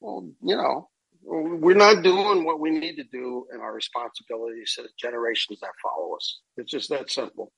Well, 0.00 0.28
you 0.42 0.56
know, 0.56 0.90
we're 1.22 1.74
not 1.74 2.02
doing 2.02 2.44
what 2.44 2.60
we 2.60 2.70
need 2.70 2.96
to 2.96 3.04
do 3.04 3.46
in 3.52 3.60
our 3.60 3.72
responsibilities 3.72 4.74
to 4.76 4.82
the 4.82 4.90
generations 4.98 5.60
that 5.60 5.70
follow 5.82 6.14
us. 6.16 6.40
It's 6.58 6.70
just 6.70 6.90
that 6.90 7.10
simple. 7.10 7.50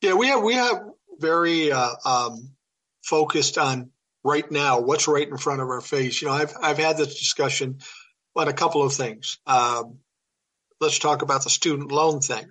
Yeah, 0.00 0.14
we 0.14 0.28
have 0.28 0.42
we 0.42 0.54
have 0.54 0.82
very 1.18 1.72
uh, 1.72 1.94
um, 2.04 2.52
focused 3.04 3.58
on 3.58 3.90
right 4.24 4.48
now, 4.52 4.80
what's 4.80 5.08
right 5.08 5.28
in 5.28 5.36
front 5.36 5.60
of 5.60 5.68
our 5.68 5.80
face. 5.80 6.22
You 6.22 6.28
know, 6.28 6.34
I've 6.34 6.54
I've 6.62 6.78
had 6.78 6.96
this 6.96 7.18
discussion 7.18 7.78
on 8.36 8.48
a 8.48 8.52
couple 8.52 8.82
of 8.82 8.92
things. 8.92 9.38
Um, 9.46 9.98
let's 10.80 10.98
talk 10.98 11.22
about 11.22 11.44
the 11.44 11.50
student 11.50 11.92
loan 11.92 12.20
thing 12.20 12.50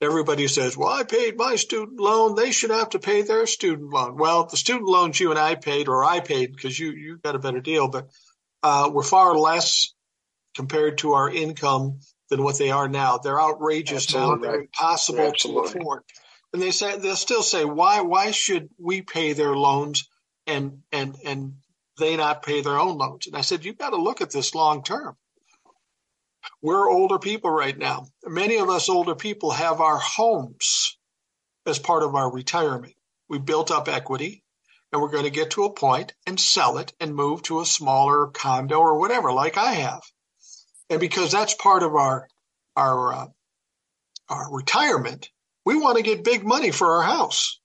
everybody 0.00 0.46
says, 0.48 0.76
well, 0.76 0.88
I 0.88 1.02
paid 1.02 1.36
my 1.36 1.56
student 1.56 1.98
loan. 1.98 2.34
They 2.34 2.52
should 2.52 2.70
have 2.70 2.90
to 2.90 2.98
pay 2.98 3.22
their 3.22 3.46
student 3.46 3.90
loan. 3.90 4.16
Well, 4.16 4.46
the 4.46 4.56
student 4.56 4.88
loans 4.88 5.18
you 5.18 5.30
and 5.30 5.38
I 5.38 5.54
paid, 5.54 5.88
or 5.88 6.04
I 6.04 6.20
paid 6.20 6.54
because 6.54 6.78
you, 6.78 6.92
you 6.92 7.18
got 7.18 7.34
a 7.34 7.40
better 7.40 7.60
deal, 7.60 7.88
but 7.88 8.08
uh, 8.62 8.90
were 8.92 9.02
far 9.02 9.36
less 9.36 9.94
compared 10.54 10.98
to 10.98 11.12
our 11.12 11.30
income 11.30 12.00
than 12.30 12.42
what 12.42 12.58
they 12.58 12.70
are 12.70 12.88
now. 12.88 13.18
They're 13.18 13.40
outrageous 13.40 14.06
Absolutely. 14.06 14.46
now. 14.46 14.52
They're 14.52 14.60
impossible 14.62 15.20
Absolutely. 15.20 15.72
to 15.72 15.78
afford. 15.78 16.02
And 16.52 16.62
they 16.62 16.70
say 16.70 16.98
they'll 16.98 17.16
still 17.16 17.42
say, 17.42 17.64
why 17.64 18.00
why 18.00 18.30
should 18.30 18.70
we 18.78 19.02
pay 19.02 19.34
their 19.34 19.54
loans 19.54 20.08
and 20.46 20.78
and 20.92 21.14
and 21.24 21.54
they 21.98 22.16
not 22.16 22.42
pay 22.42 22.62
their 22.62 22.78
own 22.78 22.96
loans? 22.96 23.26
And 23.26 23.36
I 23.36 23.42
said, 23.42 23.64
you've 23.64 23.78
got 23.78 23.90
to 23.90 23.96
look 23.96 24.20
at 24.20 24.30
this 24.30 24.54
long 24.54 24.82
term. 24.82 25.16
We're 26.62 26.90
older 26.90 27.18
people 27.18 27.50
right 27.50 27.76
now. 27.76 28.06
Many 28.24 28.58
of 28.58 28.70
us 28.70 28.88
older 28.88 29.14
people 29.14 29.50
have 29.50 29.80
our 29.80 29.98
homes 29.98 30.96
as 31.66 31.78
part 31.78 32.02
of 32.02 32.14
our 32.14 32.32
retirement. 32.32 32.94
We 33.28 33.38
built 33.38 33.70
up 33.70 33.88
equity 33.88 34.42
and 34.92 35.02
we're 35.02 35.10
going 35.10 35.24
to 35.24 35.30
get 35.30 35.50
to 35.50 35.64
a 35.64 35.72
point 35.72 36.14
and 36.26 36.40
sell 36.40 36.78
it 36.78 36.92
and 36.98 37.14
move 37.14 37.42
to 37.42 37.60
a 37.60 37.66
smaller 37.66 38.28
condo 38.28 38.78
or 38.78 38.98
whatever, 38.98 39.32
like 39.32 39.58
I 39.58 39.72
have. 39.74 40.02
And 40.90 41.00
because 41.00 41.30
that's 41.32 41.54
part 41.54 41.82
of 41.82 41.94
our 41.94 42.28
our 42.74 43.12
uh, 43.12 43.26
our 44.28 44.54
retirement, 44.54 45.28
we 45.64 45.76
want 45.76 45.96
to 45.96 46.02
get 46.02 46.24
big 46.24 46.44
money 46.44 46.70
for 46.70 46.96
our 46.96 47.02
house. 47.02 47.60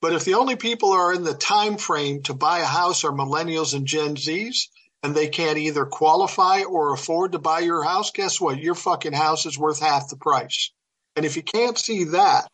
But 0.00 0.12
if 0.12 0.24
the 0.24 0.34
only 0.34 0.56
people 0.56 0.92
are 0.92 1.12
in 1.12 1.24
the 1.24 1.34
time 1.34 1.76
frame 1.76 2.22
to 2.24 2.34
buy 2.34 2.60
a 2.60 2.64
house 2.64 3.04
are 3.04 3.12
millennials 3.12 3.74
and 3.74 3.86
Gen 3.86 4.14
Zs, 4.14 4.68
and 5.02 5.14
they 5.14 5.28
can't 5.28 5.58
either 5.58 5.86
qualify 5.86 6.62
or 6.62 6.92
afford 6.92 7.32
to 7.32 7.38
buy 7.38 7.60
your 7.60 7.82
house, 7.82 8.10
guess 8.10 8.40
what? 8.40 8.58
Your 8.58 8.74
fucking 8.74 9.12
house 9.12 9.46
is 9.46 9.58
worth 9.58 9.80
half 9.80 10.08
the 10.08 10.16
price. 10.16 10.70
And 11.16 11.24
if 11.24 11.36
you 11.36 11.42
can't 11.42 11.78
see 11.78 12.04
that, 12.04 12.48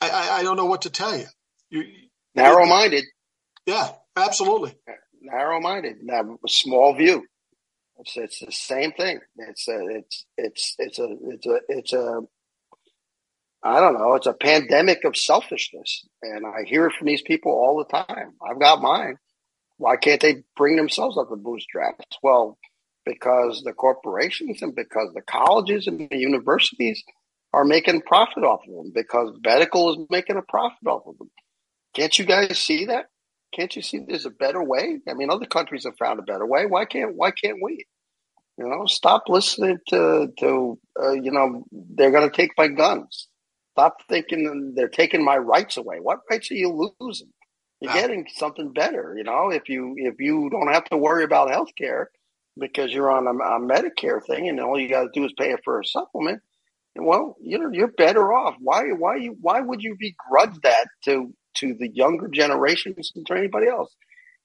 I, 0.00 0.10
I, 0.10 0.38
I 0.38 0.42
don't 0.42 0.56
know 0.56 0.66
what 0.66 0.82
to 0.82 0.90
tell 0.90 1.16
you. 1.16 1.26
you 1.70 1.84
Narrow 2.34 2.66
minded. 2.66 3.04
Yeah, 3.66 3.88
absolutely. 4.14 4.74
Narrow 5.20 5.60
minded. 5.60 5.96
Now, 6.02 6.38
small 6.46 6.94
view. 6.94 7.24
It's, 7.98 8.16
it's 8.16 8.40
the 8.40 8.52
same 8.52 8.92
thing. 8.92 9.20
It's 9.36 9.68
a, 9.68 9.78
it's 9.88 10.26
it's 10.36 10.74
it's 10.78 10.98
a 10.98 11.16
it's 11.28 11.46
a 11.46 11.60
it's 11.68 11.92
a 11.94 12.20
I 13.62 13.80
don't 13.80 13.94
know. 13.94 14.14
It's 14.14 14.26
a 14.26 14.32
pandemic 14.32 15.04
of 15.04 15.16
selfishness, 15.16 16.04
and 16.22 16.46
I 16.46 16.64
hear 16.64 16.86
it 16.86 16.94
from 16.98 17.06
these 17.06 17.22
people 17.22 17.52
all 17.52 17.78
the 17.78 18.04
time. 18.04 18.34
I've 18.48 18.60
got 18.60 18.82
mine. 18.82 19.16
Why 19.78 19.96
can't 19.96 20.20
they 20.20 20.44
bring 20.56 20.76
themselves 20.76 21.18
up 21.18 21.28
the 21.28 21.36
bootstraps? 21.36 22.04
Well, 22.22 22.58
because 23.04 23.62
the 23.64 23.72
corporations 23.72 24.62
and 24.62 24.74
because 24.74 25.10
the 25.14 25.22
colleges 25.22 25.86
and 25.86 26.08
the 26.10 26.16
universities 26.16 27.02
are 27.52 27.64
making 27.64 28.02
profit 28.02 28.44
off 28.44 28.60
of 28.68 28.74
them 28.74 28.92
because 28.94 29.38
medical 29.44 29.92
is 29.92 30.06
making 30.10 30.36
a 30.36 30.42
profit 30.42 30.86
off 30.86 31.02
of 31.06 31.18
them. 31.18 31.30
Can't 31.94 32.18
you 32.18 32.24
guys 32.24 32.58
see 32.58 32.86
that? 32.86 33.06
can't 33.56 33.74
you 33.74 33.82
see 33.82 33.98
there's 33.98 34.26
a 34.26 34.30
better 34.30 34.62
way? 34.62 34.98
I 35.08 35.14
mean, 35.14 35.30
other 35.30 35.46
countries 35.46 35.84
have 35.84 35.96
found 35.98 36.18
a 36.18 36.22
better 36.22 36.46
way. 36.46 36.66
Why 36.66 36.84
can't 36.84 37.14
why 37.14 37.30
can't 37.30 37.58
we? 37.62 37.86
You 38.58 38.68
know, 38.68 38.86
stop 38.86 39.24
listening 39.28 39.78
to 39.88 40.28
to 40.38 40.78
uh, 41.00 41.12
you 41.12 41.30
know 41.30 41.64
they're 41.72 42.10
going 42.10 42.28
to 42.28 42.36
take 42.36 42.52
my 42.58 42.68
guns. 42.68 43.28
Stop 43.76 43.98
thinking 44.08 44.72
they're 44.74 44.88
taking 44.88 45.22
my 45.22 45.36
rights 45.36 45.76
away. 45.76 45.98
What 46.00 46.20
rights 46.30 46.50
are 46.50 46.54
you 46.54 46.90
losing? 46.98 47.28
You're 47.82 47.92
getting 47.92 48.26
something 48.34 48.72
better. 48.72 49.14
You 49.18 49.24
know, 49.24 49.50
if 49.50 49.68
you 49.68 49.94
if 49.98 50.14
you 50.18 50.48
don't 50.48 50.72
have 50.72 50.86
to 50.86 50.96
worry 50.96 51.24
about 51.24 51.50
health 51.50 51.68
care 51.76 52.10
because 52.58 52.90
you're 52.90 53.10
on 53.10 53.26
a, 53.26 53.32
a 53.32 53.60
Medicare 53.60 54.24
thing 54.24 54.48
and 54.48 54.58
all 54.60 54.80
you 54.80 54.88
got 54.88 55.02
to 55.02 55.10
do 55.12 55.26
is 55.26 55.34
pay 55.38 55.54
for 55.62 55.78
a 55.78 55.84
supplement, 55.84 56.40
well, 56.96 57.36
you 57.38 57.58
know, 57.58 57.68
you're 57.70 57.88
better 57.88 58.32
off. 58.32 58.54
Why 58.60 58.84
why 58.92 59.16
you 59.16 59.36
why 59.42 59.60
would 59.60 59.82
you 59.82 59.94
begrudge 59.98 60.58
that 60.62 60.86
to 61.04 61.34
to 61.58 61.74
the 61.78 61.90
younger 61.92 62.28
generations 62.28 63.12
and 63.14 63.26
to 63.26 63.34
anybody 63.34 63.66
else? 63.66 63.94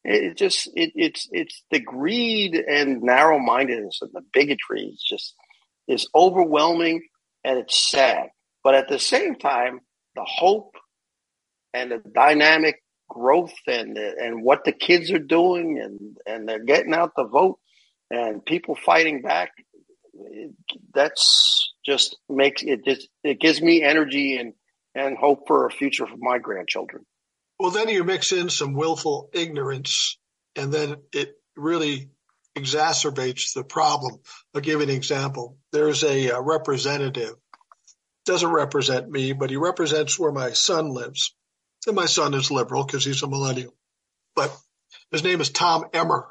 It 0.03 0.35
just 0.35 0.67
it, 0.75 0.91
it's 0.95 1.29
it's 1.31 1.63
the 1.71 1.79
greed 1.79 2.55
and 2.55 3.01
narrow 3.01 3.39
mindedness 3.39 3.99
and 4.01 4.11
the 4.11 4.23
bigotry 4.33 4.87
is 4.87 5.01
just 5.01 5.35
is 5.87 6.09
overwhelming 6.13 7.07
and 7.45 7.59
it's 7.59 7.77
sad. 7.89 8.27
But 8.63 8.75
at 8.75 8.87
the 8.87 8.99
same 8.99 9.35
time, 9.35 9.79
the 10.15 10.25
hope 10.25 10.75
and 11.73 11.91
the 11.91 12.01
dynamic 12.13 12.83
growth 13.09 13.53
and 13.67 13.97
and 13.97 14.43
what 14.43 14.63
the 14.63 14.71
kids 14.71 15.11
are 15.11 15.19
doing 15.19 15.79
and 15.83 16.17
and 16.25 16.47
they're 16.47 16.63
getting 16.63 16.93
out 16.93 17.11
the 17.15 17.25
vote 17.25 17.59
and 18.09 18.45
people 18.45 18.73
fighting 18.73 19.21
back 19.21 19.51
that's 20.93 21.73
just 21.85 22.15
makes 22.29 22.63
it 22.63 22.85
just 22.85 23.09
it 23.25 23.41
gives 23.41 23.61
me 23.61 23.83
energy 23.83 24.37
and 24.37 24.53
and 24.95 25.17
hope 25.17 25.45
for 25.45 25.65
a 25.65 25.71
future 25.71 26.07
for 26.07 26.15
my 26.19 26.37
grandchildren 26.37 27.05
well, 27.61 27.69
then 27.69 27.89
you 27.89 28.03
mix 28.03 28.31
in 28.31 28.49
some 28.49 28.73
willful 28.73 29.29
ignorance, 29.33 30.17
and 30.55 30.73
then 30.73 30.95
it 31.13 31.35
really 31.55 32.09
exacerbates 32.57 33.53
the 33.53 33.63
problem. 33.63 34.17
I'll 34.55 34.61
give 34.61 34.79
you 34.79 34.87
an 34.87 34.89
example. 34.89 35.59
There's 35.71 36.03
a, 36.03 36.29
a 36.29 36.41
representative, 36.41 37.35
doesn't 38.25 38.51
represent 38.51 39.09
me, 39.09 39.33
but 39.33 39.49
he 39.49 39.57
represents 39.57 40.19
where 40.19 40.31
my 40.31 40.51
son 40.51 40.89
lives. 40.89 41.35
And 41.87 41.95
my 41.95 42.05
son 42.05 42.33
is 42.33 42.51
liberal 42.51 42.85
because 42.85 43.03
he's 43.03 43.23
a 43.23 43.27
millennial. 43.27 43.73
But 44.35 44.55
his 45.11 45.23
name 45.23 45.41
is 45.41 45.49
Tom 45.49 45.85
Emmer. 45.93 46.27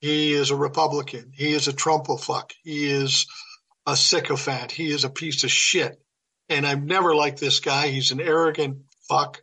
He 0.00 0.32
is 0.32 0.50
a 0.50 0.56
Republican. 0.56 1.32
He 1.34 1.52
is 1.52 1.66
a 1.66 1.72
Trumplefuck. 1.72 2.52
He 2.62 2.90
is 2.90 3.26
a 3.86 3.96
sycophant. 3.96 4.70
He 4.70 4.90
is 4.90 5.04
a 5.04 5.10
piece 5.10 5.44
of 5.44 5.50
shit. 5.50 5.98
And 6.50 6.66
I've 6.66 6.82
never 6.82 7.14
liked 7.14 7.40
this 7.40 7.60
guy. 7.60 7.88
He's 7.88 8.10
an 8.10 8.20
arrogant 8.20 8.82
fuck. 9.08 9.42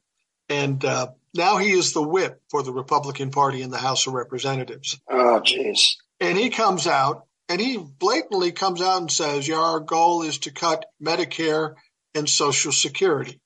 And 0.50 0.84
uh, 0.86 1.08
now 1.34 1.58
he 1.58 1.72
is 1.72 1.94
the 1.94 2.04
whip 2.04 2.42
for 2.50 2.62
the 2.62 2.74
Republican 2.74 3.32
Party 3.32 3.64
in 3.64 3.72
the 3.72 3.78
House 3.78 4.06
of 4.06 4.14
Representatives. 4.14 5.00
Oh, 5.10 5.42
jeez. 5.44 5.96
And 6.20 6.38
he 6.38 6.52
comes 6.52 6.86
out 6.86 7.26
and 7.52 7.62
he 7.62 7.78
blatantly 7.78 8.52
comes 8.52 8.82
out 8.82 9.02
and 9.02 9.12
says, 9.12 9.48
yeah, 9.48 9.58
our 9.58 9.80
goal 9.80 10.24
is 10.24 10.40
to 10.40 10.52
cut 10.52 10.86
Medicare 11.04 11.76
and 12.16 12.30
Social 12.30 12.72
Security. 12.72 13.40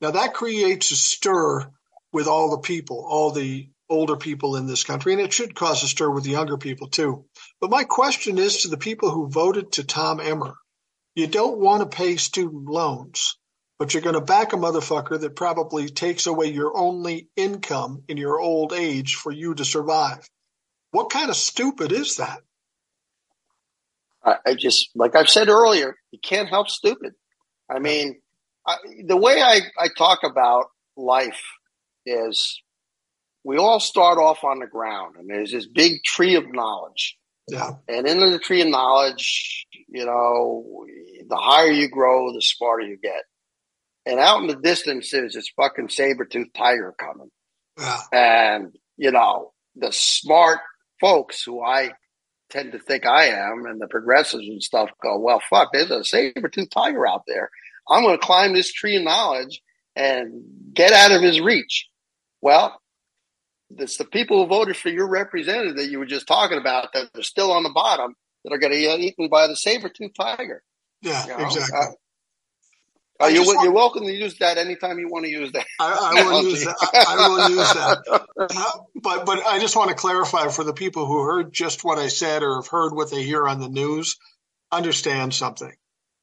Now 0.00 0.10
that 0.12 0.34
creates 0.34 0.90
a 0.90 0.96
stir 0.96 1.70
with 2.12 2.26
all 2.26 2.50
the 2.50 2.58
people, 2.58 3.04
all 3.08 3.30
the 3.30 3.68
older 3.88 4.16
people 4.16 4.56
in 4.56 4.66
this 4.66 4.84
country, 4.84 5.12
and 5.12 5.20
it 5.20 5.32
should 5.32 5.54
cause 5.54 5.82
a 5.82 5.88
stir 5.88 6.10
with 6.10 6.24
the 6.24 6.30
younger 6.30 6.58
people 6.58 6.88
too. 6.88 7.24
But 7.60 7.70
my 7.70 7.84
question 7.84 8.38
is 8.38 8.62
to 8.62 8.68
the 8.68 8.76
people 8.76 9.10
who 9.10 9.28
voted 9.28 9.72
to 9.72 9.84
Tom 9.84 10.20
Emmer, 10.20 10.54
you 11.14 11.26
don't 11.26 11.58
want 11.58 11.88
to 11.88 11.96
pay 11.96 12.16
student 12.16 12.66
loans 12.66 13.36
but 13.82 13.94
you're 13.94 14.02
going 14.04 14.14
to 14.14 14.20
back 14.20 14.52
a 14.52 14.56
motherfucker 14.56 15.20
that 15.20 15.34
probably 15.34 15.88
takes 15.88 16.28
away 16.28 16.46
your 16.46 16.76
only 16.76 17.26
income 17.34 18.04
in 18.06 18.16
your 18.16 18.38
old 18.38 18.72
age 18.72 19.16
for 19.16 19.32
you 19.32 19.56
to 19.56 19.64
survive. 19.64 20.24
What 20.92 21.10
kind 21.10 21.30
of 21.30 21.34
stupid 21.34 21.90
is 21.90 22.18
that? 22.18 22.42
I, 24.24 24.36
I 24.46 24.54
just, 24.54 24.90
like 24.94 25.16
I've 25.16 25.28
said 25.28 25.48
earlier, 25.48 25.96
you 26.10 26.18
can't 26.22 26.48
help 26.48 26.68
stupid. 26.68 27.12
I 27.70 27.78
mean, 27.78 28.20
I, 28.66 28.76
the 29.04 29.16
way 29.16 29.42
I, 29.42 29.60
I 29.78 29.88
talk 29.96 30.20
about 30.24 30.66
life 30.96 31.42
is 32.06 32.60
we 33.44 33.56
all 33.56 33.80
start 33.80 34.18
off 34.18 34.44
on 34.44 34.60
the 34.60 34.66
ground 34.66 35.16
and 35.18 35.28
there's 35.28 35.52
this 35.52 35.66
big 35.66 36.02
tree 36.04 36.36
of 36.36 36.52
knowledge. 36.52 37.16
Yeah. 37.48 37.70
And 37.88 38.06
in 38.06 38.20
the 38.20 38.38
tree 38.38 38.62
of 38.62 38.68
knowledge, 38.68 39.66
you 39.88 40.04
know, 40.04 40.86
the 41.28 41.36
higher 41.36 41.70
you 41.70 41.88
grow, 41.88 42.32
the 42.32 42.40
smarter 42.40 42.86
you 42.86 42.96
get. 42.96 43.24
And 44.06 44.18
out 44.18 44.40
in 44.40 44.48
the 44.48 44.56
distance, 44.56 45.12
is 45.12 45.34
this 45.34 45.50
fucking 45.56 45.88
saber 45.88 46.24
tooth 46.24 46.52
tiger 46.56 46.94
coming. 46.98 47.30
Yeah. 47.78 47.98
And, 48.12 48.76
you 48.96 49.10
know, 49.10 49.52
the 49.76 49.92
smart 49.92 50.58
folks 51.00 51.42
who 51.42 51.62
I 51.62 51.92
tend 52.52 52.72
to 52.72 52.78
think 52.78 53.06
I 53.06 53.26
am 53.26 53.64
and 53.66 53.80
the 53.80 53.88
progressives 53.88 54.46
and 54.46 54.62
stuff 54.62 54.90
go, 55.02 55.18
well, 55.18 55.40
fuck, 55.48 55.70
there's 55.72 55.90
a 55.90 56.04
saber 56.04 56.48
tooth 56.48 56.70
tiger 56.70 57.06
out 57.06 57.22
there. 57.26 57.50
I'm 57.88 58.04
going 58.04 58.18
to 58.18 58.24
climb 58.24 58.52
this 58.52 58.72
tree 58.72 58.96
of 58.96 59.02
knowledge 59.02 59.60
and 59.96 60.44
get 60.72 60.92
out 60.92 61.12
of 61.12 61.22
his 61.22 61.40
reach. 61.40 61.88
Well, 62.40 62.80
it's 63.70 63.96
the 63.96 64.04
people 64.04 64.42
who 64.42 64.48
voted 64.48 64.76
for 64.76 64.90
your 64.90 65.08
representative 65.08 65.76
that 65.76 65.90
you 65.90 65.98
were 65.98 66.06
just 66.06 66.26
talking 66.26 66.58
about 66.58 66.92
that 66.92 67.08
are 67.16 67.22
still 67.22 67.52
on 67.52 67.62
the 67.62 67.70
bottom 67.70 68.14
that 68.44 68.52
are 68.52 68.58
going 68.58 68.72
to 68.72 68.80
get 68.80 69.00
eaten 69.00 69.28
by 69.28 69.46
the 69.46 69.56
saber 69.56 69.88
tooth 69.88 70.12
tiger. 70.14 70.62
Yeah, 71.00 71.26
you 71.26 71.38
know? 71.38 71.44
exactly. 71.44 71.78
Uh, 71.78 71.92
uh, 73.22 73.28
you're, 73.28 73.44
want, 73.44 73.62
you're 73.62 73.72
welcome 73.72 74.04
to 74.04 74.12
use 74.12 74.38
that 74.38 74.58
anytime 74.58 74.98
you 74.98 75.08
want 75.08 75.24
to 75.24 75.30
use 75.30 75.52
that. 75.52 75.66
I, 75.78 76.12
I 76.16 76.22
will 76.24 76.42
use 76.44 76.64
that. 76.64 76.76
I, 76.80 77.04
I, 77.08 77.28
will 77.28 77.50
use 77.50 77.72
that. 77.72 78.86
But 78.94 79.26
but 79.26 79.46
I 79.46 79.58
just 79.58 79.76
want 79.76 79.90
to 79.90 79.96
clarify 79.96 80.48
for 80.48 80.64
the 80.64 80.72
people 80.72 81.06
who 81.06 81.22
heard 81.22 81.52
just 81.52 81.84
what 81.84 81.98
I 81.98 82.08
said 82.08 82.42
or 82.42 82.56
have 82.56 82.68
heard 82.68 82.94
what 82.94 83.10
they 83.10 83.22
hear 83.22 83.46
on 83.46 83.60
the 83.60 83.68
news, 83.68 84.16
understand 84.70 85.34
something. 85.34 85.72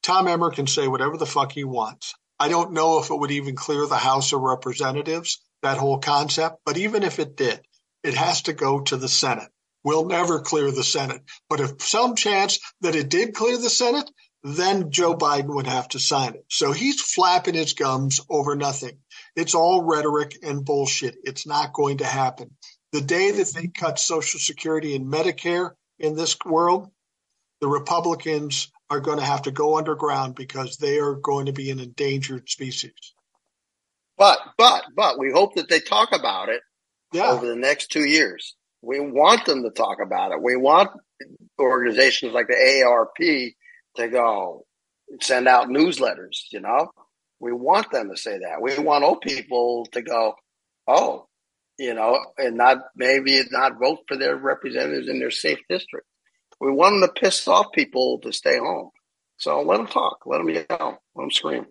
Tom 0.04 0.28
Emmer 0.28 0.52
can 0.52 0.68
say 0.68 0.88
whatever 0.88 1.18
the 1.18 1.26
fuck 1.26 1.52
he 1.52 1.64
wants. 1.64 2.14
I 2.40 2.48
don't 2.48 2.74
know 2.74 3.00
if 3.00 3.10
it 3.10 3.20
would 3.20 3.32
even 3.32 3.56
clear 3.56 3.86
the 3.86 3.98
House 3.98 4.32
of 4.32 4.42
Representatives, 4.42 5.42
that 5.62 5.78
whole 5.78 6.00
concept, 6.00 6.60
but 6.66 6.78
even 6.78 7.04
if 7.04 7.20
it 7.20 7.36
did, 7.36 7.60
it 8.04 8.14
has 8.14 8.44
to 8.44 8.54
go 8.54 8.80
to 8.82 8.98
the 8.98 9.10
Senate. 9.10 9.50
We'll 9.84 10.06
never 10.06 10.40
clear 10.40 10.72
the 10.72 10.84
Senate. 10.84 11.22
But 11.50 11.60
if 11.60 11.82
some 11.82 12.16
chance 12.16 12.60
that 12.82 12.96
it 12.96 13.10
did 13.10 13.34
clear 13.34 13.58
the 13.58 13.70
Senate, 13.70 14.10
then 14.44 14.92
Joe 14.92 15.16
Biden 15.16 15.54
would 15.56 15.68
have 15.68 15.90
to 15.90 16.00
sign 16.00 16.36
it. 16.36 16.46
So 16.50 16.72
he's 16.72 17.02
flapping 17.02 17.56
his 17.56 17.74
gums 17.74 18.22
over 18.30 18.56
nothing. 18.56 19.00
It's 19.36 19.56
all 19.56 19.84
rhetoric 19.84 20.38
and 20.44 20.64
bullshit. 20.64 21.16
It's 21.24 21.46
not 21.46 21.74
going 21.74 21.98
to 21.98 22.06
happen. 22.06 22.52
The 22.92 23.02
day 23.02 23.32
that 23.32 23.54
they 23.54 23.68
cut 23.68 24.00
Social 24.00 24.40
Security 24.40 24.96
and 24.96 25.12
Medicare 25.12 25.72
in 26.00 26.16
this 26.16 26.38
world, 26.46 26.90
the 27.62 27.68
Republicans 27.68 28.72
are 28.90 29.02
going 29.02 29.20
to 29.20 29.26
have 29.26 29.44
to 29.44 29.52
go 29.52 29.78
underground 29.78 30.36
because 30.36 30.78
they 30.78 30.98
are 31.00 31.16
going 31.16 31.46
to 31.48 31.54
be 31.54 31.70
an 31.70 31.80
endangered 31.80 32.50
species. 32.50 33.14
But, 34.18 34.40
but, 34.58 34.86
but 34.96 35.20
we 35.20 35.32
hope 35.32 35.56
that 35.56 35.70
they 35.70 35.80
talk 35.80 36.10
about 36.12 36.50
it 36.50 36.62
yeah. 37.14 37.32
over 37.32 37.46
the 37.46 37.56
next 37.56 37.92
two 37.92 38.06
years. 38.06 38.56
We 38.82 39.00
want 39.00 39.46
them 39.46 39.64
to 39.64 39.70
talk 39.70 39.98
about 40.04 40.32
it. 40.32 40.42
We 40.42 40.56
want 40.56 40.90
organizations 41.60 42.34
like 42.34 42.48
the 42.48 42.56
To 44.00 44.08
go 44.08 44.66
send 45.22 45.48
out 45.48 45.68
newsletters, 45.68 46.44
you 46.52 46.62
know? 46.62 46.90
We 47.40 47.52
want 47.52 47.92
them 47.92 48.10
to 48.10 48.18
say 48.18 48.38
that. 48.40 48.62
We 48.62 48.78
want 48.80 49.04
old 49.04 49.22
people 49.22 49.86
to 49.92 50.02
go, 50.02 50.36
oh, 50.88 51.28
you 51.78 51.94
know, 51.94 52.18
and 52.38 52.58
not 52.58 52.78
maybe 52.96 53.42
not 53.52 53.80
vote 53.80 54.00
for 54.08 54.18
their 54.18 54.36
representatives 54.36 55.08
in 55.08 55.20
their 55.20 55.32
safe 55.32 55.60
district. 55.70 56.06
We 56.60 56.72
want 56.72 57.00
them 57.00 57.10
to 57.10 57.22
piss 57.22 57.48
off 57.48 57.68
people 57.74 58.20
to 58.24 58.34
stay 58.34 58.58
home. 58.58 58.90
So 59.38 59.62
let 59.62 59.78
them 59.78 59.88
talk, 59.88 60.20
let 60.26 60.40
them 60.40 60.50
yell, 60.50 61.02
let 61.16 61.24
them 61.24 61.32
scream. 61.32 61.66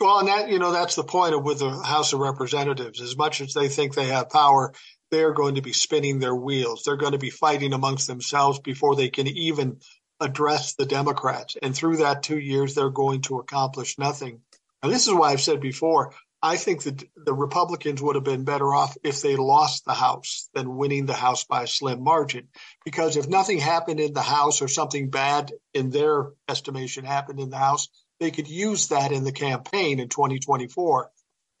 Well, 0.00 0.18
and 0.18 0.28
that 0.28 0.48
you 0.50 0.58
know 0.58 0.72
that's 0.72 0.96
the 0.96 1.04
point 1.04 1.34
of 1.34 1.44
with 1.44 1.60
the 1.60 1.70
House 1.70 2.12
of 2.12 2.20
Representatives. 2.20 3.00
As 3.00 3.16
much 3.16 3.40
as 3.40 3.52
they 3.52 3.68
think 3.68 3.94
they 3.94 4.06
have 4.06 4.30
power, 4.30 4.72
they're 5.10 5.34
going 5.34 5.56
to 5.56 5.62
be 5.62 5.74
spinning 5.74 6.18
their 6.18 6.34
wheels. 6.34 6.82
They're 6.84 6.96
going 6.96 7.12
to 7.12 7.18
be 7.18 7.30
fighting 7.30 7.74
amongst 7.74 8.06
themselves 8.06 8.58
before 8.58 8.96
they 8.96 9.10
can 9.10 9.26
even 9.26 9.78
address 10.22 10.74
the 10.74 10.86
Democrats. 10.86 11.56
And 11.60 11.74
through 11.74 11.98
that 11.98 12.22
two 12.22 12.38
years, 12.38 12.74
they're 12.74 12.90
going 12.90 13.22
to 13.22 13.38
accomplish 13.38 13.98
nothing. 13.98 14.40
And 14.82 14.92
this 14.92 15.06
is 15.06 15.14
why 15.14 15.30
I've 15.30 15.40
said 15.40 15.60
before, 15.60 16.14
I 16.42 16.56
think 16.56 16.82
that 16.82 17.04
the 17.14 17.34
Republicans 17.34 18.02
would 18.02 18.16
have 18.16 18.24
been 18.24 18.44
better 18.44 18.74
off 18.74 18.96
if 19.04 19.22
they 19.22 19.36
lost 19.36 19.84
the 19.84 19.94
House 19.94 20.48
than 20.54 20.76
winning 20.76 21.06
the 21.06 21.14
House 21.14 21.44
by 21.44 21.62
a 21.62 21.68
slim 21.68 22.02
margin. 22.02 22.48
Because 22.84 23.16
if 23.16 23.28
nothing 23.28 23.58
happened 23.58 24.00
in 24.00 24.12
the 24.12 24.22
House 24.22 24.60
or 24.60 24.66
something 24.66 25.10
bad 25.10 25.52
in 25.72 25.90
their 25.90 26.30
estimation 26.48 27.04
happened 27.04 27.38
in 27.38 27.50
the 27.50 27.58
House, 27.58 27.88
they 28.18 28.32
could 28.32 28.48
use 28.48 28.88
that 28.88 29.12
in 29.12 29.22
the 29.22 29.32
campaign 29.32 30.00
in 30.00 30.08
2024. 30.08 31.10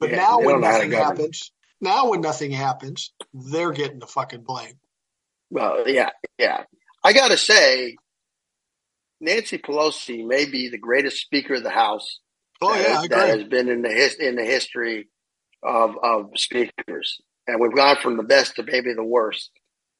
But 0.00 0.10
yeah, 0.10 0.16
now 0.16 0.40
when 0.40 0.60
nothing 0.60 0.90
happens, 0.90 1.52
now 1.80 2.10
when 2.10 2.20
nothing 2.20 2.50
happens, 2.50 3.12
they're 3.32 3.72
getting 3.72 4.00
the 4.00 4.06
fucking 4.06 4.42
blame. 4.42 4.80
Well, 5.48 5.88
yeah, 5.88 6.10
yeah. 6.38 6.64
I 7.04 7.12
got 7.12 7.28
to 7.28 7.36
say, 7.36 7.96
Nancy 9.22 9.56
Pelosi 9.56 10.26
may 10.26 10.46
be 10.46 10.68
the 10.68 10.78
greatest 10.78 11.18
speaker 11.18 11.54
of 11.54 11.62
the 11.62 11.70
House 11.70 12.18
oh, 12.60 12.74
that, 12.74 12.82
yeah, 12.82 13.06
that 13.08 13.28
has 13.28 13.44
been 13.44 13.68
in 13.68 13.82
the 13.82 13.88
his, 13.88 14.14
in 14.16 14.34
the 14.34 14.44
history 14.44 15.08
of 15.62 15.94
of 16.02 16.30
speakers. 16.34 17.20
and 17.46 17.60
we've 17.60 17.74
gone 17.74 17.96
from 18.02 18.16
the 18.16 18.24
best 18.24 18.56
to 18.56 18.64
maybe 18.64 18.92
the 18.94 19.04
worst. 19.04 19.50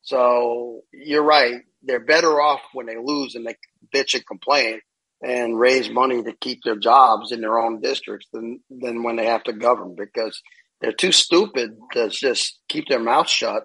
So 0.03 0.81
you're 0.93 1.23
right. 1.23 1.61
They're 1.85 2.05
better 2.05 2.40
off 2.40 2.61
when 2.73 2.86
they 2.86 2.97
lose 2.97 3.36
and 3.36 3.47
they 3.47 3.55
bitch 3.94 4.15
and 4.15 4.27
complain 4.27 4.81
and 5.23 5.59
raise 5.59 5.89
money 5.89 6.24
to 6.24 6.32
keep 6.32 6.65
their 6.65 6.77
jobs 6.77 7.31
in 7.31 7.40
their 7.40 7.61
own 7.61 7.81
districts 7.81 8.27
than 8.32 8.61
than 8.70 9.05
when 9.05 9.15
they 9.15 9.27
have 9.27 9.44
to 9.44 9.53
govern 9.53 9.94
because 9.97 10.43
they're 10.81 10.93
too 10.93 11.12
stupid 11.12 11.78
to 11.93 12.09
just 12.09 12.59
keep 12.69 12.89
their 12.89 12.99
mouth 12.99 13.28
shut 13.28 13.62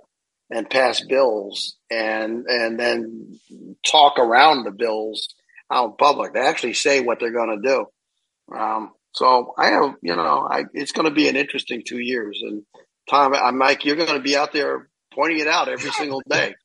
and 0.51 0.69
pass 0.69 1.01
bills 1.01 1.77
and 1.89 2.45
and 2.45 2.79
then 2.79 3.39
talk 3.83 4.19
around 4.19 4.63
the 4.63 4.71
bills 4.71 5.33
out 5.71 5.85
in 5.85 5.95
public. 5.97 6.33
They 6.33 6.39
actually 6.39 6.73
say 6.73 7.01
what 7.01 7.19
they're 7.19 7.31
going 7.31 7.61
to 7.61 7.67
do. 7.67 8.55
Um, 8.55 8.91
so 9.13 9.53
I 9.57 9.67
have, 9.71 9.95
you 10.01 10.15
know, 10.15 10.47
I, 10.49 10.65
it's 10.73 10.91
going 10.91 11.07
to 11.07 11.13
be 11.13 11.27
an 11.27 11.35
interesting 11.35 11.83
two 11.85 11.99
years. 11.99 12.41
And 12.43 12.63
Tom, 13.09 13.33
I'm 13.33 13.57
Mike, 13.57 13.85
you're 13.85 13.95
going 13.95 14.13
to 14.13 14.19
be 14.19 14.37
out 14.37 14.53
there 14.53 14.89
pointing 15.13 15.39
it 15.39 15.47
out 15.47 15.69
every 15.69 15.91
single 15.91 16.21
day. 16.29 16.55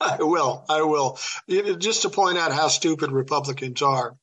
I 0.00 0.18
will. 0.20 0.64
I 0.68 0.82
will. 0.82 1.18
Just 1.48 2.02
to 2.02 2.10
point 2.10 2.38
out 2.38 2.52
how 2.52 2.68
stupid 2.68 3.12
Republicans 3.12 3.82
are, 3.82 4.16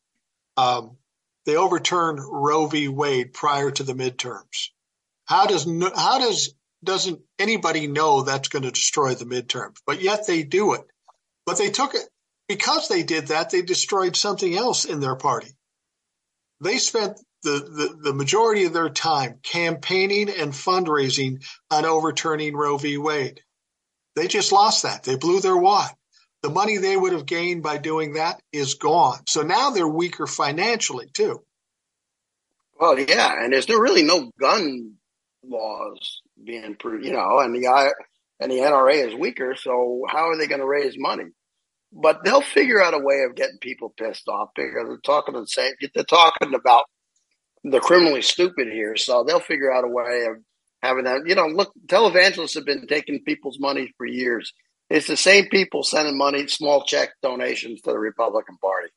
um, 0.57 0.98
they 1.45 1.56
overturned 1.56 2.20
Roe 2.20 2.68
v. 2.68 2.88
Wade 2.88 3.34
prior 3.34 3.72
to 3.72 3.84
the 3.84 3.94
midterms. 3.94 4.70
How 5.26 5.45
does 5.45 5.66
how 5.95 6.20
does 6.20 6.53
doesn't 6.84 7.22
anybody 7.38 7.88
know 7.88 8.24
that's 8.24 8.49
going 8.49 8.64
to 8.64 8.72
destroy 8.72 9.14
the 9.14 9.26
midterms? 9.26 9.78
But 9.86 10.02
yet 10.02 10.26
they 10.28 10.44
do 10.44 10.74
it. 10.74 10.86
But 11.45 11.57
they 11.57 11.70
took 11.70 11.94
it 11.94 12.07
because 12.49 12.89
they 12.89 13.03
did 13.03 13.27
that. 13.27 13.51
They 13.51 13.61
destroyed 13.61 14.17
something 14.17 14.53
else 14.53 14.84
in 14.84 14.99
their 14.99 15.15
party. 15.15 15.51
They 16.61 16.80
spent 16.80 17.17
the, 17.43 17.51
the, 17.51 18.09
the 18.09 18.13
majority 18.13 18.65
of 18.65 18.73
their 18.73 18.89
time 18.89 19.39
campaigning 19.43 20.30
and 20.30 20.51
fundraising 20.51 21.45
on 21.71 21.85
overturning 21.85 22.55
Roe 22.55 22.77
v. 22.77 22.97
Wade. 22.97 23.41
They 24.15 24.27
just 24.27 24.51
lost 24.51 24.84
that. 24.84 25.03
They 25.03 25.15
blew 25.15 25.39
their 25.39 25.55
wad. 25.55 25.91
The 26.41 26.49
money 26.49 26.77
they 26.77 26.97
would 26.97 27.13
have 27.13 27.26
gained 27.26 27.63
by 27.63 27.77
doing 27.77 28.13
that 28.13 28.41
is 28.51 28.73
gone. 28.73 29.19
So 29.27 29.43
now 29.43 29.69
they're 29.69 29.88
weaker 29.88 30.26
financially 30.26 31.09
too. 31.13 31.43
Well, 32.80 32.97
yeah, 32.97 33.43
and 33.43 33.53
there's 33.53 33.69
really 33.69 34.03
no 34.03 34.31
gun 34.39 34.95
laws 35.45 36.21
being, 36.41 36.77
you 36.84 37.11
know, 37.11 37.39
and 37.39 37.53
the 37.53 37.93
and 38.39 38.51
the 38.51 38.55
NRA 38.55 39.05
is 39.07 39.13
weaker. 39.13 39.55
So 39.55 40.03
how 40.09 40.30
are 40.30 40.38
they 40.38 40.47
going 40.47 40.61
to 40.61 40.67
raise 40.67 40.95
money? 40.97 41.26
But 41.91 42.24
they'll 42.24 42.41
figure 42.41 42.82
out 42.82 42.94
a 42.94 42.99
way 42.99 43.24
of 43.28 43.36
getting 43.36 43.57
people 43.60 43.94
pissed 43.98 44.28
off 44.28 44.49
because 44.56 44.88
they're 44.88 44.98
talking 44.98 45.34
the 45.34 45.48
same. 45.48 45.74
They're 45.94 46.03
talking 46.03 46.53
about 46.53 46.84
the 47.64 47.80
criminally 47.80 48.22
stupid 48.22 48.68
here, 48.72 48.95
so 48.95 49.24
they'll 49.24 49.40
figure 49.40 49.72
out 49.72 49.84
a 49.84 49.88
way 49.88 50.26
of 50.30 50.38
having 50.82 51.06
that. 51.06 51.22
You 51.26 51.36
know, 51.36 51.48
look, 51.48 51.74
televangelists 51.88 52.56
have 52.56 52.66
been 52.66 52.88
taking 52.88 53.24
people's 53.24 53.60
money 53.60 53.94
for 53.98 54.06
years. 54.06 54.53
It's 54.90 55.07
the 55.07 55.18
same 55.18 55.48
people 55.49 55.84
sending 55.84 56.18
money, 56.18 56.48
small 56.48 56.84
check 56.84 57.10
donations 57.22 57.82
to 57.82 57.91
the 57.91 57.99
Republican 57.99 58.57
Party. 58.57 58.90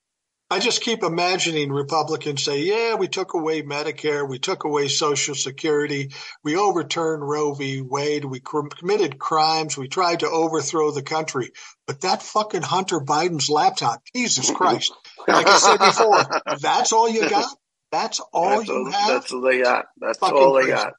I 0.53 0.59
just 0.59 0.83
keep 0.83 1.03
imagining 1.03 1.73
Republicans 1.73 2.45
say, 2.45 2.61
yeah, 2.65 2.97
we 2.97 3.09
took 3.09 3.33
away 3.33 3.63
Medicare, 3.63 4.29
we 4.29 4.39
took 4.39 4.65
away 4.65 4.89
Social 4.89 5.35
Security, 5.35 6.11
we 6.45 6.59
overturned 6.59 7.27
Roe 7.27 7.55
v. 7.55 7.81
Wade, 7.81 8.27
we 8.27 8.39
cr- 8.39 8.69
committed 8.69 9.19
crimes, 9.19 9.79
we 9.79 9.89
tried 9.89 10.21
to 10.21 10.29
overthrow 10.29 10.91
the 10.91 11.03
country. 11.03 11.53
But 11.87 12.03
that 12.03 12.23
fucking 12.23 12.61
Hunter 12.61 13.01
Biden's 13.01 13.49
laptop, 13.49 14.03
Jesus 14.15 14.51
Christ. 14.51 14.93
Like 15.27 15.47
I 15.47 15.57
said 15.57 15.79
before, 15.79 16.43
that's 16.61 16.93
all 16.93 17.09
you 17.09 17.31
got? 17.31 17.49
That's 17.91 18.21
all 18.21 18.59
that's 18.59 18.69
you 18.69 18.91
have? 18.91 19.09
That's 19.09 19.33
all 19.33 19.41
they 19.41 19.63
got. 19.63 19.87
That's 19.97 20.19
fucking 20.19 20.37
all 20.37 20.53
they 20.53 20.65
crazy. 20.65 20.75
got. 20.75 20.93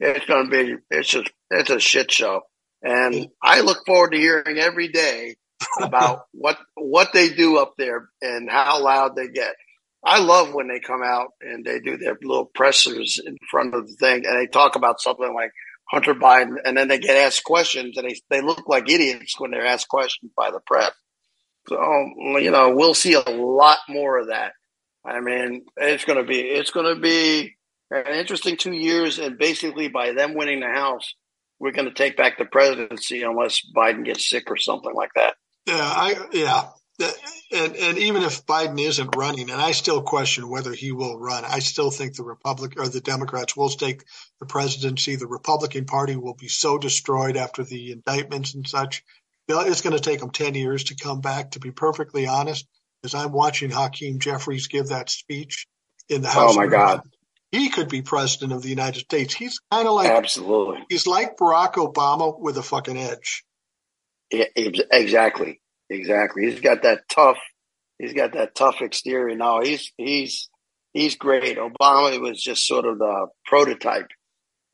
It's 0.00 0.26
going 0.26 0.50
to 0.50 0.50
be, 0.50 0.74
it's 0.90 1.08
just, 1.08 1.30
it's 1.48 1.70
a 1.70 1.78
shit 1.78 2.10
show. 2.10 2.40
And 2.82 3.28
I 3.40 3.60
look 3.60 3.86
forward 3.86 4.10
to 4.10 4.18
hearing 4.18 4.58
every 4.58 4.88
day 4.88 5.36
about 5.80 6.24
what 6.32 6.58
what 6.74 7.12
they 7.12 7.30
do 7.30 7.58
up 7.58 7.74
there 7.78 8.08
and 8.22 8.50
how 8.50 8.82
loud 8.82 9.16
they 9.16 9.28
get. 9.28 9.54
I 10.04 10.20
love 10.20 10.52
when 10.52 10.68
they 10.68 10.80
come 10.80 11.02
out 11.02 11.28
and 11.40 11.64
they 11.64 11.80
do 11.80 11.96
their 11.96 12.18
little 12.22 12.44
pressers 12.44 13.20
in 13.24 13.38
front 13.50 13.74
of 13.74 13.88
the 13.88 13.94
thing 13.94 14.26
and 14.26 14.38
they 14.38 14.46
talk 14.46 14.76
about 14.76 15.00
something 15.00 15.32
like 15.34 15.50
Hunter 15.90 16.14
Biden 16.14 16.56
and 16.64 16.76
then 16.76 16.88
they 16.88 16.98
get 16.98 17.16
asked 17.16 17.44
questions 17.44 17.96
and 17.96 18.08
they 18.08 18.16
they 18.28 18.42
look 18.42 18.68
like 18.68 18.90
idiots 18.90 19.38
when 19.38 19.50
they're 19.50 19.66
asked 19.66 19.88
questions 19.88 20.32
by 20.36 20.50
the 20.50 20.60
press. 20.66 20.92
So 21.68 21.78
you 22.38 22.50
know 22.50 22.74
we'll 22.74 22.94
see 22.94 23.14
a 23.14 23.20
lot 23.20 23.78
more 23.88 24.18
of 24.18 24.28
that. 24.28 24.52
I 25.04 25.20
mean, 25.20 25.66
it's 25.76 26.04
going 26.04 26.18
to 26.18 26.24
be 26.24 26.40
it's 26.40 26.70
going 26.70 26.94
to 26.94 27.00
be 27.00 27.54
an 27.90 28.14
interesting 28.14 28.56
two 28.56 28.72
years, 28.72 29.18
and 29.18 29.38
basically 29.38 29.88
by 29.88 30.12
them 30.12 30.34
winning 30.34 30.60
the 30.60 30.68
House, 30.68 31.14
we're 31.58 31.72
going 31.72 31.88
to 31.88 31.94
take 31.94 32.16
back 32.16 32.38
the 32.38 32.46
presidency 32.46 33.22
unless 33.22 33.60
Biden 33.76 34.04
gets 34.04 34.28
sick 34.28 34.50
or 34.50 34.56
something 34.56 34.92
like 34.94 35.10
that. 35.14 35.34
Yeah, 35.66 35.76
I 35.80 36.16
yeah. 36.32 36.68
And, 37.52 37.76
and 37.76 37.98
even 37.98 38.22
if 38.22 38.46
Biden 38.46 38.80
isn't 38.80 39.16
running, 39.16 39.50
and 39.50 39.60
I 39.60 39.72
still 39.72 40.02
question 40.02 40.48
whether 40.48 40.72
he 40.72 40.92
will 40.92 41.18
run, 41.18 41.44
I 41.44 41.58
still 41.58 41.90
think 41.90 42.14
the 42.14 42.24
Republic 42.24 42.74
or 42.76 42.88
the 42.88 43.00
Democrats 43.00 43.56
will 43.56 43.68
take 43.68 44.04
the 44.40 44.46
presidency. 44.46 45.16
The 45.16 45.26
Republican 45.26 45.86
Party 45.86 46.16
will 46.16 46.34
be 46.34 46.48
so 46.48 46.78
destroyed 46.78 47.36
after 47.36 47.64
the 47.64 47.92
indictments 47.92 48.54
and 48.54 48.66
such. 48.66 49.02
It's 49.48 49.82
going 49.82 49.96
to 49.96 50.02
take 50.02 50.20
them 50.20 50.30
10 50.30 50.54
years 50.54 50.84
to 50.84 50.96
come 50.96 51.20
back, 51.20 51.52
to 51.52 51.60
be 51.60 51.70
perfectly 51.70 52.26
honest. 52.26 52.66
As 53.04 53.14
I'm 53.14 53.32
watching 53.32 53.70
Hakeem 53.70 54.18
Jeffries 54.18 54.68
give 54.68 54.88
that 54.88 55.10
speech 55.10 55.66
in 56.08 56.22
the 56.22 56.28
oh, 56.28 56.32
House. 56.32 56.54
Oh, 56.54 56.56
my 56.56 56.66
God. 56.66 57.02
He 57.52 57.68
could 57.68 57.88
be 57.88 58.02
president 58.02 58.52
of 58.52 58.62
the 58.62 58.70
United 58.70 59.00
States. 59.00 59.34
He's 59.34 59.60
kind 59.70 59.86
of 59.86 59.94
like. 59.94 60.10
Absolutely. 60.10 60.84
He's 60.88 61.06
like 61.06 61.36
Barack 61.36 61.74
Obama 61.74 62.38
with 62.38 62.56
a 62.56 62.62
fucking 62.62 62.96
edge. 62.96 63.44
Yeah, 64.30 64.46
exactly, 64.56 65.60
exactly. 65.90 66.50
He's 66.50 66.60
got 66.60 66.82
that 66.82 67.08
tough. 67.08 67.38
He's 67.98 68.14
got 68.14 68.32
that 68.32 68.54
tough 68.54 68.80
exterior. 68.80 69.36
Now 69.36 69.62
he's 69.62 69.92
he's 69.96 70.48
he's 70.92 71.16
great. 71.16 71.58
Obama 71.58 72.20
was 72.20 72.42
just 72.42 72.66
sort 72.66 72.86
of 72.86 72.98
the 72.98 73.26
prototype, 73.46 74.08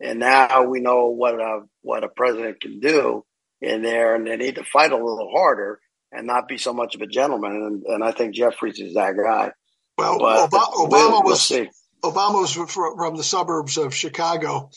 and 0.00 0.18
now 0.18 0.64
we 0.64 0.80
know 0.80 1.08
what 1.08 1.34
a 1.34 1.60
what 1.82 2.04
a 2.04 2.08
president 2.08 2.60
can 2.60 2.80
do 2.80 3.24
in 3.60 3.82
there, 3.82 4.14
and 4.14 4.26
they 4.26 4.36
need 4.36 4.54
to 4.54 4.64
fight 4.64 4.92
a 4.92 4.96
little 4.96 5.30
harder 5.34 5.80
and 6.12 6.26
not 6.26 6.48
be 6.48 6.58
so 6.58 6.72
much 6.72 6.94
of 6.94 7.02
a 7.02 7.06
gentleman. 7.06 7.52
And, 7.52 7.82
and 7.86 8.04
I 8.04 8.12
think 8.12 8.34
Jeffries 8.34 8.78
is 8.78 8.94
that 8.94 9.14
guy. 9.16 9.52
Well, 9.98 10.18
but 10.18 10.50
Obama, 10.50 10.72
Obama 10.72 10.88
we'll, 10.90 11.22
was 11.24 11.50
we'll 11.50 11.66
Obama 12.02 12.40
was 12.40 12.54
from 12.54 13.16
the 13.16 13.24
suburbs 13.24 13.76
of 13.76 13.94
Chicago, 13.94 14.70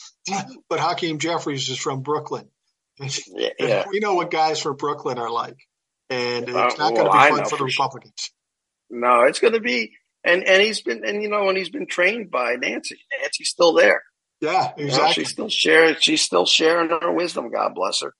but 0.69 0.79
Hakeem 0.79 1.19
Jeffries 1.19 1.69
is 1.69 1.77
from 1.77 2.01
Brooklyn. 2.01 2.47
Yeah. 3.59 3.85
we 3.89 3.99
know 3.99 4.15
what 4.15 4.31
guys 4.31 4.59
from 4.59 4.75
Brooklyn 4.75 5.17
are 5.17 5.31
like, 5.31 5.57
and 6.09 6.47
it's 6.47 6.77
not 6.77 6.79
uh, 6.79 6.91
well, 6.93 6.93
going 6.93 7.05
to 7.05 7.11
be 7.11 7.37
fun 7.37 7.49
for 7.49 7.57
the 7.57 7.63
Republicans. 7.63 8.31
No, 8.89 9.23
it's 9.23 9.39
going 9.39 9.53
to 9.53 9.59
be, 9.59 9.93
and 10.23 10.43
and 10.43 10.61
he's 10.61 10.81
been, 10.81 11.03
and 11.03 11.23
you 11.23 11.29
know, 11.29 11.49
and 11.49 11.57
he's 11.57 11.69
been 11.69 11.87
trained 11.87 12.29
by 12.29 12.55
Nancy. 12.55 12.97
Nancy's 13.19 13.49
still 13.49 13.73
there. 13.73 14.03
Yeah, 14.41 14.73
exactly. 14.77 14.83
You 14.85 14.97
know, 14.97 15.11
she's 15.11 15.29
still 15.29 15.49
sharing. 15.49 15.95
She's 15.99 16.21
still 16.21 16.45
sharing 16.45 16.89
her 16.89 17.11
wisdom. 17.11 17.51
God 17.51 17.73
bless 17.73 18.01
her. 18.01 18.13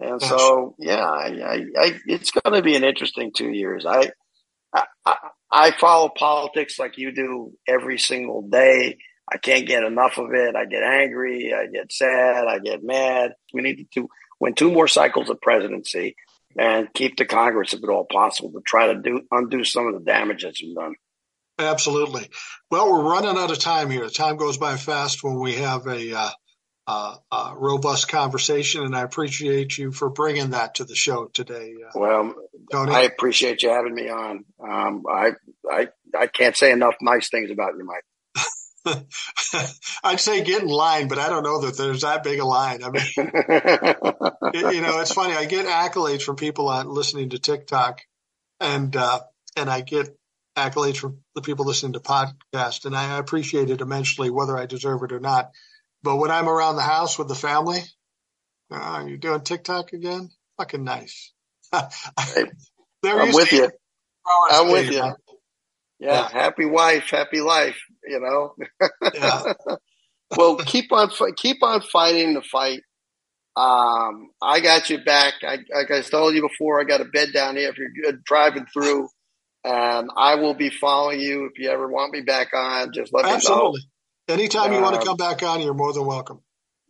And 0.00 0.20
That's 0.20 0.28
so, 0.28 0.74
yeah, 0.78 1.04
I, 1.04 1.26
I, 1.26 1.54
I, 1.78 2.00
it's 2.06 2.32
going 2.32 2.54
to 2.54 2.62
be 2.62 2.74
an 2.76 2.84
interesting 2.84 3.32
two 3.34 3.50
years. 3.50 3.86
I, 3.86 4.10
I, 4.72 5.16
I 5.50 5.70
follow 5.72 6.08
politics 6.08 6.78
like 6.78 6.98
you 6.98 7.12
do 7.12 7.52
every 7.68 7.98
single 7.98 8.42
day. 8.42 8.98
I 9.30 9.38
can't 9.38 9.66
get 9.66 9.84
enough 9.84 10.18
of 10.18 10.32
it. 10.34 10.54
I 10.54 10.66
get 10.66 10.82
angry. 10.82 11.54
I 11.54 11.66
get 11.66 11.92
sad. 11.92 12.46
I 12.46 12.58
get 12.58 12.84
mad. 12.84 13.32
We 13.52 13.62
need 13.62 13.88
to 13.94 14.08
win 14.38 14.54
two 14.54 14.70
more 14.70 14.88
cycles 14.88 15.30
of 15.30 15.40
presidency 15.40 16.16
and 16.56 16.92
keep 16.92 17.16
the 17.16 17.24
Congress, 17.24 17.72
if 17.72 17.82
at 17.82 17.88
all 17.88 18.06
possible, 18.10 18.52
to 18.52 18.60
try 18.64 18.88
to 18.88 19.00
do 19.00 19.22
undo 19.30 19.64
some 19.64 19.86
of 19.86 19.94
the 19.94 20.00
damage 20.00 20.42
that's 20.42 20.60
been 20.60 20.74
done. 20.74 20.94
Absolutely. 21.58 22.28
Well, 22.70 22.90
we're 22.90 23.10
running 23.10 23.38
out 23.38 23.50
of 23.50 23.58
time 23.58 23.90
here. 23.90 24.08
Time 24.08 24.36
goes 24.36 24.58
by 24.58 24.76
fast 24.76 25.22
when 25.22 25.38
we 25.38 25.54
have 25.54 25.86
a, 25.86 26.12
uh, 26.12 26.30
uh, 26.86 27.16
uh, 27.32 27.54
robust 27.56 28.08
conversation, 28.08 28.84
and 28.84 28.94
I 28.94 29.02
appreciate 29.02 29.78
you 29.78 29.90
for 29.90 30.10
bringing 30.10 30.50
that 30.50 30.74
to 30.76 30.84
the 30.84 30.94
show 30.94 31.26
today. 31.26 31.74
Uh, 31.82 31.98
well, 31.98 32.34
Tony. 32.70 32.92
I 32.92 33.02
appreciate 33.02 33.62
you 33.62 33.70
having 33.70 33.94
me 33.94 34.10
on. 34.10 34.44
Um, 34.62 35.04
I, 35.10 35.30
I, 35.70 35.88
I 36.18 36.26
can't 36.26 36.56
say 36.56 36.72
enough 36.72 36.96
nice 37.00 37.30
things 37.30 37.50
about 37.50 37.74
you, 37.78 37.84
Mike. 37.84 38.04
I'd 40.04 40.20
say 40.20 40.44
get 40.44 40.62
in 40.62 40.68
line, 40.68 41.08
but 41.08 41.18
I 41.18 41.28
don't 41.28 41.42
know 41.42 41.62
that 41.62 41.76
there's 41.76 42.02
that 42.02 42.22
big 42.22 42.38
a 42.38 42.44
line. 42.44 42.82
I 42.82 42.90
mean, 42.90 43.02
it, 43.16 44.74
you 44.74 44.80
know, 44.80 45.00
it's 45.00 45.12
funny. 45.12 45.34
I 45.34 45.46
get 45.46 45.66
accolades 45.66 46.22
from 46.22 46.36
people 46.36 46.68
on 46.68 46.88
listening 46.88 47.30
to 47.30 47.38
TikTok, 47.38 48.00
and 48.60 48.94
uh, 48.94 49.20
and 49.56 49.70
I 49.70 49.80
get 49.80 50.16
accolades 50.56 50.96
from 50.96 51.18
the 51.34 51.42
people 51.42 51.64
listening 51.64 51.94
to 51.94 52.00
podcast, 52.00 52.84
and 52.84 52.96
I 52.96 53.18
appreciate 53.18 53.70
it 53.70 53.80
immensely, 53.80 54.30
whether 54.30 54.56
I 54.56 54.66
deserve 54.66 55.02
it 55.02 55.12
or 55.12 55.20
not. 55.20 55.50
But 56.02 56.16
when 56.16 56.30
I'm 56.30 56.48
around 56.48 56.76
the 56.76 56.82
house 56.82 57.18
with 57.18 57.28
the 57.28 57.34
family, 57.34 57.80
uh, 58.70 59.04
you 59.06 59.16
doing 59.16 59.40
TikTok 59.40 59.92
again? 59.92 60.30
Fucking 60.58 60.84
nice. 60.84 61.32
I'm 61.72 63.32
with 63.32 63.52
you. 63.52 63.70
I'm 64.50 64.70
with 64.70 64.90
you. 64.90 64.98
Yeah, 64.98 65.14
yeah, 66.00 66.28
happy 66.28 66.66
wife, 66.66 67.10
happy 67.10 67.40
life. 67.40 67.78
You 68.06 68.20
know. 68.20 68.54
yeah. 69.14 69.52
well, 70.36 70.56
keep 70.56 70.92
on 70.92 71.10
keep 71.36 71.62
on 71.62 71.80
fighting 71.80 72.34
the 72.34 72.42
fight. 72.42 72.80
Um, 73.56 74.30
I 74.42 74.60
got 74.60 74.90
you 74.90 75.02
back. 75.04 75.34
I, 75.42 75.58
like 75.74 75.90
I 75.90 76.00
told 76.02 76.34
you 76.34 76.42
before, 76.42 76.80
I 76.80 76.84
got 76.84 77.00
a 77.00 77.04
bed 77.04 77.28
down 77.32 77.56
here 77.56 77.68
if 77.70 77.78
you're 77.78 77.88
good 78.02 78.24
driving 78.24 78.66
through. 78.72 79.08
And 79.64 80.10
I 80.16 80.34
will 80.34 80.54
be 80.54 80.68
following 80.68 81.20
you 81.20 81.46
if 81.46 81.52
you 81.58 81.70
ever 81.70 81.88
want 81.88 82.12
me 82.12 82.20
back 82.20 82.48
on. 82.52 82.92
Just 82.92 83.14
let 83.14 83.24
Absolutely. 83.24 83.80
me 83.80 83.86
know. 84.28 84.34
Anytime 84.34 84.72
you 84.72 84.80
want 84.80 84.94
to 84.94 85.00
um, 85.00 85.06
come 85.06 85.16
back 85.16 85.42
on, 85.42 85.62
you're 85.62 85.74
more 85.74 85.92
than 85.92 86.04
welcome. 86.04 86.40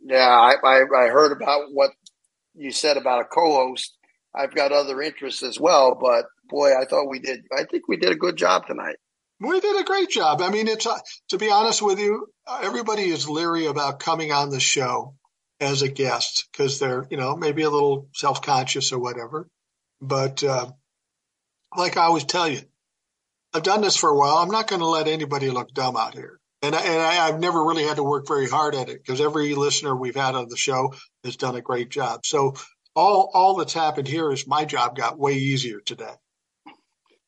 Yeah, 0.04 0.28
I, 0.28 0.54
I, 0.64 0.80
I 0.96 1.08
heard 1.08 1.32
about 1.32 1.72
what 1.72 1.90
you 2.54 2.72
said 2.72 2.96
about 2.96 3.20
a 3.20 3.24
co-host. 3.24 3.96
I've 4.34 4.54
got 4.54 4.72
other 4.72 5.00
interests 5.00 5.42
as 5.42 5.58
well, 5.60 5.96
but 6.00 6.26
boy, 6.48 6.72
I 6.72 6.84
thought 6.84 7.08
we 7.08 7.20
did. 7.20 7.40
I 7.56 7.64
think 7.64 7.88
we 7.88 7.96
did 7.96 8.10
a 8.10 8.16
good 8.16 8.36
job 8.36 8.66
tonight. 8.66 8.96
We 9.40 9.60
did 9.60 9.80
a 9.80 9.84
great 9.84 10.10
job. 10.10 10.40
I 10.40 10.50
mean, 10.50 10.68
it's 10.68 10.86
uh, 10.86 10.98
to 11.30 11.38
be 11.38 11.50
honest 11.50 11.82
with 11.82 11.98
you, 11.98 12.28
everybody 12.62 13.02
is 13.02 13.28
leery 13.28 13.66
about 13.66 14.00
coming 14.00 14.32
on 14.32 14.50
the 14.50 14.60
show 14.60 15.14
as 15.60 15.82
a 15.82 15.88
guest 15.88 16.48
because 16.52 16.78
they're, 16.78 17.06
you 17.10 17.16
know, 17.16 17.36
maybe 17.36 17.62
a 17.62 17.70
little 17.70 18.08
self 18.14 18.42
conscious 18.42 18.92
or 18.92 18.98
whatever. 18.98 19.48
But 20.00 20.42
uh, 20.44 20.70
like 21.76 21.96
I 21.96 22.04
always 22.04 22.24
tell 22.24 22.48
you, 22.48 22.60
I've 23.52 23.62
done 23.62 23.82
this 23.82 23.96
for 23.96 24.10
a 24.10 24.16
while. 24.16 24.36
I'm 24.36 24.50
not 24.50 24.68
going 24.68 24.80
to 24.80 24.86
let 24.86 25.08
anybody 25.08 25.50
look 25.50 25.72
dumb 25.72 25.96
out 25.96 26.14
here. 26.14 26.38
And, 26.62 26.74
I, 26.74 26.80
and 26.80 27.00
I, 27.00 27.12
have 27.26 27.40
never 27.40 27.62
really 27.62 27.84
had 27.84 27.96
to 27.96 28.02
work 28.02 28.26
very 28.26 28.48
hard 28.48 28.74
at 28.74 28.88
it 28.88 28.98
because 29.04 29.20
every 29.20 29.54
listener 29.54 29.94
we've 29.94 30.16
had 30.16 30.34
on 30.34 30.48
the 30.48 30.56
show 30.56 30.94
has 31.22 31.36
done 31.36 31.56
a 31.56 31.60
great 31.60 31.90
job. 31.90 32.24
So 32.24 32.54
all 32.96 33.30
all 33.34 33.56
that's 33.56 33.74
happened 33.74 34.08
here 34.08 34.32
is 34.32 34.46
my 34.46 34.64
job 34.64 34.96
got 34.96 35.18
way 35.18 35.34
easier 35.34 35.80
today. 35.80 36.14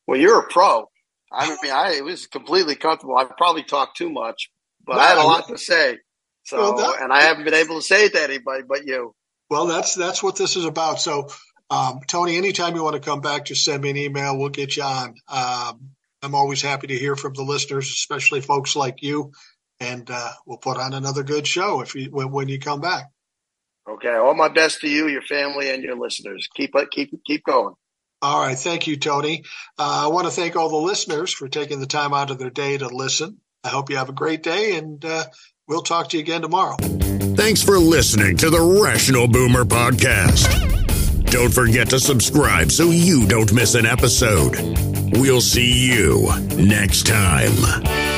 Well, 0.07 0.19
you're 0.19 0.39
a 0.39 0.47
pro. 0.47 0.89
I 1.31 1.49
mean, 1.61 1.71
I 1.71 1.95
it 1.97 2.03
was 2.03 2.27
completely 2.27 2.75
comfortable. 2.75 3.17
I 3.17 3.25
probably 3.25 3.63
talked 3.63 3.97
too 3.97 4.09
much, 4.09 4.49
but 4.85 4.95
well, 4.95 5.05
I 5.05 5.09
had 5.09 5.17
a 5.17 5.23
lot 5.23 5.47
to 5.47 5.57
say. 5.57 5.97
So, 6.43 6.57
well, 6.57 6.77
that, 6.77 7.01
and 7.01 7.11
I 7.11 7.23
haven't 7.23 7.43
been 7.43 7.53
able 7.53 7.75
to 7.75 7.81
say 7.81 8.05
it 8.05 8.13
to 8.13 8.23
anybody 8.23 8.63
but 8.67 8.85
you. 8.85 9.13
Well, 9.49 9.65
that's 9.65 9.95
that's 9.95 10.23
what 10.23 10.37
this 10.37 10.55
is 10.55 10.65
about. 10.65 10.99
So, 11.01 11.27
um, 11.69 11.99
Tony, 12.07 12.37
anytime 12.37 12.75
you 12.75 12.83
want 12.83 12.95
to 12.95 13.01
come 13.01 13.21
back, 13.21 13.45
just 13.45 13.65
send 13.65 13.83
me 13.83 13.89
an 13.89 13.97
email. 13.97 14.37
We'll 14.37 14.49
get 14.49 14.77
you 14.77 14.83
on. 14.83 15.15
Um, 15.27 15.89
I'm 16.21 16.35
always 16.35 16.61
happy 16.61 16.87
to 16.87 16.97
hear 16.97 17.15
from 17.15 17.33
the 17.33 17.43
listeners, 17.43 17.87
especially 17.87 18.41
folks 18.41 18.75
like 18.75 19.03
you, 19.03 19.31
and 19.79 20.09
uh, 20.09 20.31
we'll 20.45 20.57
put 20.57 20.77
on 20.77 20.93
another 20.93 21.23
good 21.23 21.45
show 21.45 21.81
if 21.81 21.95
you 21.95 22.09
when, 22.11 22.31
when 22.31 22.47
you 22.47 22.59
come 22.59 22.81
back. 22.81 23.09
Okay, 23.89 24.13
all 24.13 24.33
my 24.33 24.49
best 24.49 24.81
to 24.81 24.89
you, 24.89 25.07
your 25.07 25.21
family, 25.21 25.69
and 25.69 25.83
your 25.83 25.97
listeners. 25.97 26.47
Keep 26.55 26.75
it, 26.75 26.91
keep 26.91 27.11
keep 27.25 27.43
going. 27.43 27.73
All 28.21 28.41
right, 28.41 28.57
thank 28.57 28.87
you, 28.87 28.97
Tony. 28.97 29.43
Uh, 29.77 30.05
I 30.05 30.07
want 30.07 30.25
to 30.25 30.31
thank 30.31 30.55
all 30.55 30.69
the 30.69 30.77
listeners 30.77 31.31
for 31.31 31.47
taking 31.47 31.79
the 31.79 31.85
time 31.85 32.13
out 32.13 32.31
of 32.31 32.39
their 32.39 32.49
day 32.49 32.77
to 32.77 32.87
listen. 32.87 33.37
I 33.63 33.69
hope 33.69 33.89
you 33.89 33.97
have 33.97 34.09
a 34.09 34.13
great 34.13 34.43
day, 34.43 34.77
and 34.77 35.03
uh, 35.03 35.25
We'll 35.67 35.81
talk 35.81 36.09
to 36.09 36.17
you 36.17 36.23
again 36.23 36.41
tomorrow. 36.41 36.77
Thanks 36.77 37.61
for 37.61 37.77
listening 37.77 38.37
to 38.37 38.49
the 38.49 38.81
Rational 38.81 39.27
Boomer 39.27 39.65
Podcast. 39.65 41.25
Don't 41.29 41.53
forget 41.53 41.89
to 41.89 41.99
subscribe 41.99 42.71
so 42.71 42.89
you 42.89 43.27
don't 43.27 43.51
miss 43.51 43.75
an 43.75 43.85
episode. 43.85 44.55
We'll 45.17 45.41
see 45.41 45.91
you 45.91 46.31
next 46.55 47.05
time. 47.05 48.16